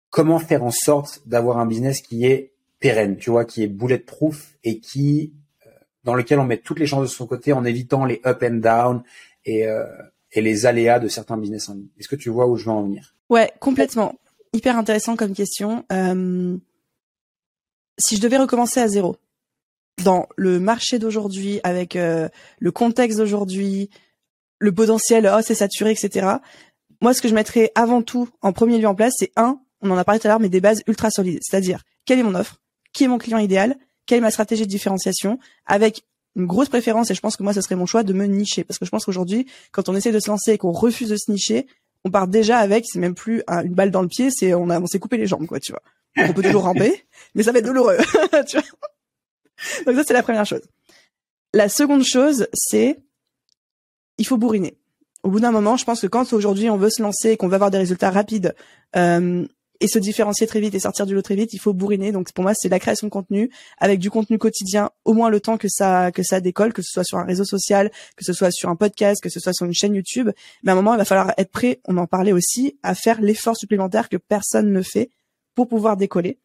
comment 0.09 0.37
faire 0.37 0.63
en 0.63 0.71
sorte 0.71 1.27
d'avoir 1.27 1.57
un 1.57 1.65
business 1.65 2.01
qui 2.01 2.25
est 2.25 2.53
pérenne, 2.79 3.17
tu 3.17 3.31
vois, 3.31 3.45
qui 3.45 3.63
est 3.63 3.67
bulletproof 3.67 4.53
et 4.63 4.79
qui 4.79 5.33
euh, 5.65 5.69
dans 6.03 6.13
lequel 6.13 6.39
on 6.39 6.45
met 6.45 6.57
toutes 6.57 6.79
les 6.79 6.85
chances 6.85 7.01
de 7.01 7.07
son 7.07 7.25
côté 7.25 7.51
en 7.51 7.65
évitant 7.65 8.05
les 8.05 8.21
up 8.25 8.43
and 8.43 8.57
down 8.57 9.03
et, 9.45 9.65
euh, 9.67 9.85
et 10.31 10.41
les 10.41 10.65
aléas 10.65 10.99
de 10.99 11.07
certains 11.07 11.37
business 11.37 11.69
en 11.69 11.73
ligne. 11.73 11.87
Est-ce 11.97 12.07
que 12.07 12.15
tu 12.15 12.29
vois 12.29 12.47
où 12.47 12.57
je 12.57 12.65
veux 12.65 12.71
en 12.71 12.83
venir? 12.83 13.15
Ouais, 13.29 13.51
complètement. 13.59 14.13
Hyper 14.53 14.77
intéressant 14.77 15.15
comme 15.15 15.33
question. 15.33 15.85
Euh, 15.91 16.57
si 17.97 18.15
je 18.15 18.21
devais 18.21 18.37
recommencer 18.37 18.79
à 18.79 18.87
zéro 18.87 19.17
dans 20.03 20.27
le 20.35 20.59
marché 20.59 20.99
d'aujourd'hui, 20.99 21.59
avec 21.63 21.95
euh, 21.95 22.27
le 22.59 22.71
contexte 22.71 23.17
d'aujourd'hui, 23.17 23.89
le 24.59 24.71
potentiel, 24.71 25.31
oh 25.33 25.41
c'est 25.43 25.55
saturé, 25.55 25.91
etc. 25.91 26.37
Moi, 27.01 27.13
ce 27.13 27.21
que 27.21 27.27
je 27.27 27.35
mettrais 27.35 27.71
avant 27.75 28.01
tout 28.01 28.29
en 28.41 28.53
premier 28.53 28.77
lieu 28.77 28.87
en 28.87 28.95
place, 28.95 29.13
c'est 29.17 29.31
un, 29.35 29.59
on 29.81 29.91
en 29.91 29.97
a 29.97 30.03
parlé 30.03 30.19
tout 30.19 30.27
à 30.27 30.29
l'heure, 30.29 30.39
mais 30.39 30.49
des 30.49 30.61
bases 30.61 30.81
ultra 30.87 31.11
solides. 31.11 31.39
C'est-à-dire, 31.41 31.83
quelle 32.05 32.19
est 32.19 32.23
mon 32.23 32.35
offre? 32.35 32.61
Qui 32.93 33.03
est 33.03 33.07
mon 33.07 33.17
client 33.17 33.37
idéal? 33.37 33.75
Quelle 34.05 34.19
est 34.19 34.21
ma 34.21 34.31
stratégie 34.31 34.63
de 34.63 34.69
différenciation? 34.69 35.37
Avec 35.65 36.03
une 36.35 36.45
grosse 36.45 36.69
préférence, 36.69 37.11
et 37.11 37.15
je 37.15 37.21
pense 37.21 37.35
que 37.35 37.43
moi, 37.43 37.53
ce 37.53 37.61
serait 37.61 37.75
mon 37.75 37.85
choix 37.85 38.03
de 38.03 38.13
me 38.13 38.25
nicher. 38.25 38.63
Parce 38.63 38.79
que 38.79 38.85
je 38.85 38.89
pense 38.89 39.05
qu'aujourd'hui, 39.05 39.47
quand 39.71 39.89
on 39.89 39.95
essaie 39.95 40.11
de 40.11 40.19
se 40.19 40.29
lancer 40.29 40.53
et 40.53 40.57
qu'on 40.57 40.71
refuse 40.71 41.09
de 41.09 41.17
se 41.17 41.29
nicher, 41.29 41.67
on 42.05 42.11
part 42.11 42.27
déjà 42.27 42.57
avec, 42.57 42.85
c'est 42.87 42.99
même 42.99 43.15
plus 43.15 43.43
une 43.47 43.73
balle 43.73 43.91
dans 43.91 44.01
le 44.01 44.07
pied, 44.07 44.29
c'est 44.31 44.53
on 44.53 44.69
on 44.69 44.87
s'est 44.87 44.99
coupé 44.99 45.17
les 45.17 45.27
jambes, 45.27 45.45
quoi, 45.45 45.59
tu 45.59 45.71
vois. 45.71 45.81
On 46.17 46.33
peut 46.33 46.43
toujours 46.43 46.63
ramper, 46.63 47.05
mais 47.35 47.43
ça 47.43 47.51
va 47.51 47.59
être 47.59 47.65
douloureux, 47.65 47.97
tu 48.47 48.57
vois. 48.57 49.83
Donc 49.85 49.95
ça, 49.95 50.03
c'est 50.05 50.13
la 50.13 50.23
première 50.23 50.45
chose. 50.45 50.61
La 51.53 51.69
seconde 51.69 52.03
chose, 52.03 52.47
c'est 52.53 52.99
il 54.17 54.25
faut 54.25 54.37
bourriner. 54.37 54.77
Au 55.23 55.29
bout 55.29 55.39
d'un 55.39 55.51
moment, 55.51 55.77
je 55.77 55.85
pense 55.85 56.01
que 56.01 56.07
quand 56.07 56.33
aujourd'hui 56.33 56.69
on 56.69 56.77
veut 56.77 56.89
se 56.89 57.01
lancer 57.01 57.31
et 57.31 57.37
qu'on 57.37 57.47
veut 57.47 57.55
avoir 57.55 57.71
des 57.71 57.77
résultats 57.77 58.11
rapides, 58.11 58.55
euh, 58.95 59.45
et 59.83 59.87
se 59.87 59.99
différencier 59.99 60.47
très 60.47 60.61
vite 60.61 60.73
et 60.75 60.79
sortir 60.79 61.05
du 61.05 61.13
lot 61.13 61.21
très 61.21 61.35
vite, 61.35 61.51
il 61.53 61.59
faut 61.59 61.73
bourriner. 61.73 62.13
Donc 62.13 62.31
pour 62.31 62.43
moi, 62.43 62.53
c'est 62.55 62.69
la 62.69 62.79
création 62.79 63.07
de 63.07 63.11
contenu 63.11 63.51
avec 63.79 63.99
du 63.99 64.09
contenu 64.09 64.37
quotidien, 64.37 64.91
au 65.03 65.13
moins 65.13 65.29
le 65.29 65.41
temps 65.41 65.57
que 65.57 65.67
ça 65.67 66.11
que 66.11 66.23
ça 66.23 66.39
décolle, 66.39 66.71
que 66.71 66.81
ce 66.81 66.89
soit 66.89 67.03
sur 67.03 67.17
un 67.17 67.25
réseau 67.25 67.43
social, 67.43 67.91
que 68.15 68.23
ce 68.23 68.31
soit 68.31 68.49
sur 68.49 68.69
un 68.69 68.77
podcast, 68.77 69.21
que 69.21 69.29
ce 69.29 69.41
soit 69.41 69.51
sur 69.51 69.65
une 69.65 69.73
chaîne 69.73 69.93
YouTube. 69.93 70.29
Mais 70.63 70.71
à 70.71 70.73
un 70.73 70.75
moment, 70.75 70.93
il 70.93 70.97
va 70.97 71.05
falloir 71.05 71.33
être 71.37 71.51
prêt, 71.51 71.81
on 71.85 71.97
en 71.97 72.07
parlait 72.07 72.31
aussi, 72.31 72.77
à 72.81 72.95
faire 72.95 73.19
l'effort 73.19 73.57
supplémentaire 73.57 74.07
que 74.07 74.17
personne 74.17 74.71
ne 74.71 74.81
fait 74.81 75.09
pour 75.55 75.67
pouvoir 75.67 75.97
décoller. 75.97 76.39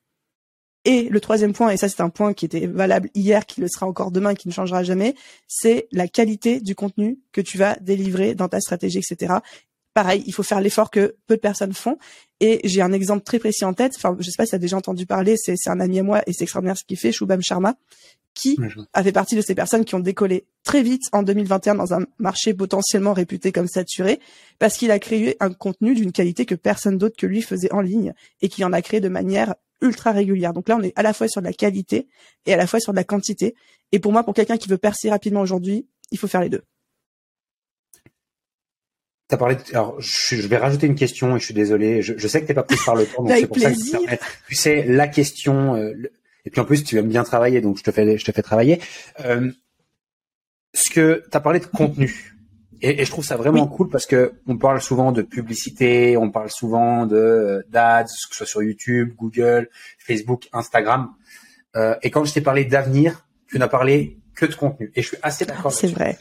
Et 0.85 1.09
le 1.09 1.21
troisième 1.21 1.53
point, 1.53 1.71
et 1.71 1.77
ça 1.77 1.89
c'est 1.89 2.01
un 2.01 2.09
point 2.09 2.33
qui 2.33 2.45
était 2.45 2.67
valable 2.67 3.11
hier, 3.15 3.47
qui 3.47 3.61
le 3.61 3.69
sera 3.69 3.87
encore 3.87 4.11
demain, 4.11 4.35
qui 4.35 4.49
ne 4.49 4.53
changera 4.53 4.83
jamais, 4.85 5.15
c'est 5.47 5.89
la 5.93 6.09
qualité 6.09 6.61
du 6.61 6.75
contenu 6.75 7.19
que 7.33 7.41
tu 7.41 7.59
vas 7.59 7.77
délivrer 7.81 8.35
dans 8.35 8.49
ta 8.49 8.61
stratégie, 8.61 8.99
etc 8.99 9.41
pareil, 9.99 10.23
il 10.27 10.33
faut 10.33 10.45
faire 10.45 10.61
l'effort 10.61 10.93
que 10.93 11.17
peu 11.27 11.35
de 11.35 11.41
personnes 11.41 11.73
font. 11.73 11.99
Et 12.39 12.61
j'ai 12.63 12.83
un 12.83 12.93
exemple 12.93 13.25
très 13.25 13.41
précis 13.41 13.65
en 13.65 13.75
tête. 13.75 13.95
Enfin, 13.97 14.17
je 14.21 14.31
sais 14.31 14.37
pas 14.37 14.45
si 14.45 14.51
tu 14.51 14.55
as 14.55 14.61
déjà 14.61 14.77
entendu 14.77 15.07
parler. 15.07 15.35
C'est, 15.37 15.57
un 15.67 15.81
ami 15.81 15.99
à 15.99 16.05
moi 16.05 16.23
et 16.29 16.33
c'est 16.33 16.45
extraordinaire 16.45 16.79
ce 16.79 16.85
qu'il 16.85 16.97
fait, 16.97 17.11
Shubham 17.11 17.43
Sharma, 17.43 17.75
qui 18.39 18.57
a 18.93 19.03
fait 19.03 19.12
partie 19.12 19.34
de 19.34 19.41
ces 19.41 19.55
personnes 19.55 19.84
qui 19.84 19.97
ont 19.97 20.01
décollé 20.01 20.47
très 20.62 20.82
vite 20.82 21.03
en 21.12 21.24
2021 21.24 21.74
dans 21.74 21.93
un 21.93 22.07
marché 22.18 22.55
potentiellement 22.55 23.12
réputé 23.12 23.51
comme 23.51 23.66
saturé 23.66 24.20
parce 24.61 24.76
qu'il 24.76 24.93
a 24.93 24.99
créé 25.01 25.36
un 25.41 25.53
contenu 25.53 25.95
d'une 25.95 26.12
qualité 26.12 26.47
que 26.47 26.55
personne 26.55 26.99
d'autre 26.99 27.16
que 27.18 27.26
lui 27.26 27.43
faisait 27.43 27.72
en 27.72 27.80
ligne 27.80 28.14
et 28.41 28.49
qui 28.49 28.64
en 28.64 28.72
a 28.72 28.80
créé 28.80 29.01
de 29.01 29.09
manière 29.09 29.57
ultra 29.80 30.12
régulière. 30.12 30.53
Donc 30.53 30.68
là, 30.68 30.76
on 30.78 30.82
est 30.82 30.93
à 30.97 31.03
la 31.03 31.12
fois 31.12 31.26
sur 31.26 31.41
de 31.41 31.47
la 31.47 31.53
qualité 31.53 32.07
et 32.47 32.55
à 32.55 32.57
la 32.57 32.68
fois 32.68 32.78
sur 32.78 32.93
de 32.93 32.97
la 32.97 33.05
quantité. 33.05 33.57
Et 33.91 33.99
pour 33.99 34.12
moi, 34.12 34.22
pour 34.22 34.34
quelqu'un 34.34 34.57
qui 34.57 34.68
veut 34.68 34.78
percer 34.78 35.11
rapidement 35.11 35.41
aujourd'hui, 35.41 35.89
il 36.12 36.18
faut 36.18 36.28
faire 36.28 36.41
les 36.41 36.49
deux. 36.49 36.62
T'as 39.26 39.36
parlé. 39.36 39.57
De... 39.57 39.61
Alors, 39.72 40.01
je, 40.01 40.36
vais 40.47 40.57
rajouter 40.57 40.86
une 40.86 40.95
question 40.95 41.36
et 41.36 41.41
je 41.41 41.45
suis 41.45 41.55
désolé. 41.55 42.03
Je, 42.03 42.14
je 42.16 42.28
sais 42.28 42.41
que 42.41 42.47
t'es 42.47 42.55
pas 42.55 42.62
prise 42.62 42.82
par 42.84 42.95
le 42.95 43.05
temps, 43.05 43.22
donc 43.22 43.32
c'est 43.36 43.47
pour 43.47 43.59
ça 43.59 43.72
que 43.72 43.76
je 43.76 44.16
Tu 44.49 44.55
sais, 44.55 44.84
la 44.84 45.09
question. 45.09 45.74
Euh, 45.74 45.93
et 46.49 46.51
puis 46.51 46.62
en 46.62 46.64
plus, 46.64 46.82
tu 46.82 46.96
aimes 46.96 47.11
bien 47.11 47.24
travailler, 47.24 47.61
donc 47.61 47.76
je 47.76 47.82
te 47.82 47.90
fais, 47.90 48.16
je 48.16 48.24
te 48.24 48.32
fais 48.32 48.40
travailler. 48.40 48.80
Euh, 49.20 49.53
ce 50.72 50.88
que 50.88 51.22
t'as 51.30 51.40
parlé 51.40 51.61
de 51.61 51.66
contenu. 51.66 52.34
Et, 52.80 53.03
et, 53.03 53.05
je 53.05 53.11
trouve 53.11 53.22
ça 53.22 53.36
vraiment 53.36 53.66
cool 53.66 53.90
parce 53.90 54.07
que 54.07 54.32
on 54.46 54.57
parle 54.57 54.80
souvent 54.80 55.12
de 55.12 55.20
publicité, 55.20 56.16
on 56.16 56.30
parle 56.30 56.49
souvent 56.49 57.05
de 57.05 57.16
euh, 57.16 57.62
d'ads, 57.68 58.05
que 58.05 58.11
ce 58.30 58.34
soit 58.34 58.46
sur 58.46 58.62
YouTube, 58.62 59.12
Google, 59.14 59.68
Facebook, 59.99 60.49
Instagram. 60.55 61.12
Euh, 61.76 61.96
et 62.01 62.11
quand 62.11 62.24
je 62.24 62.32
t'ai 62.32 62.40
parlé 62.40 62.64
d'avenir, 62.64 63.26
tu 63.46 63.59
n'as 63.59 63.68
parlé 63.68 64.18
que 64.34 64.46
de 64.46 64.55
contenu. 64.55 64.90
Et 64.94 65.03
je 65.03 65.09
suis 65.09 65.18
assez 65.22 65.44
d'accord. 65.44 65.70
C'est 65.70 65.88
vrai. 65.88 66.16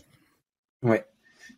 Ouais. 0.84 1.06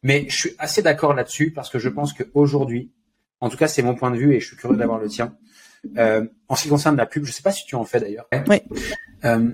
Mais 0.04 0.28
je 0.30 0.36
suis 0.36 0.56
assez 0.60 0.84
d'accord 0.84 1.16
là-dessus 1.16 1.50
parce 1.54 1.72
que 1.72 1.80
je 1.80 1.90
pense 1.90 2.14
qu'aujourd'hui, 2.14 2.92
en 3.40 3.50
tout 3.50 3.58
cas 3.58 3.68
c'est 3.68 3.82
mon 3.82 3.96
point 3.96 4.12
de 4.12 4.18
vue 4.18 4.36
et 4.36 4.40
je 4.40 4.46
suis 4.46 4.58
curieux 4.58 4.78
d'avoir 4.78 5.00
le 5.00 5.08
tien. 5.08 5.36
Euh, 5.98 6.26
en 6.48 6.56
ce 6.56 6.64
qui 6.64 6.70
concerne 6.70 6.96
la 6.98 7.06
pub, 7.06 7.26
je 7.26 7.32
sais 7.32 7.42
pas 7.42 7.52
si 7.52 7.66
tu 7.66 7.76
en 7.76 7.86
fais 7.86 8.00
d'ailleurs. 8.00 8.28
Oui. 8.48 8.58
Euh, 9.26 9.52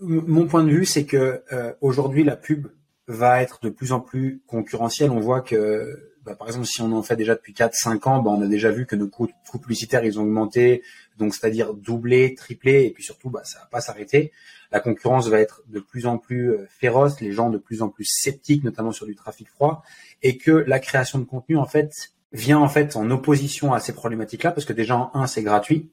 mon 0.00 0.46
point 0.46 0.64
de 0.64 0.70
vue, 0.70 0.84
c'est 0.84 1.04
que 1.04 1.42
euh, 1.52 1.72
aujourd'hui 1.80 2.24
la 2.24 2.36
pub 2.36 2.68
va 3.08 3.42
être 3.42 3.60
de 3.62 3.70
plus 3.70 3.92
en 3.92 4.00
plus 4.00 4.42
concurrentielle. 4.46 5.10
On 5.10 5.20
voit 5.20 5.40
que, 5.40 6.12
bah, 6.24 6.34
par 6.34 6.48
exemple, 6.48 6.66
si 6.66 6.82
on 6.82 6.92
en 6.92 7.02
fait 7.02 7.16
déjà 7.16 7.34
depuis 7.34 7.52
4-5 7.52 8.08
ans, 8.08 8.22
bah, 8.22 8.30
on 8.30 8.42
a 8.42 8.46
déjà 8.46 8.70
vu 8.70 8.84
que 8.84 8.96
nos 8.96 9.08
coûts, 9.08 9.28
coûts 9.48 9.58
publicitaires 9.58 10.04
ils 10.04 10.18
ont 10.18 10.22
augmenté, 10.22 10.82
donc 11.18 11.34
c'est-à-dire 11.34 11.72
doublé, 11.72 12.34
triplé, 12.34 12.84
et 12.84 12.90
puis 12.90 13.04
surtout, 13.04 13.30
bah, 13.30 13.42
ça 13.44 13.60
va 13.60 13.66
pas 13.66 13.80
s'arrêter 13.80 14.32
la 14.72 14.80
concurrence 14.80 15.28
va 15.28 15.40
être 15.40 15.62
de 15.68 15.80
plus 15.80 16.06
en 16.06 16.18
plus 16.18 16.52
euh, 16.52 16.66
féroce, 16.68 17.20
les 17.20 17.32
gens 17.32 17.50
de 17.50 17.58
plus 17.58 17.82
en 17.82 17.88
plus 17.88 18.04
sceptiques, 18.04 18.64
notamment 18.64 18.92
sur 18.92 19.06
du 19.06 19.14
trafic 19.14 19.48
froid, 19.48 19.82
et 20.22 20.38
que 20.38 20.50
la 20.50 20.78
création 20.78 21.18
de 21.18 21.24
contenu, 21.24 21.56
en 21.56 21.66
fait, 21.66 21.90
vient 22.32 22.58
en 22.58 22.68
fait 22.68 22.96
en 22.96 23.10
opposition 23.10 23.72
à 23.72 23.80
ces 23.80 23.94
problématiques-là, 23.94 24.52
parce 24.52 24.64
que 24.64 24.72
déjà, 24.72 24.96
en 24.96 25.10
un, 25.14 25.26
c'est 25.26 25.42
gratuit. 25.42 25.90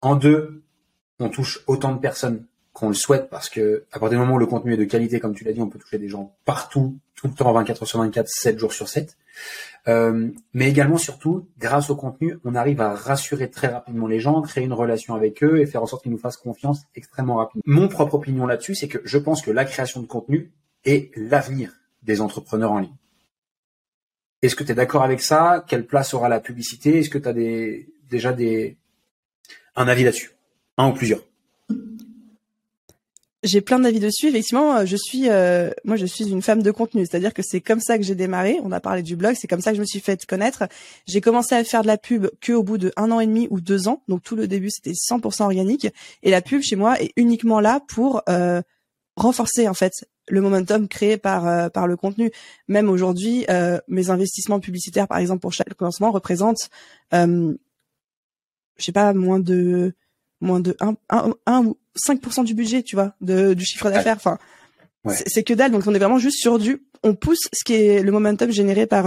En 0.00 0.16
deux, 0.16 0.62
on 1.18 1.28
touche 1.28 1.60
autant 1.66 1.92
de 1.92 1.98
personnes 1.98 2.46
qu'on 2.72 2.88
le 2.88 2.94
souhaite, 2.94 3.28
parce 3.28 3.48
que 3.48 3.84
à 3.92 3.98
partir 3.98 4.18
du 4.18 4.24
moment 4.24 4.36
où 4.36 4.38
le 4.38 4.46
contenu 4.46 4.74
est 4.74 4.76
de 4.76 4.84
qualité, 4.84 5.18
comme 5.18 5.34
tu 5.34 5.44
l'as 5.44 5.52
dit, 5.52 5.60
on 5.60 5.68
peut 5.68 5.78
toucher 5.78 5.98
des 5.98 6.08
gens 6.08 6.36
partout, 6.44 6.96
tout 7.16 7.26
le 7.26 7.34
temps, 7.34 7.52
24 7.52 7.84
sur 7.84 7.98
24, 7.98 8.28
7 8.28 8.58
jours 8.58 8.72
sur 8.72 8.88
7. 8.88 9.16
Euh, 9.88 10.28
mais 10.54 10.68
également, 10.68 10.96
surtout, 10.96 11.48
grâce 11.58 11.90
au 11.90 11.96
contenu, 11.96 12.38
on 12.44 12.54
arrive 12.54 12.80
à 12.80 12.94
rassurer 12.94 13.50
très 13.50 13.66
rapidement 13.66 14.06
les 14.06 14.20
gens, 14.20 14.42
créer 14.42 14.64
une 14.64 14.72
relation 14.72 15.14
avec 15.14 15.42
eux 15.42 15.58
et 15.60 15.66
faire 15.66 15.82
en 15.82 15.86
sorte 15.86 16.02
qu'ils 16.02 16.12
nous 16.12 16.18
fassent 16.18 16.36
confiance 16.36 16.82
extrêmement 16.94 17.36
rapidement. 17.36 17.62
Mon 17.66 17.88
propre 17.88 18.14
opinion 18.14 18.46
là-dessus, 18.46 18.76
c'est 18.76 18.88
que 18.88 18.98
je 19.04 19.18
pense 19.18 19.42
que 19.42 19.50
la 19.50 19.64
création 19.64 20.00
de 20.00 20.06
contenu 20.06 20.52
est 20.84 21.10
l'avenir 21.16 21.72
des 22.02 22.20
entrepreneurs 22.20 22.72
en 22.72 22.78
ligne. 22.78 22.94
Est-ce 24.42 24.54
que 24.54 24.64
tu 24.64 24.72
es 24.72 24.74
d'accord 24.74 25.02
avec 25.02 25.20
ça? 25.20 25.64
Quelle 25.66 25.86
place 25.86 26.14
aura 26.14 26.28
la 26.28 26.40
publicité? 26.40 26.98
Est-ce 26.98 27.10
que 27.10 27.18
tu 27.18 27.28
as 27.28 27.34
déjà 28.08 28.32
des, 28.32 28.76
un 29.74 29.88
avis 29.88 30.04
là-dessus? 30.04 30.30
Un 30.76 30.88
ou 30.88 30.92
plusieurs? 30.92 31.20
J'ai 33.44 33.60
plein 33.60 33.78
d'avis 33.78 34.00
dessus. 34.00 34.28
Effectivement, 34.28 34.84
je 34.84 34.96
suis, 34.96 35.28
euh, 35.28 35.70
moi, 35.84 35.94
je 35.96 36.06
suis 36.06 36.28
une 36.28 36.42
femme 36.42 36.62
de 36.62 36.72
contenu, 36.72 37.06
c'est-à-dire 37.06 37.32
que 37.32 37.42
c'est 37.42 37.60
comme 37.60 37.78
ça 37.80 37.96
que 37.96 38.02
j'ai 38.02 38.16
démarré. 38.16 38.58
On 38.64 38.72
a 38.72 38.80
parlé 38.80 39.02
du 39.02 39.14
blog, 39.14 39.36
c'est 39.38 39.46
comme 39.46 39.60
ça 39.60 39.70
que 39.70 39.76
je 39.76 39.80
me 39.80 39.86
suis 39.86 40.00
fait 40.00 40.24
connaître. 40.26 40.64
J'ai 41.06 41.20
commencé 41.20 41.54
à 41.54 41.62
faire 41.62 41.82
de 41.82 41.86
la 41.86 41.98
pub 41.98 42.28
que 42.40 42.52
au 42.52 42.64
bout 42.64 42.78
de 42.78 42.92
un 42.96 43.12
an 43.12 43.20
et 43.20 43.26
demi 43.26 43.46
ou 43.50 43.60
deux 43.60 43.86
ans. 43.86 44.02
Donc 44.08 44.22
tout 44.24 44.34
le 44.34 44.48
début, 44.48 44.70
c'était 44.70 44.92
100% 44.92 45.44
organique. 45.44 45.86
Et 46.24 46.30
la 46.30 46.42
pub 46.42 46.62
chez 46.62 46.74
moi 46.74 47.00
est 47.00 47.12
uniquement 47.16 47.60
là 47.60 47.80
pour 47.86 48.22
euh, 48.28 48.60
renforcer 49.18 49.68
en 49.68 49.74
fait 49.74 49.92
le 50.28 50.40
momentum 50.40 50.88
créé 50.88 51.16
par 51.16 51.46
euh, 51.46 51.68
par 51.68 51.86
le 51.86 51.96
contenu. 51.96 52.30
Même 52.68 52.88
aujourd'hui, 52.88 53.46
mes 53.88 54.10
investissements 54.10 54.60
publicitaires, 54.60 55.08
par 55.08 55.18
exemple 55.18 55.40
pour 55.40 55.52
chaque 55.52 55.80
lancement, 55.80 56.10
représentent, 56.10 56.70
je 57.12 57.56
sais 58.78 58.92
pas, 58.92 59.12
moins 59.12 59.40
de 59.40 59.94
moins 60.40 60.60
de 60.60 60.76
1, 60.80 60.94
1, 61.46 61.64
ou 61.64 61.76
5% 61.96 62.44
du 62.44 62.54
budget, 62.54 62.82
tu 62.82 62.94
vois, 62.94 63.14
de, 63.20 63.54
du 63.54 63.64
chiffre 63.64 63.90
d'affaires. 63.90 64.16
Enfin, 64.16 64.38
c'est 65.26 65.42
que 65.42 65.54
dalle. 65.54 65.72
Donc 65.72 65.86
on 65.86 65.94
est 65.94 65.98
vraiment 65.98 66.18
juste 66.18 66.40
sur 66.40 66.58
du, 66.58 66.82
on 67.02 67.14
pousse 67.14 67.48
ce 67.52 67.64
qui 67.64 67.74
est 67.74 68.02
le 68.02 68.12
momentum 68.12 68.50
généré 68.50 68.86
par 68.86 69.06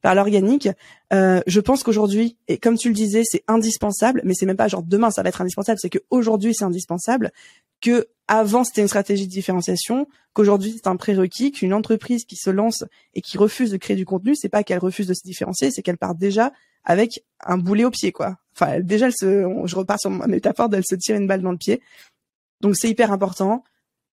par 0.00 0.14
l'organique. 0.14 0.68
Euh, 1.12 1.40
je 1.46 1.60
pense 1.60 1.82
qu'aujourd'hui, 1.82 2.36
et 2.48 2.58
comme 2.58 2.76
tu 2.76 2.88
le 2.88 2.94
disais, 2.94 3.22
c'est 3.24 3.42
indispensable, 3.48 4.22
mais 4.24 4.34
c'est 4.34 4.46
même 4.46 4.56
pas 4.56 4.68
genre 4.68 4.82
demain 4.82 5.10
ça 5.10 5.22
va 5.22 5.28
être 5.28 5.40
indispensable, 5.40 5.78
c'est 5.80 5.90
qu'aujourd'hui 5.90 6.54
c'est 6.54 6.64
indispensable, 6.64 7.32
que 7.80 8.08
avant 8.28 8.64
c'était 8.64 8.82
une 8.82 8.88
stratégie 8.88 9.26
de 9.26 9.32
différenciation, 9.32 10.06
qu'aujourd'hui 10.32 10.74
c'est 10.76 10.88
un 10.88 10.96
prérequis, 10.96 11.52
qu'une 11.52 11.74
entreprise 11.74 12.24
qui 12.24 12.36
se 12.36 12.50
lance 12.50 12.84
et 13.14 13.20
qui 13.20 13.38
refuse 13.38 13.70
de 13.70 13.76
créer 13.76 13.96
du 13.96 14.06
contenu, 14.06 14.34
c'est 14.34 14.48
pas 14.48 14.62
qu'elle 14.62 14.78
refuse 14.78 15.06
de 15.06 15.14
se 15.14 15.22
différencier, 15.24 15.70
c'est 15.70 15.82
qu'elle 15.82 15.98
part 15.98 16.14
déjà 16.14 16.52
avec 16.84 17.24
un 17.44 17.58
boulet 17.58 17.84
au 17.84 17.90
pied, 17.90 18.12
quoi. 18.12 18.38
Enfin, 18.54 18.80
déjà, 18.80 19.06
elle 19.06 19.12
se, 19.12 19.44
je 19.64 19.76
repars 19.76 20.00
sur 20.00 20.10
ma 20.10 20.26
métaphore 20.26 20.68
d'elle 20.68 20.84
se 20.84 20.94
tire 20.94 21.16
une 21.16 21.26
balle 21.26 21.42
dans 21.42 21.52
le 21.52 21.58
pied. 21.58 21.80
Donc 22.60 22.76
c'est 22.76 22.88
hyper 22.88 23.12
important. 23.12 23.64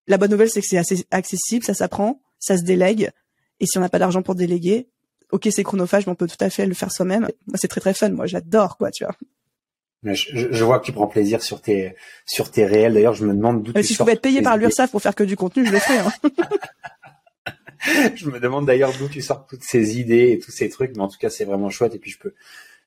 La 0.07 0.17
bonne 0.17 0.31
nouvelle, 0.31 0.49
c'est 0.49 0.61
que 0.61 0.67
c'est 0.67 0.77
assez 0.77 1.05
accessible, 1.11 1.65
ça 1.65 1.73
s'apprend, 1.73 2.21
ça 2.39 2.57
se 2.57 2.63
délègue. 2.63 3.11
Et 3.59 3.65
si 3.65 3.77
on 3.77 3.81
n'a 3.81 3.89
pas 3.89 3.99
d'argent 3.99 4.21
pour 4.21 4.35
déléguer, 4.35 4.87
ok, 5.31 5.47
c'est 5.51 5.63
chronophage, 5.63 6.05
mais 6.05 6.13
on 6.13 6.15
peut 6.15 6.27
tout 6.27 6.43
à 6.43 6.49
fait 6.49 6.65
le 6.65 6.73
faire 6.73 6.91
soi-même. 6.91 7.27
C'est 7.55 7.67
très 7.67 7.81
très 7.81 7.93
fun. 7.93 8.09
Moi, 8.09 8.25
j'adore, 8.27 8.77
quoi, 8.77 8.91
tu 8.91 9.03
vois. 9.03 9.15
Je, 10.03 10.47
je, 10.51 10.63
vois 10.63 10.79
que 10.79 10.85
tu 10.85 10.93
prends 10.93 11.07
plaisir 11.07 11.41
sur 11.41 11.61
tes 11.61 11.95
sur 12.25 12.51
tes 12.51 12.65
réels. 12.65 12.93
D'ailleurs, 12.93 13.13
je 13.13 13.25
me 13.25 13.33
demande 13.33 13.63
d'où 13.63 13.73
tu 13.73 13.83
Si 13.83 13.93
je 13.93 13.97
pouvais 13.97 14.13
être 14.13 14.21
payé 14.21 14.41
par 14.41 14.55
l'URSSAF 14.55 14.91
pour 14.91 15.01
faire 15.01 15.15
que 15.15 15.23
du 15.23 15.35
contenu, 15.35 15.65
je 15.65 15.71
le 15.71 15.79
ferais. 15.79 15.97
Hein. 15.97 16.11
je 18.15 18.29
me 18.29 18.39
demande 18.39 18.65
d'ailleurs 18.65 18.93
d'où 18.97 19.07
tu 19.07 19.21
sors 19.21 19.45
toutes 19.45 19.63
ces 19.63 19.99
idées 19.99 20.31
et 20.31 20.39
tous 20.39 20.51
ces 20.51 20.69
trucs, 20.69 20.95
mais 20.95 21.01
en 21.01 21.07
tout 21.07 21.17
cas, 21.17 21.29
c'est 21.29 21.45
vraiment 21.45 21.69
chouette. 21.69 21.95
Et 21.95 21.99
puis, 21.99 22.11
je 22.11 22.19
peux 22.19 22.33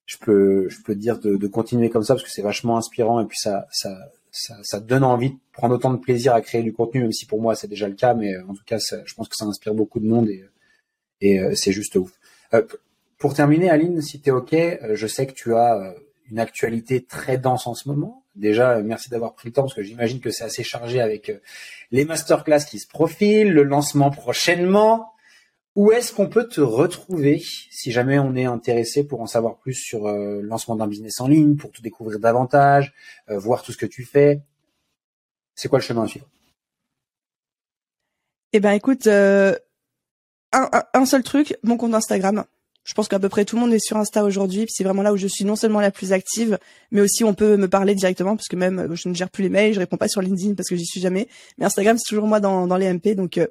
je 0.06 0.16
peux 0.18 0.68
je 0.68 0.80
peux 0.82 0.94
dire 0.94 1.18
de, 1.18 1.36
de 1.36 1.46
continuer 1.46 1.90
comme 1.90 2.02
ça 2.02 2.14
parce 2.14 2.24
que 2.24 2.30
c'est 2.30 2.42
vachement 2.42 2.76
inspirant 2.76 3.20
et 3.20 3.26
puis 3.26 3.38
ça 3.38 3.66
ça 3.70 3.96
ça, 4.32 4.56
ça 4.62 4.80
donne 4.80 5.04
envie 5.04 5.30
de 5.30 5.38
prendre 5.52 5.74
autant 5.74 5.92
de 5.92 5.98
plaisir 5.98 6.34
à 6.34 6.40
créer 6.40 6.62
du 6.62 6.72
contenu, 6.72 7.02
même 7.02 7.12
si 7.12 7.26
pour 7.26 7.40
moi 7.40 7.54
c'est 7.54 7.68
déjà 7.68 7.88
le 7.88 7.94
cas, 7.94 8.14
mais 8.14 8.38
en 8.38 8.54
tout 8.54 8.62
cas, 8.64 8.78
je 8.78 9.14
pense 9.14 9.28
que 9.28 9.36
ça 9.36 9.44
inspire 9.44 9.74
beaucoup 9.74 9.98
de 9.98 10.06
monde 10.06 10.28
et, 10.28 10.44
et 11.20 11.40
euh, 11.40 11.54
c'est 11.54 11.72
juste 11.72 11.96
ouf. 11.96 12.12
Euh, 12.54 12.62
pour 13.18 13.34
terminer, 13.34 13.70
Aline, 13.70 14.00
si 14.00 14.20
tu 14.20 14.30
es 14.30 14.32
OK, 14.32 14.54
euh, 14.54 14.94
je 14.94 15.06
sais 15.06 15.26
que 15.26 15.32
tu 15.32 15.54
as 15.54 15.94
une 16.30 16.38
actualité 16.38 17.04
très 17.04 17.38
dense 17.38 17.66
en 17.66 17.74
ce 17.74 17.88
moment. 17.88 18.24
Déjà, 18.34 18.80
merci 18.80 19.10
d'avoir 19.10 19.34
pris 19.34 19.48
le 19.48 19.52
temps 19.52 19.62
parce 19.62 19.74
que 19.74 19.82
j'imagine 19.82 20.20
que 20.20 20.30
c'est 20.30 20.44
assez 20.44 20.62
chargé 20.62 21.00
avec 21.00 21.32
les 21.90 22.04
masterclass 22.04 22.64
qui 22.64 22.78
se 22.78 22.86
profilent, 22.86 23.52
le 23.52 23.64
lancement 23.64 24.10
prochainement. 24.10 25.12
Où 25.74 25.92
est-ce 25.92 26.12
qu'on 26.12 26.28
peut 26.28 26.46
te 26.48 26.60
retrouver 26.60 27.42
si 27.70 27.90
jamais 27.90 28.18
on 28.18 28.36
est 28.36 28.44
intéressé 28.44 29.04
pour 29.04 29.20
en 29.20 29.26
savoir 29.26 29.58
plus 29.58 29.74
sur 29.74 30.08
le 30.08 30.40
lancement 30.40 30.76
d'un 30.76 30.86
business 30.86 31.20
en 31.20 31.26
ligne, 31.26 31.56
pour 31.56 31.72
te 31.72 31.82
découvrir 31.82 32.20
davantage, 32.20 32.94
voir 33.26 33.62
tout 33.62 33.72
ce 33.72 33.76
que 33.76 33.86
tu 33.86 34.04
fais? 34.04 34.40
C'est 35.56 35.68
quoi 35.68 35.80
le 35.80 35.84
chemin 35.84 36.04
à 36.04 36.06
suivre? 36.06 36.28
Eh 38.52 38.60
ben, 38.60 38.72
écoute, 38.72 39.08
un, 40.52 41.06
seul 41.06 41.22
truc, 41.22 41.56
mon 41.62 41.76
compte 41.76 41.94
Instagram. 41.94 42.44
Je 42.84 42.94
pense 42.94 43.08
qu'à 43.08 43.18
peu 43.18 43.28
près 43.28 43.44
tout 43.44 43.56
le 43.56 43.60
monde 43.60 43.72
est 43.72 43.78
sur 43.78 43.98
Insta 43.98 44.24
aujourd'hui, 44.24 44.66
c'est 44.68 44.84
vraiment 44.84 45.02
là 45.02 45.12
où 45.12 45.16
je 45.16 45.26
suis 45.26 45.44
non 45.44 45.54
seulement 45.54 45.80
la 45.80 45.90
plus 45.90 46.12
active, 46.12 46.58
mais 46.90 47.02
aussi 47.02 47.24
on 47.24 47.34
peut 47.34 47.56
me 47.56 47.68
parler 47.68 47.94
directement 47.94 48.36
parce 48.36 48.48
que 48.48 48.56
même 48.56 48.78
euh, 48.78 48.94
je 48.94 49.08
ne 49.08 49.14
gère 49.14 49.30
plus 49.30 49.42
les 49.42 49.50
mails, 49.50 49.74
je 49.74 49.80
réponds 49.80 49.98
pas 49.98 50.08
sur 50.08 50.22
LinkedIn 50.22 50.54
parce 50.54 50.68
que 50.68 50.76
j'y 50.76 50.86
suis 50.86 51.00
jamais. 51.00 51.28
Mais 51.58 51.66
Instagram 51.66 51.98
c'est 51.98 52.08
toujours 52.08 52.26
moi 52.26 52.40
dans, 52.40 52.66
dans 52.66 52.78
les 52.78 52.92
MP, 52.92 53.14
donc 53.14 53.36
euh, 53.36 53.46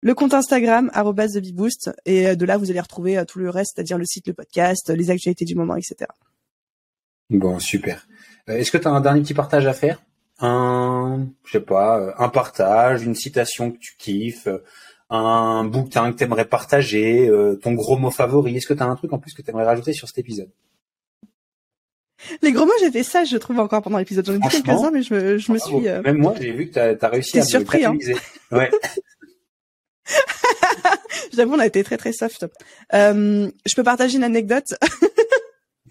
le 0.00 0.14
compte 0.14 0.32
Instagram 0.32 0.90
@thebeboost 0.94 1.90
et 2.06 2.28
euh, 2.28 2.34
de 2.36 2.44
là 2.46 2.56
vous 2.56 2.70
allez 2.70 2.80
retrouver 2.80 3.22
tout 3.26 3.40
le 3.40 3.50
reste, 3.50 3.72
c'est-à-dire 3.74 3.98
le 3.98 4.04
site, 4.06 4.28
le 4.28 4.32
podcast, 4.32 4.90
les 4.90 5.10
actualités 5.10 5.44
du 5.44 5.56
moment, 5.56 5.74
etc. 5.74 6.08
Bon 7.30 7.58
super. 7.58 8.06
Est-ce 8.46 8.70
que 8.70 8.78
tu 8.78 8.86
as 8.86 8.92
un 8.92 9.00
dernier 9.00 9.22
petit 9.22 9.34
partage 9.34 9.66
à 9.66 9.74
faire? 9.74 10.00
Un, 10.40 11.26
je 11.44 11.50
sais 11.50 11.60
pas, 11.60 12.14
un 12.16 12.28
partage, 12.28 13.02
une 13.02 13.16
citation 13.16 13.72
que 13.72 13.78
tu 13.78 13.96
kiffes 13.98 14.48
un 15.10 15.64
bouquin 15.64 16.12
que 16.12 16.18
t'aimerais 16.18 16.44
partager, 16.44 17.28
euh, 17.28 17.54
ton 17.54 17.72
gros 17.72 17.96
mot 17.96 18.10
favori. 18.10 18.56
Est-ce 18.56 18.66
que 18.66 18.74
tu 18.74 18.82
as 18.82 18.86
un 18.86 18.96
truc 18.96 19.12
en 19.12 19.18
plus 19.18 19.32
que 19.32 19.42
t'aimerais 19.42 19.64
rajouter 19.64 19.92
sur 19.92 20.08
cet 20.08 20.18
épisode? 20.18 20.50
Les 22.42 22.52
gros 22.52 22.66
mots, 22.66 22.72
j'étais 22.80 23.02
sage, 23.02 23.30
je 23.30 23.36
trouve 23.36 23.60
encore 23.60 23.80
pendant 23.82 23.98
l'épisode. 23.98 24.26
J'en 24.26 24.34
ai 24.34 24.38
dit 24.38 24.48
quelques-uns, 24.48 24.90
mais 24.90 25.02
je 25.02 25.14
me, 25.14 25.38
je 25.38 25.52
me 25.52 25.58
suis. 25.58 25.88
Euh, 25.88 26.02
même 26.02 26.18
moi, 26.18 26.34
j'ai 26.38 26.50
vu 26.50 26.68
que 26.68 26.74
t'as 26.74 27.06
as 27.06 27.10
réussi 27.10 27.38
à 27.38 27.42
surpris, 27.42 27.84
hein. 27.84 27.96
Ouais. 28.50 28.70
J'avoue, 31.32 31.54
on 31.54 31.58
a 31.58 31.66
été 31.66 31.84
très 31.84 31.96
très 31.96 32.12
soft. 32.12 32.46
Euh, 32.94 33.50
je 33.64 33.74
peux 33.76 33.84
partager 33.84 34.16
une 34.16 34.24
anecdote. 34.24 34.74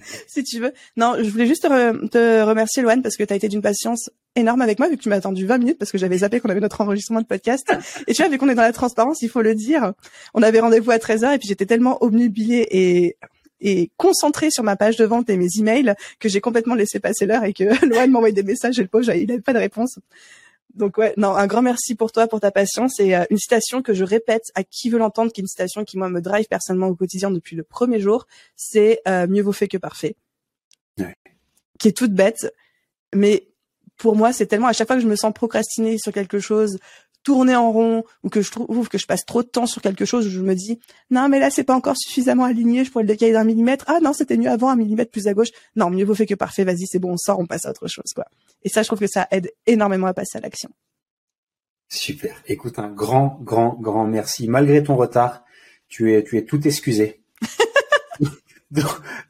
si 0.27 0.43
tu 0.43 0.59
veux. 0.59 0.73
Non, 0.95 1.15
je 1.17 1.29
voulais 1.29 1.47
juste 1.47 1.63
te, 1.63 2.41
remercier, 2.43 2.83
Loane, 2.83 3.01
parce 3.01 3.15
que 3.15 3.23
tu 3.23 3.33
as 3.33 3.35
été 3.35 3.47
d'une 3.47 3.61
patience 3.61 4.09
énorme 4.35 4.61
avec 4.61 4.79
moi, 4.79 4.87
vu 4.87 4.97
que 4.97 5.01
tu 5.01 5.09
m'as 5.09 5.17
attendu 5.17 5.45
20 5.45 5.57
minutes, 5.57 5.77
parce 5.77 5.91
que 5.91 5.97
j'avais 5.97 6.19
zappé 6.19 6.39
qu'on 6.39 6.49
avait 6.49 6.59
notre 6.59 6.81
enregistrement 6.81 7.21
de 7.21 7.25
podcast. 7.25 7.71
Et 8.07 8.13
tu 8.13 8.21
vois, 8.21 8.29
vu 8.29 8.37
qu'on 8.37 8.49
est 8.49 8.55
dans 8.55 8.61
la 8.61 8.73
transparence, 8.73 9.21
il 9.21 9.29
faut 9.29 9.41
le 9.41 9.55
dire, 9.55 9.93
on 10.33 10.43
avait 10.43 10.59
rendez-vous 10.59 10.91
à 10.91 10.97
13h, 10.97 11.35
et 11.35 11.37
puis 11.39 11.47
j'étais 11.47 11.65
tellement 11.65 12.03
obnubilée 12.03 12.67
et 12.69 13.17
et 13.59 13.89
concentrée 13.97 14.51
sur 14.51 14.63
ma 14.63 14.75
page 14.75 14.97
de 14.97 15.05
vente 15.05 15.31
et 15.31 15.37
mes 15.37 15.47
emails 15.57 15.95
que 16.19 16.29
j'ai 16.29 16.41
complètement 16.41 16.75
laissé 16.75 16.99
passer 16.99 17.25
l'heure 17.25 17.43
et 17.43 17.53
que 17.53 17.63
Loane 17.87 18.11
m'envoyait 18.11 18.33
des 18.33 18.43
messages 18.43 18.77
et 18.77 18.83
le 18.83 18.87
pauvre, 18.87 19.09
il 19.15 19.27
n'avait 19.27 19.41
pas 19.41 19.53
de 19.53 19.57
réponse. 19.57 19.97
Donc 20.73 20.97
ouais, 20.97 21.13
non, 21.17 21.35
un 21.35 21.47
grand 21.47 21.61
merci 21.61 21.95
pour 21.95 22.11
toi, 22.11 22.27
pour 22.27 22.39
ta 22.39 22.51
patience 22.51 22.99
et 22.99 23.15
euh, 23.15 23.23
une 23.29 23.37
citation 23.37 23.81
que 23.81 23.93
je 23.93 24.03
répète 24.03 24.43
à 24.55 24.63
qui 24.63 24.89
veut 24.89 24.99
l'entendre, 24.99 25.31
qui 25.31 25.41
est 25.41 25.43
une 25.43 25.47
citation 25.47 25.83
qui 25.83 25.97
moi 25.97 26.09
me 26.09 26.21
drive 26.21 26.45
personnellement 26.47 26.87
au 26.87 26.95
quotidien 26.95 27.31
depuis 27.31 27.55
le 27.55 27.63
premier 27.63 27.99
jour, 27.99 28.27
c'est 28.55 29.01
euh, 29.07 29.27
mieux 29.27 29.41
vaut 29.41 29.53
fait 29.53 29.67
que 29.67 29.77
parfait, 29.77 30.15
qui 31.79 31.87
est 31.87 31.97
toute 31.97 32.13
bête, 32.13 32.53
mais 33.15 33.47
pour 33.97 34.15
moi 34.15 34.33
c'est 34.33 34.45
tellement 34.45 34.67
à 34.67 34.73
chaque 34.73 34.87
fois 34.87 34.97
que 34.97 35.01
je 35.01 35.07
me 35.07 35.15
sens 35.15 35.33
procrastiner 35.33 35.97
sur 35.97 36.13
quelque 36.13 36.39
chose, 36.39 36.77
tourner 37.27 37.57
en 37.57 37.73
rond 37.73 38.05
ou 38.23 38.29
que 38.29 38.41
je 38.41 38.51
trouve 38.51 38.87
que 38.87 38.97
je 38.97 39.05
passe 39.05 39.25
trop 39.25 39.43
de 39.43 39.49
temps 39.49 39.65
sur 39.65 39.81
quelque 39.81 40.05
chose 40.05 40.25
où 40.27 40.29
je 40.29 40.39
me 40.39 40.55
dis 40.55 40.79
non 41.11 41.27
mais 41.27 41.39
là 41.39 41.49
c'est 41.49 41.65
pas 41.65 41.75
encore 41.75 41.97
suffisamment 41.97 42.45
aligné, 42.45 42.85
je 42.85 42.89
pourrais 42.89 43.03
le 43.03 43.09
décaler 43.09 43.33
d'un 43.33 43.43
millimètre. 43.43 43.83
Ah 43.89 43.99
non 44.01 44.13
c'était 44.13 44.37
mieux 44.37 44.49
avant 44.49 44.69
un 44.69 44.77
millimètre 44.77 45.11
plus 45.11 45.27
à 45.27 45.33
gauche. 45.33 45.49
Non 45.75 45.89
mieux 45.89 46.05
vaut 46.05 46.15
fait 46.15 46.25
que 46.25 46.35
parfait. 46.35 46.63
Vas-y 46.63 46.87
c'est 46.87 46.99
bon 46.99 47.11
on 47.11 47.17
sort, 47.17 47.37
on 47.37 47.45
passe 47.45 47.65
à 47.65 47.71
autre 47.71 47.89
chose 47.89 48.13
quoi. 48.15 48.23
Et 48.63 48.69
ça, 48.69 48.81
je 48.81 48.87
trouve 48.87 48.99
que 48.99 49.07
ça 49.07 49.27
aide 49.29 49.51
énormément 49.65 50.07
à 50.07 50.13
passer 50.13 50.37
à 50.37 50.41
l'action. 50.41 50.69
Super. 51.89 52.41
Écoute, 52.47 52.79
un 52.79 52.89
grand, 52.89 53.39
grand, 53.41 53.77
grand 53.77 54.07
merci. 54.07 54.47
Malgré 54.47 54.81
ton 54.81 54.95
retard, 54.95 55.43
tu 55.89 56.13
es, 56.13 56.23
tu 56.23 56.37
es 56.37 56.45
tout 56.45 56.65
excusé. 56.65 57.21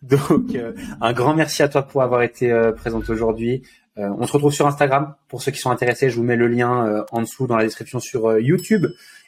donc, 0.02 0.56
euh, 0.56 0.74
un 1.02 1.14
grand 1.14 1.34
merci 1.34 1.64
à 1.64 1.68
toi 1.68 1.84
pour 1.84 2.04
avoir 2.04 2.22
été 2.22 2.52
euh, 2.52 2.72
présente 2.72 3.10
aujourd'hui. 3.10 3.64
Euh, 3.98 4.10
on 4.18 4.28
se 4.28 4.32
retrouve 4.32 4.54
sur 4.54 4.68
Instagram. 4.68 5.16
Pour 5.28 5.42
ceux 5.42 5.52
qui 5.52 5.60
sont 5.60 5.72
intéressés, 5.72 6.10
je 6.10 6.16
vous 6.16 6.24
mets 6.24 6.36
le 6.36 6.48
lien 6.48 7.06
en 7.12 7.22
dessous 7.22 7.48
dans 7.48 7.58
la 7.58 7.64
description 7.64 8.00
sur 8.00 8.40
YouTube 8.40 8.86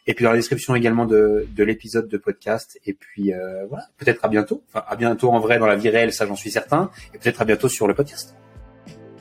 et 0.07 0.13
puis 0.13 0.24
dans 0.24 0.32
la 0.32 0.38
description 0.38 0.76
également 0.76 1.05
de, 1.05 1.47
de 1.55 1.63
l'épisode 1.63 2.07
de 2.07 2.17
podcast. 2.17 2.80
Et 2.86 2.93
puis 2.93 3.32
voilà, 3.67 3.86
peut-être 3.97 4.24
à 4.24 4.28
bientôt. 4.28 4.63
Enfin, 4.70 4.86
à 4.88 4.95
bientôt 4.95 5.32
en 5.32 5.39
vrai 5.39 5.59
dans 5.59 5.65
la 5.65 5.76
vie 5.76 5.89
réelle, 5.89 6.13
ça 6.13 6.26
j'en 6.28 6.36
suis 6.36 6.51
certain. 6.51 6.91
Et 7.13 7.17
peut-être 7.17 7.41
à 7.41 7.45
bientôt 7.45 7.70
sur 7.70 7.88
le 7.88 7.93
podcast. 7.93 8.36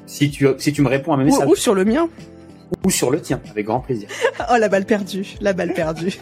Si 0.09 0.31
tu, 0.31 0.47
si 0.57 0.73
tu 0.73 0.83
me 0.83 0.89
réponds 0.89 1.13
à 1.13 1.17
mes 1.19 1.25
messages. 1.25 1.47
Ou, 1.47 1.55
sur 1.55 1.75
le 1.75 1.85
mien. 1.85 2.09
Ou 2.85 2.91
sur 2.91 3.11
le 3.11 3.21
tien, 3.21 3.41
avec 3.51 3.67
grand 3.67 3.81
plaisir. 3.81 4.09
oh, 4.51 4.57
la 4.59 4.69
balle 4.69 4.87
perdue, 4.87 5.37
la 5.41 5.53
balle 5.53 5.75
perdue. 5.75 6.19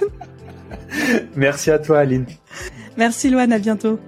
Merci 1.36 1.70
à 1.70 1.78
toi, 1.78 2.00
Aline. 2.00 2.26
Merci, 2.96 3.30
Loane, 3.30 3.52
à 3.52 3.58
bientôt. 3.58 3.98